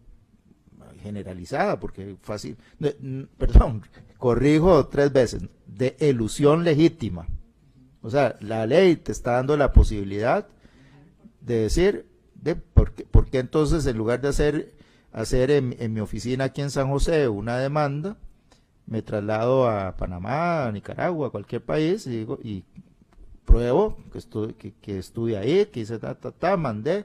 generalizada, 1.03 1.81
porque 1.81 2.17
fácil, 2.23 2.57
perdón, 3.37 3.83
corrijo 4.17 4.87
tres 4.87 5.13
veces, 5.13 5.43
de 5.67 5.97
elusión 5.99 6.63
legítima. 6.63 7.27
O 8.01 8.11
sea, 8.11 8.37
la 8.41 8.65
ley 8.65 8.95
te 8.95 9.11
está 9.11 9.33
dando 9.33 9.57
la 9.57 9.73
posibilidad 9.73 10.47
de 11.41 11.63
decir, 11.63 12.07
de 12.35 12.55
por, 12.55 12.93
qué, 12.95 13.39
entonces 13.41 13.85
en 13.87 13.99
lugar 13.99 14.21
de 14.21 14.29
hacer, 14.29 14.73
hacer 15.13 15.51
en, 15.51 15.93
mi 15.93 16.01
oficina 16.01 16.45
aquí 16.45 16.61
en 16.61 16.71
San 16.71 16.89
José 16.89 17.29
una 17.29 17.59
demanda, 17.59 18.17
me 18.87 19.03
traslado 19.03 19.69
a 19.69 19.97
Panamá, 19.97 20.67
a 20.67 20.73
Nicaragua, 20.73 21.29
a 21.29 21.31
cualquier 21.31 21.65
país 21.65 22.07
y 22.07 22.65
pruebo 23.51 23.97
que, 24.13 24.19
estuve, 24.19 24.55
que, 24.55 24.99
estuve 24.99 25.37
ahí, 25.37 25.67
que 25.67 25.81
hice 25.81 25.99
ta, 25.99 26.15
ta, 26.15 26.31
ta, 26.31 26.57
mandé, 26.57 27.05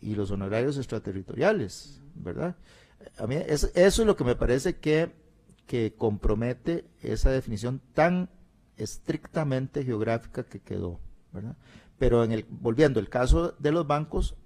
y 0.00 0.14
los 0.14 0.30
honorarios 0.30 0.76
extraterritoriales, 0.76 2.02
¿verdad? 2.14 2.56
A 3.18 3.26
mí 3.26 3.36
eso, 3.36 3.68
es 3.74 3.98
lo 3.98 4.16
que 4.16 4.24
me 4.24 4.36
parece 4.36 4.76
que, 4.76 5.10
que 5.66 5.94
compromete 5.96 6.84
esa 7.02 7.30
definición 7.30 7.80
tan 7.94 8.28
estrictamente 8.76 9.84
geográfica 9.84 10.44
que 10.44 10.60
quedó, 10.60 11.00
¿verdad? 11.32 11.56
Pero 11.98 12.24
en 12.24 12.32
el, 12.32 12.44
volviendo, 12.48 13.00
el 13.00 13.08
caso 13.08 13.54
de 13.58 13.72
los 13.72 13.86
bancos 13.86 14.36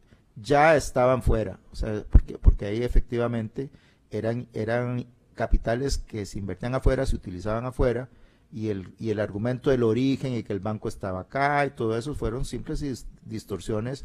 ya 0.40 0.76
estaban 0.76 1.22
fuera, 1.22 1.58
o 1.72 1.76
sea, 1.76 2.04
porque, 2.10 2.38
porque 2.38 2.66
ahí 2.66 2.82
efectivamente 2.82 3.70
eran, 4.10 4.48
eran 4.52 5.06
capitales 5.34 5.98
que 5.98 6.26
se 6.26 6.38
invertían 6.38 6.74
afuera, 6.74 7.06
se 7.06 7.16
utilizaban 7.16 7.66
afuera, 7.66 8.08
y 8.50 8.68
el, 8.68 8.94
y 8.98 9.10
el 9.10 9.20
argumento 9.20 9.70
del 9.70 9.82
origen 9.82 10.34
y 10.34 10.42
que 10.42 10.52
el 10.52 10.60
banco 10.60 10.88
estaba 10.88 11.20
acá 11.20 11.66
y 11.66 11.70
todo 11.70 11.96
eso 11.98 12.14
fueron 12.14 12.44
simples 12.44 13.06
distorsiones 13.24 14.04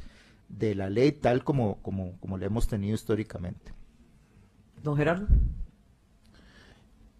de 0.50 0.76
la 0.76 0.90
ley 0.90 1.14
tal 1.14 1.44
como, 1.44 1.82
como, 1.82 2.20
como 2.20 2.38
la 2.38 2.46
hemos 2.46 2.68
tenido 2.68 2.94
históricamente. 2.94 3.74
Don 4.82 4.98
Gerardo. 4.98 5.28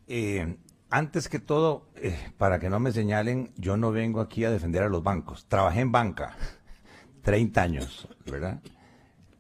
Eh, 0.08 0.58
antes 0.90 1.30
que 1.30 1.40
todo, 1.40 1.88
eh, 1.96 2.32
para 2.38 2.60
que 2.60 2.70
no 2.70 2.80
me 2.80 2.92
señalen, 2.92 3.54
yo 3.56 3.78
no 3.78 3.92
vengo 3.92 4.20
aquí 4.20 4.44
a 4.44 4.52
defender 4.52 4.84
a 4.84 4.90
los 4.90 5.02
bancos. 5.02 5.46
Trabajé 5.48 5.80
en 5.80 5.92
banca 5.92 6.36
30 7.22 7.62
años, 7.62 8.08
¿verdad? 8.26 8.62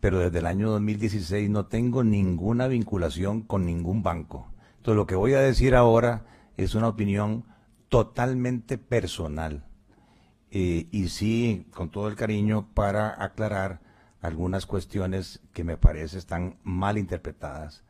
Pero 0.03 0.19
desde 0.19 0.39
el 0.39 0.47
año 0.47 0.69
2016 0.69 1.49
no 1.49 1.67
tengo 1.67 2.03
ninguna 2.03 2.67
vinculación 2.67 3.41
con 3.41 3.65
ningún 3.65 4.03
banco. 4.03 4.51
Entonces 4.75 4.97
lo 4.97 5.07
que 5.07 5.15
voy 5.15 5.33
a 5.33 5.39
decir 5.39 5.75
ahora 5.75 6.25
es 6.57 6.75
una 6.75 6.89
opinión 6.89 7.45
totalmente 7.87 8.77
personal. 8.77 9.63
Eh, 10.51 10.89
y 10.91 11.07
sí, 11.07 11.67
con 11.71 11.89
todo 11.89 12.09
el 12.09 12.17
cariño, 12.17 12.67
para 12.73 13.23
aclarar 13.23 13.79
algunas 14.19 14.65
cuestiones 14.65 15.39
que 15.53 15.63
me 15.63 15.77
parece 15.77 16.17
están 16.17 16.57
mal 16.63 16.97
interpretadas. 16.97 17.85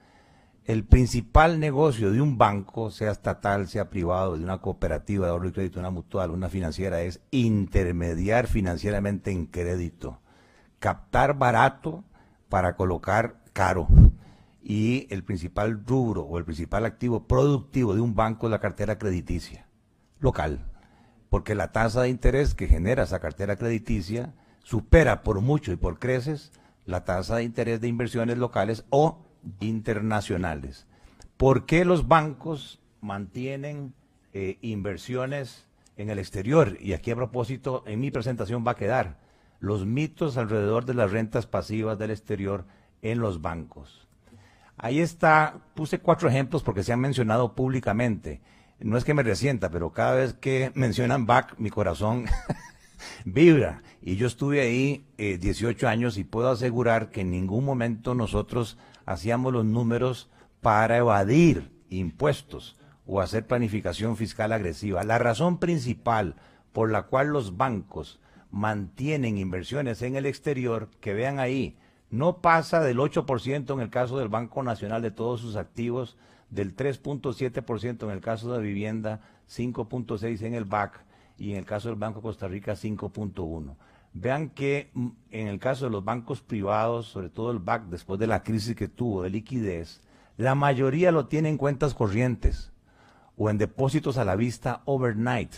El 0.66 0.86
principal 0.86 1.60
negocio 1.60 2.12
de 2.12 2.22
un 2.22 2.38
banco, 2.38 2.92
sea 2.92 3.10
estatal, 3.10 3.68
sea 3.68 3.90
privado, 3.90 4.38
de 4.38 4.44
una 4.44 4.60
cooperativa 4.60 5.26
de 5.26 5.32
ahorro 5.32 5.48
y 5.48 5.52
crédito, 5.52 5.80
una 5.80 5.90
mutual, 5.90 6.30
una 6.30 6.50
financiera, 6.50 7.02
es 7.02 7.22
intermediar 7.32 8.46
financieramente 8.46 9.32
en 9.32 9.48
crédito, 9.48 10.22
captar 10.84 11.38
barato 11.38 12.04
para 12.50 12.76
colocar 12.76 13.38
caro. 13.54 13.88
Y 14.62 15.08
el 15.10 15.24
principal 15.24 15.82
rubro 15.86 16.24
o 16.24 16.38
el 16.38 16.44
principal 16.44 16.86
activo 16.86 17.26
productivo 17.26 17.96
de 17.96 18.02
un 18.02 18.16
banco 18.16 18.48
es 18.48 18.52
la 18.52 18.60
cartera 18.60 18.98
crediticia 18.98 19.66
local, 20.20 20.66
porque 21.30 21.56
la 21.56 21.72
tasa 21.72 22.02
de 22.02 22.10
interés 22.10 22.54
que 22.54 22.68
genera 22.68 23.04
esa 23.04 23.22
cartera 23.22 23.56
crediticia 23.56 24.34
supera 24.62 25.24
por 25.24 25.40
mucho 25.40 25.72
y 25.72 25.78
por 25.78 26.00
creces 26.00 26.52
la 26.86 27.06
tasa 27.06 27.38
de 27.38 27.44
interés 27.44 27.80
de 27.80 27.88
inversiones 27.88 28.38
locales 28.38 28.84
o 28.90 29.20
internacionales. 29.62 30.86
¿Por 31.38 31.66
qué 31.66 31.86
los 31.86 32.10
bancos 32.10 32.82
mantienen 33.00 33.94
eh, 34.34 34.58
inversiones 34.62 35.66
en 35.96 36.10
el 36.10 36.20
exterior? 36.20 36.78
Y 36.82 36.92
aquí 36.92 37.12
a 37.12 37.16
propósito, 37.16 37.84
en 37.88 38.02
mi 38.02 38.12
presentación 38.12 38.66
va 38.68 38.72
a 38.72 38.76
quedar 38.76 39.23
los 39.64 39.86
mitos 39.86 40.38
alrededor 40.38 40.86
de 40.86 40.94
las 40.94 41.12
rentas 41.12 41.48
pasivas 41.48 41.98
del 41.98 42.12
exterior 42.12 42.66
en 43.02 43.20
los 43.20 43.42
bancos. 43.42 44.08
Ahí 44.78 45.00
está, 45.00 45.60
puse 45.74 46.00
cuatro 46.00 46.28
ejemplos 46.28 46.64
porque 46.64 46.84
se 46.84 46.92
han 46.92 47.00
mencionado 47.00 47.54
públicamente 47.54 48.42
no 48.84 48.98
es 48.98 49.06
que 49.06 49.14
me 49.14 49.24
resienta, 49.24 49.70
pero 49.70 49.92
cada 49.92 50.16
vez 50.16 50.34
que 50.34 50.72
mencionan 50.76 51.26
BAC, 51.26 51.58
mi 51.58 51.70
corazón 51.70 52.26
vibra. 53.26 53.82
Y 54.02 54.18
yo 54.18 54.28
estuve 54.28 54.62
ahí 54.62 55.06
18 55.18 55.86
eh, 55.86 55.90
años 55.90 56.18
y 56.18 56.24
puedo 56.24 56.50
asegurar 56.50 57.10
que 57.10 57.22
en 57.22 57.32
ningún 57.32 57.66
momento 57.66 58.16
nosotros 58.16 58.78
hacíamos 59.06 59.54
los 59.54 59.66
números 59.66 60.30
para 60.62 60.98
evadir 60.98 61.72
impuestos 61.90 62.78
o 63.06 63.22
hacer 63.22 63.48
planificación 63.48 64.18
fiscal 64.18 64.52
agresiva. 64.52 65.04
La 65.04 65.18
razón 65.18 65.58
principal 65.58 66.36
por 66.72 66.92
la 66.92 67.04
cual 67.04 67.28
los 67.28 67.58
bancos 67.58 68.20
mantienen 68.54 69.40
inversiones 69.40 70.04
en 70.04 70.16
el 70.16 70.28
exterior, 70.28 70.88
que 71.02 71.16
vean 71.16 71.40
ahí, 71.40 71.76
no 72.12 72.38
pasa 72.38 72.82
del 72.82 73.00
8% 73.00 73.74
en 73.74 73.80
el 73.80 73.90
caso 73.90 74.20
del 74.20 74.28
Banco 74.30 74.62
Nacional 74.62 75.02
de 75.02 75.10
todos 75.10 75.42
sus 75.42 75.56
activos, 75.56 76.18
del 76.52 76.76
3.7% 76.76 78.04
en 78.04 78.12
el 78.12 78.22
caso 78.22 78.54
de 78.54 78.62
vivienda, 78.62 79.22
5.6% 79.50 80.44
en 80.44 80.54
el 80.54 80.66
BAC 80.66 81.04
y 81.40 81.54
en 81.54 81.58
el 81.58 81.66
caso 81.66 81.90
del 81.90 81.98
Banco 81.98 82.20
de 82.20 82.24
Costa 82.24 82.48
Rica 82.48 82.74
5.1%. 82.74 83.76
Vean 84.14 84.52
que 84.52 84.92
mm, 84.94 85.08
en 85.32 85.48
el 85.48 85.58
caso 85.58 85.86
de 85.86 85.92
los 85.92 86.06
bancos 86.06 86.42
privados, 86.42 87.08
sobre 87.08 87.30
todo 87.30 87.50
el 87.50 87.58
BAC, 87.58 87.86
después 87.86 88.20
de 88.20 88.28
la 88.28 88.44
crisis 88.44 88.76
que 88.76 88.88
tuvo 88.88 89.24
de 89.24 89.32
liquidez, 89.32 90.02
la 90.38 90.54
mayoría 90.54 91.12
lo 91.12 91.26
tiene 91.26 91.50
en 91.50 91.58
cuentas 91.58 91.96
corrientes 91.96 92.72
o 93.36 93.50
en 93.50 93.58
depósitos 93.58 94.20
a 94.20 94.26
la 94.26 94.36
vista 94.36 94.84
overnight, 94.86 95.54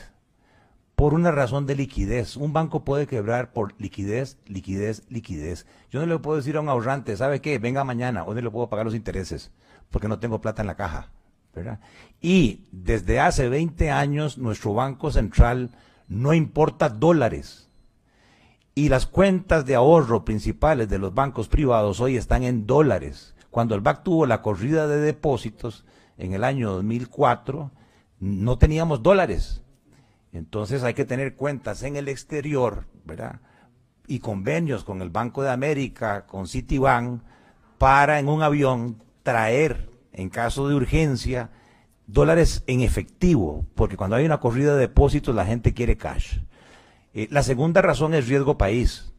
por 0.95 1.13
una 1.13 1.31
razón 1.31 1.65
de 1.65 1.76
liquidez. 1.76 2.38
Un 2.38 2.53
banco 2.53 2.84
puede 2.84 3.07
quebrar 3.07 3.53
por 3.53 3.73
liquidez, 3.80 4.38
liquidez, 4.45 5.03
liquidez. 5.09 5.65
Yo 5.91 5.99
no 5.99 6.05
le 6.05 6.19
puedo 6.19 6.38
decir 6.38 6.57
a 6.57 6.61
un 6.61 6.69
ahorrante, 6.69 7.17
¿sabe 7.17 7.41
qué? 7.41 7.59
Venga 7.59 7.84
mañana, 7.84 8.23
o 8.23 8.34
no 8.34 8.41
le 8.41 8.51
puedo 8.51 8.69
pagar 8.69 8.85
los 8.85 8.95
intereses 8.95 9.51
porque 9.89 10.07
no 10.07 10.19
tengo 10.19 10.41
plata 10.41 10.61
en 10.61 10.67
la 10.67 10.76
caja. 10.76 11.11
Y 12.22 12.65
desde 12.72 13.19
hace 13.19 13.47
20 13.47 13.91
años 13.91 14.38
nuestro 14.38 14.73
Banco 14.73 15.11
Central 15.11 15.72
no 16.07 16.34
importa 16.34 16.89
dólares. 16.89 17.69
Y 18.73 18.89
las 18.89 19.05
cuentas 19.05 19.65
de 19.65 19.76
ahorro 19.76 20.26
principales 20.26 20.89
de 20.89 20.99
los 20.99 21.13
bancos 21.13 21.47
privados 21.47 22.01
hoy 22.01 22.17
están 22.17 22.43
en 22.43 22.67
dólares. 22.67 23.35
Cuando 23.51 23.73
el 23.73 23.80
BAC 23.80 24.03
tuvo 24.03 24.26
la 24.26 24.41
corrida 24.41 24.85
de 24.88 24.97
depósitos 24.97 25.85
en 26.17 26.34
el 26.34 26.43
año 26.43 26.73
2004, 26.73 27.72
no 28.19 28.57
teníamos 28.57 29.01
dólares. 29.01 29.61
Entonces 30.36 30.84
hay 30.84 30.94
que 30.94 31.06
tener 31.06 31.36
cuentas 31.36 31.84
en 31.84 31.95
el 31.95 32.07
exterior, 32.07 32.86
¿verdad? 33.06 33.40
Y 34.06 34.20
convenios 34.20 34.84
con 34.84 35.02
el 35.02 35.10
Banco 35.10 35.44
de 35.44 35.49
América, 35.49 36.26
con 36.26 36.48
Citibank, 36.48 37.22
para 37.78 38.20
en 38.20 38.28
un 38.28 38.44
avión 38.44 39.02
traer, 39.24 39.90
en 40.12 40.30
caso 40.30 40.68
de 40.68 40.76
urgencia, 40.76 41.52
dólares 42.06 42.64
en 42.68 42.82
efectivo, 42.82 43.66
porque 43.76 43.98
cuando 43.98 44.18
hay 44.18 44.26
una 44.26 44.40
corrida 44.40 44.74
de 44.74 44.82
depósitos 44.82 45.34
la 45.34 45.45
gente 45.45 45.74
quiere 45.74 45.98
cash. 45.98 46.40
Eh, 47.14 47.28
la 47.32 47.41
segunda 47.41 47.82
razón 47.82 48.14
es 48.14 48.28
riesgo 48.28 48.57
país. 48.57 49.14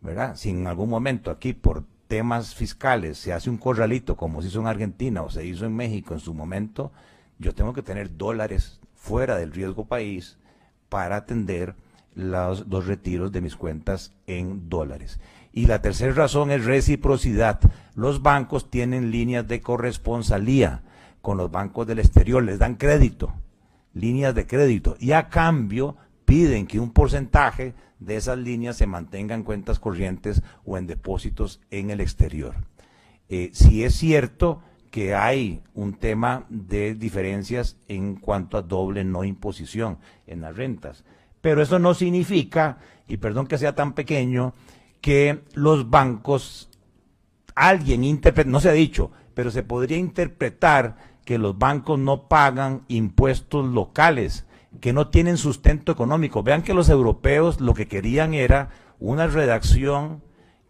¿verdad? 0.00 0.36
Si 0.36 0.50
en 0.50 0.66
algún 0.66 0.88
momento 0.88 1.30
aquí 1.30 1.52
por 1.52 1.84
temas 2.06 2.54
fiscales 2.54 3.18
se 3.18 3.32
hace 3.32 3.50
un 3.50 3.58
corralito 3.58 4.16
como 4.16 4.40
se 4.40 4.48
hizo 4.48 4.60
en 4.60 4.66
Argentina 4.66 5.22
o 5.22 5.30
se 5.30 5.44
hizo 5.44 5.66
en 5.66 5.74
México 5.74 6.14
en 6.14 6.20
su 6.20 6.34
momento, 6.34 6.92
yo 7.38 7.54
tengo 7.54 7.72
que 7.72 7.82
tener 7.82 8.16
dólares 8.16 8.80
fuera 8.94 9.36
del 9.36 9.52
riesgo 9.52 9.86
país 9.86 10.38
para 10.88 11.16
atender 11.16 11.74
los, 12.14 12.66
los 12.66 12.86
retiros 12.86 13.32
de 13.32 13.40
mis 13.40 13.56
cuentas 13.56 14.12
en 14.26 14.68
dólares. 14.68 15.20
Y 15.52 15.66
la 15.66 15.82
tercera 15.82 16.12
razón 16.12 16.50
es 16.50 16.64
reciprocidad. 16.64 17.60
Los 17.94 18.22
bancos 18.22 18.70
tienen 18.70 19.10
líneas 19.10 19.46
de 19.48 19.60
corresponsalía 19.60 20.82
con 21.20 21.36
los 21.36 21.50
bancos 21.50 21.86
del 21.86 21.98
exterior, 21.98 22.42
les 22.42 22.58
dan 22.58 22.76
crédito, 22.76 23.34
líneas 23.92 24.34
de 24.34 24.46
crédito, 24.46 24.96
y 25.00 25.12
a 25.12 25.28
cambio 25.28 25.96
piden 26.24 26.66
que 26.66 26.80
un 26.80 26.92
porcentaje 26.92 27.74
de 27.98 28.16
esas 28.16 28.38
líneas 28.38 28.76
se 28.76 28.86
mantenga 28.86 29.34
en 29.34 29.42
cuentas 29.42 29.78
corrientes 29.78 30.42
o 30.64 30.78
en 30.78 30.86
depósitos 30.86 31.60
en 31.70 31.90
el 31.90 32.00
exterior. 32.00 32.54
Eh, 33.28 33.50
si 33.52 33.84
es 33.84 33.94
cierto 33.94 34.62
que 34.90 35.14
hay 35.14 35.62
un 35.74 35.94
tema 35.94 36.46
de 36.48 36.94
diferencias 36.94 37.76
en 37.88 38.16
cuanto 38.16 38.56
a 38.56 38.62
doble 38.62 39.04
no 39.04 39.24
imposición 39.24 39.98
en 40.26 40.40
las 40.40 40.56
rentas, 40.56 41.04
pero 41.40 41.62
eso 41.62 41.78
no 41.78 41.94
significa, 41.94 42.78
y 43.06 43.18
perdón 43.18 43.46
que 43.46 43.58
sea 43.58 43.74
tan 43.74 43.94
pequeño, 43.94 44.54
que 45.00 45.44
los 45.54 45.90
bancos, 45.90 46.70
alguien 47.54 48.04
interpreta, 48.04 48.50
no 48.50 48.60
se 48.60 48.68
ha 48.68 48.72
dicho, 48.72 49.10
pero 49.34 49.50
se 49.50 49.62
podría 49.62 49.98
interpretar 49.98 50.96
que 51.24 51.38
los 51.38 51.58
bancos 51.58 51.98
no 51.98 52.28
pagan 52.28 52.82
impuestos 52.88 53.64
locales, 53.66 54.46
que 54.80 54.92
no 54.92 55.08
tienen 55.08 55.36
sustento 55.36 55.92
económico. 55.92 56.42
Vean 56.42 56.62
que 56.62 56.74
los 56.74 56.88
europeos 56.88 57.60
lo 57.60 57.74
que 57.74 57.88
querían 57.88 58.34
era 58.34 58.70
una 58.98 59.26
redacción 59.26 60.22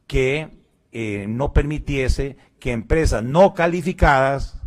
que 0.07 0.51
eh, 0.93 1.27
no 1.29 1.53
permitiese 1.53 2.37
que 2.59 2.73
empresas 2.73 3.23
no 3.23 3.55
calificadas 3.55 4.61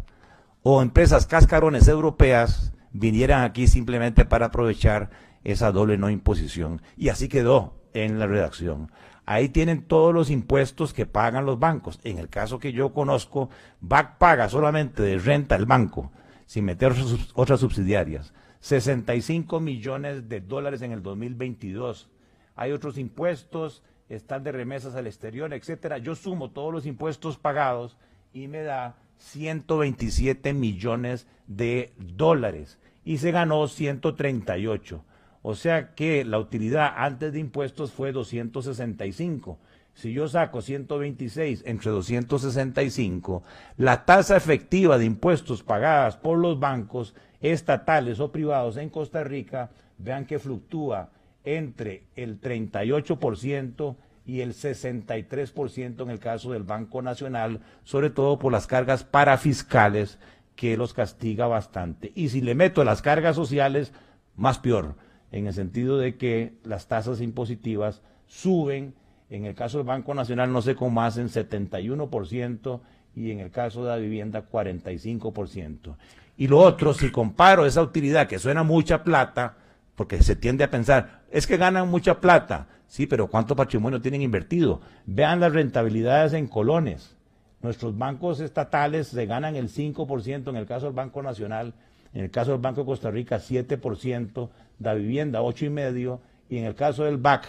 o 0.63 0.81
empresas 0.81 1.25
cascarones 1.25 1.87
europeas 1.87 2.73
vinieran 2.91 3.43
aquí 3.43 3.67
simplemente 3.67 4.25
para 4.25 4.47
aprovechar 4.47 5.09
esa 5.43 5.71
doble 5.71 5.97
no 5.97 6.09
imposición. 6.09 6.81
Y 6.97 7.09
así 7.09 7.27
quedó 7.27 7.81
en 7.93 8.19
la 8.19 8.27
redacción. 8.27 8.91
Ahí 9.25 9.49
tienen 9.49 9.83
todos 9.83 10.13
los 10.13 10.29
impuestos 10.29 10.93
que 10.93 11.05
pagan 11.05 11.45
los 11.45 11.59
bancos. 11.59 11.99
En 12.03 12.17
el 12.17 12.29
caso 12.29 12.59
que 12.59 12.73
yo 12.73 12.93
conozco, 12.93 13.49
BAC 13.79 14.17
paga 14.17 14.49
solamente 14.49 15.01
de 15.03 15.17
renta 15.17 15.55
el 15.55 15.65
banco, 15.65 16.11
sin 16.45 16.65
meter 16.65 16.93
otras 17.33 17.59
subsidiarias. 17.59 18.33
65 18.59 19.59
millones 19.59 20.27
de 20.27 20.41
dólares 20.41 20.81
en 20.81 20.91
el 20.91 21.01
2022. 21.01 22.09
Hay 22.55 22.71
otros 22.71 22.97
impuestos, 22.97 23.83
están 24.15 24.43
de 24.43 24.51
remesas 24.51 24.95
al 24.95 25.07
exterior, 25.07 25.53
etcétera. 25.53 25.97
Yo 25.97 26.15
sumo 26.15 26.51
todos 26.51 26.73
los 26.73 26.85
impuestos 26.85 27.37
pagados 27.37 27.97
y 28.33 28.47
me 28.47 28.61
da 28.63 28.95
127 29.17 30.53
millones 30.53 31.27
de 31.47 31.93
dólares 31.97 32.77
y 33.05 33.17
se 33.17 33.31
ganó 33.31 33.67
138. 33.67 35.03
O 35.43 35.55
sea 35.55 35.95
que 35.95 36.23
la 36.25 36.39
utilidad 36.39 36.93
antes 36.97 37.33
de 37.33 37.39
impuestos 37.39 37.91
fue 37.91 38.11
265. 38.11 39.57
Si 39.93 40.13
yo 40.13 40.27
saco 40.27 40.61
126 40.61 41.63
entre 41.65 41.91
265, 41.91 43.43
la 43.77 44.05
tasa 44.05 44.37
efectiva 44.37 44.97
de 44.97 45.05
impuestos 45.05 45.63
pagadas 45.63 46.17
por 46.17 46.37
los 46.37 46.59
bancos 46.59 47.15
estatales 47.41 48.19
o 48.19 48.31
privados 48.31 48.77
en 48.77 48.89
Costa 48.89 49.23
Rica, 49.23 49.71
vean 49.97 50.25
que 50.25 50.39
fluctúa 50.39 51.09
entre 51.43 52.03
el 52.15 52.39
38% 52.39 53.95
y 54.25 54.41
el 54.41 54.53
63% 54.53 56.03
en 56.03 56.09
el 56.09 56.19
caso 56.19 56.51
del 56.51 56.63
Banco 56.63 57.01
Nacional, 57.01 57.61
sobre 57.83 58.09
todo 58.09 58.39
por 58.39 58.51
las 58.51 58.67
cargas 58.67 59.03
parafiscales 59.03 60.19
que 60.55 60.77
los 60.77 60.93
castiga 60.93 61.47
bastante. 61.47 62.11
Y 62.15 62.29
si 62.29 62.41
le 62.41 62.55
meto 62.55 62.83
las 62.83 63.01
cargas 63.01 63.35
sociales, 63.35 63.93
más 64.35 64.59
peor 64.59 64.95
en 65.31 65.47
el 65.47 65.53
sentido 65.53 65.97
de 65.97 66.17
que 66.17 66.53
las 66.63 66.87
tasas 66.87 67.21
impositivas 67.21 68.01
suben, 68.27 68.93
en 69.29 69.45
el 69.45 69.55
caso 69.55 69.77
del 69.77 69.87
Banco 69.87 70.13
Nacional 70.13 70.51
no 70.51 70.61
sé 70.61 70.75
cómo 70.75 71.01
hacen 71.01 71.29
71% 71.29 72.81
y 73.15 73.31
en 73.31 73.39
el 73.39 73.49
caso 73.49 73.83
de 73.83 73.89
la 73.89 73.97
vivienda 73.97 74.45
45%. 74.49 75.95
Y 76.37 76.47
lo 76.47 76.59
otro, 76.59 76.93
si 76.93 77.11
comparo 77.11 77.65
esa 77.65 77.81
utilidad 77.81 78.27
que 78.27 78.39
suena 78.39 78.63
mucha 78.63 79.03
plata, 79.03 79.57
porque 79.95 80.21
se 80.23 80.35
tiende 80.35 80.63
a 80.63 80.71
pensar, 80.71 81.20
es 81.31 81.47
que 81.47 81.57
ganan 81.57 81.89
mucha 81.89 82.19
plata, 82.19 82.67
sí, 82.87 83.07
pero 83.07 83.27
¿cuánto 83.27 83.55
patrimonio 83.55 84.01
tienen 84.01 84.21
invertido? 84.21 84.81
Vean 85.05 85.39
las 85.39 85.53
rentabilidades 85.53 86.33
en 86.33 86.47
colones. 86.47 87.15
Nuestros 87.61 87.97
bancos 87.97 88.39
estatales 88.39 89.07
se 89.07 89.25
ganan 89.25 89.55
el 89.55 89.69
5% 89.69 90.49
en 90.49 90.55
el 90.55 90.65
caso 90.65 90.87
del 90.87 90.95
Banco 90.95 91.21
Nacional 91.21 91.73
en 92.13 92.25
el 92.25 92.31
caso 92.31 92.51
del 92.51 92.61
Banco 92.61 92.81
de 92.81 92.85
Costa 92.85 93.09
Rica 93.09 93.37
7%, 93.37 94.49
da 94.79 94.93
vivienda 94.93 95.41
8,5% 95.41 96.19
y 96.49 96.57
en 96.57 96.65
el 96.65 96.75
caso 96.75 97.05
del 97.05 97.17
BAC 97.17 97.47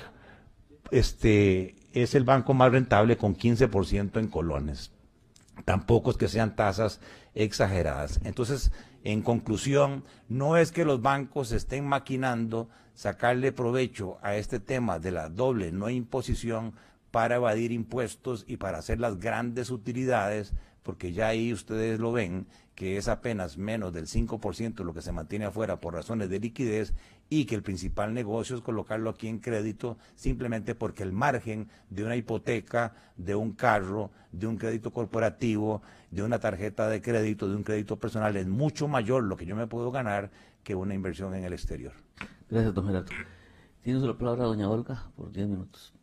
este, 0.90 1.74
es 1.92 2.14
el 2.14 2.24
banco 2.24 2.54
más 2.54 2.70
rentable 2.70 3.16
con 3.16 3.36
15% 3.36 4.18
en 4.20 4.28
colones. 4.28 4.92
Tampoco 5.64 6.10
es 6.10 6.16
que 6.16 6.28
sean 6.28 6.54
tasas 6.54 7.00
exageradas. 7.34 8.20
Entonces, 8.24 8.72
en 9.04 9.22
conclusión, 9.22 10.04
no 10.28 10.56
es 10.56 10.72
que 10.72 10.84
los 10.84 11.02
bancos 11.02 11.52
estén 11.52 11.86
maquinando 11.86 12.68
sacarle 12.94 13.52
provecho 13.52 14.18
a 14.22 14.36
este 14.36 14.60
tema 14.60 14.98
de 14.98 15.10
la 15.10 15.28
doble 15.28 15.72
no 15.72 15.90
imposición 15.90 16.74
para 17.10 17.36
evadir 17.36 17.72
impuestos 17.72 18.44
y 18.46 18.56
para 18.56 18.78
hacer 18.78 19.00
las 19.00 19.18
grandes 19.18 19.70
utilidades, 19.70 20.52
porque 20.82 21.12
ya 21.12 21.28
ahí 21.28 21.52
ustedes 21.52 22.00
lo 22.00 22.12
ven, 22.12 22.46
que 22.74 22.96
es 22.96 23.08
apenas 23.08 23.58
menos 23.58 23.92
del 23.92 24.06
5% 24.06 24.82
lo 24.82 24.94
que 24.94 25.02
se 25.02 25.12
mantiene 25.12 25.44
afuera 25.44 25.80
por 25.80 25.94
razones 25.94 26.30
de 26.30 26.40
liquidez 26.40 26.94
y 27.34 27.46
que 27.46 27.54
el 27.54 27.62
principal 27.62 28.12
negocio 28.12 28.56
es 28.56 28.60
colocarlo 28.60 29.08
aquí 29.08 29.26
en 29.26 29.38
crédito 29.38 29.96
simplemente 30.16 30.74
porque 30.74 31.02
el 31.02 31.12
margen 31.12 31.70
de 31.88 32.04
una 32.04 32.14
hipoteca, 32.14 32.92
de 33.16 33.34
un 33.34 33.52
carro, 33.52 34.10
de 34.32 34.46
un 34.46 34.58
crédito 34.58 34.92
corporativo, 34.92 35.80
de 36.10 36.22
una 36.22 36.38
tarjeta 36.38 36.90
de 36.90 37.00
crédito, 37.00 37.48
de 37.48 37.56
un 37.56 37.62
crédito 37.62 37.98
personal 37.98 38.36
es 38.36 38.46
mucho 38.46 38.86
mayor 38.86 39.22
lo 39.22 39.38
que 39.38 39.46
yo 39.46 39.56
me 39.56 39.66
puedo 39.66 39.90
ganar 39.90 40.30
que 40.62 40.74
una 40.74 40.92
inversión 40.92 41.34
en 41.34 41.44
el 41.44 41.54
exterior. 41.54 41.94
Gracias, 42.50 42.74
don 42.74 42.86
Gerardo. 42.86 43.10
Tiene 43.80 43.98
la 44.00 44.18
palabra 44.18 44.44
doña 44.44 44.68
Olga 44.68 45.10
por 45.16 45.32
10 45.32 45.48
minutos. 45.48 45.94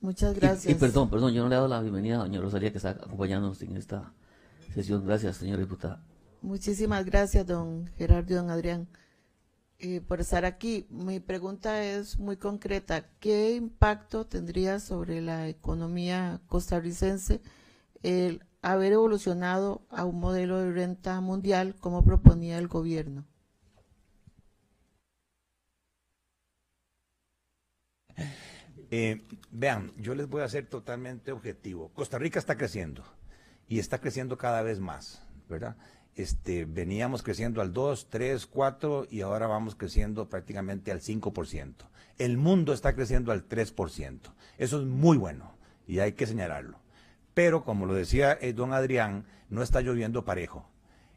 Muchas 0.00 0.34
gracias. 0.34 0.70
Y, 0.70 0.78
perdón, 0.78 1.08
perdón, 1.08 1.32
yo 1.32 1.42
no 1.42 1.48
le 1.48 1.54
he 1.54 1.56
dado 1.56 1.68
la 1.68 1.80
bienvenida 1.80 2.16
a 2.16 2.18
doña 2.18 2.42
Rosalía 2.42 2.70
que 2.70 2.76
está 2.76 2.90
acompañándonos 2.90 3.62
en 3.62 3.74
esta 3.78 4.12
sesión. 4.74 5.02
Gracias, 5.06 5.38
señora 5.38 5.62
diputada. 5.62 6.04
Muchísimas 6.42 7.06
gracias, 7.06 7.46
don 7.46 7.86
Gerardo 7.96 8.34
y 8.34 8.36
don 8.36 8.50
Adrián, 8.50 8.86
por 10.06 10.20
estar 10.20 10.44
aquí. 10.44 10.86
Mi 10.90 11.20
pregunta 11.20 11.84
es 11.84 12.18
muy 12.18 12.36
concreta. 12.36 13.06
¿Qué 13.20 13.54
impacto 13.54 14.26
tendría 14.26 14.80
sobre 14.80 15.20
la 15.20 15.48
economía 15.48 16.40
costarricense 16.46 17.40
el 18.02 18.44
haber 18.62 18.92
evolucionado 18.92 19.82
a 19.90 20.04
un 20.04 20.20
modelo 20.20 20.58
de 20.58 20.72
renta 20.72 21.20
mundial 21.20 21.74
como 21.80 22.04
proponía 22.04 22.58
el 22.58 22.68
gobierno? 22.68 23.26
Eh, 28.90 29.22
vean, 29.50 29.92
yo 29.96 30.14
les 30.14 30.28
voy 30.28 30.42
a 30.42 30.48
ser 30.48 30.66
totalmente 30.66 31.32
objetivo. 31.32 31.90
Costa 31.94 32.18
Rica 32.18 32.38
está 32.38 32.56
creciendo 32.56 33.04
y 33.66 33.80
está 33.80 33.98
creciendo 33.98 34.38
cada 34.38 34.62
vez 34.62 34.78
más, 34.78 35.22
¿verdad? 35.48 35.76
Este, 36.16 36.64
veníamos 36.64 37.22
creciendo 37.22 37.60
al 37.60 37.72
2, 37.72 38.08
3, 38.08 38.46
4 38.46 39.08
y 39.10 39.22
ahora 39.22 39.46
vamos 39.46 39.74
creciendo 39.74 40.28
prácticamente 40.28 40.92
al 40.92 41.00
5%. 41.00 41.74
El 42.18 42.36
mundo 42.38 42.72
está 42.72 42.94
creciendo 42.94 43.32
al 43.32 43.48
3%. 43.48 44.20
Eso 44.58 44.80
es 44.80 44.86
muy 44.86 45.16
bueno 45.16 45.56
y 45.86 45.98
hay 45.98 46.12
que 46.12 46.26
señalarlo. 46.26 46.78
Pero 47.34 47.64
como 47.64 47.86
lo 47.86 47.94
decía 47.94 48.38
eh, 48.40 48.52
don 48.52 48.72
Adrián, 48.72 49.24
no 49.50 49.62
está 49.62 49.80
lloviendo 49.80 50.24
parejo. 50.24 50.68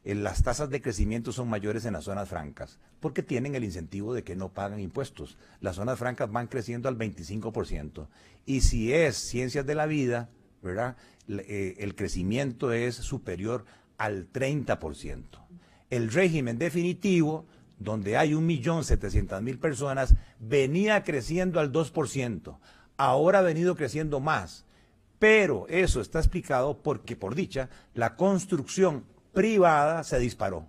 Eh, 0.03 0.15
las 0.15 0.41
tasas 0.41 0.69
de 0.71 0.81
crecimiento 0.81 1.31
son 1.31 1.47
mayores 1.47 1.85
en 1.85 1.93
las 1.93 2.05
zonas 2.05 2.29
francas 2.29 2.79
porque 2.99 3.23
tienen 3.23 3.55
el 3.55 3.63
incentivo 3.63 4.13
de 4.13 4.23
que 4.23 4.35
no 4.35 4.49
pagan 4.49 4.79
impuestos. 4.79 5.37
Las 5.61 5.75
zonas 5.75 5.99
francas 5.99 6.31
van 6.31 6.47
creciendo 6.47 6.89
al 6.89 6.97
25%. 6.97 8.07
Y 8.45 8.61
si 8.61 8.93
es 8.93 9.15
ciencias 9.15 9.65
de 9.65 9.75
la 9.75 9.85
vida, 9.85 10.29
¿verdad? 10.61 10.97
Eh, 11.27 11.75
el 11.79 11.95
crecimiento 11.95 12.71
es 12.71 12.95
superior 12.95 13.65
al 13.97 14.31
30%. 14.31 15.23
El 15.89 16.11
régimen 16.11 16.57
definitivo, 16.57 17.45
donde 17.79 18.17
hay 18.17 18.33
1.700.000 18.33 19.59
personas, 19.59 20.15
venía 20.39 21.03
creciendo 21.03 21.59
al 21.59 21.71
2%. 21.71 22.57
Ahora 22.97 23.39
ha 23.39 23.43
venido 23.43 23.75
creciendo 23.75 24.19
más. 24.19 24.65
Pero 25.19 25.65
eso 25.67 25.99
está 26.01 26.19
explicado 26.19 26.81
porque, 26.83 27.15
por 27.15 27.33
dicha, 27.33 27.69
la 27.93 28.15
construcción 28.15 29.05
privada 29.33 30.03
se 30.03 30.19
disparó. 30.19 30.67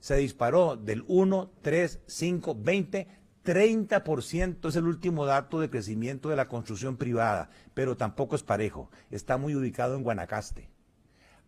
Se 0.00 0.16
disparó 0.16 0.76
del 0.76 1.04
1, 1.06 1.50
3, 1.62 2.00
5, 2.06 2.56
20, 2.58 3.08
30% 3.44 4.68
es 4.68 4.76
el 4.76 4.84
último 4.84 5.24
dato 5.24 5.60
de 5.60 5.70
crecimiento 5.70 6.28
de 6.28 6.36
la 6.36 6.48
construcción 6.48 6.96
privada, 6.96 7.50
pero 7.74 7.96
tampoco 7.96 8.36
es 8.36 8.42
parejo. 8.42 8.90
Está 9.10 9.38
muy 9.38 9.54
ubicado 9.54 9.96
en 9.96 10.02
Guanacaste. 10.02 10.70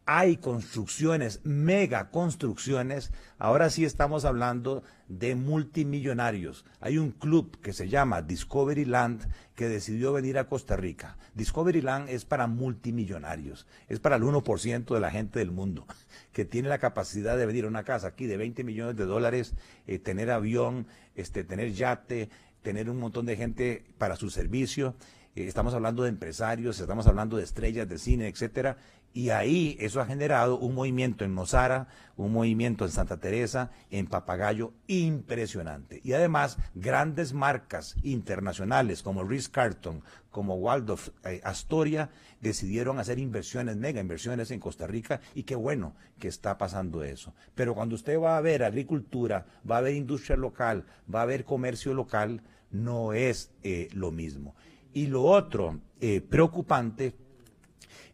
Hay 0.04 0.38
construcciones, 0.38 1.40
mega 1.44 2.10
construcciones. 2.10 3.12
Ahora 3.38 3.70
sí 3.70 3.84
estamos 3.84 4.24
hablando 4.24 4.82
de 5.06 5.36
multimillonarios. 5.36 6.64
Hay 6.80 6.98
un 6.98 7.12
club 7.12 7.60
que 7.60 7.72
se 7.72 7.88
llama 7.88 8.22
Discovery 8.22 8.84
Land 8.84 9.28
que 9.54 9.68
decidió 9.68 10.12
venir 10.12 10.38
a 10.38 10.48
Costa 10.48 10.74
Rica. 10.74 11.18
Discovery 11.34 11.82
Land 11.82 12.08
es 12.08 12.24
para 12.24 12.48
multimillonarios, 12.48 13.66
es 13.88 14.00
para 14.00 14.16
el 14.16 14.22
1% 14.22 14.92
de 14.92 15.00
la 15.00 15.12
gente 15.12 15.38
del 15.38 15.52
mundo 15.52 15.86
que 16.32 16.44
tiene 16.44 16.68
la 16.68 16.78
capacidad 16.78 17.36
de 17.36 17.46
venir 17.46 17.64
a 17.64 17.68
una 17.68 17.84
casa 17.84 18.08
aquí 18.08 18.26
de 18.26 18.36
20 18.36 18.64
millones 18.64 18.96
de 18.96 19.04
dólares, 19.04 19.54
eh, 19.86 20.00
tener 20.00 20.32
avión, 20.32 20.88
este, 21.14 21.44
tener 21.44 21.72
yate, 21.74 22.28
tener 22.62 22.90
un 22.90 22.98
montón 22.98 23.24
de 23.24 23.36
gente 23.36 23.84
para 23.98 24.16
su 24.16 24.30
servicio. 24.30 24.96
Eh, 25.36 25.46
estamos 25.46 25.74
hablando 25.74 26.02
de 26.02 26.08
empresarios, 26.08 26.80
estamos 26.80 27.06
hablando 27.06 27.36
de 27.36 27.44
estrellas 27.44 27.88
de 27.88 27.98
cine, 27.98 28.28
etcétera, 28.28 28.76
y 29.14 29.30
ahí 29.30 29.76
eso 29.80 30.00
ha 30.00 30.06
generado 30.06 30.58
un 30.58 30.74
movimiento 30.74 31.24
en 31.24 31.34
Nosara, 31.34 31.88
un 32.16 32.32
movimiento 32.32 32.84
en 32.84 32.90
Santa 32.90 33.18
Teresa, 33.18 33.70
en 33.90 34.06
Papagayo, 34.06 34.72
impresionante. 34.86 36.00
Y 36.02 36.12
además, 36.12 36.58
grandes 36.74 37.32
marcas 37.32 37.96
internacionales 38.02 39.02
como 39.02 39.24
Ritz 39.24 39.48
Carton, 39.48 40.02
como 40.30 40.54
Waldorf 40.54 41.10
eh, 41.24 41.40
Astoria, 41.44 42.10
decidieron 42.40 42.98
hacer 42.98 43.18
inversiones, 43.18 43.76
mega 43.76 44.00
inversiones 44.00 44.50
en 44.50 44.60
Costa 44.60 44.86
Rica, 44.86 45.20
y 45.34 45.42
qué 45.42 45.54
bueno 45.54 45.94
que 46.18 46.28
está 46.28 46.56
pasando 46.56 47.04
eso. 47.04 47.34
Pero 47.54 47.74
cuando 47.74 47.94
usted 47.94 48.18
va 48.18 48.36
a 48.36 48.40
ver 48.40 48.64
agricultura, 48.64 49.46
va 49.68 49.78
a 49.78 49.82
ver 49.82 49.94
industria 49.94 50.36
local, 50.36 50.84
va 51.12 51.22
a 51.22 51.26
ver 51.26 51.44
comercio 51.44 51.92
local, 51.92 52.42
no 52.70 53.12
es 53.12 53.50
eh, 53.62 53.88
lo 53.92 54.10
mismo. 54.10 54.54
Y 54.94 55.06
lo 55.06 55.22
otro 55.22 55.80
eh, 56.00 56.20
preocupante 56.20 57.14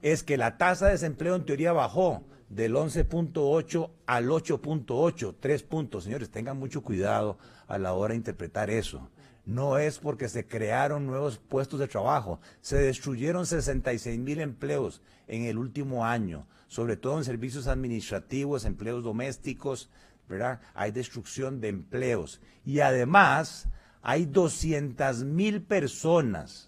es 0.03 0.23
que 0.23 0.37
la 0.37 0.57
tasa 0.59 0.87
de 0.87 0.93
desempleo 0.93 1.35
en 1.35 1.45
teoría 1.45 1.73
bajó 1.73 2.25
del 2.49 2.75
11.8 2.75 3.91
al 4.07 4.29
8.8, 4.29 5.35
tres 5.39 5.63
puntos. 5.63 6.05
Señores, 6.05 6.31
tengan 6.31 6.59
mucho 6.59 6.83
cuidado 6.83 7.39
a 7.67 7.79
la 7.79 7.93
hora 7.93 8.13
de 8.13 8.19
interpretar 8.19 8.71
eso. 8.71 9.11
No 9.45 9.79
es 9.79 9.99
porque 9.99 10.29
se 10.29 10.47
crearon 10.47 11.07
nuevos 11.07 11.39
puestos 11.39 11.81
de 11.81 11.89
trabajo, 11.89 12.39
se 12.61 12.77
destruyeron 12.77 13.47
66 13.47 14.19
mil 14.19 14.41
empleos 14.41 15.01
en 15.27 15.45
el 15.45 15.57
último 15.57 16.05
año, 16.05 16.47
sobre 16.67 16.99
todo 16.99 17.17
en 17.17 17.25
servicios 17.25 17.67
administrativos, 17.67 18.67
empleos 18.67 19.03
domésticos, 19.03 19.89
¿verdad? 20.29 20.61
Hay 20.75 20.91
destrucción 20.91 21.61
de 21.63 21.69
empleos. 21.69 22.43
Y 22.65 22.81
además 22.81 23.69
hay 24.03 24.27
200 24.27 25.25
mil 25.25 25.63
personas 25.63 26.68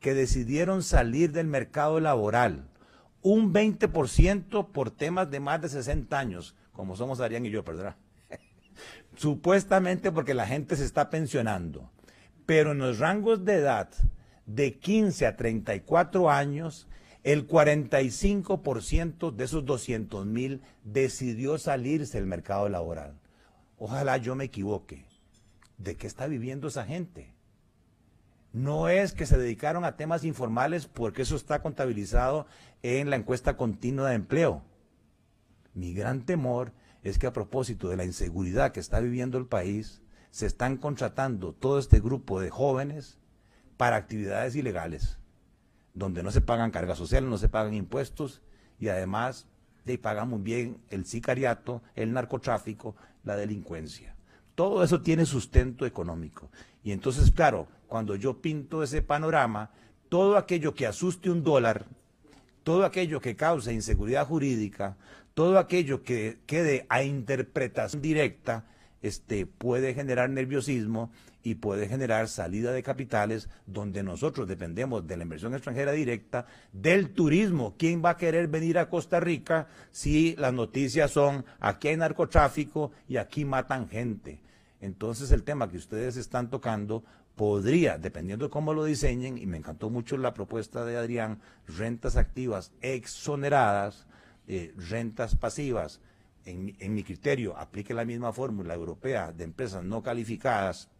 que 0.00 0.14
decidieron 0.14 0.82
salir 0.82 1.32
del 1.32 1.46
mercado 1.46 2.00
laboral, 2.00 2.68
un 3.22 3.52
20% 3.52 4.72
por 4.72 4.90
temas 4.90 5.30
de 5.30 5.40
más 5.40 5.60
de 5.60 5.68
60 5.68 6.18
años, 6.18 6.56
como 6.72 6.96
somos 6.96 7.20
Adrián 7.20 7.44
y 7.44 7.50
yo, 7.50 7.62
¿verdad? 7.62 7.96
Supuestamente 9.14 10.10
porque 10.10 10.34
la 10.34 10.46
gente 10.46 10.74
se 10.76 10.84
está 10.84 11.10
pensionando, 11.10 11.90
pero 12.46 12.72
en 12.72 12.78
los 12.78 12.98
rangos 12.98 13.44
de 13.44 13.56
edad 13.56 13.90
de 14.46 14.78
15 14.78 15.26
a 15.26 15.36
34 15.36 16.30
años, 16.30 16.88
el 17.22 17.46
45% 17.46 19.30
de 19.30 19.44
esos 19.44 19.64
200 19.66 20.24
mil 20.24 20.62
decidió 20.82 21.58
salirse 21.58 22.18
del 22.18 22.26
mercado 22.26 22.70
laboral. 22.70 23.20
Ojalá 23.78 24.16
yo 24.16 24.34
me 24.34 24.44
equivoque. 24.44 25.04
¿De 25.76 25.96
qué 25.96 26.06
está 26.06 26.26
viviendo 26.26 26.68
esa 26.68 26.84
gente? 26.84 27.34
No 28.52 28.88
es 28.88 29.12
que 29.12 29.26
se 29.26 29.38
dedicaron 29.38 29.84
a 29.84 29.96
temas 29.96 30.24
informales 30.24 30.86
porque 30.86 31.22
eso 31.22 31.36
está 31.36 31.62
contabilizado 31.62 32.46
en 32.82 33.10
la 33.10 33.16
encuesta 33.16 33.56
continua 33.56 34.10
de 34.10 34.16
empleo. 34.16 34.62
Mi 35.74 35.94
gran 35.94 36.24
temor 36.24 36.72
es 37.02 37.18
que 37.18 37.26
a 37.26 37.32
propósito 37.32 37.88
de 37.88 37.96
la 37.96 38.04
inseguridad 38.04 38.72
que 38.72 38.80
está 38.80 39.00
viviendo 39.00 39.38
el 39.38 39.46
país, 39.46 40.02
se 40.30 40.46
están 40.46 40.76
contratando 40.76 41.52
todo 41.52 41.78
este 41.78 42.00
grupo 42.00 42.40
de 42.40 42.50
jóvenes 42.50 43.18
para 43.76 43.96
actividades 43.96 44.54
ilegales, 44.54 45.18
donde 45.94 46.22
no 46.22 46.30
se 46.30 46.40
pagan 46.40 46.70
cargas 46.70 46.98
sociales, 46.98 47.28
no 47.28 47.38
se 47.38 47.48
pagan 47.48 47.74
impuestos 47.74 48.42
y 48.78 48.88
además 48.88 49.46
de 49.84 49.98
pagan 49.98 50.28
muy 50.28 50.40
bien 50.40 50.78
el 50.90 51.04
sicariato, 51.04 51.82
el 51.94 52.12
narcotráfico, 52.12 52.94
la 53.24 53.36
delincuencia. 53.36 54.14
Todo 54.54 54.84
eso 54.84 55.00
tiene 55.00 55.24
sustento 55.24 55.86
económico. 55.86 56.50
Y 56.82 56.92
entonces, 56.92 57.30
claro, 57.30 57.68
cuando 57.90 58.14
yo 58.14 58.40
pinto 58.40 58.84
ese 58.84 59.02
panorama, 59.02 59.72
todo 60.08 60.36
aquello 60.36 60.74
que 60.74 60.86
asuste 60.86 61.28
un 61.28 61.42
dólar, 61.42 61.86
todo 62.62 62.84
aquello 62.84 63.20
que 63.20 63.34
cause 63.34 63.72
inseguridad 63.72 64.28
jurídica, 64.28 64.96
todo 65.34 65.58
aquello 65.58 66.04
que 66.04 66.38
quede 66.46 66.86
a 66.88 67.02
interpretación 67.02 68.00
directa, 68.00 68.64
este, 69.02 69.44
puede 69.44 69.92
generar 69.92 70.30
nerviosismo 70.30 71.10
y 71.42 71.56
puede 71.56 71.88
generar 71.88 72.28
salida 72.28 72.70
de 72.70 72.84
capitales 72.84 73.48
donde 73.66 74.04
nosotros 74.04 74.46
dependemos 74.46 75.04
de 75.08 75.16
la 75.16 75.24
inversión 75.24 75.54
extranjera 75.54 75.90
directa, 75.90 76.46
del 76.72 77.10
turismo. 77.10 77.74
¿Quién 77.76 78.04
va 78.04 78.10
a 78.10 78.16
querer 78.16 78.46
venir 78.46 78.78
a 78.78 78.88
Costa 78.88 79.18
Rica 79.18 79.66
si 79.90 80.36
las 80.36 80.52
noticias 80.52 81.10
son 81.10 81.44
aquí 81.58 81.88
hay 81.88 81.96
narcotráfico 81.96 82.92
y 83.08 83.16
aquí 83.16 83.44
matan 83.44 83.88
gente? 83.88 84.38
Entonces 84.80 85.30
el 85.30 85.42
tema 85.42 85.68
que 85.68 85.76
ustedes 85.76 86.16
están 86.16 86.48
tocando 86.48 87.04
podría, 87.40 87.96
dependiendo 87.96 88.44
de 88.44 88.50
cómo 88.50 88.74
lo 88.74 88.84
diseñen, 88.84 89.38
y 89.38 89.46
me 89.46 89.56
encantó 89.56 89.88
mucho 89.88 90.18
la 90.18 90.34
propuesta 90.34 90.84
de 90.84 90.98
Adrián, 90.98 91.40
rentas 91.66 92.18
activas 92.18 92.70
exoneradas, 92.82 94.06
eh, 94.46 94.74
rentas 94.76 95.36
pasivas, 95.36 96.02
en, 96.44 96.76
en, 96.80 96.92
mi 96.92 97.02
criterio, 97.02 97.56
aplique 97.56 97.94
la 97.94 98.04
misma 98.04 98.34
fórmula 98.34 98.74
europea 98.74 99.32
de 99.32 99.44
empresas 99.44 99.82
no 99.82 100.02
calificadas, 100.02 100.90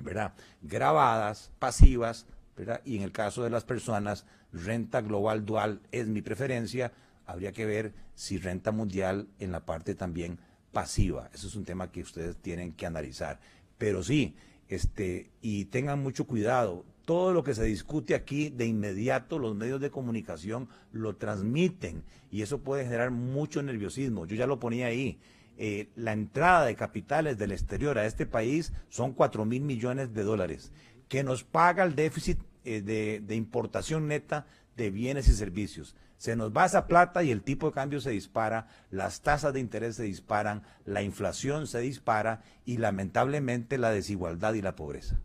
¿verdad? 0.00 0.34
Grabadas, 0.62 1.50
pasivas, 1.58 2.26
¿verdad? 2.56 2.80
Y 2.84 2.98
en 2.98 3.02
el 3.02 3.10
caso 3.10 3.42
de 3.42 3.50
las 3.50 3.64
personas, 3.64 4.26
renta 4.52 5.00
global 5.00 5.44
dual 5.44 5.80
es 5.90 6.06
mi 6.06 6.22
preferencia. 6.22 6.92
Habría 7.26 7.50
que 7.50 7.66
ver 7.66 7.94
si 8.14 8.38
renta 8.38 8.70
mundial 8.70 9.26
en 9.40 9.50
la 9.50 9.66
parte 9.66 9.96
también 9.96 10.38
pasiva. 10.70 11.30
Eso 11.34 11.48
es 11.48 11.56
un 11.56 11.64
tema 11.64 11.90
que 11.90 12.02
ustedes 12.02 12.36
tienen 12.36 12.74
que 12.74 12.86
analizar. 12.86 13.40
Pero 13.76 14.04
sí, 14.04 14.36
este, 14.68 15.30
y 15.40 15.66
tengan 15.66 16.02
mucho 16.02 16.26
cuidado. 16.26 16.84
Todo 17.04 17.32
lo 17.32 17.44
que 17.44 17.54
se 17.54 17.64
discute 17.64 18.14
aquí, 18.14 18.48
de 18.48 18.66
inmediato 18.66 19.38
los 19.38 19.54
medios 19.54 19.80
de 19.80 19.90
comunicación 19.90 20.68
lo 20.90 21.16
transmiten 21.16 22.02
y 22.30 22.42
eso 22.42 22.60
puede 22.60 22.84
generar 22.84 23.10
mucho 23.10 23.62
nerviosismo. 23.62 24.26
Yo 24.26 24.36
ya 24.36 24.46
lo 24.46 24.58
ponía 24.58 24.86
ahí. 24.86 25.18
Eh, 25.56 25.90
la 25.94 26.12
entrada 26.12 26.64
de 26.64 26.74
capitales 26.74 27.38
del 27.38 27.52
exterior 27.52 27.98
a 27.98 28.06
este 28.06 28.26
país 28.26 28.72
son 28.88 29.12
4 29.12 29.44
mil 29.44 29.62
millones 29.62 30.12
de 30.12 30.24
dólares, 30.24 30.72
que 31.08 31.22
nos 31.22 31.44
paga 31.44 31.84
el 31.84 31.94
déficit 31.94 32.40
eh, 32.64 32.80
de, 32.80 33.20
de 33.20 33.36
importación 33.36 34.08
neta 34.08 34.46
de 34.76 34.90
bienes 34.90 35.28
y 35.28 35.34
servicios. 35.34 35.94
Se 36.16 36.36
nos 36.36 36.52
va 36.52 36.66
esa 36.66 36.86
plata 36.86 37.22
y 37.22 37.30
el 37.30 37.42
tipo 37.42 37.66
de 37.66 37.74
cambio 37.74 38.00
se 38.00 38.10
dispara, 38.10 38.68
las 38.90 39.20
tasas 39.22 39.52
de 39.52 39.60
interés 39.60 39.96
se 39.96 40.04
disparan, 40.04 40.62
la 40.84 41.02
inflación 41.02 41.66
se 41.66 41.80
dispara 41.80 42.42
y 42.64 42.78
lamentablemente 42.78 43.78
la 43.78 43.90
desigualdad 43.90 44.54
y 44.54 44.62
la 44.62 44.76
pobreza. 44.76 45.20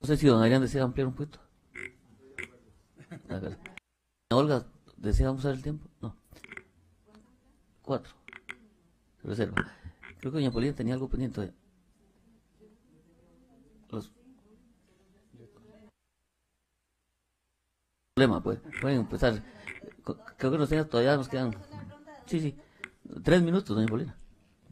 No 0.00 0.06
sé 0.06 0.16
si 0.16 0.26
don 0.26 0.42
Adrián 0.42 0.62
desea 0.62 0.82
ampliar 0.82 1.08
un 1.08 1.14
poquito. 1.14 1.38
Olga, 4.32 4.66
¿desea 4.96 5.30
usar 5.30 5.52
el 5.52 5.62
tiempo? 5.62 5.88
No. 6.00 6.16
Cuatro. 7.82 8.14
Reserva. 9.22 9.70
Creo 10.18 10.32
que 10.32 10.38
doña 10.38 10.50
Polina 10.50 10.74
tenía 10.74 10.94
algo 10.94 11.08
pendiente. 11.08 11.52
Los... 13.90 14.12
Problema, 18.14 18.42
pues. 18.42 18.58
Pueden 18.80 19.00
empezar. 19.00 19.42
Creo 20.36 20.52
que 20.52 20.58
nos 20.58 20.68
quedan, 20.68 20.88
todavía 20.88 21.16
nos 21.16 21.28
quedan. 21.28 21.54
Sí, 22.26 22.40
sí. 22.40 22.56
Tres 23.24 23.42
minutos, 23.42 23.74
doña 23.76 23.88
Polina. 23.88 24.16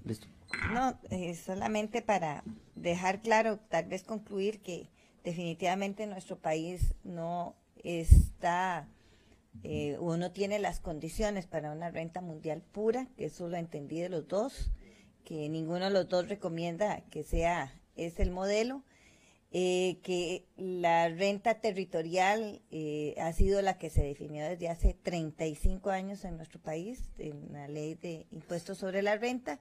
Listo. 0.04 0.26
No, 0.72 0.98
eh, 1.10 1.34
solamente 1.34 2.02
para 2.02 2.42
dejar 2.74 3.20
claro, 3.20 3.58
tal 3.68 3.86
vez 3.86 4.02
concluir 4.02 4.60
que 4.60 4.90
definitivamente 5.24 6.06
nuestro 6.06 6.38
país 6.38 6.94
no 7.04 7.56
está 7.84 8.88
eh, 9.62 9.96
o 10.00 10.16
no 10.16 10.30
tiene 10.30 10.58
las 10.58 10.80
condiciones 10.80 11.46
para 11.46 11.72
una 11.72 11.90
renta 11.90 12.20
mundial 12.20 12.62
pura, 12.62 13.08
que 13.16 13.26
eso 13.26 13.48
lo 13.48 13.56
entendí 13.56 14.00
de 14.00 14.08
los 14.08 14.28
dos, 14.28 14.70
que 15.24 15.48
ninguno 15.48 15.86
de 15.86 15.90
los 15.90 16.08
dos 16.08 16.28
recomienda 16.28 17.02
que 17.10 17.24
sea 17.24 17.74
es 17.96 18.20
el 18.20 18.30
modelo, 18.30 18.84
eh, 19.50 20.00
que 20.02 20.44
la 20.58 21.08
renta 21.08 21.54
territorial 21.60 22.60
eh, 22.70 23.14
ha 23.18 23.32
sido 23.32 23.62
la 23.62 23.78
que 23.78 23.88
se 23.88 24.02
definió 24.02 24.44
desde 24.44 24.68
hace 24.68 24.92
35 24.92 25.88
años 25.88 26.26
en 26.26 26.36
nuestro 26.36 26.60
país, 26.60 27.08
en 27.16 27.50
la 27.54 27.66
ley 27.66 27.94
de 27.94 28.26
impuestos 28.30 28.76
sobre 28.76 29.00
la 29.00 29.16
renta, 29.16 29.58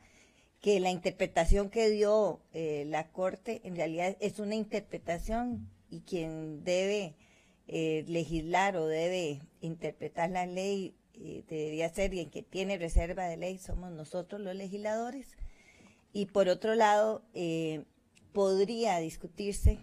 que 0.59 0.81
la 0.81 0.91
interpretación 0.91 1.69
que 1.69 1.89
dio 1.89 2.41
eh, 2.53 2.84
la 2.85 3.11
Corte 3.11 3.61
en 3.64 3.77
realidad 3.77 4.18
es 4.19 4.39
una 4.39 4.55
interpretación 4.55 5.69
y 5.89 6.01
quien 6.01 6.65
debe 6.65 7.15
legislar 7.69 8.77
o 8.77 8.88
debe 8.88 9.41
interpretar 9.59 10.30
la 10.30 10.45
ley 10.45 10.95
debería 11.14 11.89
ser 11.89 12.14
y 12.14 12.22
en 12.22 12.30
que 12.30 12.41
tiene 12.41 12.77
reserva 12.77 13.26
de 13.26 13.35
ley 13.35 13.57
somos 13.57 13.91
nosotros 13.91 14.39
los 14.39 14.55
legisladores. 14.55 15.35
Y 16.14 16.27
por 16.27 16.47
otro 16.47 16.76
lado, 16.76 17.23
podría 18.34 18.98
discutirse, 18.99 19.80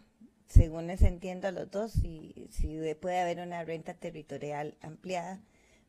según 0.48 0.86
les 0.86 1.02
entiendo 1.02 1.48
a 1.48 1.52
los 1.52 1.70
dos, 1.70 1.92
si, 1.92 2.48
si 2.50 2.78
puede 2.94 3.20
haber 3.20 3.40
una 3.40 3.64
renta 3.64 3.94
territorial 3.94 4.76
ampliada, 4.80 5.42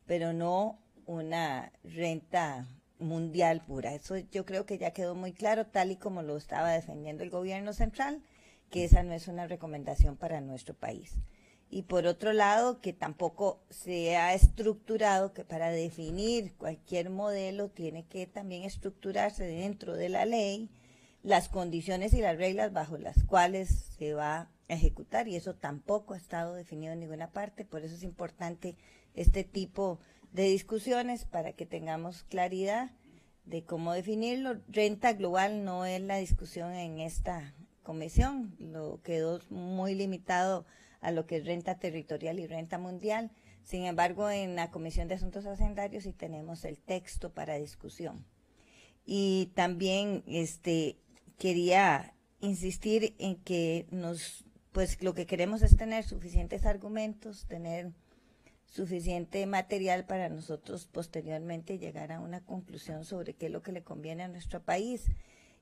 pero 0.06 0.34
no 0.34 0.80
una 1.06 1.72
renta 1.84 2.68
mundial 2.99 3.61
pura. 3.65 3.94
Eso 3.94 4.18
yo 4.18 4.45
creo 4.45 4.65
que 4.65 4.77
ya 4.77 4.91
quedó 4.91 5.15
muy 5.15 5.34
claro, 5.34 5.68
tal 5.68 5.91
y 5.91 5.98
como 5.98 6.22
lo 6.22 6.38
estaba 6.38 6.72
defendiendo 6.72 7.23
el 7.23 7.30
gobierno 7.30 7.73
central, 7.73 8.22
que 8.69 8.86
esa 8.86 9.03
no 9.03 9.14
es 9.14 9.27
una 9.27 9.48
recomendación 9.48 10.18
para 10.18 10.41
nuestro 10.41 10.73
país. 10.73 11.15
Y 11.69 11.84
por 11.84 12.06
otro 12.06 12.32
lado, 12.32 12.80
que 12.80 12.94
tampoco 12.94 13.60
se 13.69 14.15
ha 14.18 14.34
estructurado 14.34 15.34
que 15.34 15.44
para 15.44 15.69
definir 15.72 16.53
cualquier 16.56 17.10
modelo 17.10 17.69
tiene 17.69 18.06
que 18.06 18.27
también 18.27 18.64
estructurarse 18.64 19.45
dentro 19.45 19.95
de 19.95 20.10
la 20.10 20.26
ley 20.26 20.69
las 21.26 21.49
condiciones 21.49 22.14
y 22.14 22.22
las 22.22 22.38
reglas 22.38 22.72
bajo 22.72 22.99
las 22.99 23.23
cuales 23.23 23.69
se 23.97 24.14
va 24.14 24.41
a 24.41 24.49
ejecutar 24.68 25.27
y 25.27 25.35
eso 25.35 25.56
tampoco 25.56 26.14
ha 26.14 26.18
estado 26.18 26.53
definido 26.53 26.93
en 26.93 26.99
ninguna 26.99 27.31
parte, 27.31 27.65
por 27.65 27.84
eso 27.84 27.95
es 27.95 28.03
importante 28.03 28.77
este 29.15 29.43
tipo 29.43 29.99
de 30.34 30.43
discusiones 30.43 31.26
para 31.26 31.53
que 31.53 31.65
tengamos 31.65 32.22
claridad 32.23 32.91
de 33.45 33.64
cómo 33.64 33.93
definirlo. 33.93 34.61
Renta 34.68 35.14
global 35.14 35.65
no 35.65 35.85
es 35.85 35.99
la 35.99 36.18
discusión 36.18 36.73
en 36.73 36.99
esta 36.99 37.56
comisión, 37.81 38.56
lo 38.60 39.02
quedó 39.02 39.39
muy 39.49 39.95
limitado 39.95 40.68
a 41.02 41.10
lo 41.10 41.26
que 41.26 41.38
es 41.38 41.45
renta 41.45 41.80
territorial 41.80 42.39
y 42.39 42.45
renta 42.45 42.77
mundial. 42.77 43.31
Sin 43.64 43.85
embargo, 43.85 44.30
en 44.30 44.56
la 44.56 44.69
Comisión 44.69 45.07
de 45.07 45.15
Asuntos 45.15 45.47
Hacendarios 45.47 46.03
sí 46.03 46.14
tenemos 46.14 46.65
el 46.65 46.77
texto 46.77 47.34
para 47.34 47.56
discusión. 47.56 48.26
Y 49.07 49.52
también 49.56 50.23
este 50.27 50.97
quería 51.37 52.13
insistir 52.39 53.15
en 53.19 53.35
que 53.37 53.87
nos, 53.91 54.45
pues 54.71 55.01
lo 55.01 55.13
que 55.13 55.25
queremos 55.25 55.61
es 55.61 55.75
tener 55.77 56.03
suficientes 56.03 56.65
argumentos, 56.65 57.45
tener 57.47 57.91
suficiente 58.65 59.45
material 59.45 60.05
para 60.05 60.29
nosotros 60.29 60.87
posteriormente 60.91 61.77
llegar 61.77 62.11
a 62.11 62.19
una 62.19 62.41
conclusión 62.41 63.05
sobre 63.05 63.33
qué 63.33 63.45
es 63.45 63.51
lo 63.51 63.61
que 63.61 63.71
le 63.71 63.83
conviene 63.83 64.23
a 64.23 64.27
nuestro 64.27 64.61
país. 64.61 65.05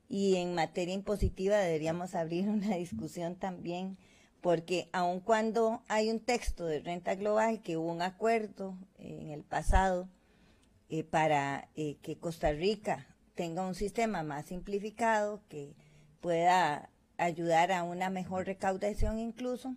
Y 0.08 0.36
en 0.36 0.54
materia 0.54 0.94
impositiva 0.94 1.58
deberíamos 1.58 2.14
abrir 2.14 2.48
una 2.48 2.76
discusión 2.76 3.36
también, 3.36 3.96
porque 4.40 4.88
aun 4.92 5.20
cuando 5.20 5.82
hay 5.88 6.10
un 6.10 6.20
texto 6.20 6.66
de 6.66 6.80
renta 6.80 7.14
global, 7.14 7.62
que 7.62 7.76
hubo 7.76 7.90
un 7.90 8.02
acuerdo 8.02 8.76
en 8.98 9.30
el 9.30 9.42
pasado 9.42 10.08
eh, 10.90 11.04
para 11.04 11.68
eh, 11.76 11.96
que 12.02 12.18
Costa 12.18 12.52
Rica 12.52 13.13
tenga 13.34 13.66
un 13.66 13.74
sistema 13.74 14.22
más 14.22 14.46
simplificado 14.46 15.42
que 15.48 15.74
pueda 16.20 16.90
ayudar 17.18 17.72
a 17.72 17.82
una 17.82 18.10
mejor 18.10 18.46
recaudación 18.46 19.18
incluso. 19.18 19.76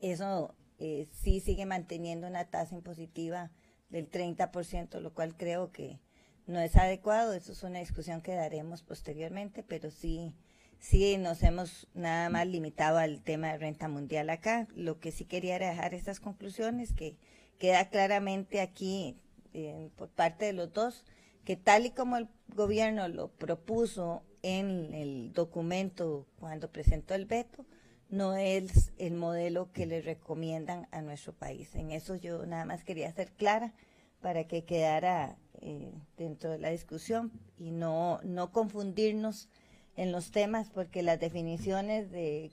Eso 0.00 0.54
eh, 0.78 1.08
sí 1.12 1.40
sigue 1.40 1.66
manteniendo 1.66 2.26
una 2.26 2.44
tasa 2.44 2.74
impositiva 2.74 3.50
del 3.90 4.10
30%, 4.10 5.00
lo 5.00 5.12
cual 5.12 5.36
creo 5.36 5.72
que 5.72 6.00
no 6.46 6.60
es 6.60 6.76
adecuado. 6.76 7.32
Eso 7.34 7.52
es 7.52 7.62
una 7.62 7.80
discusión 7.80 8.22
que 8.22 8.34
daremos 8.34 8.82
posteriormente, 8.82 9.62
pero 9.62 9.90
sí, 9.90 10.34
sí 10.78 11.16
nos 11.18 11.42
hemos 11.42 11.88
nada 11.94 12.28
más 12.30 12.46
limitado 12.46 12.98
al 12.98 13.22
tema 13.22 13.48
de 13.48 13.58
renta 13.58 13.88
mundial 13.88 14.30
acá. 14.30 14.66
Lo 14.74 15.00
que 15.00 15.12
sí 15.12 15.24
quería 15.24 15.56
era 15.56 15.70
dejar 15.70 15.94
estas 15.94 16.20
conclusiones 16.20 16.92
que 16.92 17.16
queda 17.58 17.88
claramente 17.88 18.60
aquí 18.60 19.16
eh, 19.52 19.90
por 19.96 20.08
parte 20.10 20.46
de 20.46 20.52
los 20.52 20.72
dos 20.72 21.04
que 21.48 21.56
tal 21.56 21.86
y 21.86 21.92
como 21.92 22.18
el 22.18 22.28
gobierno 22.54 23.08
lo 23.08 23.28
propuso 23.28 24.22
en 24.42 24.92
el 24.92 25.32
documento 25.32 26.26
cuando 26.38 26.70
presentó 26.70 27.14
el 27.14 27.24
veto, 27.24 27.64
no 28.10 28.36
es 28.36 28.92
el 28.98 29.14
modelo 29.14 29.72
que 29.72 29.86
le 29.86 30.02
recomiendan 30.02 30.88
a 30.90 31.00
nuestro 31.00 31.32
país. 31.32 31.74
En 31.74 31.90
eso 31.90 32.16
yo 32.16 32.44
nada 32.44 32.66
más 32.66 32.84
quería 32.84 33.10
ser 33.12 33.32
clara 33.32 33.72
para 34.20 34.46
que 34.46 34.66
quedara 34.66 35.38
eh, 35.62 35.90
dentro 36.18 36.50
de 36.50 36.58
la 36.58 36.68
discusión 36.68 37.32
y 37.56 37.70
no, 37.70 38.20
no 38.24 38.52
confundirnos 38.52 39.48
en 39.96 40.12
los 40.12 40.30
temas 40.32 40.68
porque 40.68 41.02
las 41.02 41.18
definiciones 41.18 42.10
de, 42.10 42.52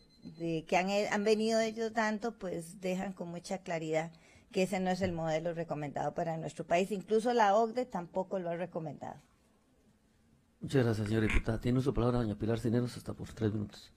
que 0.70 0.78
han, 0.78 0.90
han 1.12 1.26
venido 1.26 1.60
ellos 1.60 1.92
dando 1.92 2.40
pues 2.40 2.80
dejan 2.80 3.12
con 3.12 3.28
mucha 3.28 3.58
claridad 3.58 4.14
que 4.56 4.64
ese 4.64 4.80
no 4.80 4.90
es 4.90 5.02
el 5.02 5.12
modelo 5.12 5.54
recomendado 5.54 6.14
para 6.14 6.38
nuestro 6.38 6.66
país. 6.66 6.90
Incluso 6.90 7.34
la 7.34 7.56
OCDE 7.56 7.86
tampoco 7.86 8.40
lo 8.40 8.52
ha 8.52 8.56
recomendado. 8.56 9.16
Muchas 10.62 10.86
gracias, 10.86 11.08
señora 11.10 11.28
diputada. 11.28 11.60
Tiene 11.60 11.82
su 11.82 11.94
palabra 11.94 12.20
doña 12.20 12.36
Pilar 12.36 12.58
Cineros 12.60 12.96
hasta 12.96 13.14
por 13.14 13.28
tres 13.34 13.52
minutos. 13.52 13.92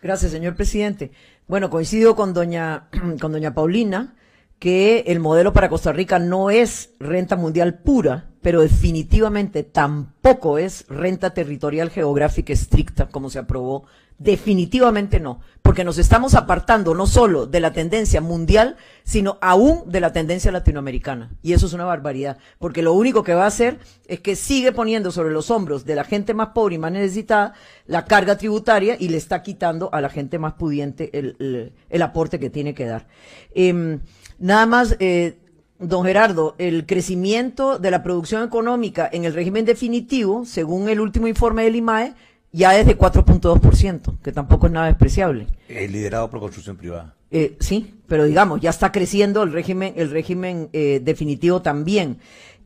Gracias, 0.00 0.30
señor 0.30 0.54
presidente. 0.54 1.10
Bueno, 1.48 1.68
coincido 1.68 2.14
con 2.14 2.32
doña, 2.32 2.90
con 3.20 3.32
doña 3.32 3.54
Paulina 3.54 4.14
que 4.60 5.00
el 5.08 5.18
modelo 5.18 5.52
para 5.52 5.68
Costa 5.68 5.92
Rica 5.92 6.20
no 6.20 6.48
es 6.48 6.94
renta 7.00 7.34
mundial 7.34 7.80
pura, 7.80 8.30
pero 8.44 8.60
definitivamente 8.60 9.62
tampoco 9.62 10.58
es 10.58 10.84
renta 10.88 11.32
territorial 11.32 11.88
geográfica 11.88 12.52
estricta 12.52 13.08
como 13.08 13.30
se 13.30 13.38
aprobó 13.38 13.86
Definitivamente 14.18 15.18
no, 15.18 15.40
porque 15.60 15.82
nos 15.82 15.98
estamos 15.98 16.36
apartando 16.36 16.94
no 16.94 17.04
solo 17.04 17.46
de 17.46 17.58
la 17.58 17.72
tendencia 17.72 18.20
mundial, 18.20 18.76
sino 19.02 19.38
aún 19.40 19.90
de 19.90 20.00
la 20.00 20.12
tendencia 20.12 20.52
latinoamericana. 20.52 21.32
Y 21.42 21.52
eso 21.52 21.66
es 21.66 21.72
una 21.72 21.84
barbaridad, 21.84 22.38
porque 22.60 22.82
lo 22.82 22.92
único 22.92 23.24
que 23.24 23.34
va 23.34 23.42
a 23.42 23.48
hacer 23.48 23.80
es 24.06 24.20
que 24.20 24.36
sigue 24.36 24.70
poniendo 24.70 25.10
sobre 25.10 25.32
los 25.32 25.50
hombros 25.50 25.84
de 25.84 25.96
la 25.96 26.04
gente 26.04 26.32
más 26.32 26.50
pobre 26.54 26.76
y 26.76 26.78
más 26.78 26.92
necesitada 26.92 27.54
la 27.86 28.04
carga 28.04 28.38
tributaria 28.38 28.96
y 29.00 29.08
le 29.08 29.16
está 29.16 29.42
quitando 29.42 29.92
a 29.92 30.00
la 30.00 30.10
gente 30.10 30.38
más 30.38 30.52
pudiente 30.52 31.10
el, 31.12 31.72
aporte 32.00 32.38
que 32.38 32.50
tiene 32.50 32.72
que 32.72 32.86
dar. 32.86 33.08
Em, 33.52 33.98
nada 34.38 34.66
más, 34.66 34.96
eh, 35.00 35.40
Don 35.78 36.04
Gerardo, 36.04 36.54
el 36.58 36.86
crecimiento 36.86 37.78
de 37.78 37.90
la 37.90 38.02
producción 38.02 38.44
económica 38.44 39.08
en 39.12 39.24
el 39.24 39.34
régimen 39.34 39.64
definitivo, 39.64 40.44
según 40.44 40.88
el 40.88 41.00
último 41.00 41.26
informe 41.26 41.64
del 41.64 41.76
IMAE, 41.76 42.14
ya 42.52 42.78
es 42.78 42.86
de 42.86 42.96
4.2%, 42.96 44.20
que 44.22 44.30
tampoco 44.30 44.66
es 44.66 44.72
nada 44.72 44.86
despreciable. 44.86 45.48
Eh, 45.68 45.88
liderado 45.88 46.30
por 46.30 46.38
construcción 46.38 46.76
privada. 46.76 47.16
Eh, 47.32 47.56
sí, 47.58 47.94
pero 48.06 48.24
digamos, 48.26 48.60
ya 48.60 48.70
está 48.70 48.92
creciendo 48.92 49.42
el 49.42 49.52
régimen, 49.52 49.94
el 49.96 50.10
régimen 50.10 50.68
eh, 50.72 51.00
definitivo 51.02 51.62
también. 51.62 52.18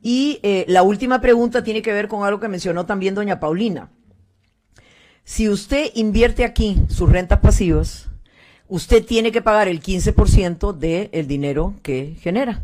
Y 0.03 0.39
eh, 0.43 0.63
la 0.67 0.83
última 0.83 1.21
pregunta 1.21 1.63
tiene 1.63 1.81
que 1.81 1.91
ver 1.91 2.07
con 2.07 2.23
algo 2.23 2.39
que 2.39 2.47
mencionó 2.47 2.85
también 2.85 3.15
doña 3.15 3.39
Paulina. 3.39 3.89
Si 5.23 5.49
usted 5.49 5.89
invierte 5.95 6.43
aquí 6.43 6.77
sus 6.87 7.11
rentas 7.11 7.39
pasivas, 7.39 8.09
usted 8.67 9.03
tiene 9.03 9.31
que 9.31 9.41
pagar 9.41 9.67
el 9.67 9.81
15% 9.81 10.73
del 10.73 11.27
dinero 11.27 11.73
que 11.81 12.15
genera. 12.21 12.61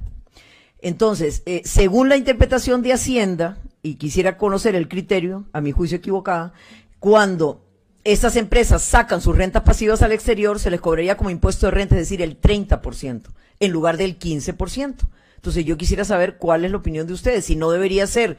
Entonces, 0.86 1.41
según 1.64 2.10
la 2.10 2.16
interpretación 2.16 2.84
de 2.84 2.94
Hacienda, 2.94 3.57
y 3.82 3.95
quisiera 3.95 4.38
conocer 4.38 4.76
el 4.76 4.88
criterio, 4.88 5.45
a 5.52 5.60
mi 5.60 5.72
juicio 5.72 5.98
equivocada, 5.98 6.53
cuando 6.99 7.66
estas 8.03 8.36
empresas 8.36 8.84
sacan 8.84 9.20
sus 9.20 9.36
rentas 9.36 9.64
pasivas 9.64 10.03
al 10.03 10.12
exterior, 10.12 10.60
se 10.60 10.70
les 10.70 10.80
cobraría 10.80 11.18
como 11.18 11.32
impuesto 11.32 11.66
de 11.66 11.72
renta, 11.72 11.95
es 11.95 12.02
decir, 12.02 12.22
el 12.22 12.40
30%, 12.40 13.24
en 13.60 13.72
lugar 13.72 13.98
del 13.98 14.20
15%. 14.20 14.95
Entonces 15.38 15.66
yo 15.66 15.76
quisiera 15.76 16.06
saber 16.06 16.38
cuál 16.38 16.66
es 16.66 16.70
la 16.70 16.78
opinión 16.78 17.07
de 17.07 17.14
ustedes, 17.14 17.45
si 17.45 17.56
no 17.56 17.72
debería 17.72 18.06
ser 18.06 18.38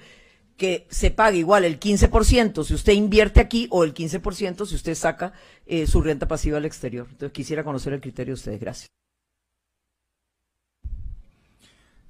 que 0.56 0.86
se 0.88 1.10
pague 1.10 1.38
igual 1.38 1.64
el 1.64 1.80
15% 1.80 2.64
si 2.64 2.74
usted 2.74 2.92
invierte 2.92 3.40
aquí 3.40 3.66
o 3.72 3.82
el 3.82 3.92
15% 3.92 4.66
si 4.66 4.74
usted 4.76 4.94
saca 4.94 5.32
eh, 5.66 5.88
su 5.88 6.00
renta 6.00 6.28
pasiva 6.28 6.58
al 6.58 6.64
exterior. 6.64 7.08
Entonces 7.10 7.32
quisiera 7.32 7.64
conocer 7.64 7.92
el 7.92 8.00
criterio 8.00 8.34
de 8.34 8.38
ustedes. 8.38 8.60
Gracias. 8.60 8.88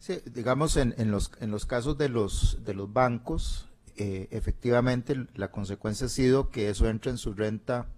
Sí, 0.06 0.20
digamos 0.24 0.76
en, 0.76 0.94
en, 0.98 1.10
los, 1.10 1.32
en 1.40 1.50
los 1.50 1.66
casos 1.66 1.98
de 1.98 2.08
los, 2.08 2.60
de 2.64 2.74
los 2.74 2.92
bancos, 2.92 3.68
eh, 3.96 4.28
efectivamente 4.30 5.26
la 5.34 5.50
consecuencia 5.50 6.06
ha 6.06 6.08
sido 6.08 6.48
que 6.48 6.70
eso 6.70 6.88
entra 6.88 7.10
en 7.10 7.18
su 7.18 7.34
renta 7.34 7.88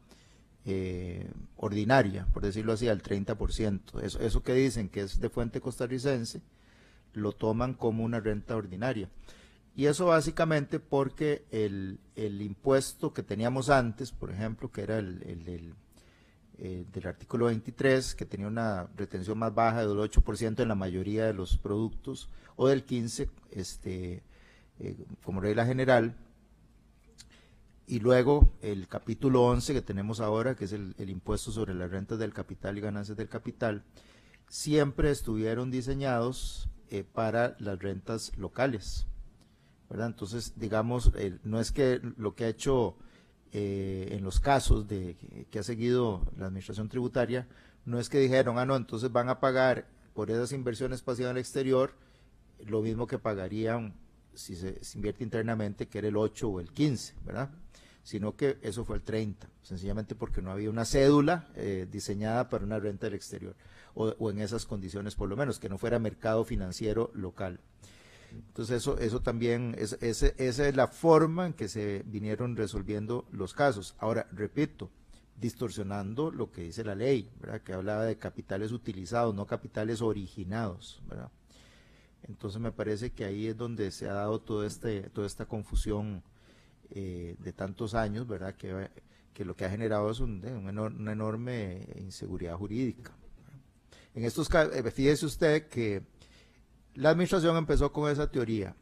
eh, 0.64 1.30
ordinaria, 1.58 2.26
por 2.32 2.44
decirlo 2.44 2.72
así, 2.72 2.88
al 2.88 3.02
30%. 3.02 4.00
Eso, 4.00 4.20
eso 4.20 4.42
que 4.42 4.54
dicen 4.54 4.88
que 4.88 5.02
es 5.02 5.20
de 5.20 5.28
fuente 5.28 5.60
costarricense, 5.60 6.40
lo 7.12 7.32
toman 7.32 7.74
como 7.74 8.04
una 8.04 8.20
renta 8.20 8.56
ordinaria. 8.56 9.10
Y 9.76 9.84
eso 9.84 10.06
básicamente 10.06 10.80
porque 10.80 11.44
el, 11.50 12.00
el 12.16 12.40
impuesto 12.40 13.12
que 13.12 13.22
teníamos 13.22 13.68
antes, 13.68 14.12
por 14.12 14.30
ejemplo, 14.30 14.72
que 14.72 14.80
era 14.80 14.98
el, 14.98 15.22
el, 15.46 15.74
eh, 16.60 16.84
del 16.92 17.06
artículo 17.06 17.46
23, 17.46 18.16
que 18.16 18.26
tenía 18.26 18.48
una 18.48 18.88
retención 18.96 19.38
más 19.38 19.54
baja 19.54 19.86
del 19.86 19.96
8% 19.96 20.60
en 20.60 20.66
la 20.66 20.74
mayoría 20.74 21.26
de 21.26 21.32
los 21.32 21.56
productos, 21.56 22.28
o 22.56 22.66
del 22.66 22.84
15% 22.84 23.30
este, 23.52 24.24
eh, 24.80 25.06
como 25.22 25.40
regla 25.40 25.64
general. 25.66 26.16
Y 27.86 28.00
luego 28.00 28.52
el 28.60 28.88
capítulo 28.88 29.44
11 29.44 29.72
que 29.72 29.82
tenemos 29.82 30.18
ahora, 30.18 30.56
que 30.56 30.64
es 30.64 30.72
el, 30.72 30.94
impuesto 30.98 31.52
sobre 31.52 31.74
las 31.74 31.92
rentas 31.92 32.18
del 32.18 32.34
capital 32.34 32.76
y 32.76 32.80
ganancias 32.80 33.16
del 33.16 33.28
capital, 33.28 33.84
siempre 34.48 35.12
estuvieron 35.12 35.70
diseñados 35.70 36.68
eh, 36.90 37.04
para 37.04 37.56
las 37.60 37.78
rentas 37.78 38.36
locales. 38.36 39.06
¿verdad? 39.88 40.08
Entonces, 40.08 40.54
digamos, 40.56 41.12
no 41.44 41.60
es 41.60 41.70
que 41.70 42.00
lo 42.16 42.34
que 42.34 42.46
ha 42.46 42.48
hecho 42.48 42.96
eh, 43.52 44.08
en 44.12 44.22
los 44.24 44.40
casos 44.40 44.86
de 44.88 45.16
que 45.50 45.58
ha 45.58 45.62
seguido 45.62 46.26
la 46.36 46.46
administración 46.46 46.88
tributaria, 46.88 47.46
no 47.84 47.98
es 47.98 48.08
que 48.08 48.18
dijeron, 48.18 48.58
ah, 48.58 48.66
no, 48.66 48.76
entonces 48.76 49.10
van 49.10 49.28
a 49.28 49.40
pagar 49.40 49.86
por 50.14 50.30
esas 50.30 50.52
inversiones 50.52 51.02
pasivas 51.02 51.30
el 51.30 51.38
exterior 51.38 51.94
lo 52.66 52.82
mismo 52.82 53.06
que 53.06 53.18
pagarían 53.18 53.94
si 54.34 54.56
se, 54.56 54.82
se 54.84 54.98
invierte 54.98 55.24
internamente, 55.24 55.88
que 55.88 55.98
era 55.98 56.08
el 56.08 56.16
8 56.16 56.48
o 56.48 56.60
el 56.60 56.72
15, 56.72 57.14
¿verdad? 57.24 57.50
Sino 58.02 58.36
que 58.36 58.58
eso 58.62 58.84
fue 58.84 58.96
el 58.96 59.02
30, 59.02 59.48
sencillamente 59.62 60.14
porque 60.14 60.42
no 60.42 60.50
había 60.50 60.70
una 60.70 60.84
cédula 60.84 61.48
eh, 61.56 61.86
diseñada 61.90 62.48
para 62.48 62.64
una 62.64 62.78
renta 62.78 63.06
del 63.06 63.14
exterior, 63.14 63.56
o, 63.94 64.14
o 64.18 64.30
en 64.30 64.40
esas 64.40 64.64
condiciones 64.64 65.14
por 65.14 65.28
lo 65.28 65.36
menos, 65.36 65.58
que 65.58 65.68
no 65.68 65.78
fuera 65.78 65.98
mercado 65.98 66.44
financiero 66.44 67.10
local. 67.14 67.60
Entonces 68.30 68.76
eso, 68.78 68.98
eso 68.98 69.20
también, 69.20 69.74
es, 69.78 69.94
esa 70.00 70.28
es 70.68 70.76
la 70.76 70.86
forma 70.88 71.46
en 71.46 71.52
que 71.54 71.68
se 71.68 72.02
vinieron 72.06 72.56
resolviendo 72.56 73.26
los 73.32 73.54
casos. 73.54 73.94
Ahora, 73.98 74.26
repito, 74.32 74.90
distorsionando 75.40 76.30
lo 76.30 76.50
que 76.50 76.62
dice 76.62 76.84
la 76.84 76.94
ley, 76.94 77.30
¿verdad? 77.40 77.60
que 77.62 77.72
hablaba 77.72 78.04
de 78.04 78.16
capitales 78.18 78.72
utilizados, 78.72 79.34
no 79.34 79.46
capitales 79.46 80.02
originados. 80.02 81.00
¿verdad? 81.08 81.30
Entonces 82.24 82.60
me 82.60 82.72
parece 82.72 83.10
que 83.10 83.24
ahí 83.24 83.46
es 83.46 83.56
donde 83.56 83.90
se 83.92 84.08
ha 84.08 84.12
dado 84.14 84.40
todo 84.40 84.64
este, 84.66 85.02
toda 85.10 85.26
esta 85.26 85.46
confusión 85.46 86.22
eh, 86.90 87.36
de 87.38 87.52
tantos 87.52 87.94
años, 87.94 88.26
¿verdad? 88.26 88.54
Que, 88.56 88.88
que 89.32 89.44
lo 89.44 89.54
que 89.54 89.64
ha 89.64 89.70
generado 89.70 90.10
es 90.10 90.20
un- 90.20 90.44
eh, 90.44 90.52
un 90.52 90.66
enor- 90.66 90.96
una 90.96 91.12
enorme 91.12 91.86
inseguridad 92.00 92.56
jurídica. 92.56 93.12
En 94.14 94.24
estos 94.24 94.48
casos, 94.48 94.74
fíjese 94.92 95.26
usted 95.26 95.68
que 95.68 96.02
la 96.98 97.10
administración 97.10 97.56
empezó 97.56 97.92
con 97.92 98.10
esa 98.10 98.28
teoría 98.28 98.74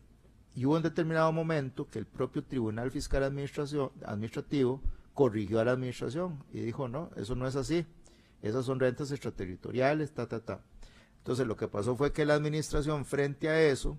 y 0.55 0.65
hubo 0.65 0.77
un 0.77 0.83
determinado 0.83 1.31
momento 1.33 1.87
que 1.87 1.99
el 1.99 2.07
propio 2.07 2.43
Tribunal 2.43 2.91
Fiscal 2.91 3.23
Administrativo 3.23 4.81
corrigió 5.13 5.61
a 5.61 5.67
la 5.67 5.73
administración 5.73 6.43
y 6.51 6.61
dijo, 6.61 6.89
no, 6.89 7.11
eso 7.17 7.35
no 7.35 7.47
es 7.47 7.57
así, 7.57 7.85
esas 8.41 8.65
son 8.65 8.81
rentas 8.81 9.11
extraterritoriales, 9.11 10.13
ta, 10.13 10.27
ta, 10.27 10.41
ta. 10.41 10.63
Entonces 11.19 11.47
lo 11.47 11.59
que 11.59 11.69
pasó 11.69 11.95
fue 11.95 12.15
que 12.15 12.25
la 12.25 12.33
administración 12.33 13.05
frente 13.05 13.51
a 13.51 13.61
eso, 13.61 13.99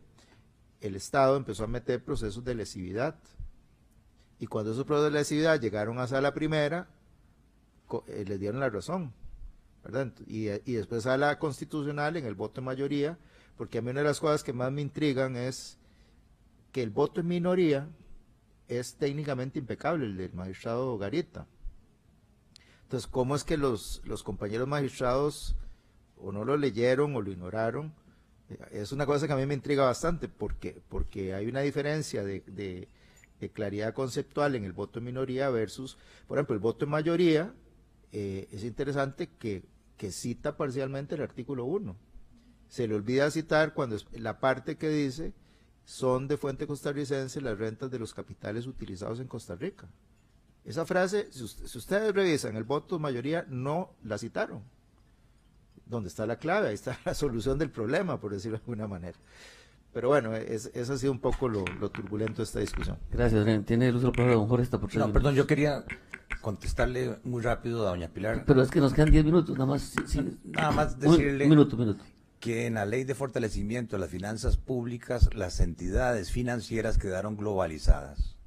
el 0.81 0.95
Estado 0.95 1.37
empezó 1.37 1.65
a 1.65 1.67
meter 1.67 2.03
procesos 2.03 2.43
de 2.43 2.55
lesividad. 2.55 3.19
Y 4.39 4.47
cuando 4.47 4.71
esos 4.71 4.85
procesos 4.85 5.13
de 5.13 5.19
lesividad 5.19 5.61
llegaron 5.61 5.99
a 5.99 6.07
sala 6.07 6.33
primera, 6.33 6.89
eh, 8.07 8.25
les 8.27 8.39
dieron 8.39 8.59
la 8.61 8.69
razón. 8.71 9.13
¿verdad? 9.83 10.11
Y, 10.25 10.49
y 10.49 10.73
después 10.73 11.05
a 11.05 11.17
la 11.17 11.37
constitucional 11.37 12.17
en 12.17 12.25
el 12.25 12.33
voto 12.33 12.61
en 12.61 12.65
mayoría, 12.65 13.19
porque 13.57 13.79
a 13.79 13.81
mí 13.81 13.89
una 13.89 14.01
de 14.01 14.07
las 14.07 14.19
cosas 14.19 14.43
que 14.43 14.53
más 14.53 14.71
me 14.71 14.81
intrigan 14.81 15.35
es 15.35 15.77
que 16.71 16.83
el 16.83 16.91
voto 16.91 17.21
en 17.21 17.27
minoría 17.27 17.87
es 18.67 18.95
técnicamente 18.95 19.59
impecable, 19.59 20.05
el 20.05 20.17
del 20.17 20.33
magistrado 20.33 20.97
Garita. 20.97 21.47
Entonces, 22.83 23.07
¿cómo 23.07 23.35
es 23.35 23.43
que 23.43 23.57
los, 23.57 24.01
los 24.05 24.23
compañeros 24.23 24.67
magistrados 24.67 25.55
o 26.17 26.31
no 26.31 26.45
lo 26.45 26.55
leyeron 26.55 27.15
o 27.15 27.21
lo 27.21 27.31
ignoraron? 27.31 27.93
Eh, 28.49 28.57
Es 28.71 28.91
una 28.91 29.05
cosa 29.05 29.27
que 29.27 29.33
a 29.33 29.37
mí 29.37 29.45
me 29.45 29.53
intriga 29.53 29.83
bastante, 29.83 30.27
porque, 30.27 30.81
porque 30.87 31.33
hay 31.33 31.47
una 31.47 31.61
diferencia 31.61 32.23
de, 32.23 32.87
claridad 33.53 33.93
conceptual 33.93 34.55
en 34.55 34.63
el 34.63 34.73
voto 34.73 34.99
en 34.99 35.05
minoría 35.05 35.49
versus, 35.49 35.97
por 36.27 36.37
ejemplo, 36.37 36.55
el 36.55 36.59
voto 36.59 36.85
en 36.85 36.91
mayoría, 36.91 37.53
eh, 38.11 38.47
es 38.51 38.63
interesante 38.63 39.29
que, 39.37 39.63
que 39.97 40.11
cita 40.11 40.57
parcialmente 40.57 41.15
el 41.15 41.21
artículo 41.21 41.65
1. 41.65 41.95
Se 42.69 42.87
le 42.87 42.95
olvida 42.95 43.31
citar 43.31 43.73
cuando 43.73 43.95
es- 43.95 44.05
la 44.13 44.39
parte 44.39 44.77
que 44.77 44.89
dice 44.89 45.33
son 45.85 46.27
de 46.27 46.37
fuente 46.37 46.67
costarricense 46.67 47.39
las 47.41 47.57
rentas 47.57 47.89
de 47.89 47.99
los 47.99 48.13
capitales 48.13 48.67
utilizados 48.67 49.19
en 49.19 49.27
Costa 49.27 49.55
Rica. 49.55 49.87
Esa 50.65 50.85
frase, 50.85 51.27
si, 51.31 51.43
us- 51.43 51.61
si 51.65 51.77
ustedes 51.77 52.13
revisan 52.13 52.57
el 52.57 52.65
voto 52.65 52.99
mayoría, 52.99 53.45
no 53.47 53.93
la 54.03 54.17
citaron. 54.17 54.61
¿Dónde 55.85 56.09
está 56.09 56.25
la 56.25 56.35
clave? 56.37 56.67
Ahí 56.69 56.73
está 56.75 56.97
la 57.05 57.13
solución 57.13 57.57
del 57.57 57.69
problema, 57.71 58.19
por 58.19 58.33
decirlo 58.33 58.57
de 58.57 58.63
alguna 58.63 58.87
manera. 58.87 59.17
Pero 59.93 60.09
bueno, 60.09 60.35
es, 60.35 60.69
eso 60.75 60.93
ha 60.93 60.97
sido 60.97 61.13
un 61.13 61.19
poco 61.19 61.47
lo, 61.47 61.63
lo 61.79 61.89
turbulento 61.89 62.37
de 62.37 62.43
esta 62.43 62.59
discusión. 62.59 62.97
Gracias, 63.09 63.39
Adrián. 63.41 63.63
Tiene 63.63 63.87
el 63.87 63.95
uso 63.95 64.11
palabra 64.11 64.35
don 64.35 64.47
Jorge 64.47 64.63
está 64.63 64.77
por 64.79 64.93
No, 64.95 65.11
perdón, 65.13 65.33
yo 65.35 65.47
quería 65.47 65.85
contestarle 66.41 67.17
muy 67.23 67.41
rápido 67.41 67.87
a 67.87 67.91
doña 67.91 68.09
Pilar. 68.09 68.43
Pero 68.45 68.61
es 68.61 68.69
que 68.69 68.81
nos 68.81 68.93
quedan 68.93 69.09
10 69.11 69.23
minutos, 69.25 69.57
nada 69.57 69.65
más. 69.71 69.81
sí, 69.83 70.01
sí. 70.05 70.37
Nada 70.43 70.71
más 70.71 70.99
decirle- 70.99 71.45
Un 71.45 71.49
minuto, 71.49 71.75
un 71.77 71.79
minuto. 71.81 72.03
Que 72.47 72.65
en 72.65 72.75
la 72.75 72.85
ley 72.85 73.03
de 73.03 73.13
fortalecimiento 73.13 73.97
de 73.97 73.99
las 73.99 74.09
finanzas 74.09 74.55
públicas 74.55 75.33
las 75.33 75.59
entidades 75.59 76.31
financieras 76.31 76.97
quedaron 76.97 77.35
globalizadas. 77.35 78.37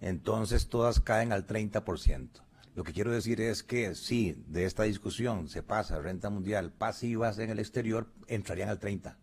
Entonces 0.00 0.70
todas 0.70 0.98
caen 0.98 1.30
al 1.30 1.46
30%. 1.46 2.30
Lo 2.74 2.82
que 2.82 2.94
quiero 2.94 3.12
decir 3.12 3.38
es 3.42 3.62
que 3.62 3.94
si 3.94 4.42
de 4.46 4.64
esta 4.64 4.84
discusión 4.84 5.48
se 5.48 5.62
pasa 5.62 5.96
a 5.96 6.00
renta 6.00 6.30
mundial 6.30 6.72
pasivas 6.72 7.38
en 7.38 7.50
el 7.50 7.58
exterior, 7.58 8.06
entrarían 8.28 8.70
al 8.70 8.78
30. 8.78 9.18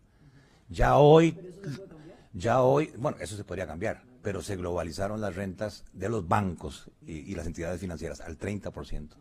Ya 0.68 0.96
hoy, 0.96 1.36
ya 2.34 2.62
hoy, 2.62 2.92
bueno, 2.96 3.16
eso 3.18 3.36
se 3.36 3.42
podría 3.42 3.66
cambiar, 3.66 4.04
pero 4.22 4.40
se 4.40 4.54
globalizaron 4.54 5.20
las 5.20 5.34
rentas 5.34 5.84
de 5.92 6.08
los 6.08 6.28
bancos 6.28 6.92
y, 7.04 7.14
y 7.28 7.34
las 7.34 7.48
entidades 7.48 7.80
financieras 7.80 8.20
al 8.20 8.38
30%. 8.38 9.16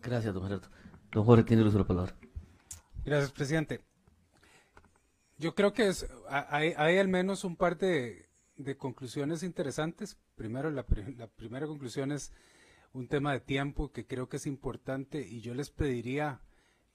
Gracias, 0.00 0.32
don 0.32 0.44
Gerardo. 0.44 0.68
Don 1.10 1.24
Jorge 1.24 1.42
tiene 1.42 1.64
la 1.64 1.84
palabra. 1.84 2.14
Gracias, 3.04 3.32
presidente. 3.32 3.80
Yo 5.38 5.54
creo 5.54 5.72
que 5.72 5.88
es, 5.88 6.06
ha- 6.28 6.46
hay, 6.56 6.98
al 6.98 7.08
menos 7.08 7.44
un 7.44 7.56
par 7.56 7.76
de, 7.78 8.28
conclusiones 8.78 9.42
interesantes. 9.42 10.16
Primero, 10.36 10.70
la, 10.70 10.86
la 11.16 11.26
primera 11.26 11.66
conclusión 11.66 12.12
es 12.12 12.32
un 12.92 13.08
tema 13.08 13.32
de 13.32 13.40
tiempo 13.40 13.90
que 13.90 14.06
creo 14.06 14.28
que 14.28 14.36
es 14.36 14.46
importante 14.46 15.26
y 15.26 15.40
yo 15.40 15.54
les 15.54 15.70
pediría, 15.70 16.40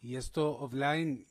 y 0.02 0.16
esto 0.16 0.58
offline, 0.58 1.26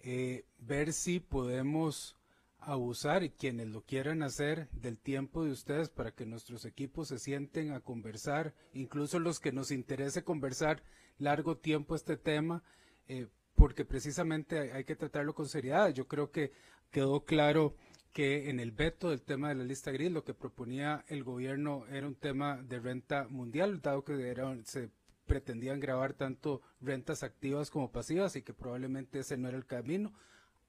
eh, 0.00 0.44
ver 0.58 0.92
si 0.92 1.18
podemos 1.18 2.16
abusar 2.60 3.22
y 3.24 3.30
quienes 3.30 3.68
lo 3.68 3.82
quieran 3.82 4.22
hacer 4.22 4.68
del 4.70 4.98
tiempo 4.98 5.44
de 5.44 5.50
ustedes 5.52 5.88
para 5.88 6.12
que 6.12 6.26
nuestros 6.26 6.64
equipos 6.64 7.08
se 7.08 7.18
sienten 7.18 7.72
a 7.72 7.80
conversar, 7.80 8.54
incluso 8.72 9.18
los 9.18 9.40
que 9.40 9.52
nos 9.52 9.70
interese 9.70 10.22
conversar 10.24 10.82
largo 11.18 11.56
tiempo 11.56 11.94
este 11.96 12.16
tema, 12.16 12.62
eh, 13.08 13.28
porque 13.56 13.84
precisamente 13.84 14.72
hay, 14.72 14.84
que 14.84 14.94
tratarlo 14.96 15.34
con 15.34 15.48
seriedad. 15.48 15.88
Yo 15.92 16.06
creo 16.06 16.30
que 16.30 16.52
quedó 16.90 17.24
claro 17.24 17.74
que 18.12 18.48
en 18.48 18.60
el 18.60 18.70
veto 18.70 19.10
del 19.10 19.22
tema 19.22 19.48
de 19.48 19.56
la 19.56 19.64
lista 19.64 19.90
gris 19.90 20.10
lo 20.12 20.24
que 20.24 20.34
proponía 20.34 21.04
el 21.08 21.24
gobierno 21.24 21.84
era 21.90 22.06
un 22.06 22.14
tema 22.14 22.62
de 22.62 22.78
renta 22.78 23.26
mundial, 23.28 23.80
dado 23.82 24.04
que 24.04 24.28
era- 24.28 24.56
se 24.64 24.90
pretendían 25.26 25.80
grabar 25.80 26.12
tanto 26.14 26.62
rentas 26.80 27.22
activas 27.22 27.70
como 27.70 27.90
pasivas 27.90 28.36
y 28.36 28.42
que 28.42 28.54
probablemente 28.54 29.18
ese 29.18 29.36
no 29.36 29.48
era 29.48 29.56
el 29.56 29.66
camino. 29.66 30.12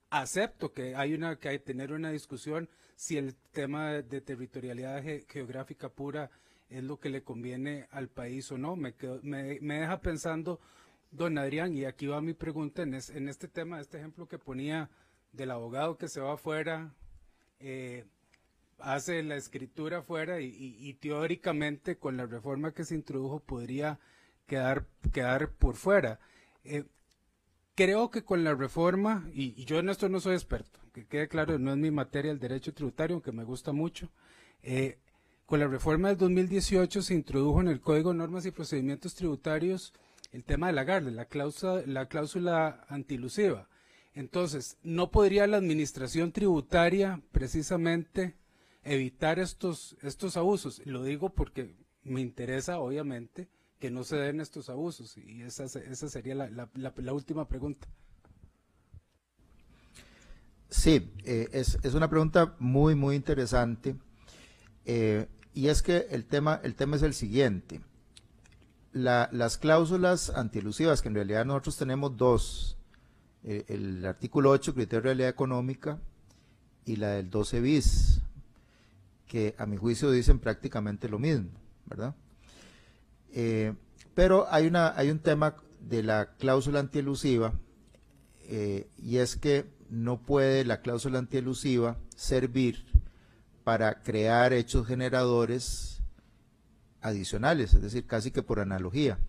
Acepto 0.10 0.72
que 0.72 0.96
hay 0.96 1.14
una 1.14 1.38
que 1.38 1.50
hay 1.50 1.60
tener 1.60 1.92
una 1.92 2.12
discusión 2.12 2.70
si 2.96 3.18
el 3.18 3.36
tema 3.52 3.92
de, 3.92 4.04
de 4.04 4.22
territorialidad 4.22 5.04
ge- 5.04 5.26
geográfica 5.30 5.90
pura 5.90 6.32
es 6.70 6.84
lo 6.84 7.00
que 7.00 7.10
le 7.10 7.24
conviene 7.24 7.88
al 7.92 8.08
país 8.08 8.52
o 8.52 8.58
no. 8.58 8.76
Me, 8.76 8.94
quedo- 8.96 9.20
me, 9.22 9.60
me 9.62 9.80
deja 9.82 10.00
pensando, 10.02 10.60
don 11.12 11.38
Adrián, 11.38 11.74
y 11.74 11.86
aquí 11.86 12.08
va 12.08 12.22
mi 12.22 12.34
pregunta 12.34 12.82
en, 12.84 12.94
en 12.94 13.30
este 13.30 13.48
tema, 13.48 13.80
este 13.80 13.98
ejemplo 13.98 14.28
que 14.28 14.38
ponía 14.38 14.90
del 15.32 15.52
abogado 15.52 15.98
que 15.98 16.08
se 16.08 16.22
va 16.22 16.34
afuera, 16.34 16.94
eh, 17.60 18.06
hace 18.80 19.24
la 19.24 19.36
escritura 19.36 20.00
afuera 20.00 20.40
y, 20.40 20.94
teóricamente 21.02 21.98
con 21.98 22.18
la 22.18 22.26
reforma 22.26 22.74
que 22.74 22.84
se 22.84 22.96
introdujo 22.96 23.40
podría 23.40 24.00
quedar, 24.46 24.86
quedar 25.12 25.52
por 25.52 25.76
fuera. 25.76 26.20
Eh, 26.64 26.86
creo 27.76 28.12
que 28.12 28.24
con 28.24 28.44
la 28.44 28.54
reforma, 28.54 29.28
y, 29.34 29.60
y 29.60 29.66
yo 29.66 29.80
en 29.80 29.90
esto 29.90 30.10
no 30.10 30.20
soy 30.20 30.36
experto, 30.36 30.80
que 30.94 31.06
quede 31.06 31.28
claro, 31.28 31.58
no 31.58 31.72
es 31.72 31.78
mi 31.78 31.92
materia 31.92 32.32
el 32.32 32.40
derecho 32.40 32.74
tributario, 32.74 33.16
aunque 33.16 33.32
me 33.32 33.44
gusta 33.44 33.72
mucho, 33.72 34.12
eh, 34.62 35.00
con 35.46 35.60
la 35.60 35.68
reforma 35.68 36.10
del 36.10 36.18
2018 36.18 37.02
se 37.02 37.14
introdujo 37.14 37.62
en 37.62 37.70
el 37.70 37.80
Código 37.80 38.12
de 38.12 38.18
Normas 38.18 38.46
y 38.46 38.52
Procedimientos 38.52 39.16
Tributarios 39.16 39.94
el 40.32 40.44
tema 40.44 40.68
de 40.68 40.74
la 40.74 40.84
GARDE, 40.84 41.12
la 41.12 41.26
cláusula, 41.26 41.84
la 41.86 42.08
cláusula 42.08 42.86
antilusiva. 42.90 43.68
Entonces, 44.14 44.78
¿no 44.84 45.12
podría 45.12 45.45
la 45.48 45.58
administración 45.58 46.32
tributaria 46.32 47.22
precisamente 47.32 48.36
evitar 48.84 49.40
estos, 49.40 49.95
estos 50.02 50.38
abusos? 50.38 50.82
Lo 50.86 51.04
digo 51.04 51.30
porque 51.30 51.76
me 52.04 52.22
interesa, 52.22 52.80
obviamente, 52.80 53.48
que 53.80 53.91
no 53.91 54.04
se 54.04 54.16
den 54.16 54.41
estos 54.41 54.70
abusos. 54.70 55.18
Y 55.18 55.44
esa, 55.44 55.66
esa 55.66 56.10
sería 56.10 56.36
la, 56.36 56.70
la, 56.74 57.14
última 57.14 57.48
pregunta. 57.48 57.88
Sí, 60.70 61.12
eh, 61.24 61.49
es, 61.52 61.78
es, 61.84 61.94
una 61.94 62.10
pregunta 62.10 62.56
muy, 62.60 62.95
muy 62.95 63.16
interesante. 63.16 63.95
Eh, 64.86 65.28
y 65.54 65.68
es 65.68 65.82
que 65.82 66.08
el 66.10 66.26
tema, 66.26 66.60
el 66.64 66.76
tema 66.76 66.95
es 66.95 67.04
el 67.04 67.14
siguiente. 67.14 67.82
La, 69.03 69.30
las 69.32 69.57
cláusulas 69.57 70.30
antielusivas, 70.30 71.02
que 71.02 71.10
en 71.10 71.15
realidad 71.15 71.45
nosotros 71.45 71.78
tenemos 71.78 72.18
dos, 72.18 72.78
eh, 73.44 73.65
el 73.68 74.06
artículo 74.06 74.49
8, 74.52 74.74
criterio 74.74 75.02
de 75.02 75.03
realidad 75.03 75.30
económica, 75.30 75.99
y 76.86 76.95
la 76.95 77.10
del 77.10 77.30
12 77.30 77.61
bis, 77.61 78.22
que 79.28 79.56
a 79.57 79.65
mi 79.65 79.78
juicio 79.78 80.10
dicen 80.10 80.40
prácticamente 80.40 81.10
lo 81.10 81.19
mismo, 81.19 81.49
¿verdad? 81.86 82.15
Eh, 83.34 83.74
pero 84.15 84.48
hay, 84.49 84.68
una, 84.68 84.98
hay 84.98 85.11
un 85.11 85.19
tema 85.19 85.56
de 85.82 86.02
la 86.02 86.34
cláusula 86.38 86.80
antielusiva 86.80 87.53
eh, 88.49 88.90
y 88.98 89.18
es 89.18 89.36
que 89.36 89.65
no 89.90 90.22
puede 90.22 90.65
la 90.65 90.82
cláusula 90.82 91.19
antielusiva 91.19 91.98
servir 92.15 92.86
para 93.64 94.02
crear 94.02 94.53
hechos 94.53 94.88
generadores 94.88 95.97
adicionales, 97.02 97.74
es 97.74 97.82
decir, 97.82 98.06
casi 98.06 98.32
que 98.32 98.44
por 98.44 98.60
analogía. 98.60 99.19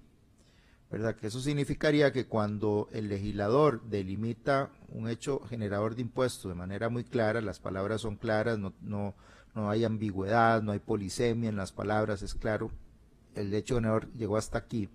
¿Verdad? 0.91 1.17
Que 1.17 1.27
eso 1.27 1.41
significaría 1.41 2.13
que 2.13 2.27
cuando 2.27 2.89
el 2.93 3.09
legislador 3.09 3.83
delimita 3.83 4.71
un 4.89 5.09
hecho 5.09 5.41
generador 5.41 5.95
de 5.95 6.03
impuestos 6.03 6.51
de 6.51 6.55
manera 6.55 6.89
muy 6.89 7.05
clara, 7.05 7.43
las 7.43 7.61
palabras 7.61 8.01
son 8.01 8.17
claras, 8.17 8.59
no, 8.59 8.73
no, 8.81 9.15
no 9.55 9.69
hay 9.69 9.85
ambigüedad, 9.85 10.63
no 10.63 10.73
hay 10.73 10.79
polisemia 10.79 11.51
en 11.51 11.57
las 11.57 11.73
palabras, 11.73 12.23
es 12.23 12.35
claro, 12.35 12.71
el 13.35 13.53
hecho 13.53 13.75
generador 13.75 14.11
llegó 14.15 14.39
hasta 14.39 14.57
aquí. 14.57 14.89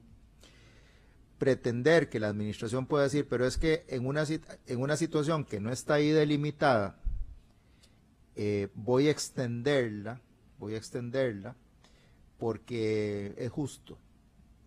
Pretender 1.37 2.09
que 2.09 2.19
la 2.19 2.29
administración 2.29 2.87
pueda 2.87 3.03
decir, 3.03 3.27
pero 3.29 3.45
es 3.45 3.57
que 3.57 3.85
en 3.87 4.07
una, 4.07 4.23
en 4.25 4.81
una 4.81 4.97
situación 4.97 5.45
que 5.45 5.59
no 5.59 5.71
está 5.71 5.95
ahí 5.95 6.09
delimitada, 6.09 6.97
eh, 8.35 8.69
voy 8.73 9.09
a 9.09 9.11
extenderla, 9.11 10.21
voy 10.57 10.73
a 10.73 10.77
extenderla 10.77 11.55
porque 12.43 13.33
es 13.37 13.49
justo, 13.49 13.97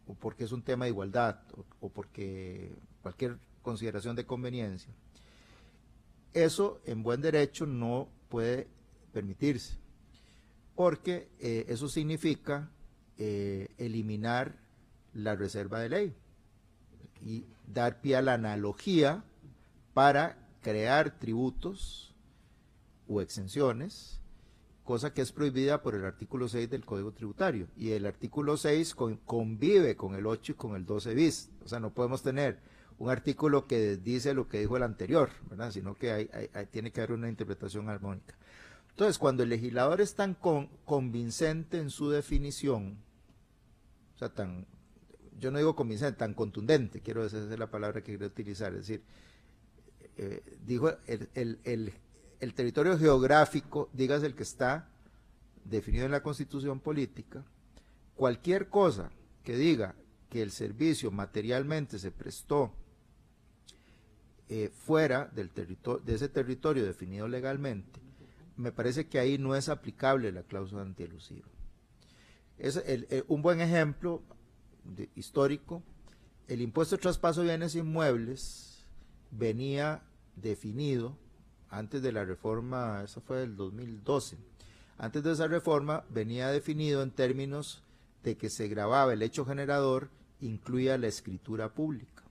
o 0.06 0.14
porque 0.14 0.44
es 0.44 0.52
un 0.52 0.62
tema 0.62 0.86
de 0.86 0.92
igualdad, 0.92 1.40
o, 1.80 1.90
porque 1.90 2.74
cualquier 3.02 3.36
consideración 3.60 4.16
de 4.16 4.24
conveniencia. 4.24 4.90
Eso 6.32 6.80
en 6.86 7.02
buen 7.02 7.20
derecho 7.20 7.66
no 7.66 8.08
puede 8.30 8.66
permitirse, 9.12 9.76
porque 10.74 11.28
eh, 11.38 11.66
eso 11.68 11.86
significa 11.90 12.70
eh, 13.18 13.68
eliminar 13.76 14.56
la 15.12 15.36
reserva 15.36 15.78
de 15.80 15.90
ley 15.90 16.14
y 17.22 17.44
dar 17.66 18.00
pie 18.00 18.16
a 18.16 18.22
la 18.22 18.32
analogía 18.32 19.22
para 19.92 20.38
crear 20.62 21.18
tributos 21.18 22.14
o 23.06 23.20
exenciones, 23.20 24.18
cosa 24.86 25.12
que 25.12 25.20
es 25.20 25.32
prohibida 25.32 25.82
por 25.82 25.94
el 25.94 26.06
artículo 26.06 26.48
6 26.48 26.70
del 26.70 26.86
Código 26.86 27.12
Tributario. 27.12 27.66
Y 27.76 27.90
el 27.90 28.06
artículo 28.06 28.56
6 28.56 28.94
convive 29.26 29.96
con 29.96 30.14
el 30.14 30.26
8 30.26 30.52
y 30.52 30.54
con 30.54 30.76
el 30.76 30.86
12 30.86 31.14
bis. 31.14 31.50
O 31.64 31.68
sea, 31.68 31.80
no 31.80 31.90
podemos 31.92 32.22
tener 32.22 32.60
un 32.98 33.10
artículo 33.10 33.66
que 33.66 33.96
dice 33.96 34.32
lo 34.32 34.48
que 34.48 34.60
dijo 34.60 34.76
el 34.76 34.84
anterior, 34.84 35.30
¿verdad? 35.50 35.70
sino 35.70 35.96
que 35.96 36.30
tiene 36.70 36.92
que 36.92 37.00
haber 37.00 37.12
una 37.12 37.28
interpretación 37.28 37.90
armónica. 37.90 38.34
Entonces, 38.90 39.18
cuando 39.18 39.42
el 39.42 39.50
legislador 39.50 40.00
es 40.00 40.14
tan 40.14 40.34
convincente 40.34 41.78
en 41.78 41.90
su 41.90 42.08
definición, 42.08 42.96
o 44.14 44.18
sea, 44.18 44.30
tan, 44.30 44.66
yo 45.38 45.50
no 45.50 45.58
digo 45.58 45.76
convincente, 45.76 46.16
tan 46.16 46.32
contundente, 46.32 47.00
quiero 47.00 47.22
decir, 47.22 47.40
esa 47.40 47.52
es 47.52 47.58
la 47.58 47.70
palabra 47.70 48.00
que 48.00 48.12
quiero 48.12 48.26
utilizar, 48.26 48.72
es 48.72 48.86
decir, 48.86 49.02
eh, 50.16 50.42
dijo 50.64 50.92
el, 51.06 51.58
el, 51.64 51.92
territorio 52.54 52.98
geográfico, 52.98 53.88
digas 53.92 54.22
el 54.22 54.34
que 54.34 54.42
está 54.42 54.88
definido 55.64 56.04
en 56.04 56.12
la 56.12 56.22
constitución 56.22 56.80
política, 56.80 57.44
cualquier 58.14 58.68
cosa 58.68 59.10
que 59.42 59.56
diga 59.56 59.94
que 60.28 60.42
el 60.42 60.50
servicio 60.50 61.10
materialmente 61.10 61.98
se 61.98 62.10
prestó 62.10 62.72
eh, 64.48 64.70
fuera 64.72 65.26
del 65.34 65.50
de 65.52 66.14
ese 66.14 66.28
territorio 66.28 66.84
definido 66.84 67.26
legalmente, 67.28 68.00
me 68.56 68.72
parece 68.72 69.06
que 69.06 69.18
ahí 69.18 69.38
no 69.38 69.54
es 69.54 69.68
aplicable 69.68 70.32
la 70.32 70.42
cláusula 70.42 70.82
antielusiva. 70.82 71.48
Es 72.58 72.82
un 73.28 73.42
buen 73.42 73.60
ejemplo 73.60 74.22
histórico. 75.14 75.82
El 76.48 76.62
impuesto 76.62 76.96
de 76.96 77.02
traspaso 77.02 77.42
de 77.42 77.48
bienes 77.48 77.74
inmuebles 77.74 78.86
venía 79.30 80.02
definido 80.36 81.18
antes 81.70 82.02
de 82.02 82.12
la 82.12 82.24
reforma, 82.24 83.02
eso 83.04 83.20
fue 83.20 83.38
del 83.38 83.56
2012. 83.56 84.36
Antes 84.98 85.22
de 85.22 85.32
esa 85.32 85.46
reforma 85.46 86.04
venía 86.08 86.48
definido 86.48 87.02
en 87.02 87.10
términos 87.10 87.82
de 88.22 88.36
que 88.36 88.50
se 88.50 88.68
grababa 88.68 89.12
el 89.12 89.22
hecho 89.22 89.44
generador, 89.44 90.10
incluía 90.40 90.98
la 90.98 91.06
escritura 91.06 91.74
pública. 91.74 92.22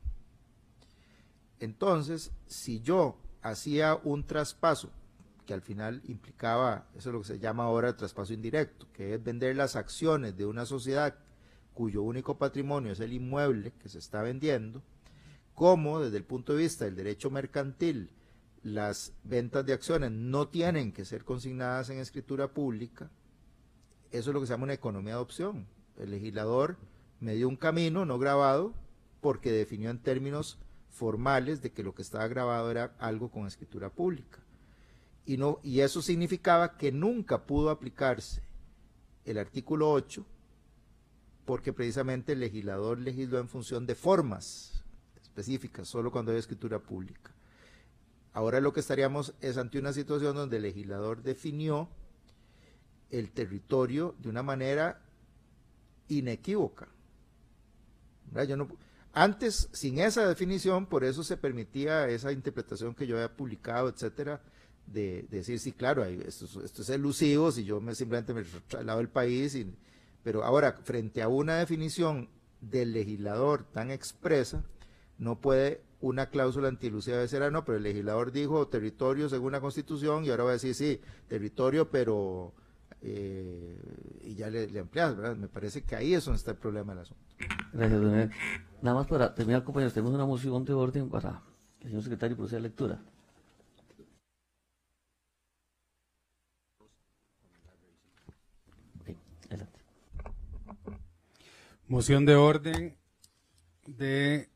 Entonces, 1.59 2.31
si 2.47 2.81
yo 2.81 3.17
hacía 3.41 3.99
un 4.03 4.25
traspaso 4.25 4.89
que 5.45 5.53
al 5.53 5.61
final 5.61 6.01
implicaba, 6.07 6.87
eso 6.95 7.09
es 7.09 7.13
lo 7.13 7.21
que 7.21 7.27
se 7.27 7.39
llama 7.39 7.65
ahora 7.65 7.95
traspaso 7.95 8.33
indirecto, 8.33 8.87
que 8.93 9.13
es 9.13 9.23
vender 9.23 9.55
las 9.55 9.75
acciones 9.75 10.35
de 10.35 10.45
una 10.45 10.65
sociedad 10.65 11.15
cuyo 11.73 12.01
único 12.01 12.37
patrimonio 12.37 12.91
es 12.91 12.99
el 12.99 13.13
inmueble 13.13 13.73
que 13.81 13.89
se 13.89 13.99
está 13.99 14.21
vendiendo, 14.21 14.81
como 15.53 16.01
desde 16.01 16.17
el 16.17 16.23
punto 16.23 16.53
de 16.53 16.63
vista 16.63 16.85
del 16.85 16.95
derecho 16.95 17.29
mercantil, 17.29 18.09
las 18.65 19.13
ventas 19.23 19.63
de 19.63 19.73
acciones 19.73 20.09
no 20.09 20.47
tienen 20.47 20.91
que 20.91 21.05
ser 21.05 21.23
consignadas 21.23 21.91
en 21.91 21.99
escritura 21.99 22.47
pública, 22.47 23.11
eso 24.09 24.31
es 24.31 24.33
lo 24.33 24.41
que 24.41 24.47
se 24.47 24.53
llama 24.53 24.63
una 24.63 24.73
economía 24.73 25.13
de 25.13 25.19
opción. 25.19 25.67
El 25.99 26.09
legislador 26.09 26.75
me 27.19 27.35
dio 27.35 27.47
un 27.47 27.57
camino 27.57 28.05
no 28.05 28.17
grabado 28.17 28.73
porque 29.21 29.51
definió 29.51 29.91
en 29.91 29.99
términos 29.99 30.57
formales 30.89 31.61
de 31.61 31.73
que 31.73 31.83
lo 31.83 31.93
que 31.93 32.01
estaba 32.01 32.27
grabado 32.27 32.71
era 32.71 32.95
algo 32.97 33.29
con 33.29 33.45
escritura 33.45 33.91
pública 33.91 34.39
y, 35.27 35.37
no, 35.37 35.59
y 35.61 35.81
eso 35.81 36.01
significaba 36.01 36.75
que 36.75 36.91
nunca 36.91 37.45
pudo 37.45 37.69
aplicarse 37.69 38.41
el 39.25 39.37
artículo 39.37 39.91
8 39.91 40.25
porque 41.45 41.71
precisamente 41.71 42.33
el 42.33 42.39
legislador 42.39 42.97
legisló 42.97 43.37
en 43.37 43.47
función 43.47 43.85
de 43.85 43.93
formas 43.93 44.83
específicas, 45.21 45.87
solo 45.87 46.11
cuando 46.11 46.31
hay 46.31 46.39
escritura 46.39 46.79
pública. 46.79 47.35
Ahora 48.35 48.59
lo 48.59 48.73
que 48.73 48.81
estaríamos 48.81 49.33
es 49.39 49.55
ante 49.55 49.79
una 49.79 49.93
situación 49.93 50.35
donde 50.35 50.57
el 50.57 50.63
legislador 50.63 51.23
definió 51.23 51.87
el 53.09 53.31
territorio 53.31 54.13
de 54.19 54.27
una 54.27 54.43
manera 54.43 55.01
inequívoca. 56.09 56.89
Antes, 59.13 59.69
sin 59.71 59.99
esa 59.99 60.27
definición, 60.27 60.85
por 60.87 61.05
eso 61.05 61.23
se 61.23 61.37
permitía 61.37 62.09
esa 62.09 62.33
interpretación 62.33 62.93
que 62.93 63.07
yo 63.07 63.15
había 63.15 63.33
publicado, 63.33 63.87
etcétera, 63.87 64.41
de, 64.85 65.25
decir, 65.29 65.57
sí, 65.57 65.71
claro, 65.71 66.03
esto, 66.03 66.61
es 66.61 66.89
elusivo, 66.89 67.53
si 67.53 67.63
yo 67.63 67.79
me, 67.79 67.95
simplemente 67.95 68.33
me 68.33 68.43
traslado 68.67 68.99
del 68.99 69.07
país, 69.07 69.57
pero 70.23 70.43
ahora, 70.43 70.73
frente 70.83 71.21
a 71.21 71.29
una 71.29 71.55
definición 71.55 72.27
del 72.59 72.91
legislador 72.91 73.63
tan 73.63 73.91
expresa, 73.91 74.65
no 75.17 75.39
puede 75.39 75.85
una 76.05 76.29
cláusula 76.29 76.67
antielusiva 76.67 77.17
decir, 77.17 77.41
ah, 77.41 77.49
no, 77.49 77.65
pero 77.65 77.77
el 77.77 77.83
legislador 77.83 78.31
dijo 78.31 78.67
territorio 78.67 79.27
según 79.27 79.53
la 79.53 79.59
constitución 79.59 80.23
y 80.23 80.29
ahora 80.29 80.43
va 80.43 80.49
a 80.51 80.53
decir, 80.53 80.75
sí, 80.75 81.01
territorio, 81.27 81.89
pero... 81.89 82.53
Eh, 83.01 84.19
y 84.23 84.35
ya 84.35 84.49
le, 84.49 84.67
le 84.67 84.79
amplias, 84.79 85.15
¿verdad? 85.15 85.35
Me 85.35 85.47
parece 85.47 85.83
que 85.83 85.95
ahí 85.95 86.13
es 86.13 86.25
donde 86.25 86.37
está 86.37 86.51
el 86.51 86.57
problema 86.57 86.93
del 86.93 87.03
asunto. 87.03 87.23
Gracias, 87.73 88.01
don 88.01 88.31
Nada 88.81 88.95
más 88.95 89.07
para 89.07 89.33
terminar, 89.33 89.63
compañeros, 89.63 89.93
tenemos 89.93 90.13
una 90.13 90.25
moción 90.25 90.63
de 90.63 90.73
orden 90.73 91.09
para 91.09 91.41
que 91.79 91.85
el 91.85 91.89
señor 91.89 92.03
secretario 92.03 92.37
proceda 92.37 92.59
a 92.59 92.61
lectura. 92.61 93.01
Moción 101.87 102.25
de 102.25 102.35
orden 102.35 102.97
de 103.85 104.49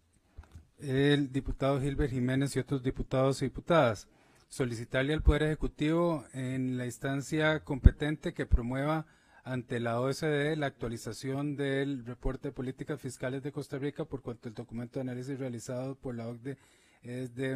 el 0.81 1.31
diputado 1.31 1.79
Gilbert 1.79 2.11
Jiménez 2.11 2.55
y 2.55 2.59
otros 2.59 2.83
diputados 2.83 3.41
y 3.41 3.45
diputadas. 3.45 4.07
Solicitarle 4.47 5.13
al 5.13 5.21
Poder 5.21 5.43
Ejecutivo 5.43 6.25
en 6.33 6.77
la 6.77 6.85
instancia 6.85 7.63
competente 7.63 8.33
que 8.33 8.45
promueva 8.45 9.05
ante 9.43 9.79
la 9.79 9.99
OSD 9.99 10.55
la 10.57 10.67
actualización 10.67 11.55
del 11.55 12.05
reporte 12.05 12.49
de 12.49 12.51
políticas 12.51 12.99
fiscales 12.99 13.43
de 13.43 13.51
Costa 13.51 13.77
Rica 13.77 14.05
por 14.05 14.21
cuanto 14.21 14.47
el 14.47 14.55
documento 14.55 14.99
de 14.99 15.01
análisis 15.01 15.39
realizado 15.39 15.95
por 15.95 16.15
la 16.15 16.27
OCDE 16.27 16.57
es 17.03 17.33
de, 17.35 17.51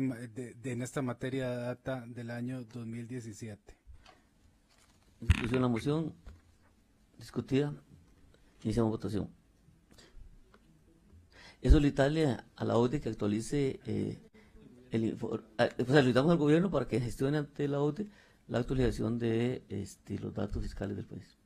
en 0.63 0.81
esta 0.81 1.01
materia 1.01 1.49
data 1.49 2.05
del 2.07 2.31
año 2.31 2.63
2017. 2.63 3.75
Discusión 5.19 5.61
la 5.61 5.67
moción. 5.67 6.13
Discutida. 7.17 7.73
Iniciamos 8.63 8.91
votación. 8.91 9.29
Eso 11.63 11.77
solicitarle 11.77 12.37
a 12.55 12.65
la 12.65 12.75
ODE 12.77 12.99
que 12.99 13.07
actualice 13.09 13.79
eh, 13.85 14.19
el 14.91 15.17
infor- 15.17 15.43
ah, 15.57 15.69
o 15.79 15.85
sea, 15.85 15.95
solicitamos 16.01 16.31
al 16.31 16.37
gobierno 16.37 16.69
para 16.69 16.87
que 16.87 16.99
gestione 16.99 17.37
ante 17.37 17.67
la 17.69 17.79
ODE 17.79 18.05
la 18.49 18.59
actualización 18.59 19.17
de 19.17 19.63
este, 19.69 20.19
los 20.19 20.33
datos 20.33 20.61
fiscales 20.61 20.97
del 20.97 21.05
país. 21.05 21.37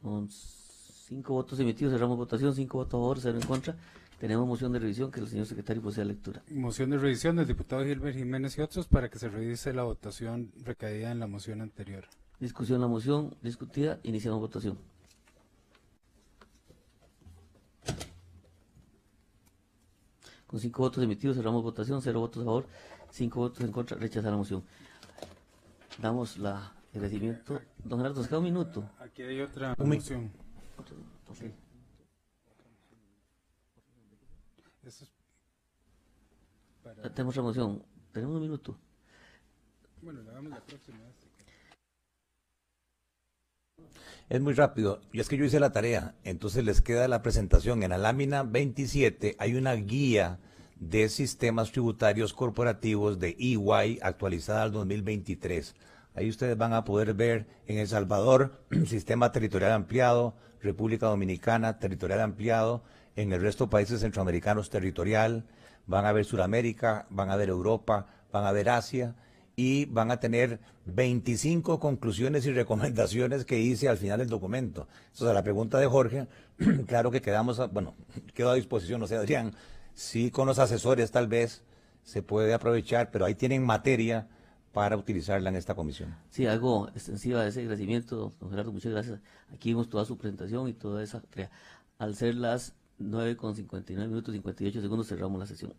Con 0.00 0.28
cinco 0.30 1.34
votos 1.34 1.58
emitidos, 1.58 1.92
cerramos 1.92 2.16
votación, 2.16 2.54
cinco 2.54 2.78
votos 2.78 2.94
a 2.94 2.98
favor, 3.02 3.20
cero 3.20 3.38
en 3.40 3.46
contra. 3.46 3.76
Tenemos 4.20 4.46
moción 4.46 4.72
de 4.72 4.78
revisión 4.78 5.10
que 5.10 5.18
el 5.18 5.26
señor 5.26 5.46
secretario 5.46 5.82
posee 5.82 6.04
lectura. 6.04 6.44
Moción 6.48 6.90
de 6.90 6.98
revisión 6.98 7.34
del 7.34 7.48
diputado 7.48 7.84
Gilbert 7.84 8.16
Jiménez 8.16 8.56
y 8.56 8.60
otros 8.60 8.86
para 8.86 9.10
que 9.10 9.18
se 9.18 9.28
revise 9.28 9.72
la 9.72 9.82
votación 9.82 10.52
recaída 10.64 11.10
en 11.10 11.18
la 11.18 11.26
moción 11.26 11.60
anterior. 11.60 12.04
Discusión 12.38 12.80
la 12.80 12.86
moción 12.86 13.36
discutida, 13.42 13.98
iniciamos 14.04 14.38
votación. 14.38 14.78
Con 20.52 20.60
cinco 20.60 20.82
votos 20.82 21.02
emitidos, 21.02 21.34
cerramos 21.38 21.62
votación, 21.62 22.02
cero 22.02 22.20
votos 22.20 22.42
a 22.42 22.44
favor, 22.44 22.66
cinco 23.10 23.40
votos 23.40 23.64
en 23.64 23.72
contra, 23.72 23.96
rechazar 23.96 24.30
la 24.32 24.36
moción. 24.36 24.62
Damos 25.98 26.36
la 26.36 26.74
agradecimiento. 26.92 27.58
Don 27.82 27.98
Gerardo, 28.00 28.18
nos 28.20 28.28
queda 28.28 28.36
un 28.38 28.44
minuto. 28.44 28.84
Aquí 28.98 29.22
hay 29.22 29.40
otra 29.40 29.74
moción. 29.78 30.30
Ok. 31.26 31.38
Eso 34.84 35.04
es 35.04 35.12
para- 36.82 37.02
Ya 37.02 37.14
Tenemos 37.14 37.34
la 37.34 37.42
moción. 37.42 37.82
Tenemos 38.12 38.36
un 38.36 38.42
minuto. 38.42 38.78
bueno, 40.02 40.20
la 40.22 40.32
damos 40.32 40.50
la 40.50 40.60
próxima 40.60 40.98
vez. 40.98 41.14
Es 44.28 44.40
muy 44.40 44.54
rápido. 44.54 45.00
Y 45.12 45.20
es 45.20 45.28
que 45.28 45.36
yo 45.36 45.44
hice 45.44 45.60
la 45.60 45.72
tarea. 45.72 46.14
Entonces 46.24 46.64
les 46.64 46.80
queda 46.80 47.08
la 47.08 47.22
presentación. 47.22 47.82
En 47.82 47.90
la 47.90 47.98
lámina 47.98 48.42
27 48.42 49.36
hay 49.38 49.54
una 49.54 49.74
guía 49.74 50.38
de 50.76 51.08
sistemas 51.08 51.70
tributarios 51.70 52.32
corporativos 52.32 53.18
de 53.18 53.36
EY 53.38 54.00
actualizada 54.02 54.62
al 54.62 54.72
2023. 54.72 55.76
Ahí 56.14 56.28
ustedes 56.28 56.58
van 56.58 56.72
a 56.72 56.84
poder 56.84 57.14
ver 57.14 57.46
en 57.66 57.78
El 57.78 57.88
Salvador, 57.88 58.64
sistema 58.86 59.32
territorial 59.32 59.72
ampliado, 59.72 60.34
República 60.60 61.06
Dominicana, 61.06 61.78
territorial 61.78 62.20
ampliado, 62.20 62.82
en 63.16 63.32
el 63.32 63.40
resto 63.40 63.64
de 63.64 63.70
países 63.70 64.00
centroamericanos 64.00 64.70
territorial, 64.70 65.44
van 65.86 66.06
a 66.06 66.12
ver 66.12 66.24
Sudamérica, 66.24 67.06
van 67.10 67.30
a 67.30 67.36
ver 67.36 67.48
Europa, 67.48 68.06
van 68.32 68.44
a 68.44 68.52
ver 68.52 68.68
Asia 68.68 69.14
y 69.56 69.84
van 69.86 70.10
a 70.10 70.18
tener 70.20 70.60
25 70.86 71.78
conclusiones 71.78 72.46
y 72.46 72.52
recomendaciones 72.52 73.44
que 73.44 73.60
hice 73.60 73.88
al 73.88 73.98
final 73.98 74.18
del 74.18 74.28
documento. 74.28 74.88
Entonces, 75.12 75.28
a 75.28 75.34
la 75.34 75.42
pregunta 75.42 75.78
de 75.78 75.86
Jorge, 75.86 76.26
claro 76.86 77.10
que 77.10 77.20
quedamos, 77.20 77.60
a- 77.60 77.66
bueno, 77.66 77.94
quedo 78.34 78.50
a 78.50 78.54
disposición, 78.54 79.00
no 79.00 79.06
sé, 79.06 79.16
Adrián, 79.16 79.54
sí 79.94 80.30
con 80.30 80.46
los 80.46 80.58
asesores 80.58 81.10
tal 81.10 81.28
vez 81.28 81.62
se 82.02 82.22
puede 82.22 82.54
aprovechar, 82.54 83.10
pero 83.10 83.24
ahí 83.24 83.34
tienen 83.34 83.62
materia 83.64 84.28
para 84.72 84.96
utilizarla 84.96 85.50
en 85.50 85.56
esta 85.56 85.74
comisión. 85.74 86.16
Sí, 86.30 86.46
algo 86.46 86.88
extensiva 86.88 87.42
de 87.42 87.50
ese 87.50 87.60
agradecimiento, 87.60 88.32
don 88.40 88.50
Gerardo, 88.50 88.72
muchas 88.72 88.92
gracias. 88.92 89.20
Aquí 89.52 89.68
vimos 89.68 89.90
toda 89.90 90.04
su 90.06 90.16
presentación 90.16 90.66
y 90.68 90.72
toda 90.72 91.02
esa. 91.02 91.22
Al 91.98 92.16
ser 92.16 92.36
las 92.36 92.74
9 92.98 93.36
con 93.36 93.54
59 93.54 94.08
minutos 94.08 94.32
58 94.32 94.80
segundos 94.80 95.08
cerramos 95.08 95.38
la 95.38 95.46
sesión. 95.46 95.74